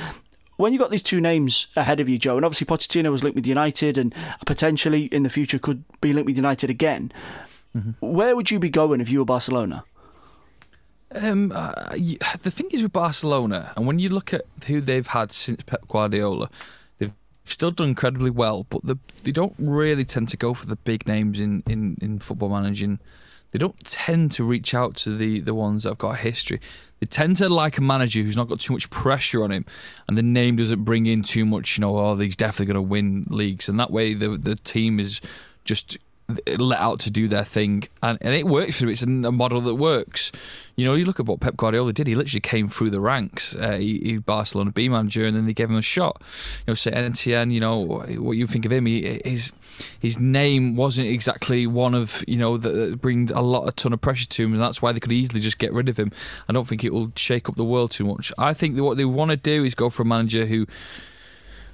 when 0.58 0.74
you 0.74 0.78
got 0.78 0.92
these 0.92 1.02
two 1.02 1.20
names 1.20 1.68
ahead 1.76 2.00
of 2.00 2.08
you, 2.08 2.20
Joe, 2.20 2.36
and 2.36 2.46
obviously 2.46 2.68
Pochettino 2.68 3.10
was 3.10 3.24
linked 3.24 3.36
with 3.36 3.48
United 3.48 3.98
and 3.98 4.14
potentially 4.46 5.06
in 5.06 5.24
the 5.24 5.30
future 5.30 5.58
could 5.58 5.84
be 6.02 6.14
linked 6.14 6.28
with 6.28 6.36
United 6.36 6.70
again, 6.70 7.12
mm-hmm. 7.76 7.92
where 8.00 8.36
would 8.36 8.52
you 8.52 8.60
be 8.60 8.70
going 8.70 9.02
if 9.02 9.10
you 9.10 9.20
were 9.20 9.26
Barcelona? 9.26 9.86
Um, 11.14 11.52
uh, 11.54 11.90
the 12.42 12.52
thing 12.52 12.68
is 12.72 12.84
with 12.84 12.94
Barcelona, 12.94 13.74
and 13.76 13.86
when 13.86 14.00
you 14.00 14.10
look 14.10 14.34
at 14.34 14.46
who 14.68 14.80
they've 14.80 15.08
had 15.08 15.32
since 15.32 15.62
Pep 15.64 15.88
Guardiola, 15.88 16.50
they've 17.00 17.14
still 17.44 17.72
done 17.72 17.90
incredibly 17.90 18.30
well, 18.30 18.66
but 18.70 18.86
the, 18.86 18.98
they 19.24 19.32
don't 19.32 19.56
really 19.58 20.06
tend 20.06 20.30
to 20.30 20.38
go 20.38 20.54
for 20.54 20.68
the 20.68 20.78
big 20.78 21.08
names 21.08 21.42
in, 21.42 21.64
in, 21.68 21.98
in 22.02 22.20
football 22.20 22.50
managing. 22.50 23.00
They 23.52 23.60
don't 23.60 23.78
tend 23.84 24.32
to 24.34 24.46
reach 24.46 24.74
out 24.74 24.96
to 24.98 25.16
the, 25.16 25.42
the 25.42 25.54
ones 25.54 25.84
that 25.84 25.90
have 25.90 25.98
got 25.98 26.12
a 26.12 26.18
history. 26.18 26.62
They 27.02 27.08
tend 27.08 27.36
to 27.38 27.50
like 27.50 27.78
a 27.78 27.82
manager 27.82 28.22
who's 28.22 28.38
not 28.38 28.48
got 28.48 28.62
too 28.62 28.72
much 28.72 28.90
pressure 28.90 29.44
on 29.44 29.52
him, 29.52 29.66
and 30.08 30.18
the 30.18 30.24
name 30.24 30.56
doesn't 30.56 30.86
bring 30.86 31.08
in 31.08 31.24
too 31.24 31.46
much. 31.46 31.78
You 31.78 31.82
know, 31.82 31.98
oh, 31.98 32.16
he's 32.16 32.38
definitely 32.38 32.74
going 32.74 32.86
to 32.86 32.90
win 32.90 33.26
leagues, 33.30 33.68
and 33.68 33.78
that 33.80 33.92
way 33.92 34.14
the 34.14 34.38
the 34.38 34.56
team 34.56 35.00
is 35.00 35.20
just 35.66 35.98
let 36.60 36.80
out 36.80 37.00
to 37.02 37.12
do 37.12 37.28
their 37.28 37.44
thing, 37.44 37.84
and, 38.02 38.18
and 38.22 38.34
it 38.34 38.46
works 38.46 38.80
for 38.80 38.86
him. 38.86 38.90
It's 38.92 39.04
a 39.04 39.08
model 39.08 39.62
that 39.62 39.76
works. 39.76 40.32
You 40.76 40.86
know, 40.86 40.94
you 40.94 41.06
look 41.06 41.20
at 41.20 41.26
what 41.26 41.40
Pep 41.40 41.58
Guardiola 41.58 41.94
did. 41.94 42.08
He 42.08 42.16
literally 42.16 42.42
came 42.42 42.68
through 42.68 42.90
the 42.90 43.02
ranks. 43.02 43.56
Uh, 43.56 43.78
he, 43.78 44.00
he 44.00 44.18
Barcelona 44.18 44.72
B 44.72 44.90
manager, 44.90 45.26
and 45.26 45.36
then 45.36 45.46
they 45.46 45.54
gave 45.54 45.70
him 45.70 45.76
a 45.76 45.82
shot. 45.82 46.22
You 46.66 46.72
know, 46.72 46.74
Setien. 46.74 47.52
You 47.52 47.60
know 47.60 47.80
what 47.80 48.38
you 48.38 48.48
think 48.48 48.66
of 48.66 48.72
him. 48.72 48.86
He, 48.86 49.22
his 49.26 49.54
his 50.00 50.20
name 50.20 50.76
wasn't 50.76 51.08
exactly 51.08 51.68
one 51.68 51.94
of 51.94 52.24
you 52.28 52.38
know 52.38 52.58
that 52.58 53.02
bring 53.02 53.32
a 53.32 53.42
lot 53.42 53.68
a 53.68 53.72
ton 53.72 53.94
of 53.94 54.02
pressure 54.02 54.28
to 54.28 54.46
him, 54.46 54.54
and 54.54 54.62
that's 54.62 54.82
why 54.82 54.92
they 54.92 55.00
could 55.00 55.12
easily 55.12 55.42
just 55.42 55.60
get 55.60 55.74
rid 55.74 55.90
of 55.90 55.98
him. 55.98 56.12
I 56.50 56.54
don't 56.54 56.68
think 56.68 56.84
it 56.84 56.94
will 56.94 57.12
shake 57.16 57.50
up 57.50 57.56
the 57.56 57.66
world 57.66 57.92
too 57.92 58.06
much. 58.06 58.32
I 58.38 58.54
think 58.54 58.76
that 58.76 58.84
what 58.84 58.98
they 58.98 59.06
want 59.06 59.32
to 59.32 59.38
do 59.38 59.64
is 59.64 59.76
go 59.76 59.90
for 59.90 60.04
a 60.04 60.06
manager 60.06 60.46
who 60.46 60.66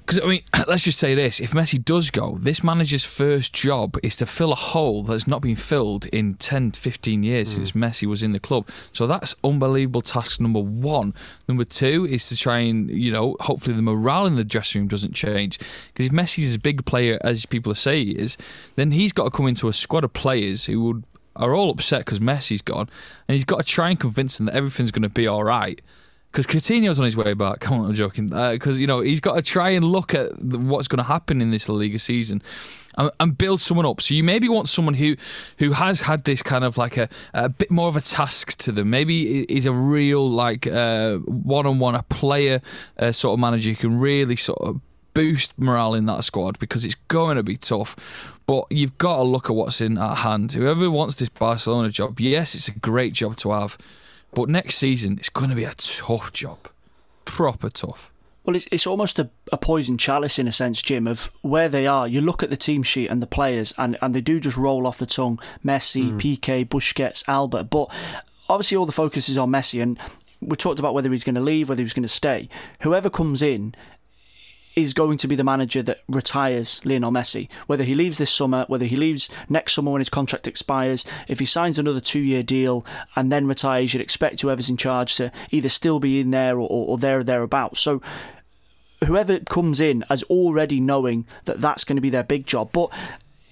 because, 0.08 0.24
I 0.24 0.26
mean, 0.26 0.42
let's 0.66 0.84
just 0.84 0.98
say 0.98 1.14
this 1.14 1.38
if 1.38 1.52
Messi 1.52 1.84
does 1.84 2.10
go, 2.10 2.38
this 2.40 2.64
manager's 2.64 3.04
first 3.04 3.52
job 3.52 3.98
is 4.02 4.16
to 4.16 4.26
fill 4.26 4.52
a 4.52 4.56
hole 4.56 5.02
that's 5.02 5.28
not 5.28 5.42
been 5.42 5.54
filled 5.54 6.06
in 6.06 6.34
10, 6.34 6.70
15 6.70 7.22
years 7.22 7.52
mm. 7.52 7.56
since 7.56 7.72
Messi 7.72 8.08
was 8.08 8.22
in 8.22 8.32
the 8.32 8.40
club. 8.40 8.66
So 8.90 9.06
that's 9.06 9.34
unbelievable 9.44 10.00
task 10.00 10.40
number 10.40 10.60
one. 10.60 11.12
Number 11.46 11.64
two 11.64 12.06
is 12.06 12.26
to 12.30 12.36
try 12.36 12.60
and, 12.60 12.90
you 12.90 13.12
know, 13.12 13.36
hopefully 13.40 13.76
the 13.76 13.82
morale 13.82 14.24
in 14.24 14.36
the 14.36 14.44
dressing 14.44 14.80
room 14.80 14.88
doesn't 14.88 15.12
change. 15.12 15.58
Because 15.58 16.06
if 16.06 16.12
Messi's 16.12 16.50
as 16.50 16.56
big 16.56 16.80
a 16.80 16.82
player 16.82 17.18
as 17.22 17.44
people 17.44 17.74
say 17.74 18.04
he 18.06 18.12
is, 18.12 18.38
then 18.76 18.92
he's 18.92 19.12
got 19.12 19.24
to 19.24 19.30
come 19.30 19.46
into 19.46 19.68
a 19.68 19.74
squad 19.74 20.04
of 20.04 20.14
players 20.14 20.64
who 20.64 20.82
would 20.84 21.04
are 21.36 21.54
all 21.54 21.70
upset 21.70 22.00
because 22.00 22.18
Messi's 22.18 22.62
gone, 22.62 22.88
and 23.28 23.34
he's 23.34 23.44
got 23.44 23.58
to 23.58 23.64
try 23.64 23.90
and 23.90 24.00
convince 24.00 24.38
them 24.38 24.46
that 24.46 24.56
everything's 24.56 24.90
going 24.90 25.04
to 25.04 25.08
be 25.08 25.28
all 25.28 25.44
right 25.44 25.80
because 26.32 26.46
Coutinho's 26.46 26.98
on 26.98 27.04
his 27.04 27.16
way 27.16 27.34
back. 27.34 27.60
Come 27.60 27.80
on, 27.80 27.86
I'm 27.86 27.94
joking. 27.94 28.28
Because 28.28 28.76
uh, 28.76 28.80
you 28.80 28.86
know 28.86 29.00
he's 29.00 29.20
got 29.20 29.36
to 29.36 29.42
try 29.42 29.70
and 29.70 29.84
look 29.84 30.14
at 30.14 30.38
what's 30.42 30.88
going 30.88 30.98
to 30.98 31.04
happen 31.04 31.40
in 31.40 31.50
this 31.50 31.68
La 31.68 31.74
Liga 31.76 31.98
season, 31.98 32.42
and, 32.96 33.10
and, 33.20 33.38
build 33.38 33.60
someone 33.60 33.86
up. 33.86 34.00
So 34.00 34.14
you 34.14 34.24
maybe 34.24 34.48
want 34.48 34.68
someone 34.68 34.94
who 34.94 35.16
who 35.58 35.72
has 35.72 36.02
had 36.02 36.24
this 36.24 36.42
kind 36.42 36.64
of 36.64 36.76
like 36.76 36.96
a, 36.96 37.08
a 37.34 37.48
bit 37.48 37.70
more 37.70 37.88
of 37.88 37.96
a 37.96 38.00
task 38.00 38.56
to 38.58 38.72
them. 38.72 38.90
Maybe 38.90 39.42
is 39.44 39.66
a 39.66 39.72
real 39.72 40.28
like 40.28 40.66
one 40.66 41.66
on 41.66 41.78
one, 41.78 41.94
a 41.94 42.02
player 42.04 42.60
uh, 42.98 43.12
sort 43.12 43.34
of 43.34 43.40
manager 43.40 43.70
who 43.70 43.76
can 43.76 44.00
really 44.00 44.36
sort 44.36 44.60
of 44.60 44.80
boost 45.14 45.58
morale 45.58 45.94
in 45.94 46.06
that 46.06 46.22
squad 46.22 46.56
because 46.60 46.84
it's 46.84 46.94
going 46.94 47.36
to 47.36 47.42
be 47.42 47.56
tough. 47.56 48.36
But 48.46 48.66
you've 48.70 48.96
got 48.98 49.16
to 49.16 49.22
look 49.24 49.50
at 49.50 49.56
what's 49.56 49.80
in 49.80 49.98
at 49.98 50.18
hand. 50.18 50.52
Whoever 50.52 50.90
wants 50.90 51.16
this 51.16 51.28
Barcelona 51.28 51.90
job, 51.90 52.20
yes, 52.20 52.54
it's 52.54 52.68
a 52.68 52.78
great 52.78 53.14
job 53.14 53.36
to 53.38 53.50
have. 53.50 53.76
But 54.32 54.48
next 54.48 54.76
season, 54.76 55.18
it's 55.18 55.28
going 55.28 55.50
to 55.50 55.56
be 55.56 55.64
a 55.64 55.74
tough 55.74 56.32
job. 56.32 56.68
Proper 57.24 57.70
tough. 57.70 58.12
Well, 58.44 58.56
it's, 58.56 58.68
it's 58.72 58.86
almost 58.86 59.18
a, 59.18 59.28
a 59.52 59.58
poison 59.58 59.98
chalice 59.98 60.38
in 60.38 60.48
a 60.48 60.52
sense, 60.52 60.80
Jim, 60.80 61.06
of 61.06 61.30
where 61.42 61.68
they 61.68 61.86
are. 61.86 62.08
You 62.08 62.20
look 62.20 62.42
at 62.42 62.48
the 62.48 62.56
team 62.56 62.82
sheet 62.82 63.08
and 63.08 63.20
the 63.20 63.26
players, 63.26 63.74
and, 63.76 63.98
and 64.00 64.14
they 64.14 64.22
do 64.22 64.40
just 64.40 64.56
roll 64.56 64.86
off 64.86 64.98
the 64.98 65.06
tongue 65.06 65.38
Messi, 65.64 66.12
mm. 66.12 66.18
Piqué, 66.18 66.66
Busquets, 66.66 67.28
Alba. 67.28 67.64
But 67.64 67.90
obviously, 68.48 68.76
all 68.76 68.86
the 68.86 68.92
focus 68.92 69.28
is 69.28 69.36
on 69.36 69.50
Messi, 69.50 69.82
and 69.82 69.98
we 70.40 70.56
talked 70.56 70.78
about 70.78 70.94
whether 70.94 71.10
he's 71.10 71.24
going 71.24 71.34
to 71.34 71.40
leave, 71.40 71.68
whether 71.68 71.82
he's 71.82 71.92
going 71.92 72.02
to 72.04 72.08
stay. 72.08 72.48
Whoever 72.80 73.10
comes 73.10 73.42
in 73.42 73.74
is 74.74 74.94
going 74.94 75.18
to 75.18 75.28
be 75.28 75.34
the 75.34 75.44
manager 75.44 75.82
that 75.82 76.02
retires 76.08 76.80
Lionel 76.84 77.10
Messi. 77.10 77.48
Whether 77.66 77.84
he 77.84 77.94
leaves 77.94 78.18
this 78.18 78.30
summer, 78.30 78.64
whether 78.68 78.86
he 78.86 78.96
leaves 78.96 79.28
next 79.48 79.74
summer 79.74 79.90
when 79.90 80.00
his 80.00 80.08
contract 80.08 80.46
expires, 80.46 81.04
if 81.26 81.38
he 81.38 81.44
signs 81.44 81.78
another 81.78 82.00
two 82.00 82.20
year 82.20 82.42
deal 82.42 82.84
and 83.16 83.32
then 83.32 83.46
retires, 83.46 83.92
you'd 83.92 84.02
expect 84.02 84.40
whoever's 84.40 84.70
in 84.70 84.76
charge 84.76 85.16
to 85.16 85.32
either 85.50 85.68
still 85.68 86.00
be 86.00 86.20
in 86.20 86.30
there 86.30 86.58
or, 86.58 86.68
or, 86.68 86.98
there 86.98 87.20
or 87.20 87.24
thereabouts. 87.24 87.80
So 87.80 88.00
whoever 89.04 89.40
comes 89.40 89.80
in 89.80 90.04
as 90.10 90.22
already 90.24 90.80
knowing 90.80 91.26
that 91.44 91.60
that's 91.60 91.84
going 91.84 91.96
to 91.96 92.02
be 92.02 92.10
their 92.10 92.22
big 92.22 92.46
job. 92.46 92.70
But 92.72 92.90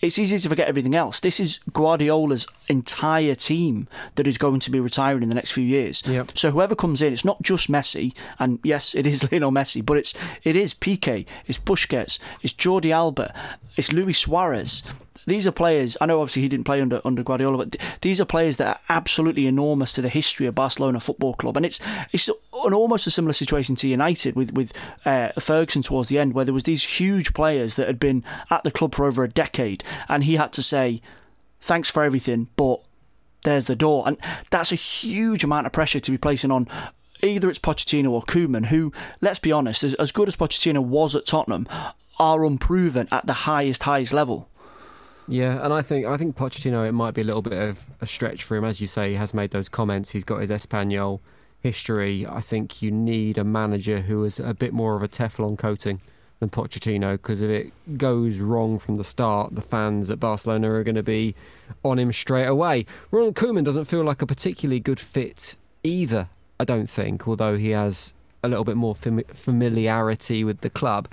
it's 0.01 0.19
easy 0.19 0.39
to 0.39 0.49
forget 0.49 0.69
everything 0.69 0.95
else. 0.95 1.21
This 1.21 1.41
is 1.41 1.59
Guardiola's 1.73 2.47
entire 2.69 3.35
team 3.35 3.89
that 4.17 4.27
is 4.27 4.39
going 4.39 4.61
to 4.61 4.71
be 4.71 4.81
retiring 4.81 5.23
in 5.23 5.29
the 5.29 5.35
next 5.35 5.53
few 5.53 5.65
years. 5.65 6.03
Yep. 6.07 6.37
So 6.37 6.51
whoever 6.51 6.75
comes 6.75 7.03
in, 7.03 7.13
it's 7.13 7.25
not 7.25 7.43
just 7.43 7.71
Messi, 7.71 8.15
and 8.39 8.59
yes, 8.63 8.95
it 8.95 9.07
is 9.07 9.23
Lionel 9.33 9.53
Messi, 9.53 9.85
but 9.85 9.97
it's 9.97 10.15
it 10.45 10.57
is 10.57 10.75
Piqué, 10.75 11.27
it's 11.47 11.59
Busquets, 11.59 12.19
it's 12.43 12.53
Jordi 12.53 12.91
Alba, 12.91 13.35
it's 13.77 13.93
Luis 13.93 14.19
Suarez 14.19 14.83
these 15.27 15.47
are 15.47 15.53
players. 15.53 15.97
I 16.01 16.07
know 16.07 16.21
obviously 16.21 16.43
he 16.43 16.49
didn't 16.49 16.65
play 16.65 16.81
under 16.81 17.01
under 17.05 17.23
Guardiola, 17.23 17.59
but 17.59 17.73
th- 17.73 17.85
these 18.01 18.21
are 18.21 18.25
players 18.25 18.57
that 18.57 18.67
are 18.67 18.81
absolutely 18.89 19.47
enormous 19.47 19.93
to 19.95 20.03
the 20.03 20.09
history 20.09 20.47
of 20.47 20.55
Barcelona 20.55 21.01
Football 21.01 21.35
Club, 21.35 21.57
and 21.57 21.67
it's 21.67 21.81
it's 22.13 22.29
an 22.29 22.73
almost 22.73 23.07
a 23.07 23.11
similar 23.11 23.33
situation 23.33 23.75
to 23.77 23.89
United 23.89 24.37
with 24.37 24.53
with 24.53 24.73
uh, 25.05 25.31
Ferguson 25.39 25.83
towards 25.83 26.09
the 26.09 26.19
end, 26.19 26.33
where 26.33 26.45
there 26.45 26.55
was 26.55 26.63
these 26.63 26.85
huge 26.85 27.35
players 27.35 27.75
that 27.75 27.89
had 27.89 27.99
been 27.99 28.25
at 28.51 28.63
the 28.63 28.71
club 28.71 28.95
for 28.95 29.05
over 29.05 29.25
a 29.25 29.29
decade, 29.29 29.83
and 30.09 30.25
he 30.25 30.37
had 30.37 30.53
to 30.53 30.63
say, 30.63 31.03
"Thanks 31.61 31.91
for 31.91 32.03
everything, 32.03 32.49
but." 32.57 32.81
There's 33.45 33.67
the 33.67 33.77
door, 33.77 34.03
and 34.09 34.17
that's 34.51 34.73
a 34.73 34.75
huge 34.75 35.45
amount 35.45 35.67
of 35.67 35.73
pressure 35.73 36.01
to 36.01 36.11
be 36.11 36.19
placing 36.19 36.51
on 36.51 36.67
either 37.23 37.49
it's 37.49 37.61
Pochettino 37.61 38.11
or 38.11 38.23
Koeman, 38.23 38.67
who, 38.67 38.93
let's 39.21 39.39
be 39.39 39.53
honest, 39.53 39.85
as, 39.85 39.95
as 39.95 40.11
good 40.11 40.27
as 40.27 40.35
Pochettino 40.35 40.83
was 40.83 41.15
at 41.15 41.27
Tottenham, 41.27 41.69
are 42.19 42.45
unproven 42.45 43.07
at 43.13 43.27
the 43.27 43.33
highest, 43.33 43.85
highest 43.85 44.13
level. 44.13 44.49
Yeah, 45.29 45.65
and 45.65 45.73
I 45.73 45.83
think 45.83 46.07
I 46.07 46.17
think 46.17 46.37
Pochettino 46.37 46.89
it 46.89 46.93
might 46.93 47.15
be 47.15 47.23
a 47.23 47.25
little 47.25 47.43
bit 47.43 47.53
of 47.55 47.89
a 48.01 48.07
stretch 48.07 48.45
for 48.45 48.57
him, 48.57 48.65
as 48.65 48.81
you 48.81 48.87
say. 48.87 49.11
He 49.11 49.15
has 49.17 49.35
made 49.35 49.51
those 49.51 49.69
comments. 49.69 50.11
He's 50.11 50.25
got 50.25 50.41
his 50.41 50.51
Espanyol 50.51 51.21
history. 51.61 52.27
I 52.27 52.41
think 52.41 52.81
you 52.81 52.91
need 52.91 53.39
a 53.39 53.45
manager 53.45 54.01
who 54.03 54.25
is 54.25 54.39
a 54.39 54.55
bit 54.55 54.73
more 54.73 54.95
of 54.95 55.03
a 55.03 55.09
Teflon 55.09 55.59
coating 55.59 56.01
than 56.39 56.51
Pochettino, 56.51 57.13
because 57.13 57.41
if 57.41 57.51
it 57.51 57.99
goes 57.99 58.41
wrong 58.41 58.79
from 58.79 58.97
the 58.97 59.05
start, 59.05 59.55
the 59.55 59.63
fans 59.63 60.11
at 60.11 60.21
Barcelona 60.21 60.71
are 60.71 60.85
going 60.85 60.95
to 60.95 61.03
be 61.03 61.35
on 61.83 61.99
him 61.99 62.13
straight 62.13 62.47
away. 62.47 62.85
Ronald 63.11 63.35
Koeman 63.35 63.65
doesn't 63.65 63.87
feel 63.87 64.05
like 64.05 64.23
a 64.23 64.27
particularly 64.27 64.79
good 64.79 65.01
fit 65.01 65.57
either. 65.83 66.29
I 66.61 66.65
don't 66.65 66.89
think, 66.89 67.27
although 67.27 67.57
he 67.57 67.71
has 67.71 68.15
a 68.43 68.49
little 68.49 68.65
bit 68.65 68.77
more 68.77 68.95
fam- 68.95 69.25
familiarity 69.33 70.45
with 70.45 70.61
the 70.61 70.71
club. 70.71 71.09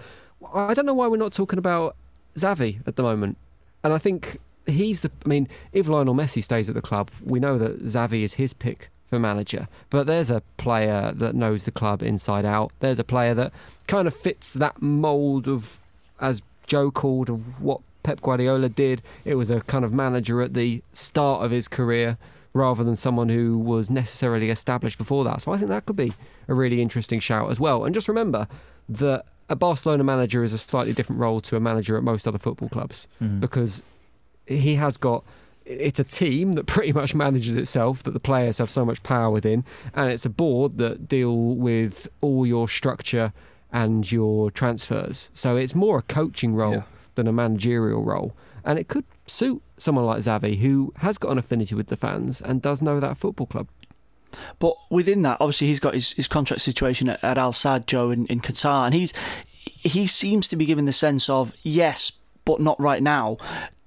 I 0.53 0.73
don't 0.73 0.85
know 0.85 0.93
why 0.93 1.07
we're 1.07 1.17
not 1.17 1.33
talking 1.33 1.57
about 1.57 1.95
Xavi 2.35 2.85
at 2.85 2.95
the 2.95 3.03
moment. 3.03 3.37
And 3.83 3.93
I 3.93 3.97
think 3.97 4.37
he's 4.65 5.01
the. 5.01 5.11
I 5.25 5.27
mean, 5.27 5.47
if 5.71 5.87
Lionel 5.87 6.15
Messi 6.15 6.43
stays 6.43 6.69
at 6.69 6.75
the 6.75 6.81
club, 6.81 7.11
we 7.23 7.39
know 7.39 7.57
that 7.57 7.83
Xavi 7.83 8.23
is 8.23 8.35
his 8.35 8.53
pick 8.53 8.89
for 9.05 9.19
manager. 9.19 9.67
But 9.89 10.07
there's 10.07 10.31
a 10.31 10.41
player 10.57 11.11
that 11.15 11.35
knows 11.35 11.65
the 11.65 11.71
club 11.71 12.01
inside 12.01 12.45
out. 12.45 12.71
There's 12.79 12.99
a 12.99 13.03
player 13.03 13.33
that 13.35 13.53
kind 13.87 14.07
of 14.07 14.15
fits 14.15 14.53
that 14.53 14.81
mould 14.81 15.47
of, 15.47 15.79
as 16.19 16.41
Joe 16.65 16.91
called, 16.91 17.29
of 17.29 17.61
what 17.61 17.81
Pep 18.03 18.21
Guardiola 18.21 18.69
did. 18.69 19.01
It 19.25 19.35
was 19.35 19.51
a 19.51 19.61
kind 19.61 19.85
of 19.85 19.93
manager 19.93 20.41
at 20.41 20.53
the 20.53 20.81
start 20.91 21.43
of 21.43 21.51
his 21.51 21.67
career 21.67 22.17
rather 22.53 22.83
than 22.83 22.95
someone 22.95 23.29
who 23.29 23.57
was 23.57 23.89
necessarily 23.89 24.49
established 24.49 24.97
before 24.97 25.23
that. 25.23 25.41
So 25.41 25.51
I 25.51 25.57
think 25.57 25.69
that 25.69 25.85
could 25.85 25.95
be 25.95 26.13
a 26.47 26.53
really 26.53 26.81
interesting 26.81 27.19
shout 27.19 27.49
as 27.49 27.59
well. 27.59 27.83
And 27.85 27.93
just 27.93 28.07
remember 28.07 28.47
that 28.89 29.25
a 29.49 29.55
Barcelona 29.55 30.03
manager 30.03 30.43
is 30.43 30.53
a 30.53 30.57
slightly 30.57 30.93
different 30.93 31.19
role 31.21 31.41
to 31.41 31.55
a 31.55 31.59
manager 31.59 31.97
at 31.97 32.03
most 32.03 32.27
other 32.27 32.37
football 32.37 32.69
clubs 32.69 33.07
Mhm. 33.21 33.39
because 33.39 33.83
he 34.47 34.75
has 34.75 34.97
got 34.97 35.23
it's 35.65 35.97
a 35.99 36.03
team 36.03 36.53
that 36.53 36.65
pretty 36.75 36.91
much 36.91 37.15
manages 37.15 37.55
itself 37.55 38.03
that 38.03 38.11
the 38.11 38.19
players 38.19 38.57
have 38.57 38.69
so 38.69 38.83
much 38.85 39.01
power 39.03 39.29
within 39.29 39.63
and 39.95 40.11
it's 40.11 40.25
a 40.25 40.29
board 40.29 40.73
that 40.77 41.07
deal 41.07 41.37
with 41.55 42.07
all 42.19 42.45
your 42.45 42.67
structure 42.67 43.31
and 43.71 44.11
your 44.11 44.51
transfers 44.51 45.29
so 45.33 45.55
it's 45.55 45.73
more 45.73 45.99
a 45.99 46.01
coaching 46.01 46.53
role 46.53 46.73
Yeah. 46.73 46.83
than 47.15 47.27
a 47.27 47.31
managerial 47.33 48.03
role 48.03 48.33
and 48.65 48.77
it 48.77 48.87
could 48.89 49.05
suit 49.25 49.61
someone 49.77 50.05
like 50.05 50.19
Xavi 50.19 50.57
who 50.57 50.91
has 50.97 51.17
got 51.17 51.31
an 51.31 51.37
affinity 51.37 51.75
with 51.75 51.87
the 51.87 51.95
fans 51.97 52.41
and 52.41 52.61
does 52.61 52.81
know 52.81 52.99
that 52.99 53.15
football 53.17 53.47
club 53.47 53.67
But 54.59 54.75
within 54.89 55.21
that, 55.23 55.37
obviously, 55.39 55.67
he's 55.67 55.79
got 55.79 55.93
his, 55.93 56.13
his 56.13 56.27
contract 56.27 56.61
situation 56.61 57.09
at, 57.09 57.23
at 57.23 57.37
Al 57.37 57.51
Sadd, 57.51 57.85
Joe, 57.85 58.11
in, 58.11 58.25
in 58.27 58.41
Qatar, 58.41 58.85
and 58.85 58.93
he's 58.93 59.13
he 59.65 60.07
seems 60.07 60.47
to 60.49 60.55
be 60.55 60.65
given 60.65 60.85
the 60.85 60.91
sense 60.91 61.29
of 61.29 61.53
yes, 61.63 62.11
but 62.45 62.59
not 62.59 62.79
right 62.79 63.01
now. 63.01 63.37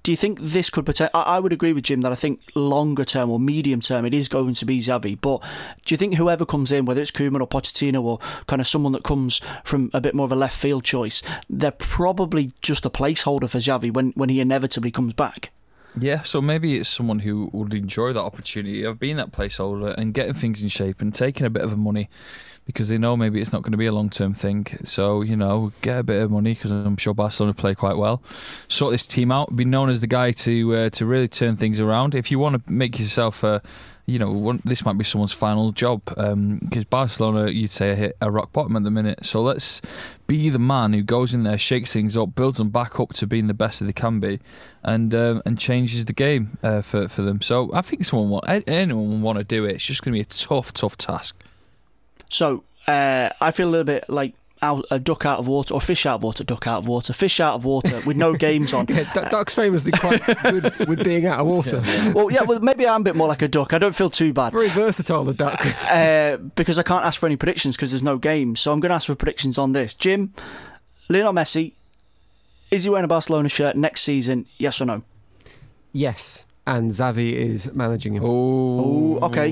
Do 0.03 0.11
you 0.11 0.17
think 0.17 0.39
this 0.39 0.69
could 0.69 0.85
potentially? 0.85 1.21
I 1.21 1.39
would 1.39 1.51
agree 1.51 1.73
with 1.73 1.83
Jim 1.83 1.99
that 1.99 2.13
I 2.13 2.15
think 2.15 2.39
longer 2.55 3.03
term 3.03 3.29
or 3.29 3.41
medium 3.41 3.81
term 3.81 4.05
it 4.05 4.13
is 4.13 4.29
going 4.29 4.53
to 4.53 4.65
be 4.65 4.79
Xavi. 4.79 5.19
But 5.19 5.41
do 5.85 5.93
you 5.93 5.97
think 5.97 6.15
whoever 6.15 6.45
comes 6.45 6.71
in, 6.71 6.85
whether 6.85 7.01
it's 7.01 7.11
Koeman 7.11 7.41
or 7.41 7.47
Pochettino 7.47 8.01
or 8.01 8.19
kind 8.47 8.61
of 8.61 8.69
someone 8.69 8.93
that 8.93 9.03
comes 9.03 9.41
from 9.65 9.91
a 9.93 9.99
bit 9.99 10.15
more 10.15 10.23
of 10.23 10.31
a 10.31 10.35
left 10.37 10.57
field 10.57 10.85
choice, 10.85 11.21
they're 11.49 11.71
probably 11.71 12.53
just 12.61 12.85
a 12.85 12.89
placeholder 12.89 13.49
for 13.49 13.57
Xavi 13.57 13.91
when, 13.91 14.11
when 14.11 14.29
he 14.29 14.39
inevitably 14.39 14.91
comes 14.91 15.11
back? 15.11 15.51
Yeah, 15.99 16.21
so 16.21 16.41
maybe 16.41 16.75
it's 16.75 16.89
someone 16.89 17.19
who 17.19 17.49
would 17.53 17.73
enjoy 17.73 18.13
that 18.13 18.21
opportunity 18.21 18.83
of 18.83 18.99
being 18.99 19.17
that 19.17 19.31
placeholder 19.31 19.95
and 19.97 20.13
getting 20.13 20.33
things 20.33 20.61
in 20.61 20.69
shape 20.69 21.01
and 21.01 21.13
taking 21.13 21.45
a 21.45 21.49
bit 21.49 21.63
of 21.63 21.77
money 21.77 22.09
because 22.67 22.89
they 22.89 22.97
know 22.97 23.15
maybe 23.15 23.39
it's 23.39 23.53
not 23.53 23.63
going 23.63 23.71
to 23.71 23.77
be 23.77 23.85
a 23.85 23.91
long 23.91 24.09
term 24.09 24.33
thing. 24.33 24.67
So, 24.83 25.21
you 25.21 25.35
know, 25.35 25.71
get 25.81 25.99
a 25.99 26.03
bit 26.03 26.21
of 26.21 26.29
money 26.29 26.53
because 26.53 26.71
I'm 26.71 26.97
sure 26.97 27.13
Barcelona 27.13 27.53
play 27.53 27.73
quite 27.73 27.97
well. 27.97 28.21
Sort 28.67 28.91
this 28.91 29.07
team 29.07 29.31
out, 29.31 29.55
be 29.55 29.65
known 29.65 29.89
as 29.89 30.01
the 30.01 30.07
guy 30.07 30.31
to 30.33 30.75
uh, 30.75 30.89
to 30.91 31.05
really 31.05 31.29
turn 31.29 31.55
things 31.55 31.79
around. 31.79 32.13
If 32.13 32.29
you 32.29 32.37
want 32.37 32.63
to 32.63 32.73
make 32.73 32.99
yourself 32.99 33.43
a 33.43 33.61
you 34.07 34.17
know, 34.17 34.31
one, 34.31 34.61
this 34.63 34.85
might 34.85 34.97
be 34.97 35.03
someone's 35.03 35.33
final 35.33 35.71
job 35.71 36.01
because 36.05 36.85
Barcelona, 36.85 37.51
you'd 37.51 37.69
say, 37.69 37.93
hit 37.93 38.15
a 38.21 38.31
rock 38.31 38.53
bottom 38.53 38.77
at 38.77 38.83
the 38.83 38.89
minute. 38.89 39.25
So 39.25 39.41
let's 39.41 39.81
be 40.27 40.49
the 40.49 40.59
man 40.59 40.93
who 40.93 41.03
goes 41.03 41.33
in 41.33 41.43
there, 41.43 41.57
shakes 41.57 41.91
things 41.91 42.15
up, 42.15 42.33
builds 42.33 42.57
them 42.57 42.69
back 42.69 43.01
up 43.01 43.11
to 43.15 43.27
being 43.27 43.47
the 43.47 43.53
best 43.53 43.79
that 43.79 43.85
they 43.85 43.93
can 43.93 44.21
be, 44.21 44.39
and 44.81 45.13
um, 45.13 45.41
and 45.45 45.59
changes 45.59 46.05
the 46.05 46.13
game 46.13 46.57
uh, 46.63 46.81
for 46.81 47.09
for 47.09 47.21
them. 47.21 47.41
So 47.41 47.69
I 47.73 47.81
think 47.81 48.05
someone 48.05 48.29
want 48.29 48.45
anyone 48.47 49.09
will 49.09 49.19
want 49.19 49.39
to 49.39 49.43
do 49.43 49.65
it. 49.65 49.75
It's 49.75 49.85
just 49.85 50.03
going 50.03 50.13
to 50.13 50.17
be 50.17 50.21
a 50.21 50.25
tough, 50.25 50.71
tough 50.71 50.97
task. 50.97 51.43
So 52.29 52.63
uh, 52.87 53.29
I 53.41 53.51
feel 53.51 53.67
a 53.67 53.71
little 53.71 53.83
bit 53.83 54.09
like 54.09 54.33
out, 54.61 54.85
a 54.91 54.99
duck 54.99 55.25
out 55.25 55.39
of 55.39 55.47
water, 55.47 55.73
or 55.73 55.81
fish 55.81 56.05
out 56.05 56.15
of 56.15 56.23
water, 56.23 56.43
duck 56.43 56.67
out 56.67 56.79
of 56.79 56.87
water, 56.87 57.13
fish 57.13 57.39
out 57.39 57.55
of 57.55 57.65
water 57.65 57.99
with 58.05 58.17
no 58.17 58.33
games 58.33 58.73
on. 58.73 58.85
yeah, 58.89 59.11
Du- 59.13 59.29
Duck's 59.29 59.53
famously 59.55 59.91
quite 59.91 60.23
good 60.43 60.87
with 60.87 61.03
being 61.03 61.25
out 61.25 61.39
of 61.41 61.47
water 61.47 61.81
Well, 62.13 62.31
yeah, 62.31 62.43
well, 62.43 62.59
maybe 62.59 62.87
I'm 62.87 63.01
a 63.01 63.03
bit 63.03 63.15
more 63.15 63.27
like 63.27 63.41
a 63.41 63.47
duck. 63.47 63.73
I 63.73 63.77
don't 63.79 63.95
feel 63.95 64.09
too 64.09 64.33
bad 64.33 64.51
very 64.51 64.69
versatile 64.69 65.23
the 65.23 65.33
duck 65.33 65.65
uh, 65.91 66.37
because 66.37 66.79
I 66.79 66.83
can't 66.83 67.05
ask 67.05 67.19
for 67.19 67.25
any 67.25 67.35
predictions 67.35 67.75
because 67.75 67.91
there's 67.91 68.03
no 68.03 68.17
games. 68.17 68.59
So 68.59 68.71
I'm 68.71 68.79
going 68.79 68.89
to 68.89 68.95
ask 68.95 69.07
for 69.07 69.15
predictions 69.15 69.57
on 69.57 69.71
this. 69.73 69.93
Jim, 69.93 70.33
Lionel 71.09 71.33
Messi, 71.33 71.73
is 72.71 72.83
he 72.83 72.89
wearing 72.89 73.05
a 73.05 73.07
Barcelona 73.07 73.49
shirt 73.49 73.75
next 73.75 74.01
season? 74.01 74.45
Yes 74.57 74.81
or 74.81 74.85
no? 74.85 75.03
yes 75.93 76.45
and 76.67 76.91
Xavi 76.91 77.31
is 77.31 77.73
managing 77.73 78.13
him 78.15 78.23
Oh, 78.25 79.17
okay. 79.23 79.51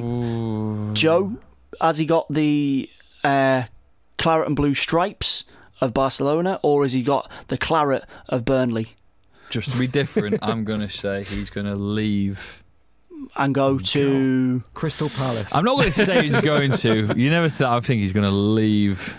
Joe, 0.94 1.34
has 1.82 1.98
he 1.98 2.06
got 2.06 2.28
the 2.32 2.90
uh, 3.24 3.64
claret 4.18 4.48
and 4.48 4.56
blue 4.56 4.74
stripes 4.74 5.46
of 5.82 5.94
Barcelona, 5.94 6.60
or 6.64 6.84
has 6.84 6.94
he 6.94 7.04
got 7.04 7.30
the 7.48 7.58
claret 7.58 8.04
of 8.30 8.46
Burnley? 8.46 8.96
Just 9.50 9.72
to 9.72 9.80
be 9.80 9.88
different, 9.88 10.40
I'm 10.42 10.64
going 10.64 10.80
to 10.82 10.90
say 10.90 11.24
he's 11.24 11.50
going 11.50 11.68
to 11.68 11.76
leave. 11.76 12.64
And 13.38 13.56
go 13.56 13.78
to 13.78 14.62
Crystal 14.74 15.10
Palace 15.10 15.56
I'm 15.56 15.64
not 15.64 15.78
going 15.78 15.92
to 15.92 16.06
say 16.06 16.22
he's 16.22 16.40
going 16.42 16.72
to. 16.72 17.14
You 17.16 17.30
never 17.30 17.50
said. 17.50 17.68
I 17.68 17.80
think 17.80 18.02
he's 18.02 18.14
going 18.14 18.30
to 18.30 18.36
leave. 18.36 19.18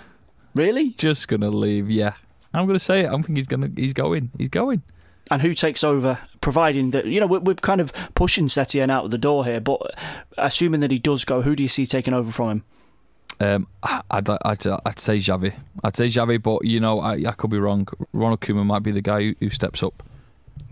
really? 0.54 0.90
Just 0.90 1.28
going 1.28 1.40
to 1.40 1.50
leave. 1.50 1.90
Yeah, 1.90 2.12
I'm 2.54 2.66
going 2.66 2.78
to 2.78 2.84
say 2.84 3.00
it. 3.00 3.08
I 3.08 3.20
think 3.22 3.36
he's 3.36 3.46
going 3.46 3.62
to. 3.62 3.80
He's 3.80 3.92
going. 3.94 4.30
He's 4.38 4.48
going. 4.48 4.82
and 5.30 5.42
who 5.42 5.54
takes 5.54 5.82
over, 5.82 6.18
providing 6.40 6.90
that 6.92 7.06
you 7.06 7.20
know 7.20 7.26
we're, 7.26 7.40
we're 7.40 7.54
kind 7.54 7.80
of 7.80 7.92
pushing 8.14 8.46
Setien 8.46 8.90
out 8.90 9.04
of 9.04 9.10
the 9.10 9.18
door 9.18 9.44
here, 9.44 9.60
but 9.60 9.80
assuming 10.38 10.80
that 10.80 10.90
he 10.90 10.98
does 10.98 11.24
go, 11.24 11.42
who 11.42 11.56
do 11.56 11.62
you 11.62 11.68
see 11.68 11.86
taking 11.86 12.14
over 12.14 12.30
from 12.30 12.50
him? 12.50 12.64
Um, 13.40 13.66
I'd, 13.82 14.28
I'd 14.28 14.66
I'd 14.66 14.98
say 14.98 15.18
Xavi. 15.18 15.54
I'd 15.84 15.96
say 15.96 16.06
Xavi, 16.06 16.42
but 16.42 16.64
you 16.64 16.80
know 16.80 17.00
I, 17.00 17.22
I 17.26 17.32
could 17.32 17.50
be 17.50 17.58
wrong. 17.58 17.86
Ronald 18.12 18.40
Koeman 18.40 18.66
might 18.66 18.82
be 18.82 18.92
the 18.92 19.02
guy 19.02 19.22
who, 19.22 19.34
who 19.40 19.50
steps 19.50 19.82
up. 19.82 20.02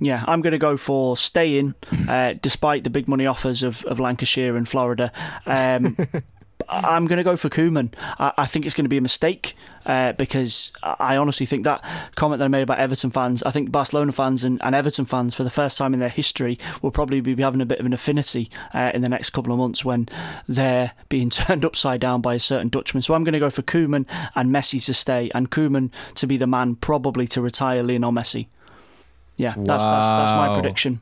Yeah, 0.01 0.25
I'm 0.27 0.41
going 0.41 0.53
to 0.53 0.59
go 0.59 0.77
for 0.77 1.17
staying, 1.17 1.75
uh, 2.09 2.35
despite 2.41 2.85
the 2.85 2.91
big 2.91 3.07
money 3.07 3.27
offers 3.27 3.63
of, 3.63 3.85
of 3.85 4.01
Lancashire 4.01 4.57
and 4.57 4.69
Florida. 4.69 5.13
Um, 5.47 5.97
I'm 6.69 7.07
going 7.07 7.19
to 7.19 7.25
go 7.25 7.37
for 7.37 7.49
Koeman. 7.49 7.93
I, 8.19 8.33
I 8.39 8.47
think 8.47 8.67
it's 8.67 8.75
going 8.75 8.85
to 8.85 8.89
be 8.91 8.97
a 8.97 9.03
mistake 9.03 9.55
uh, 9.87 10.13
because 10.13 10.73
I 10.83 11.17
honestly 11.17 11.47
think 11.47 11.65
that 11.65 11.85
comment 12.15 12.39
that 12.39 12.47
I 12.47 12.49
made 12.49 12.63
about 12.63 12.79
Everton 12.79 13.11
fans, 13.11 13.43
I 13.43 13.51
think 13.51 13.71
Barcelona 13.71 14.13
fans 14.13 14.45
and, 14.45 14.63
and 14.63 14.75
Everton 14.75 15.05
fans, 15.05 15.35
for 15.35 15.45
the 15.45 15.51
first 15.51 15.77
time 15.79 15.95
in 15.95 16.01
their 16.01 16.09
history, 16.09 16.59
will 16.83 16.91
probably 16.91 17.21
be 17.21 17.35
having 17.41 17.61
a 17.61 17.67
bit 17.67 17.81
of 17.81 17.87
an 17.87 17.93
affinity 17.93 18.51
uh, 18.73 18.91
in 18.95 19.03
the 19.03 19.09
next 19.09 19.31
couple 19.31 19.53
of 19.53 19.59
months 19.59 19.85
when 19.85 20.09
they're 20.49 20.93
being 21.09 21.31
turned 21.31 21.65
upside 21.65 22.01
down 22.01 22.21
by 22.21 22.35
a 22.35 22.41
certain 22.41 22.69
Dutchman. 22.69 23.03
So 23.03 23.15
I'm 23.15 23.25
going 23.25 23.35
to 23.35 23.39
go 23.39 23.51
for 23.51 23.63
Koeman 23.63 24.07
and 24.35 24.51
Messi 24.51 24.85
to 24.87 24.95
stay, 24.95 25.31
and 25.35 25.51
Koeman 25.51 25.91
to 26.17 26.27
be 26.27 26.37
the 26.37 26.47
man 26.47 26.77
probably 26.77 27.27
to 27.29 27.41
retire 27.41 27.83
Lionel 27.83 28.13
Messi. 28.13 28.47
Yeah, 29.37 29.55
that's 29.57 29.85
that's 29.85 30.09
that's 30.11 30.31
my 30.31 30.55
prediction. 30.55 31.01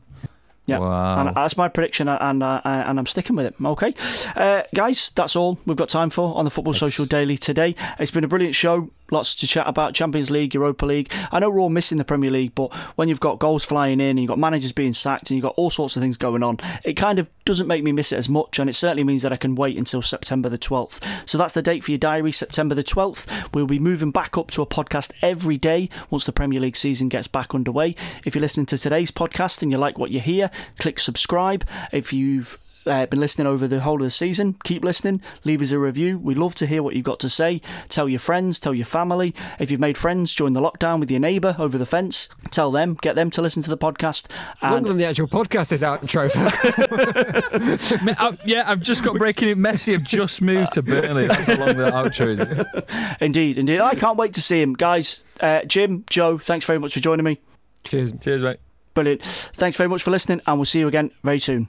Yeah, 0.66 0.78
Wow. 0.78 1.26
and 1.26 1.36
that's 1.36 1.56
my 1.56 1.66
prediction, 1.68 2.06
and 2.08 2.42
uh, 2.42 2.60
and 2.64 2.98
I'm 2.98 3.06
sticking 3.06 3.34
with 3.34 3.46
it. 3.46 3.54
Okay, 3.64 3.94
uh, 4.36 4.62
guys, 4.74 5.10
that's 5.14 5.34
all 5.34 5.58
we've 5.66 5.76
got 5.76 5.88
time 5.88 6.08
for 6.08 6.36
on 6.36 6.44
the 6.44 6.50
Football 6.52 6.72
Social 6.72 7.04
Daily 7.04 7.36
today. 7.36 7.74
It's 7.98 8.12
been 8.12 8.22
a 8.22 8.28
brilliant 8.28 8.54
show. 8.54 8.88
Lots 9.12 9.34
to 9.34 9.46
chat 9.46 9.68
about 9.68 9.92
Champions 9.92 10.30
League, 10.30 10.54
Europa 10.54 10.86
League. 10.86 11.12
I 11.30 11.38
know 11.38 11.50
we're 11.50 11.60
all 11.60 11.68
missing 11.68 11.98
the 11.98 12.04
Premier 12.04 12.30
League, 12.30 12.54
but 12.54 12.74
when 12.96 13.10
you've 13.10 13.20
got 13.20 13.38
goals 13.38 13.62
flying 13.62 14.00
in, 14.00 14.08
and 14.08 14.18
you've 14.18 14.28
got 14.28 14.38
managers 14.38 14.72
being 14.72 14.94
sacked, 14.94 15.28
and 15.30 15.36
you've 15.36 15.42
got 15.42 15.54
all 15.58 15.68
sorts 15.68 15.96
of 15.96 16.02
things 16.02 16.16
going 16.16 16.42
on, 16.42 16.58
it 16.82 16.94
kind 16.94 17.18
of 17.18 17.28
doesn't 17.44 17.66
make 17.66 17.84
me 17.84 17.92
miss 17.92 18.10
it 18.10 18.16
as 18.16 18.30
much, 18.30 18.58
and 18.58 18.70
it 18.70 18.72
certainly 18.72 19.04
means 19.04 19.20
that 19.20 19.30
I 19.30 19.36
can 19.36 19.54
wait 19.54 19.76
until 19.76 20.00
September 20.00 20.48
the 20.48 20.56
12th. 20.56 21.02
So 21.28 21.36
that's 21.36 21.52
the 21.52 21.60
date 21.60 21.84
for 21.84 21.90
your 21.90 21.98
diary, 21.98 22.32
September 22.32 22.74
the 22.74 22.82
12th. 22.82 23.52
We'll 23.52 23.66
be 23.66 23.78
moving 23.78 24.12
back 24.12 24.38
up 24.38 24.50
to 24.52 24.62
a 24.62 24.66
podcast 24.66 25.12
every 25.20 25.58
day 25.58 25.90
once 26.08 26.24
the 26.24 26.32
Premier 26.32 26.60
League 26.60 26.76
season 26.76 27.10
gets 27.10 27.26
back 27.26 27.54
underway. 27.54 27.94
If 28.24 28.34
you're 28.34 28.40
listening 28.40 28.64
to 28.66 28.78
today's 28.78 29.10
podcast 29.10 29.62
and 29.62 29.70
you 29.70 29.76
like 29.76 29.98
what 29.98 30.10
you 30.10 30.20
hear, 30.20 30.50
click 30.78 30.98
subscribe. 30.98 31.68
If 31.92 32.14
you've 32.14 32.58
uh, 32.86 33.06
been 33.06 33.20
listening 33.20 33.46
over 33.46 33.66
the 33.68 33.80
whole 33.80 33.96
of 33.96 34.02
the 34.02 34.10
season, 34.10 34.56
keep 34.64 34.84
listening. 34.84 35.20
Leave 35.44 35.62
us 35.62 35.70
a 35.72 35.78
review. 35.78 36.18
We 36.18 36.34
love 36.34 36.54
to 36.56 36.66
hear 36.66 36.82
what 36.82 36.94
you've 36.94 37.04
got 37.04 37.20
to 37.20 37.28
say. 37.28 37.60
Tell 37.88 38.08
your 38.08 38.18
friends, 38.18 38.58
tell 38.58 38.74
your 38.74 38.86
family. 38.86 39.34
If 39.58 39.70
you've 39.70 39.80
made 39.80 39.98
friends 39.98 40.34
during 40.34 40.52
the 40.52 40.60
lockdown 40.60 41.00
with 41.00 41.10
your 41.10 41.20
neighbour 41.20 41.56
over 41.58 41.78
the 41.78 41.86
fence, 41.86 42.28
tell 42.50 42.70
them, 42.70 42.94
get 43.00 43.14
them 43.14 43.30
to 43.30 43.42
listen 43.42 43.62
to 43.62 43.70
the 43.70 43.78
podcast. 43.78 44.26
It's 44.54 44.62
longer 44.62 44.88
than 44.88 44.98
the 44.98 45.06
actual 45.06 45.28
podcast 45.28 45.72
is 45.72 45.82
out, 45.82 46.06
Trophy. 46.08 46.40
Me- 48.04 48.14
yeah, 48.44 48.64
I've 48.66 48.80
just 48.80 49.04
got 49.04 49.16
breaking 49.16 49.48
it. 49.48 49.58
Messi 49.58 49.92
have 49.92 50.04
just 50.04 50.42
moved 50.42 50.72
to 50.72 50.82
Burnley. 50.82 51.26
That's 51.26 51.46
how 51.46 51.56
long 51.56 51.76
the 51.76 51.90
outro 51.90 52.28
is. 52.28 53.16
Indeed, 53.20 53.58
indeed. 53.58 53.80
I 53.80 53.94
can't 53.94 54.16
wait 54.16 54.32
to 54.34 54.42
see 54.42 54.60
him. 54.60 54.74
Guys, 54.74 55.24
uh, 55.40 55.62
Jim, 55.64 56.04
Joe, 56.10 56.38
thanks 56.38 56.64
very 56.64 56.78
much 56.78 56.94
for 56.94 57.00
joining 57.00 57.24
me. 57.24 57.40
Cheers. 57.84 58.12
Cheers, 58.20 58.42
mate. 58.42 58.58
Brilliant. 58.94 59.22
Thanks 59.22 59.76
very 59.76 59.88
much 59.88 60.02
for 60.02 60.10
listening, 60.10 60.40
and 60.46 60.58
we'll 60.58 60.64
see 60.64 60.80
you 60.80 60.88
again 60.88 61.10
very 61.22 61.38
soon. 61.38 61.68